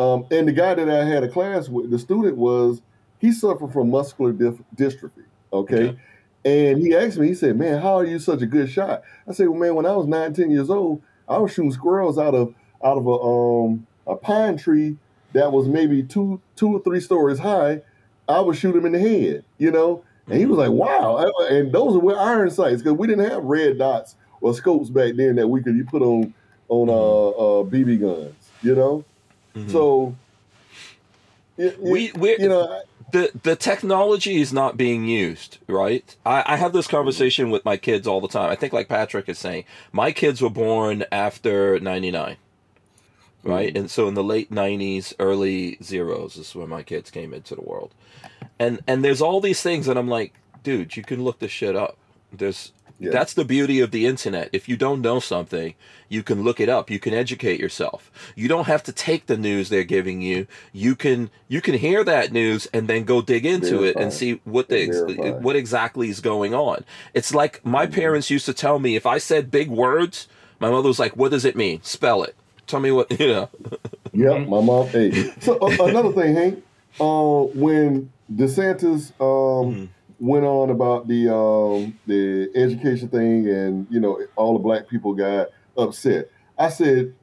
um, 0.00 0.26
and 0.30 0.48
the 0.48 0.52
guy 0.52 0.72
that 0.74 0.88
I 0.88 1.04
had 1.04 1.22
a 1.24 1.28
class 1.28 1.68
with, 1.68 1.90
the 1.90 1.98
student 1.98 2.38
was, 2.38 2.80
he 3.18 3.32
suffered 3.32 3.70
from 3.70 3.90
muscular 3.90 4.32
dif- 4.32 4.62
dystrophy. 4.74 5.24
Okay? 5.52 5.88
Okay. 5.90 5.98
And 6.42 6.78
he 6.78 6.94
asked 6.94 7.18
me, 7.18 7.26
he 7.28 7.34
said, 7.34 7.58
Man, 7.58 7.82
how 7.82 7.96
are 7.98 8.06
you 8.06 8.18
such 8.18 8.40
a 8.40 8.46
good 8.46 8.70
shot? 8.70 9.02
I 9.28 9.32
said, 9.32 9.48
Well, 9.48 9.60
man, 9.60 9.74
when 9.74 9.84
I 9.84 9.92
was 9.92 10.06
nine, 10.06 10.32
10 10.32 10.50
years 10.50 10.70
old, 10.70 11.02
I 11.28 11.36
was 11.36 11.52
shooting 11.52 11.70
squirrels 11.70 12.16
out 12.16 12.34
of 12.34 12.54
out 12.82 12.96
of 12.96 13.06
a 13.06 13.10
um 13.10 13.86
a 14.06 14.16
pine 14.16 14.56
tree 14.56 14.96
that 15.34 15.52
was 15.52 15.68
maybe 15.68 16.02
two 16.02 16.40
two 16.56 16.72
or 16.72 16.80
three 16.80 17.00
stories 17.00 17.38
high. 17.38 17.82
I 18.26 18.40
would 18.40 18.56
shoot 18.56 18.74
him 18.74 18.86
in 18.86 18.92
the 18.92 18.98
head, 18.98 19.44
you 19.58 19.70
know? 19.70 20.02
And 20.28 20.38
he 20.38 20.46
was 20.46 20.56
like, 20.56 20.70
wow. 20.70 21.30
And 21.50 21.72
those 21.72 22.00
were 22.00 22.18
iron 22.18 22.50
sights 22.50 22.80
because 22.80 22.96
we 22.96 23.06
didn't 23.06 23.28
have 23.28 23.44
red 23.44 23.76
dots 23.76 24.16
or 24.40 24.54
scopes 24.54 24.88
back 24.88 25.14
then 25.16 25.36
that 25.36 25.48
we 25.48 25.62
could 25.62 25.76
you 25.76 25.84
put 25.84 26.00
on 26.00 26.32
on 26.68 26.88
uh, 26.88 26.92
uh, 26.92 27.64
BB 27.64 28.00
guns, 28.00 28.34
you 28.62 28.74
know? 28.74 29.04
Mhm. 29.56 29.70
So, 29.70 30.16
we 31.78 32.12
we 32.12 32.36
you 32.38 32.48
know, 32.48 32.82
the 33.12 33.30
the 33.42 33.56
technology 33.56 34.40
is 34.40 34.52
not 34.52 34.76
being 34.76 35.06
used 35.06 35.58
right? 35.66 36.16
I, 36.24 36.44
I 36.46 36.56
have 36.56 36.72
this 36.72 36.86
conversation 36.86 37.50
with 37.50 37.64
my 37.64 37.76
kids 37.76 38.06
all 38.06 38.20
the 38.20 38.28
time. 38.28 38.50
I 38.50 38.56
think 38.56 38.72
like 38.72 38.88
patrick 38.88 39.28
is 39.28 39.38
saying 39.38 39.64
my 39.92 40.12
kids 40.12 40.40
were 40.40 40.50
born 40.50 41.04
after 41.12 41.78
99 41.80 42.36
right? 43.42 43.74
And 43.76 43.90
so 43.90 44.06
in 44.06 44.14
the 44.14 44.24
late 44.24 44.50
90s 44.50 45.14
early 45.18 45.78
zeros 45.82 46.36
is 46.36 46.54
when 46.54 46.68
my 46.68 46.82
kids 46.82 47.10
came 47.10 47.32
into 47.32 47.54
the 47.54 47.62
world. 47.62 47.92
And 48.58 48.80
and 48.86 49.04
there's 49.04 49.20
all 49.22 49.40
these 49.40 49.62
things 49.62 49.88
and 49.88 49.98
i'm 49.98 50.08
like 50.08 50.34
dude 50.62 50.96
you 50.96 51.02
can 51.02 51.22
look 51.24 51.38
this 51.38 51.50
shit 51.50 51.76
up. 51.76 51.96
There's 52.32 52.72
Yeah. 53.02 53.10
that's 53.12 53.32
the 53.34 53.46
beauty 53.46 53.80
of 53.80 53.90
the 53.92 54.04
internet 54.06 54.50
if 54.52 54.68
you 54.68 54.76
don't 54.76 55.00
know 55.00 55.20
something 55.20 55.74
you 56.10 56.22
can 56.22 56.42
look 56.44 56.60
it 56.60 56.68
up 56.68 56.90
you 56.90 56.98
can 56.98 57.14
educate 57.14 57.58
yourself 57.58 58.10
you 58.36 58.46
don't 58.46 58.66
have 58.66 58.82
to 58.82 58.92
take 58.92 59.24
the 59.26 59.38
news 59.38 59.70
they're 59.70 59.84
giving 59.84 60.20
you 60.20 60.46
you 60.72 60.94
can 60.94 61.30
you 61.48 61.60
can 61.62 61.74
hear 61.74 62.04
that 62.04 62.30
news 62.30 62.66
and 62.74 62.88
then 62.88 63.04
go 63.04 63.22
dig 63.22 63.46
into 63.46 63.82
it 63.84 63.96
and 63.96 64.12
see 64.12 64.40
what 64.44 64.68
the 64.68 64.80
ex- 64.82 65.42
what 65.42 65.56
exactly 65.56 66.10
is 66.10 66.20
going 66.20 66.52
on 66.54 66.84
it's 67.14 67.32
like 67.34 67.64
my 67.64 67.86
Mhm. 67.86 67.92
parents 67.94 68.28
used 68.30 68.44
to 68.46 68.52
tell 68.52 68.78
me 68.78 68.96
if 68.96 69.06
i 69.06 69.16
said 69.18 69.50
big 69.50 69.70
words 69.70 70.28
my 70.60 70.68
mother 70.70 70.88
was 70.88 70.98
like 70.98 71.16
what 71.16 71.30
does 71.30 71.46
it 71.46 71.56
mean 71.56 71.80
spell 71.82 72.22
it 72.22 72.34
tell 72.66 72.80
me 72.80 72.90
what 72.92 73.10
you 73.20 73.28
know 73.28 73.48
Yep, 74.12 74.48
my 74.48 74.60
mom. 74.60 74.88
Hey, 74.88 75.10
so 75.40 75.56
uh, 75.58 75.68
another 75.88 76.12
thing, 76.12 76.34
Hank. 76.34 76.64
Uh, 77.00 77.44
when 77.54 78.10
DeSantis 78.34 79.12
um, 79.20 79.74
Mhm. 79.74 79.88
Went 80.20 80.44
on 80.44 80.70
about 80.70 81.08
the 81.08 81.34
um, 81.34 81.98
the 82.06 82.50
education 82.54 83.08
thing, 83.08 83.48
and 83.48 83.86
you 83.90 83.98
know 83.98 84.20
all 84.36 84.52
the 84.52 84.58
black 84.60 84.86
people 84.88 85.14
got 85.14 85.48
upset, 85.76 86.30
I 86.58 86.68
said 86.68 87.14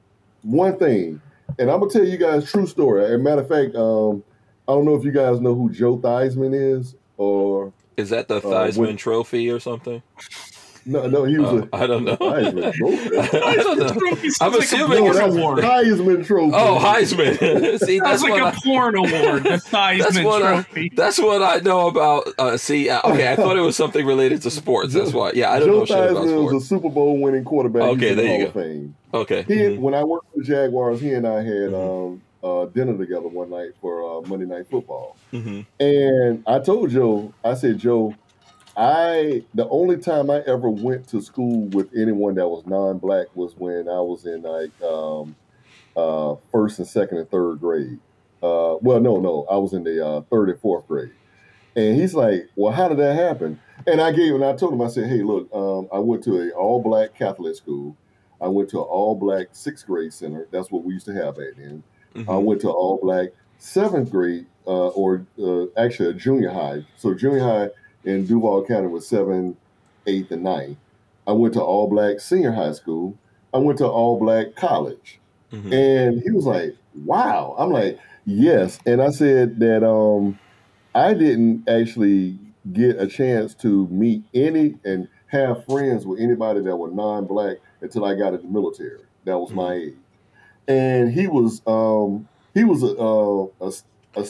one 0.42 0.78
thing, 0.78 1.22
and 1.60 1.70
I'm 1.72 1.80
gonna 1.80 1.92
tell 1.92 2.04
you 2.06 2.18
guys 2.18 2.44
a 2.44 2.48
true 2.48 2.68
story. 2.68 3.06
As 3.06 3.12
a 3.12 3.18
matter 3.18 3.42
of 3.42 3.48
fact, 3.48 3.76
um, 3.76 4.24
I 4.68 4.74
don't 4.74 4.86
know 4.86 4.96
if 4.96 5.04
you 5.06 5.12
guys 5.12 5.40
know 5.40 5.56
who 5.56 5.70
Joe 5.70 5.98
Theismann 5.98 6.54
is, 6.54 6.96
or 7.18 7.72
is 7.96 8.10
that 8.10 8.28
the 8.28 8.38
Uh, 8.38 8.42
Theismann 8.42 8.78
when- 8.78 8.98
trophy 8.98 9.50
or 9.50 9.60
something 9.60 10.02
no, 10.88 11.06
no, 11.08 11.24
he 11.26 11.38
was 11.38 11.50
Oh, 11.50 11.70
a 11.72 11.76
i 11.76 11.86
don't 11.86 12.04
know 12.06 12.16
Heisman 12.22 12.74
Trophy. 12.74 13.18
I 13.38 13.56
don't 13.56 13.78
know. 13.80 13.90
Trophy 13.90 14.30
I'm 14.42 14.52
like 14.52 14.62
a 14.62 14.64
assuming 14.64 15.00
porn 15.00 15.16
it's- 15.16 15.16
No, 15.16 15.26
that's 15.26 15.36
award. 15.38 15.64
Heisman 15.64 16.26
Trophy. 16.26 16.52
oh 16.56 16.80
heisman 16.80 17.80
see 17.86 18.00
that's 18.00 18.22
Sounds 18.22 18.24
like 18.24 18.32
what 18.32 18.42
a 18.42 18.58
I, 18.58 18.60
porn 18.64 18.96
award. 18.96 19.44
The 19.44 19.50
That's 19.50 19.66
Theismann 19.70 20.24
what 20.26 20.42
I- 20.44 20.54
Trophy. 20.64 20.92
That's 20.96 21.20
what 21.20 21.42
I 21.44 21.58
know 21.60 21.88
about. 21.88 22.28
Uh, 22.40 22.58
see, 22.58 22.90
uh, 22.90 23.02
okay, 23.12 23.32
I 23.32 23.36
thought 23.36 23.58
it 23.58 23.62
was 23.62 23.76
something 23.76 24.06
related 24.06 24.42
to 24.44 24.52
sports. 24.52 24.94
That's 24.94 25.14
why. 25.14 25.32
Yeah, 25.36 25.52
I 25.52 25.60
don't 25.60 25.68
Joe 25.70 25.80
know 25.80 25.86
shit 25.86 25.98
about 25.98 26.10
Theismann 26.26 26.36
was 26.44 26.50
sports. 26.50 26.66
a 26.66 26.68
Super 26.68 26.90
Bowl 26.90 27.20
winning 27.20 27.44
quarterback. 27.44 27.82
Okay, 27.84 28.10
in 28.12 28.16
the 28.18 28.24
there 28.24 28.32
you 28.32 28.38
Hall 28.40 28.48
of 28.48 28.54
Fame. 28.54 28.96
Okay. 29.14 29.44
He, 29.48 29.54
Mhm. 29.56 29.80
when 29.80 29.94
I 29.94 30.04
worked 30.04 30.32
for 30.34 30.40
the 30.40 30.44
Jaguars, 30.46 31.00
he 31.02 31.14
and 31.14 31.28
I 31.28 31.38
had 31.44 31.72
Mhm. 31.72 32.12
um, 32.14 32.22
uh, 32.44 32.66
dinner 32.66 32.98
together 32.98 33.28
one 33.28 33.50
night 33.50 33.72
for 33.82 34.04
uh, 34.20 34.22
Monday 34.28 34.46
Night 34.46 34.68
Football. 34.70 35.16
Mhm. 35.34 35.66
And 35.80 36.44
I 36.48 36.60
told 36.60 36.90
Joe, 36.92 37.34
I 37.44 37.54
said, 37.56 37.78
Joe, 37.80 38.14
I 38.78 39.44
the 39.56 39.68
only 39.70 39.98
time 39.98 40.30
I 40.30 40.42
ever 40.42 40.70
went 40.70 41.08
to 41.10 41.22
school 41.22 41.66
with 41.70 41.90
anyone 41.98 42.36
that 42.36 42.48
was 42.48 42.66
non-black 42.68 43.28
was 43.36 43.56
when 43.58 43.90
I 43.90 44.00
was 44.00 44.28
in 44.28 44.44
like 44.44 44.70
um, 44.84 45.36
uh, 45.96 46.36
first 46.52 46.78
and 46.78 46.88
second 46.88 47.18
and 47.18 47.30
third 47.30 47.60
grade. 47.60 48.00
Uh, 48.44 48.78
well, 48.82 49.00
no, 49.00 49.20
no, 49.20 49.48
I 49.50 49.58
was 49.58 49.74
in 49.74 49.84
the 49.84 50.06
uh, 50.06 50.22
third 50.30 50.50
and 50.50 50.60
fourth 50.62 50.88
grade. 50.88 51.12
And 51.76 52.00
he's 52.00 52.14
like, 52.14 52.50
"Well, 52.56 52.72
how 52.72 52.88
did 52.88 53.00
that 53.00 53.16
happen?" 53.16 53.60
And 53.88 54.00
I 54.00 54.12
gave, 54.12 54.36
and 54.36 54.46
I 54.46 54.56
told 54.56 54.74
him, 54.74 54.82
I 54.82 54.88
said, 54.88 55.10
"Hey, 55.10 55.24
look, 55.24 55.52
um, 55.54 55.88
I 55.92 55.98
went 55.98 56.24
to 56.26 56.40
a 56.42 56.52
all-black 56.52 57.16
Catholic 57.16 57.56
school. 57.56 57.96
I 58.40 58.48
went 58.48 58.70
to 58.70 58.78
an 58.78 58.86
all-black 58.86 59.48
sixth 59.54 59.88
grade 59.88 60.14
center. 60.14 60.48
That's 60.52 60.70
what 60.70 60.84
we 60.84 60.94
used 60.94 61.08
to 61.08 61.14
have 61.14 61.36
back 61.36 61.56
then. 61.58 61.82
I 62.16 62.20
Mhm. 62.20 62.44
went 62.44 62.62
to 62.62 62.70
all 62.70 63.00
black 63.02 63.30
seventh 63.58 64.12
grade, 64.12 64.46
uh, 64.68 64.90
or 64.90 65.26
uh, 65.42 65.66
actually 65.78 66.10
a 66.10 66.14
junior 66.14 66.52
high. 66.52 66.86
So 66.96 67.16
junior 67.16 67.40
high 67.40 67.70
in 68.08 68.26
Duval 68.26 68.66
County 68.66 68.88
was 68.88 69.08
seven, 69.08 69.58
eighth, 70.06 70.32
and 70.32 70.44
ninth. 70.44 70.78
I 71.28 71.34
went 71.34 71.54
to 71.56 71.62
all 71.62 71.88
black 71.88 72.20
senior 72.20 72.52
high 72.52 72.72
school. 72.72 73.18
I 73.54 73.58
went 73.58 73.78
to 73.80 73.88
all 73.88 74.20
black 74.20 74.56
college. 74.56 75.20
Mhm. 75.52 75.74
And 75.74 76.22
he 76.22 76.32
was 76.32 76.46
like, 76.46 76.76
wow. 77.06 77.56
I'm 77.58 77.72
like, 77.72 78.00
yes. 78.26 78.80
And 78.86 79.02
I 79.02 79.10
said 79.12 79.60
that 79.60 79.88
um, 79.88 80.40
I 80.96 81.14
didn't 81.14 81.68
actually 81.70 82.38
get 82.74 83.00
a 83.00 83.08
chance 83.08 83.54
to 83.56 83.88
meet 83.88 84.24
any 84.34 84.76
and 84.84 85.08
have 85.28 85.66
friends 85.66 86.06
with 86.06 86.20
anybody 86.20 86.62
that 86.62 86.76
were 86.76 86.90
non-black 86.90 87.58
until 87.82 88.06
I 88.06 88.16
got 88.16 88.34
in 88.34 88.42
the 88.42 88.48
military. 88.48 89.02
That 89.26 89.38
was 89.38 89.52
my 89.52 89.74
age. 89.74 89.94
And 90.68 91.12
he 91.12 91.28
was 91.28 91.62
um, 91.68 92.28
he 92.54 92.64
was 92.64 92.84
a, 92.84 92.96
a, 92.96 93.68
a 93.68 93.72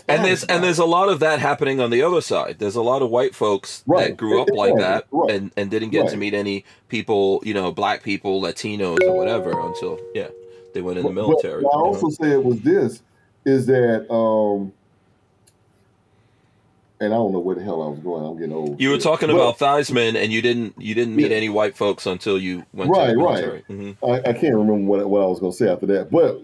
And 0.08 0.26
there's 0.26 0.44
and 0.46 0.64
there's 0.64 0.80
a 0.80 0.86
lot 0.86 1.10
of 1.10 1.20
that 1.20 1.40
happening 1.40 1.80
on 1.80 1.90
the 1.90 2.02
other 2.02 2.22
side. 2.22 2.58
There's 2.60 2.76
a 2.76 2.82
lot 2.82 3.02
of 3.02 3.10
white 3.10 3.34
folks 3.36 3.84
Right. 3.88 4.10
that 4.10 4.18
grew 4.18 4.42
up 4.42 4.50
like 4.54 4.74
Right. 4.74 4.80
that 4.82 5.06
Right. 5.12 5.32
and 5.36 5.52
and 5.58 5.70
didn't 5.72 5.90
get 5.90 6.10
to 6.10 6.18
meet 6.18 6.34
any 6.34 6.66
people, 6.90 7.42
you 7.44 7.54
know, 7.54 7.72
black 7.72 8.04
people, 8.04 8.42
Latinos 8.42 9.02
or 9.04 9.14
whatever 9.16 9.52
until 9.60 10.00
yeah, 10.14 10.28
they 10.74 10.82
went 10.82 10.98
in 10.98 11.04
the 11.04 11.10
But- 11.10 11.16
but 11.16 11.22
military. 11.28 11.64
What 11.64 11.74
I 11.74 11.78
you 11.78 11.84
know? 11.84 11.90
also 11.90 12.10
said 12.10 12.44
was 12.44 12.60
this 12.62 13.02
is 13.46 13.66
that 13.68 14.12
um, 14.14 14.74
and 17.00 17.14
I 17.14 17.18
don't 17.18 17.32
know 17.32 17.40
where 17.40 17.56
the 17.56 17.64
hell 17.64 17.82
I 17.84 17.88
was 17.90 18.00
going. 18.00 18.26
I'm 18.26 18.38
getting 18.38 18.54
old. 18.54 18.82
You 18.82 18.90
were 18.90 18.98
talking 18.98 19.28
But- 19.30 19.36
about 19.36 19.60
Theismann, 19.60 20.16
and 20.16 20.32
you 20.32 20.42
didn't 20.42 20.74
you 20.80 20.96
didn't 20.96 21.16
meet 21.16 21.32
Yeah. 21.32 21.38
any 21.38 21.50
white 21.50 21.76
folks 21.78 22.06
until 22.08 22.40
you 22.40 22.64
went 22.74 22.90
Right, 22.90 23.08
to 23.08 23.12
the 23.14 23.18
right. 23.20 23.34
military. 23.36 23.64
Mhm. 23.70 23.96
I, 24.04 24.30
I 24.30 24.34
can't 24.34 24.56
remember 24.56 24.90
what, 24.90 25.08
what 25.08 25.22
I 25.22 25.26
was 25.28 25.40
going 25.40 25.52
to 25.52 25.58
say 25.58 25.70
after 25.70 25.86
that. 25.88 26.10
But 26.10 26.42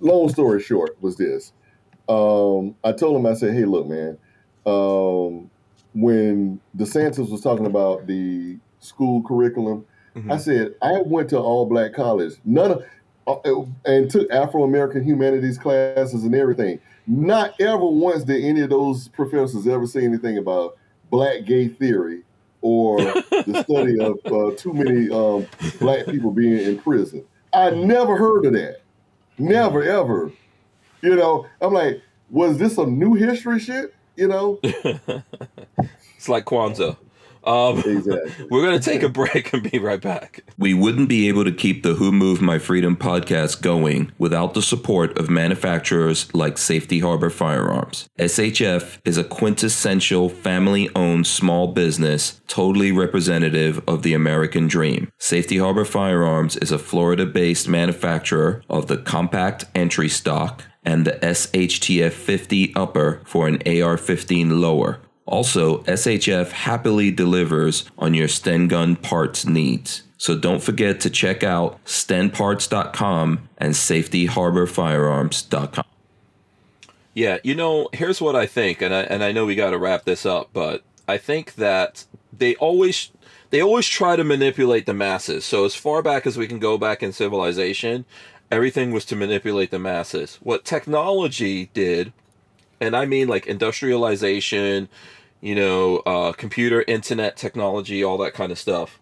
long 0.00 0.30
story 0.30 0.62
short 0.62 0.96
was 1.02 1.16
this: 1.16 1.52
um, 2.10 2.74
I 2.82 2.92
told 2.92 3.16
him, 3.16 3.26
I 3.26 3.34
said, 3.34 3.54
hey, 3.54 3.64
look, 3.64 3.86
man, 3.86 4.18
um, 4.66 5.50
when 5.94 6.60
DeSantis 6.76 7.30
was 7.30 7.40
talking 7.40 7.66
about 7.66 8.06
the 8.06 8.58
school 8.80 9.22
curriculum, 9.22 9.84
Mhm. 10.16 10.32
I 10.32 10.38
said, 10.38 10.74
I 10.82 11.02
went 11.02 11.30
to 11.30 11.38
all 11.38 11.66
black 11.66 11.92
college, 11.92 12.34
none 12.44 12.72
of, 12.72 12.84
uh, 13.26 13.62
and 13.84 14.10
took 14.10 14.30
Afro 14.32 14.64
American 14.64 15.04
humanities 15.04 15.56
classes 15.56 16.24
and 16.24 16.34
everything. 16.34 16.80
Not 17.06 17.54
ever 17.60 17.84
once 17.86 18.24
did 18.24 18.42
any 18.44 18.60
of 18.60 18.70
those 18.70 19.08
professors 19.08 19.66
ever 19.68 19.86
say 19.86 20.04
anything 20.04 20.36
about 20.36 20.76
black 21.10 21.44
gay 21.44 21.68
theory 21.68 22.22
or 22.60 22.98
the 23.30 23.64
study 23.64 23.98
of 24.00 24.18
uh, 24.26 24.54
too 24.56 24.72
many 24.72 25.10
um, 25.10 25.46
black 25.78 26.06
people 26.06 26.32
being 26.32 26.58
in 26.58 26.78
prison. 26.78 27.24
I 27.52 27.70
never 27.70 28.16
heard 28.16 28.46
of 28.46 28.52
that. 28.54 28.80
Never, 29.38 29.82
ever. 29.82 30.32
You 31.02 31.16
know, 31.16 31.46
I'm 31.60 31.72
like, 31.72 32.02
was 32.30 32.58
this 32.58 32.74
some 32.74 32.98
new 32.98 33.14
history 33.14 33.58
shit? 33.58 33.94
You 34.16 34.28
know? 34.28 34.60
it's 34.62 36.28
like 36.28 36.44
Kwanzaa. 36.44 36.96
Um, 37.44 37.78
Exactly. 37.78 38.46
we're 38.50 38.64
gonna 38.64 38.80
take 38.80 39.02
a 39.02 39.08
break 39.08 39.52
and 39.52 39.62
be 39.68 39.78
right 39.78 40.00
back. 40.00 40.44
We 40.58 40.74
wouldn't 40.74 41.08
be 41.08 41.28
able 41.28 41.44
to 41.44 41.52
keep 41.52 41.82
the 41.82 41.94
Who 41.94 42.12
Moved 42.12 42.42
My 42.42 42.58
Freedom 42.58 42.96
podcast 42.96 43.62
going 43.62 44.12
without 44.18 44.54
the 44.54 44.62
support 44.62 45.16
of 45.18 45.30
manufacturers 45.30 46.32
like 46.34 46.58
Safety 46.58 46.98
Harbor 46.98 47.30
Firearms. 47.30 48.08
SHF 48.18 48.98
is 49.04 49.16
a 49.16 49.24
quintessential 49.24 50.28
family 50.28 50.90
owned 50.94 51.26
small 51.26 51.68
business, 51.68 52.40
totally 52.46 52.92
representative 52.92 53.82
of 53.88 54.02
the 54.02 54.12
American 54.12 54.68
dream. 54.68 55.10
Safety 55.18 55.56
Harbor 55.56 55.86
Firearms 55.86 56.56
is 56.58 56.70
a 56.70 56.78
Florida 56.78 57.24
based 57.24 57.68
manufacturer 57.68 58.62
of 58.68 58.86
the 58.86 58.98
compact 58.98 59.64
entry 59.74 60.08
stock 60.10 60.64
and 60.84 61.06
the 61.06 61.12
SHTF 61.22 62.12
50 62.12 62.74
upper 62.74 63.22
for 63.24 63.48
an 63.48 63.62
AR 63.66 63.96
15 63.96 64.60
lower. 64.60 65.00
Also, 65.26 65.78
SHF 65.84 66.50
happily 66.50 67.10
delivers 67.10 67.90
on 67.98 68.12
your 68.14 68.28
Sten 68.28 68.68
gun 68.68 68.96
parts 68.96 69.46
needs. 69.46 70.02
So 70.16 70.36
don't 70.36 70.62
forget 70.62 71.00
to 71.00 71.10
check 71.10 71.42
out 71.42 71.82
stenparts.com 71.84 73.48
and 73.58 73.74
safetyharborfirearms.com. 73.74 75.84
Yeah, 77.14 77.38
you 77.42 77.54
know, 77.54 77.88
here's 77.92 78.20
what 78.20 78.36
I 78.36 78.46
think, 78.46 78.82
and 78.82 78.94
I 78.94 79.00
and 79.02 79.24
I 79.24 79.32
know 79.32 79.46
we 79.46 79.54
got 79.54 79.70
to 79.70 79.78
wrap 79.78 80.04
this 80.04 80.26
up, 80.26 80.50
but 80.52 80.82
I 81.08 81.18
think 81.18 81.54
that 81.54 82.04
they 82.32 82.54
always 82.56 83.10
they 83.50 83.60
always 83.60 83.86
try 83.86 84.16
to 84.16 84.24
manipulate 84.24 84.86
the 84.86 84.94
masses. 84.94 85.44
So 85.44 85.64
as 85.64 85.74
far 85.74 86.02
back 86.02 86.26
as 86.26 86.36
we 86.36 86.46
can 86.46 86.58
go 86.58 86.78
back 86.78 87.02
in 87.02 87.12
civilization, 87.12 88.04
everything 88.50 88.90
was 88.92 89.04
to 89.06 89.16
manipulate 89.16 89.70
the 89.70 89.78
masses. 89.78 90.38
What 90.42 90.64
technology 90.64 91.70
did, 91.74 92.12
and 92.80 92.96
I 92.96 93.06
mean 93.06 93.28
like 93.28 93.46
industrialization, 93.46 94.88
you 95.40 95.54
know, 95.54 95.98
uh, 96.06 96.32
computer, 96.32 96.84
internet 96.86 97.36
technology, 97.36 98.02
all 98.04 98.18
that 98.18 98.34
kind 98.34 98.52
of 98.52 98.58
stuff. 98.58 99.00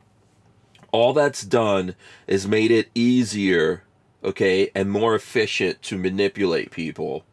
All 0.92 1.12
that's 1.12 1.42
done 1.42 1.94
is 2.26 2.46
made 2.48 2.70
it 2.70 2.90
easier, 2.94 3.84
okay, 4.24 4.70
and 4.74 4.90
more 4.90 5.14
efficient 5.14 5.82
to 5.82 5.98
manipulate 5.98 6.70
people. 6.70 7.24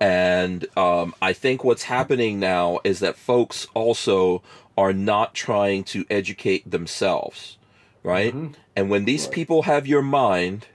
And 0.00 0.66
um, 0.76 1.14
I 1.22 1.32
think 1.32 1.64
what's 1.64 1.84
happening 1.84 2.40
now 2.40 2.80
is 2.84 3.00
that 3.00 3.16
folks 3.16 3.66
also 3.74 4.42
are 4.76 4.92
not 4.92 5.34
trying 5.34 5.84
to 5.84 6.04
educate 6.10 6.70
themselves, 6.70 7.56
right? 8.02 8.36
And 8.76 8.90
when 8.90 9.04
these 9.04 9.26
Right. 9.26 9.34
people 9.34 9.62
have 9.62 9.86
your 9.86 10.02
mind, 10.02 10.66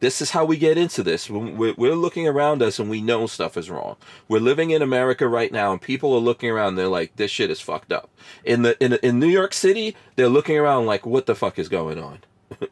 this 0.00 0.20
is 0.20 0.30
how 0.30 0.44
we 0.44 0.56
get 0.56 0.78
into 0.78 1.02
this. 1.02 1.30
We're, 1.30 1.94
looking 1.94 2.26
around 2.26 2.62
us 2.62 2.78
and 2.78 2.90
we 2.90 3.00
know 3.00 3.26
stuff 3.26 3.56
is 3.56 3.70
wrong. 3.70 3.96
We're 4.28 4.40
living 4.40 4.70
in 4.70 4.82
America 4.82 5.28
right 5.28 5.52
now, 5.52 5.72
and 5.72 5.80
people 5.80 6.14
are 6.14 6.20
looking 6.20 6.50
around. 6.50 6.74
They're 6.74 6.88
like, 6.88 7.16
"This 7.16 7.30
shit 7.30 7.50
is 7.50 7.60
fucked 7.60 7.92
up." 7.92 8.10
In 8.44 8.62
the 8.62 8.82
in 8.82 8.94
in 9.02 9.20
New 9.20 9.28
York 9.28 9.52
City, 9.52 9.96
they're 10.16 10.28
looking 10.28 10.56
around 10.56 10.86
like, 10.86 11.04
"What 11.06 11.26
the 11.26 11.34
fuck 11.34 11.58
is 11.58 11.68
going 11.68 11.98
on?" 11.98 12.20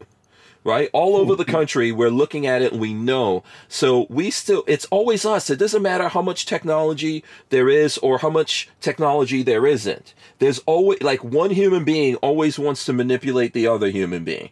right? 0.64 0.90
All 0.92 1.16
over 1.16 1.34
the 1.34 1.44
country, 1.44 1.92
we're 1.92 2.10
looking 2.10 2.46
at 2.46 2.62
it 2.62 2.72
and 2.72 2.80
we 2.80 2.92
know. 2.92 3.42
So 3.68 4.06
we 4.09 4.30
still, 4.30 4.64
it's 4.66 4.84
always 4.86 5.24
us. 5.24 5.50
It 5.50 5.59
doesn't 5.59 5.82
matter 5.82 6.09
how 6.09 6.22
much 6.22 6.46
technology 6.46 7.24
there 7.48 7.68
is 7.68 7.96
or 7.98 8.18
how 8.18 8.30
much 8.30 8.68
technology 8.80 9.42
there 9.42 9.66
isn't. 9.66 10.14
There's 10.38 10.59
always, 10.60 11.02
like, 11.02 11.24
one 11.24 11.50
human 11.50 11.84
being 11.84 12.16
always 12.16 12.59
wants 12.59 12.84
to 12.84 12.92
manipulate 12.92 13.55
the 13.55 13.66
other 13.66 13.88
human 13.88 14.24
being, 14.24 14.50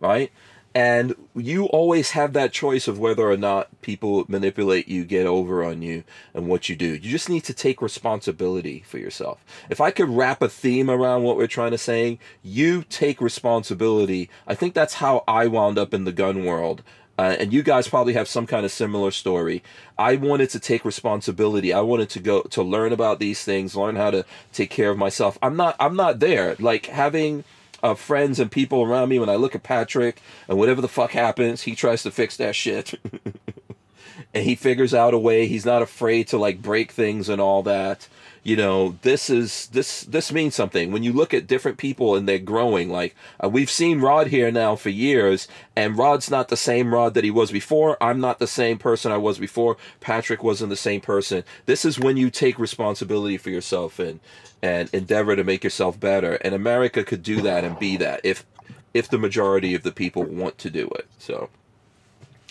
right? 0.00 0.32
And 0.76 1.14
you 1.34 1.64
always 1.64 2.10
have 2.10 2.34
that 2.34 2.52
choice 2.52 2.86
of 2.86 2.98
whether 2.98 3.30
or 3.30 3.38
not 3.38 3.80
people 3.80 4.26
manipulate 4.28 4.88
you, 4.88 5.06
get 5.06 5.24
over 5.24 5.64
on 5.64 5.80
you, 5.80 6.04
and 6.34 6.48
what 6.48 6.68
you 6.68 6.76
do. 6.76 6.88
You 6.88 6.98
just 6.98 7.30
need 7.30 7.44
to 7.44 7.54
take 7.54 7.80
responsibility 7.80 8.84
for 8.86 8.98
yourself. 8.98 9.42
If 9.70 9.80
I 9.80 9.90
could 9.90 10.10
wrap 10.10 10.42
a 10.42 10.50
theme 10.50 10.90
around 10.90 11.22
what 11.22 11.38
we're 11.38 11.46
trying 11.46 11.70
to 11.70 11.78
say, 11.78 12.18
you 12.42 12.84
take 12.90 13.22
responsibility. 13.22 14.28
I 14.46 14.54
think 14.54 14.74
that's 14.74 14.92
how 14.96 15.24
I 15.26 15.46
wound 15.46 15.78
up 15.78 15.94
in 15.94 16.04
the 16.04 16.12
gun 16.12 16.44
world. 16.44 16.82
Uh, 17.18 17.36
and 17.40 17.54
you 17.54 17.62
guys 17.62 17.88
probably 17.88 18.12
have 18.12 18.28
some 18.28 18.46
kind 18.46 18.66
of 18.66 18.70
similar 18.70 19.10
story. 19.10 19.62
I 19.96 20.16
wanted 20.16 20.50
to 20.50 20.60
take 20.60 20.84
responsibility. 20.84 21.72
I 21.72 21.80
wanted 21.80 22.10
to 22.10 22.20
go 22.20 22.42
to 22.42 22.62
learn 22.62 22.92
about 22.92 23.18
these 23.18 23.42
things, 23.42 23.74
learn 23.74 23.96
how 23.96 24.10
to 24.10 24.26
take 24.52 24.68
care 24.68 24.90
of 24.90 24.98
myself. 24.98 25.38
I'm 25.40 25.56
not. 25.56 25.74
I'm 25.80 25.96
not 25.96 26.18
there. 26.18 26.54
Like 26.58 26.84
having 26.84 27.44
uh, 27.82 27.94
friends 27.94 28.38
and 28.40 28.50
people 28.50 28.82
around 28.82 29.08
me. 29.08 29.18
When 29.18 29.28
I 29.28 29.36
look 29.36 29.54
at 29.54 29.62
Patrick 29.62 30.20
and 30.48 30.58
whatever 30.58 30.80
the 30.80 30.88
fuck 30.88 31.12
happens, 31.12 31.62
he 31.62 31.74
tries 31.74 32.02
to 32.02 32.10
fix 32.10 32.36
that 32.36 32.54
shit. 32.54 32.94
and 34.34 34.44
he 34.44 34.54
figures 34.54 34.94
out 34.94 35.14
a 35.14 35.18
way. 35.18 35.46
He's 35.46 35.66
not 35.66 35.82
afraid 35.82 36.28
to 36.28 36.38
like 36.38 36.62
break 36.62 36.92
things 36.92 37.28
and 37.28 37.40
all 37.40 37.62
that. 37.64 38.08
You 38.46 38.54
know, 38.54 38.96
this 39.02 39.28
is 39.28 39.66
this 39.72 40.02
this 40.02 40.30
means 40.30 40.54
something. 40.54 40.92
When 40.92 41.02
you 41.02 41.12
look 41.12 41.34
at 41.34 41.48
different 41.48 41.78
people 41.78 42.14
and 42.14 42.28
they're 42.28 42.38
growing, 42.38 42.88
like 42.88 43.16
uh, 43.42 43.48
we've 43.48 43.68
seen 43.68 44.00
Rod 44.00 44.28
here 44.28 44.52
now 44.52 44.76
for 44.76 44.88
years, 44.88 45.48
and 45.74 45.98
Rod's 45.98 46.30
not 46.30 46.46
the 46.46 46.56
same 46.56 46.94
Rod 46.94 47.14
that 47.14 47.24
he 47.24 47.30
was 47.32 47.50
before. 47.50 48.00
I'm 48.00 48.20
not 48.20 48.38
the 48.38 48.46
same 48.46 48.78
person 48.78 49.10
I 49.10 49.16
was 49.16 49.40
before. 49.40 49.76
Patrick 49.98 50.44
wasn't 50.44 50.70
the 50.70 50.76
same 50.76 51.00
person. 51.00 51.42
This 51.64 51.84
is 51.84 51.98
when 51.98 52.16
you 52.16 52.30
take 52.30 52.56
responsibility 52.56 53.36
for 53.36 53.50
yourself 53.50 53.98
and 53.98 54.20
and 54.62 54.88
endeavor 54.94 55.34
to 55.34 55.42
make 55.42 55.64
yourself 55.64 55.98
better. 55.98 56.34
And 56.34 56.54
America 56.54 57.02
could 57.02 57.24
do 57.24 57.40
that 57.40 57.64
and 57.64 57.76
be 57.80 57.96
that 57.96 58.20
if 58.22 58.46
if 58.94 59.08
the 59.08 59.18
majority 59.18 59.74
of 59.74 59.82
the 59.82 59.90
people 59.90 60.22
want 60.22 60.56
to 60.58 60.70
do 60.70 60.86
it. 60.90 61.08
So 61.18 61.50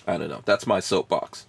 I 0.06 0.18
don't 0.18 0.28
know. 0.28 0.42
That's 0.44 0.68
my 0.68 0.82
soapbox 0.82 1.46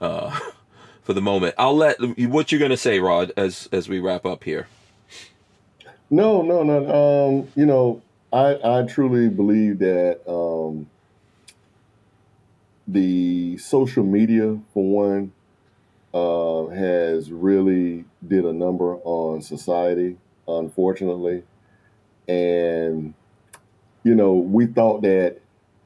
uh, 0.00 0.36
for 1.04 1.12
the 1.12 1.22
moment. 1.22 1.54
I'll 1.56 1.76
let 1.76 1.98
what 2.00 2.50
you're 2.50 2.60
gonna 2.60 2.76
say, 2.76 2.98
Rod, 2.98 3.32
as 3.36 3.68
as 3.70 3.88
we 3.88 4.00
wrap 4.00 4.26
up 4.26 4.42
here. 4.42 4.66
No, 6.10 6.42
no, 6.42 6.62
no. 6.62 7.28
Um, 7.28 7.48
you 7.54 7.66
know, 7.66 8.02
I 8.32 8.58
I 8.64 8.82
truly 8.82 9.28
believe 9.28 9.78
that 9.78 10.20
um, 10.28 10.88
the 12.88 13.56
social 13.58 14.04
media, 14.04 14.58
for 14.72 14.84
one, 14.84 15.32
uh, 16.12 16.66
has 16.74 17.30
really 17.30 18.04
did 18.26 18.44
a 18.44 18.52
number 18.52 18.96
on 19.04 19.42
society, 19.42 20.16
unfortunately, 20.48 21.44
and 22.26 23.14
you 24.04 24.14
know, 24.14 24.34
we 24.34 24.66
thought 24.66 25.02
that, 25.02 25.38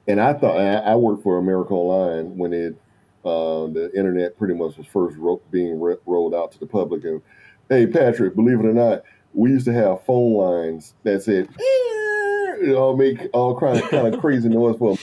and 0.06 0.20
I 0.20 0.34
thought 0.34 0.58
I, 0.58 0.74
I 0.74 0.96
worked 0.96 1.22
for 1.22 1.38
America 1.38 1.72
Online 1.72 2.36
when 2.36 2.52
it 2.52 2.76
uh, 3.24 3.66
the 3.66 3.90
internet 3.94 4.38
pretty 4.38 4.54
much 4.54 4.76
was 4.76 4.86
first 4.86 5.16
ro- 5.16 5.42
being 5.50 5.78
ro- 5.80 5.98
rolled 6.06 6.34
out 6.34 6.52
to 6.52 6.58
the 6.58 6.66
public. 6.66 7.04
And 7.04 7.22
hey, 7.68 7.86
Patrick, 7.86 8.34
believe 8.34 8.60
it 8.60 8.66
or 8.66 8.72
not, 8.72 9.02
we 9.34 9.50
used 9.50 9.66
to 9.66 9.72
have 9.72 10.04
phone 10.04 10.34
lines 10.34 10.94
that 11.04 11.22
said, 11.22 11.48
you 12.60 12.72
know, 12.72 12.96
make 12.96 13.28
all 13.32 13.58
kind 13.58 13.78
of, 13.82 13.90
kind 13.90 14.14
of 14.14 14.20
crazy 14.20 14.48
noise 14.48 14.76
for 14.78 14.96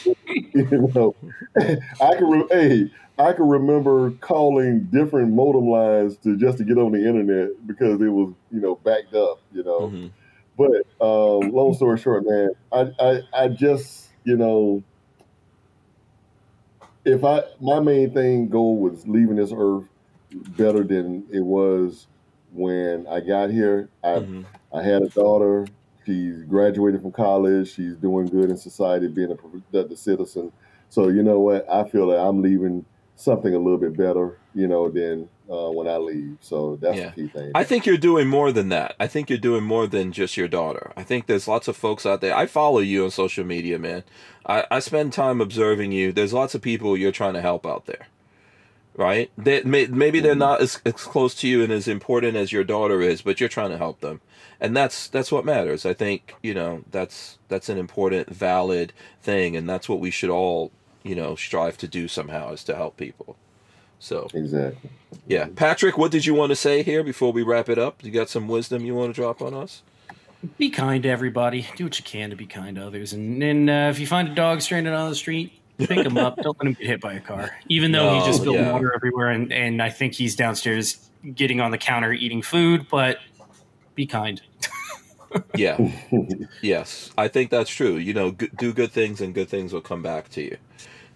you 0.54 0.92
know. 0.94 1.16
I 1.58 2.16
can 2.16 2.30
re- 2.30 2.48
hey, 2.50 2.92
I 3.18 3.34
can 3.34 3.48
remember 3.48 4.12
calling 4.12 4.86
different 4.92 5.34
modem 5.34 5.70
lines 5.70 6.18
to 6.18 6.36
just 6.38 6.58
to 6.58 6.64
get 6.64 6.78
on 6.78 6.92
the 6.92 7.08
internet 7.08 7.50
because 7.68 8.02
it 8.02 8.10
was 8.10 8.34
you 8.52 8.60
know 8.60 8.76
backed 8.76 9.14
up, 9.14 9.40
you 9.54 9.64
know. 9.64 9.90
Mhm. 9.90 10.12
But 10.58 11.06
um, 11.06 11.52
long 11.52 11.74
story 11.74 11.98
short, 11.98 12.26
man, 12.26 12.50
I, 12.72 12.92
I 13.00 13.22
I 13.34 13.48
just 13.50 14.10
you 14.24 14.38
know 14.38 14.84
if 17.06 17.23
I 17.23 17.44
my 17.61 17.80
main 17.80 18.14
thing 18.14 18.49
goal 18.49 18.80
was 18.80 19.07
leaving 19.07 19.36
this 19.38 19.53
earth 19.56 19.86
better 20.32 20.84
than 20.84 21.26
it 21.32 21.41
was 21.41 22.07
when 22.52 23.07
I 23.07 23.19
got 23.22 23.49
here. 23.52 23.90
I 24.03 24.19
Mhm. 24.19 24.45
I 24.73 24.84
had 24.84 25.03
a 25.03 25.10
daughter. 25.10 25.72
She's 26.06 26.44
graduated 26.44 27.02
from 27.02 27.11
college. 27.11 27.69
She's 27.73 27.95
doing 27.98 28.30
good 28.30 28.49
in 28.49 28.57
society, 28.57 29.07
being 29.07 29.32
a 29.32 29.36
productive 29.36 29.98
citizen. 29.98 30.52
So 30.90 31.07
you 31.10 31.23
know 31.23 31.40
what? 31.40 31.68
I 31.69 31.84
feel 31.86 32.07
that 32.07 32.19
I'm 32.19 32.41
leaving 32.41 32.86
something 33.15 33.53
a 33.53 33.60
little 33.60 33.80
bit 33.80 33.98
better, 33.98 34.40
you 34.53 34.68
know, 34.68 34.90
than 34.90 35.30
uh, 35.52 35.70
when 35.72 35.88
I 35.88 35.98
leave. 35.98 36.38
So 36.42 36.78
that's 36.82 36.98
Yeah. 36.98 37.10
the 37.16 37.24
key 37.24 37.28
thing. 37.28 37.52
I 37.56 37.64
think 37.64 37.86
you're 37.86 37.98
doing 37.98 38.28
more 38.28 38.52
than 38.52 38.70
that. 38.70 38.96
I 39.00 39.08
think 39.08 39.30
you're 39.30 39.38
doing 39.40 39.64
more 39.64 39.88
than 39.88 40.12
just 40.12 40.38
your 40.38 40.48
daughter. 40.48 40.92
I 40.98 41.04
think 41.04 41.28
there's 41.28 41.48
lots 41.48 41.68
of 41.68 41.76
folks 41.78 42.06
out 42.06 42.22
there. 42.22 42.36
I 42.36 42.46
follow 42.46 42.80
you 42.80 43.04
on 43.06 43.12
social 43.12 43.46
media, 43.46 43.78
man. 43.80 44.04
I, 44.46 44.66
I 44.72 44.80
spend 44.80 45.14
time 45.14 45.42
observing 45.42 45.92
you. 45.92 46.12
There's 46.12 46.34
lots 46.34 46.56
of 46.56 46.62
people 46.62 46.98
you're 46.98 47.12
trying 47.12 47.34
to 47.36 47.42
help 47.42 47.66
out 47.66 47.86
there. 47.86 48.08
right? 48.98 49.30
They, 49.38 49.62
may, 49.64 49.88
maybe 49.88 50.20
they're 50.20 50.36
not 50.36 50.62
as, 50.62 50.80
as 50.86 50.94
close 50.94 51.36
to 51.36 51.48
you 51.48 51.64
and 51.64 51.72
as 51.72 51.88
important 51.88 52.38
as 52.38 52.52
your 52.52 52.64
daughter 52.64 53.02
is, 53.02 53.22
but 53.22 53.40
you're 53.40 53.50
trying 53.50 53.72
to 53.72 53.78
help 53.78 54.00
them, 54.00 54.22
and 54.62 54.76
that's 54.76 55.08
that's 55.10 55.32
what 55.34 55.44
matters. 55.46 55.86
I 55.86 55.94
think 55.94 56.36
you 56.42 56.54
know 56.54 56.84
that's 56.92 57.38
that's 57.50 57.68
an 57.70 57.78
important, 57.78 58.30
valid 58.30 58.94
thing, 59.22 59.56
and 59.58 59.68
that's 59.70 59.90
what 59.90 60.00
we 60.00 60.12
should 60.12 60.30
all 60.30 60.72
you 61.04 61.14
know 61.16 61.36
strive 61.36 61.78
to 61.80 61.88
do 61.90 62.08
somehow 62.08 62.54
is 62.54 62.64
to 62.66 62.76
help 62.76 62.96
people. 62.98 63.36
So 64.00 64.28
Exactly. 64.34 64.90
yeah, 65.28 65.48
Patrick, 65.56 65.98
what 65.98 66.12
did 66.12 66.26
you 66.26 66.34
want 66.34 66.52
to 66.52 66.56
say 66.56 66.84
here 66.84 67.04
before 67.04 67.32
we 67.32 67.42
wrap 67.44 67.70
it 67.70 67.78
up? 67.80 68.04
You 68.04 68.12
got 68.12 68.30
some 68.30 68.48
wisdom 68.48 68.86
you 68.86 68.94
want 68.96 69.16
to 69.16 69.22
drop 69.22 69.42
on 69.42 69.54
us? 69.54 69.82
Be 70.58 70.70
kind 70.70 71.02
to 71.04 71.10
everybody. 71.10 71.68
Do 71.76 71.86
what 71.86 71.98
you 71.98 72.04
can 72.06 72.30
to 72.30 72.36
be 72.36 72.46
kind 72.46 72.76
to 72.76 72.86
others. 72.86 73.14
And, 73.14 73.42
and 73.42 73.70
uh, 73.70 73.88
if 73.92 74.00
you 74.00 74.06
find 74.06 74.28
a 74.28 74.36
dog 74.36 74.62
stranded 74.62 74.94
on 74.94 75.10
the 75.10 75.16
street, 75.16 75.54
pick 75.80 76.06
him 76.06 76.18
up. 76.18 76.38
Don't 76.38 76.56
let 76.60 76.68
him 76.68 76.74
get 76.74 76.86
hit 76.88 77.02
by 77.02 77.14
a 77.14 77.20
car. 77.20 77.50
Even 77.68 77.92
though 77.92 78.14
No, 78.14 78.20
he 78.20 78.26
just 78.28 78.42
spilled 78.42 78.58
yeah. 78.58 78.72
water 78.72 78.94
everywhere, 78.94 79.30
and, 79.30 79.52
and 79.52 79.82
I 79.82 79.90
think 79.90 80.14
he's 80.14 80.36
downstairs 80.36 81.10
getting 81.34 81.62
on 81.62 81.72
the 81.72 81.80
counter 81.80 82.14
eating 82.14 82.44
food, 82.44 82.86
but 82.92 83.18
be 83.96 84.06
kind. 84.06 84.42
Yeah. 85.56 85.92
yes, 86.62 87.12
I 87.18 87.28
think 87.28 87.50
that's 87.50 87.70
true. 87.70 87.98
You 87.98 88.14
know, 88.14 88.32
g- 88.32 88.50
do 88.58 88.72
good 88.72 88.92
things 88.94 89.20
and 89.20 89.34
good 89.34 89.50
things 89.50 89.74
will 89.74 89.82
come 89.82 90.02
back 90.02 90.30
to 90.30 90.42
you. 90.42 90.56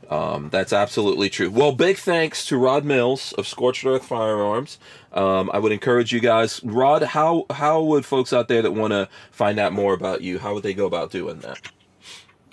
Um, 0.09 0.49
that's 0.49 0.73
absolutely 0.73 1.29
true. 1.29 1.51
Well, 1.51 1.71
big 1.71 1.97
thanks 1.97 2.43
to 2.47 2.57
Rod 2.57 2.83
Mills 2.83 3.31
of 3.33 3.47
Scorched 3.47 3.85
Earth 3.85 4.05
Firearms. 4.05 4.79
Um, 5.13 5.51
I 5.53 5.59
would 5.59 5.71
encourage 5.71 6.11
you 6.11 6.19
guys, 6.19 6.59
Rod. 6.63 7.03
How 7.03 7.45
how 7.51 7.83
would 7.83 8.05
folks 8.05 8.33
out 8.33 8.47
there 8.47 8.63
that 8.63 8.71
want 8.71 8.91
to 8.91 9.07
find 9.29 9.59
out 9.59 9.71
more 9.71 9.93
about 9.93 10.21
you? 10.21 10.39
How 10.39 10.55
would 10.55 10.63
they 10.63 10.73
go 10.73 10.87
about 10.87 11.11
doing 11.11 11.39
that? 11.41 11.59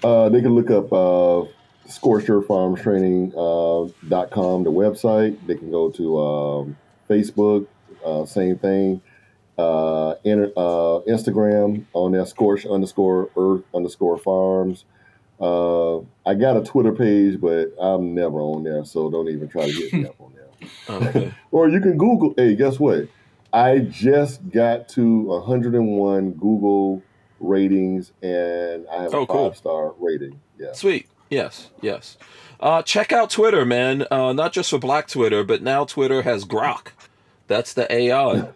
Uh, 0.05 0.29
they 0.29 0.43
can 0.43 0.55
look 0.55 0.71
up 0.71 0.93
uh, 0.93 1.47
Scorched 1.89 2.29
Earth 2.29 2.47
Farms 2.47 2.83
Training 2.83 3.33
uh, 3.35 3.89
dot 4.07 4.31
com, 4.31 4.63
the 4.63 4.71
website. 4.71 5.39
They 5.47 5.55
can 5.55 5.71
go 5.71 5.91
to 5.93 6.21
um, 6.21 6.77
Facebook, 7.09 7.67
uh, 8.05 8.27
same 8.27 8.59
thing. 8.59 9.01
Uh, 9.57 10.11
uh, 10.11 11.01
Instagram 11.09 11.87
on 11.95 12.13
that 12.13 12.29
Scorched 12.29 12.67
underscore 12.67 13.31
Earth 13.35 13.63
underscore 13.75 14.19
Farms. 14.19 14.85
Uh, 15.41 15.99
I 16.25 16.35
got 16.35 16.57
a 16.57 16.63
Twitter 16.65 16.93
page, 16.93 17.41
but 17.41 17.73
I'm 17.81 18.15
never 18.15 18.41
on 18.41 18.65
there, 18.65 18.85
so 18.85 19.11
don't 19.11 19.29
even 19.29 19.49
try 19.49 19.67
to 19.71 19.73
get 19.73 19.93
me 19.93 20.07
up 20.07 20.21
on 20.21 20.33
there. 20.35 20.43
Okay. 20.89 21.33
Or 21.51 21.69
you 21.69 21.81
can 21.81 21.97
Google. 21.99 22.33
Hey, 22.37 22.55
guess 22.55 22.79
what? 22.81 23.09
I 23.53 23.79
just 23.81 24.49
got 24.51 24.89
to 24.91 25.23
101 25.23 26.33
Google 26.33 27.03
ratings, 27.41 28.13
and 28.23 28.87
I 28.89 29.03
have 29.03 29.15
Oh, 29.15 29.23
a 29.23 29.27
cool. 29.27 29.49
five 29.51 29.57
star 29.59 29.95
rating. 29.99 30.41
Yeah. 30.59 30.73
Sweet. 30.73 31.09
Yes. 31.31 31.71
Yes. 31.83 32.17
Uh, 32.61 32.83
check 32.83 33.13
out 33.13 33.31
Twitter, 33.31 33.65
man. 33.65 34.07
Uh, 34.11 34.33
not 34.33 34.53
just 34.53 34.71
for 34.71 34.79
Black 34.79 35.09
Twitter, 35.09 35.45
but 35.45 35.63
now 35.63 35.85
Twitter 35.85 36.23
has 36.23 36.45
Grok. 36.45 36.89
That's 37.49 37.73
the 37.75 37.91
AI. 37.93 38.49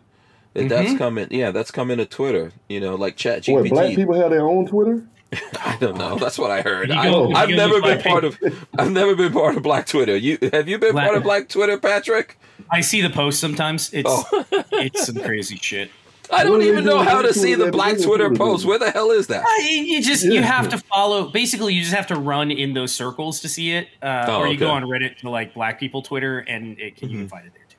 And 0.54 0.70
That's 0.70 0.96
coming. 0.96 1.28
Yeah, 1.30 1.50
that's 1.52 1.70
coming 1.70 1.98
to 1.98 2.06
Twitter. 2.06 2.52
You 2.68 2.80
know, 2.80 2.94
like 2.96 3.16
Chat 3.16 3.46
What, 3.48 3.68
black 3.68 3.94
people 3.94 4.14
have 4.14 4.30
their 4.30 4.48
own 4.48 4.66
Twitter? 4.66 5.06
I 5.32 5.76
don't 5.80 5.96
know. 5.96 6.16
That's 6.16 6.38
what 6.38 6.50
I 6.50 6.62
heard. 6.62 6.88
You 6.88 6.94
I, 6.96 7.04
go- 7.10 7.28
you 7.28 7.34
I've 7.36 7.50
never 7.50 7.74
been 7.80 7.98
Black 8.00 8.04
part 8.04 8.24
of. 8.24 8.38
I've 8.78 8.90
never 8.90 9.14
been 9.14 9.32
part 9.32 9.56
of 9.56 9.62
Black 9.62 9.86
Twitter. 9.86 10.16
You 10.16 10.38
have 10.52 10.68
you 10.68 10.78
been 10.78 10.92
Black- 10.92 11.06
part 11.06 11.16
of 11.16 11.22
Black 11.22 11.48
Twitter, 11.48 11.78
Patrick? 11.78 12.38
I 12.70 12.80
see 12.80 13.00
the 13.00 13.10
posts 13.10 13.40
sometimes. 13.40 13.92
It's 13.92 14.08
Oh. 14.08 14.44
it's 14.72 15.06
some 15.06 15.16
crazy 15.16 15.56
shit. 15.56 15.90
I 16.32 16.44
don't 16.44 16.62
even 16.62 16.84
know 16.84 16.98
how 17.02 17.22
to 17.22 17.34
see 17.34 17.56
the 17.56 17.72
Black 17.72 18.00
Twitter 18.00 18.30
post. 18.30 18.64
Where 18.64 18.78
the 18.78 18.90
hell 18.92 19.10
is 19.10 19.26
that? 19.28 19.44
Uh, 19.44 19.48
You 19.62 19.82
you 19.82 20.02
just 20.02 20.24
you 20.24 20.42
have 20.42 20.68
to 20.68 20.78
follow. 20.78 21.28
Basically, 21.28 21.74
you 21.74 21.82
just 21.82 21.94
have 21.94 22.06
to 22.08 22.14
run 22.16 22.50
in 22.52 22.72
those 22.74 22.92
circles 22.92 23.40
to 23.40 23.48
see 23.48 23.72
it, 23.72 23.88
uh, 24.02 24.26
Oh, 24.28 24.38
or 24.40 24.46
you 24.48 24.56
go 24.56 24.70
on 24.70 24.84
Reddit 24.84 25.16
to 25.18 25.30
like 25.30 25.54
Black 25.54 25.80
people 25.80 26.02
Twitter, 26.02 26.38
and 26.40 26.78
it 26.78 26.96
can 26.96 27.10
you 27.10 27.18
can 27.18 27.26
Mhm. 27.26 27.30
find 27.30 27.46
it 27.46 27.52
there 27.52 27.64
too. 27.68 27.76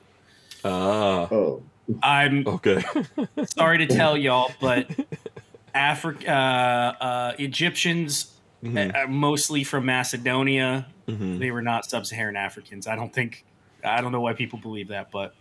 Ah, 0.65 1.27
Oh, 1.31 1.63
I'm 2.03 2.45
okay. 2.45 2.83
sorry 3.45 3.77
to 3.79 3.87
tell 3.87 4.17
y'all, 4.17 4.51
but 4.59 4.85
Africa 5.73 6.29
uh, 6.31 7.03
uh, 7.03 7.33
Egyptians, 7.39 8.27
Mhm, 8.63 8.95
uh, 8.95 9.07
mostly 9.07 9.63
from 9.63 9.85
Macedonia, 9.85 10.85
mhm. 11.07 11.39
they 11.39 11.49
were 11.51 11.63
not 11.63 11.83
sub-Saharan 11.89 12.35
Africans. 12.35 12.85
I 12.87 12.95
don't 12.95 13.11
think. 13.13 13.43
I 13.83 14.01
don't 14.01 14.11
know 14.11 14.21
why 14.21 14.33
people 14.33 14.59
believe 14.59 14.89
that, 14.89 15.09
but 15.11 15.33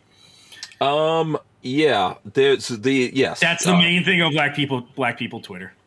Um. 0.81 1.39
Yeah. 1.63 2.15
There's 2.25 2.69
the 2.69 3.11
yes. 3.13 3.41
that's 3.41 3.65
the 3.65 3.75
uh, 3.75 3.79
main 3.79 4.03
thing 4.05 4.23
of 4.23 4.33
black 4.33 4.55
people. 4.57 4.87
Black 4.97 5.19
people 5.19 5.41
Twitter. 5.41 5.73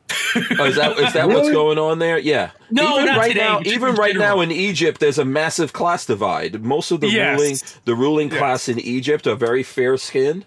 Oh, 0.57 0.65
is 0.65 0.75
that 0.77 0.97
is 0.97 1.13
that 1.13 1.27
what's 1.27 1.51
going 1.51 1.77
on 1.77 1.99
there? 1.99 2.17
Yeah. 2.17 2.51
No, 2.71 2.93
even 2.95 3.05
not 3.05 3.17
right 3.17 3.27
today, 3.33 3.39
now, 3.45 3.61
even 3.65 3.89
in 3.89 3.95
right 3.95 4.15
now 4.15 4.41
in 4.41 4.51
Egypt, 4.51 4.99
there's 4.99 5.19
a 5.19 5.25
massive 5.25 5.73
class 5.73 6.07
divide. 6.07 6.63
Most 6.63 6.89
of 6.91 7.01
the 7.01 7.07
Yes. 7.09 7.39
ruling 7.39 7.55
the 7.85 7.95
ruling 7.95 8.29
Yes. 8.29 8.37
class 8.39 8.67
in 8.69 8.79
Egypt 8.79 9.27
are 9.27 9.35
very 9.35 9.61
fair 9.61 9.95
skinned. 9.97 10.45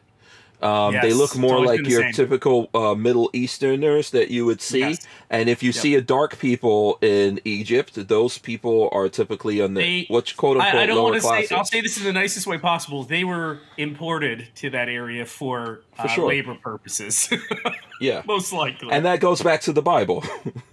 Um, 0.62 0.94
They 1.02 1.12
look 1.12 1.36
more 1.36 1.64
like 1.64 1.86
your 1.86 2.02
typical 2.12 2.68
uh, 2.74 2.94
Middle 2.94 3.28
Easterners 3.32 4.10
that 4.10 4.30
you 4.30 4.44
would 4.46 4.60
see. 4.62 4.80
Yes. 4.80 5.06
And 5.28 5.48
if 5.48 5.62
you 5.62 5.72
see 5.72 5.94
a 5.96 6.00
dark 6.00 6.38
people 6.38 6.98
in 7.02 7.40
Egypt, 7.44 8.08
those 8.08 8.38
people 8.38 8.88
are 8.92 9.08
typically 9.08 9.60
on 9.60 9.74
the 9.74 9.80
They- 9.80 10.06
what's 10.08 10.32
quote 10.32 10.56
unquote 10.58 10.74
I, 10.74 10.82
I 10.84 10.86
don't 10.86 10.96
lower 10.96 11.10
want 11.10 11.22
to 11.22 11.46
say. 11.48 11.54
I'll 11.54 11.64
say 11.64 11.80
this 11.80 11.98
in 11.98 12.04
the 12.04 12.12
nicest 12.12 12.46
way 12.46 12.58
possible. 12.58 13.02
They 13.02 13.24
were 13.24 13.58
imported 13.76 14.48
to 14.56 14.70
that 14.70 14.88
area 14.88 15.26
for, 15.26 15.80
For 15.96 16.02
uh, 16.02 16.08
sure. 16.08 16.28
labor 16.28 16.54
purposes, 16.54 17.28
yeah. 18.00 18.22
most 18.26 18.52
likely. 18.52 18.90
And 18.92 19.04
that 19.04 19.18
goes 19.20 19.42
back 19.42 19.62
to 19.62 19.72
the 19.72 19.82
Bible. 19.82 20.22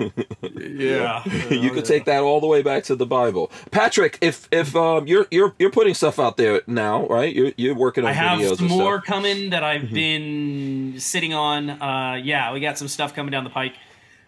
yeah, 0.58 1.28
you 1.50 1.72
could 1.72 1.86
take 1.86 2.06
that 2.06 2.22
all 2.22 2.40
the 2.40 2.48
way 2.48 2.62
back 2.62 2.84
to 2.86 2.96
the 2.96 3.06
Bible. 3.06 3.52
Patrick, 3.72 4.18
if 4.22 4.48
if 4.52 4.76
um 4.76 5.08
you're 5.08 5.26
you're 5.32 5.54
you're 5.60 5.72
putting 5.72 5.94
stuff 5.94 6.20
out 6.20 6.38
there 6.38 6.62
now, 6.68 7.06
right? 7.08 7.34
You're 7.34 7.52
you're 7.58 7.76
working 7.76 8.04
on 8.04 8.12
I 8.12 8.14
have 8.14 8.40
videos 8.40 8.58
some 8.58 8.68
and 8.68 8.78
more 8.78 8.98
stuff. 9.00 9.06
coming 9.06 9.50
that 9.52 9.64
I've 9.64 9.84
Mm-hmm. 9.84 9.94
been 9.96 11.00
sitting 11.00 11.34
on. 11.34 11.70
Uh, 11.70 12.20
yeah, 12.24 12.54
we 12.54 12.60
got 12.62 12.78
some 12.78 12.88
stuff 12.88 13.14
coming 13.14 13.32
down 13.32 13.44
the 13.44 13.50
pike. 13.50 13.74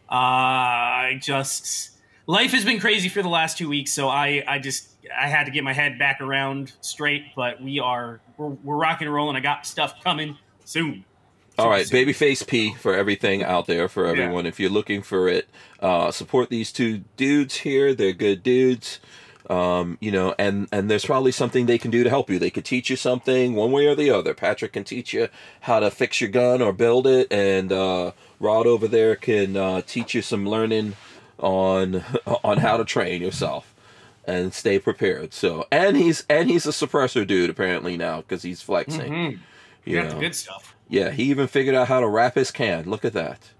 Uh, 0.09 0.13
I 0.13 1.19
just 1.21 1.91
life 2.27 2.51
has 2.51 2.65
been 2.65 2.79
crazy 2.79 3.09
for 3.09 3.21
the 3.21 3.29
last 3.29 3.57
two 3.57 3.69
weeks, 3.69 3.91
so 3.91 4.07
I 4.07 4.43
I 4.47 4.59
just 4.59 4.89
I 5.15 5.27
had 5.27 5.45
to 5.45 5.51
get 5.51 5.63
my 5.63 5.73
head 5.73 5.97
back 5.97 6.21
around 6.21 6.73
straight. 6.81 7.25
But 7.35 7.61
we 7.61 7.79
are 7.79 8.19
we're, 8.37 8.49
we're 8.49 8.77
rocking 8.77 9.07
and 9.07 9.15
rolling. 9.15 9.35
I 9.35 9.39
got 9.39 9.65
stuff 9.65 10.03
coming 10.03 10.37
soon. 10.63 11.05
All 11.57 11.69
right, 11.69 11.89
Baby 11.89 12.11
Face 12.11 12.43
P 12.43 12.73
for 12.73 12.93
everything 12.93 13.41
out 13.41 13.65
there 13.65 13.87
for 13.87 14.05
everyone. 14.05 14.45
If 14.45 14.59
you're 14.59 14.69
looking 14.69 15.01
for 15.01 15.29
it, 15.29 15.47
uh, 15.79 16.11
support 16.11 16.49
these 16.49 16.71
two 16.73 17.05
dudes 17.15 17.55
here. 17.55 17.95
They're 17.95 18.11
good 18.11 18.43
dudes. 18.43 18.99
Um, 19.49 19.97
you 20.01 20.11
know, 20.11 20.33
and 20.39 20.67
and 20.71 20.89
there's 20.89 21.05
probably 21.05 21.31
something 21.31 21.65
they 21.65 21.77
can 21.77 21.91
do 21.91 22.03
to 22.03 22.09
help 22.09 22.29
you. 22.29 22.39
They 22.39 22.49
could 22.49 22.65
teach 22.65 22.89
you 22.89 22.95
something 22.95 23.53
one 23.53 23.71
way 23.71 23.85
or 23.85 23.93
the 23.95 24.09
other. 24.09 24.33
Patrick 24.33 24.73
can 24.73 24.83
teach 24.83 25.13
you 25.13 25.29
how 25.61 25.79
to 25.79 25.91
fix 25.91 26.19
your 26.19 26.31
gun 26.31 26.61
or 26.61 26.73
build 26.73 27.05
it, 27.05 27.31
and 27.31 27.71
uh, 27.71 28.11
Rod 28.39 28.65
over 28.65 28.87
there 28.87 29.15
can 29.15 29.55
uh, 29.55 29.81
teach 29.81 30.15
you 30.15 30.21
some 30.23 30.47
learning 30.49 30.95
on 31.37 32.03
on 32.43 32.57
how 32.57 32.77
to 32.77 32.85
train 32.85 33.21
yourself 33.21 33.73
and 34.25 34.51
stay 34.53 34.79
prepared. 34.79 35.33
So, 35.33 35.67
and 35.71 35.95
he's 35.95 36.25
and 36.27 36.49
he's 36.49 36.65
a 36.65 36.71
suppressor 36.71 37.27
dude 37.27 37.51
apparently 37.51 37.97
now 37.97 38.21
because 38.21 38.41
he's 38.41 38.63
flexing. 38.63 39.11
Mhm. 39.11 39.39
You 39.85 40.01
know. 40.01 40.09
the 40.09 40.19
good 40.19 40.33
stuff. 40.35 40.75
Yeah, 40.89 41.11
he 41.11 41.23
even 41.25 41.47
figured 41.47 41.75
out 41.75 41.87
how 41.87 41.99
to 41.99 42.07
wrap 42.07 42.33
his 42.33 42.49
can. 42.49 42.89
Look 42.89 43.05
at 43.05 43.13
that. 43.13 43.51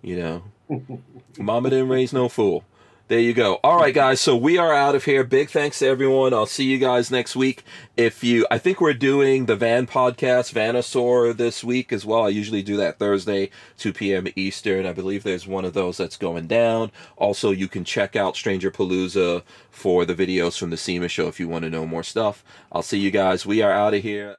You 0.00 0.16
know, 0.16 0.98
Mama 1.38 1.68
didn't 1.68 1.88
raise 1.90 2.12
no 2.14 2.30
fool. 2.30 2.64
There 3.08 3.20
you 3.20 3.34
go. 3.34 3.60
All 3.62 3.78
right, 3.78 3.94
guys. 3.94 4.20
So 4.20 4.34
we 4.34 4.58
are 4.58 4.74
out 4.74 4.96
of 4.96 5.04
here. 5.04 5.22
Big 5.22 5.48
thanks 5.48 5.78
to 5.78 5.86
everyone. 5.86 6.34
I'll 6.34 6.44
see 6.44 6.64
you 6.64 6.78
guys 6.78 7.08
next 7.08 7.36
week. 7.36 7.62
If 7.96 8.24
you, 8.24 8.44
I 8.50 8.58
think 8.58 8.80
we're 8.80 8.94
doing 8.94 9.46
the 9.46 9.54
Van 9.54 9.86
podcast, 9.86 10.52
Vanasaur, 10.52 11.36
this 11.36 11.62
week 11.62 11.92
as 11.92 12.04
well. 12.04 12.24
I 12.24 12.30
usually 12.30 12.64
do 12.64 12.76
that 12.78 12.98
Thursday, 12.98 13.50
2 13.78 13.92
p.m. 13.92 14.26
Eastern. 14.34 14.86
I 14.86 14.92
believe 14.92 15.22
there's 15.22 15.46
one 15.46 15.64
of 15.64 15.72
those 15.72 15.98
that's 15.98 16.16
going 16.16 16.48
down. 16.48 16.90
Also, 17.16 17.52
you 17.52 17.68
can 17.68 17.84
check 17.84 18.16
out 18.16 18.34
Stranger 18.34 18.72
Palooza 18.72 19.44
for 19.70 20.04
the 20.04 20.16
videos 20.16 20.58
from 20.58 20.70
the 20.70 20.76
SEMA 20.76 21.06
show 21.06 21.28
if 21.28 21.38
you 21.38 21.48
want 21.48 21.62
to 21.62 21.70
know 21.70 21.86
more 21.86 22.02
stuff. 22.02 22.42
I'll 22.72 22.82
see 22.82 22.98
you 22.98 23.12
guys. 23.12 23.46
We 23.46 23.62
are 23.62 23.70
out 23.70 23.94
of 23.94 24.02
here. 24.02 24.34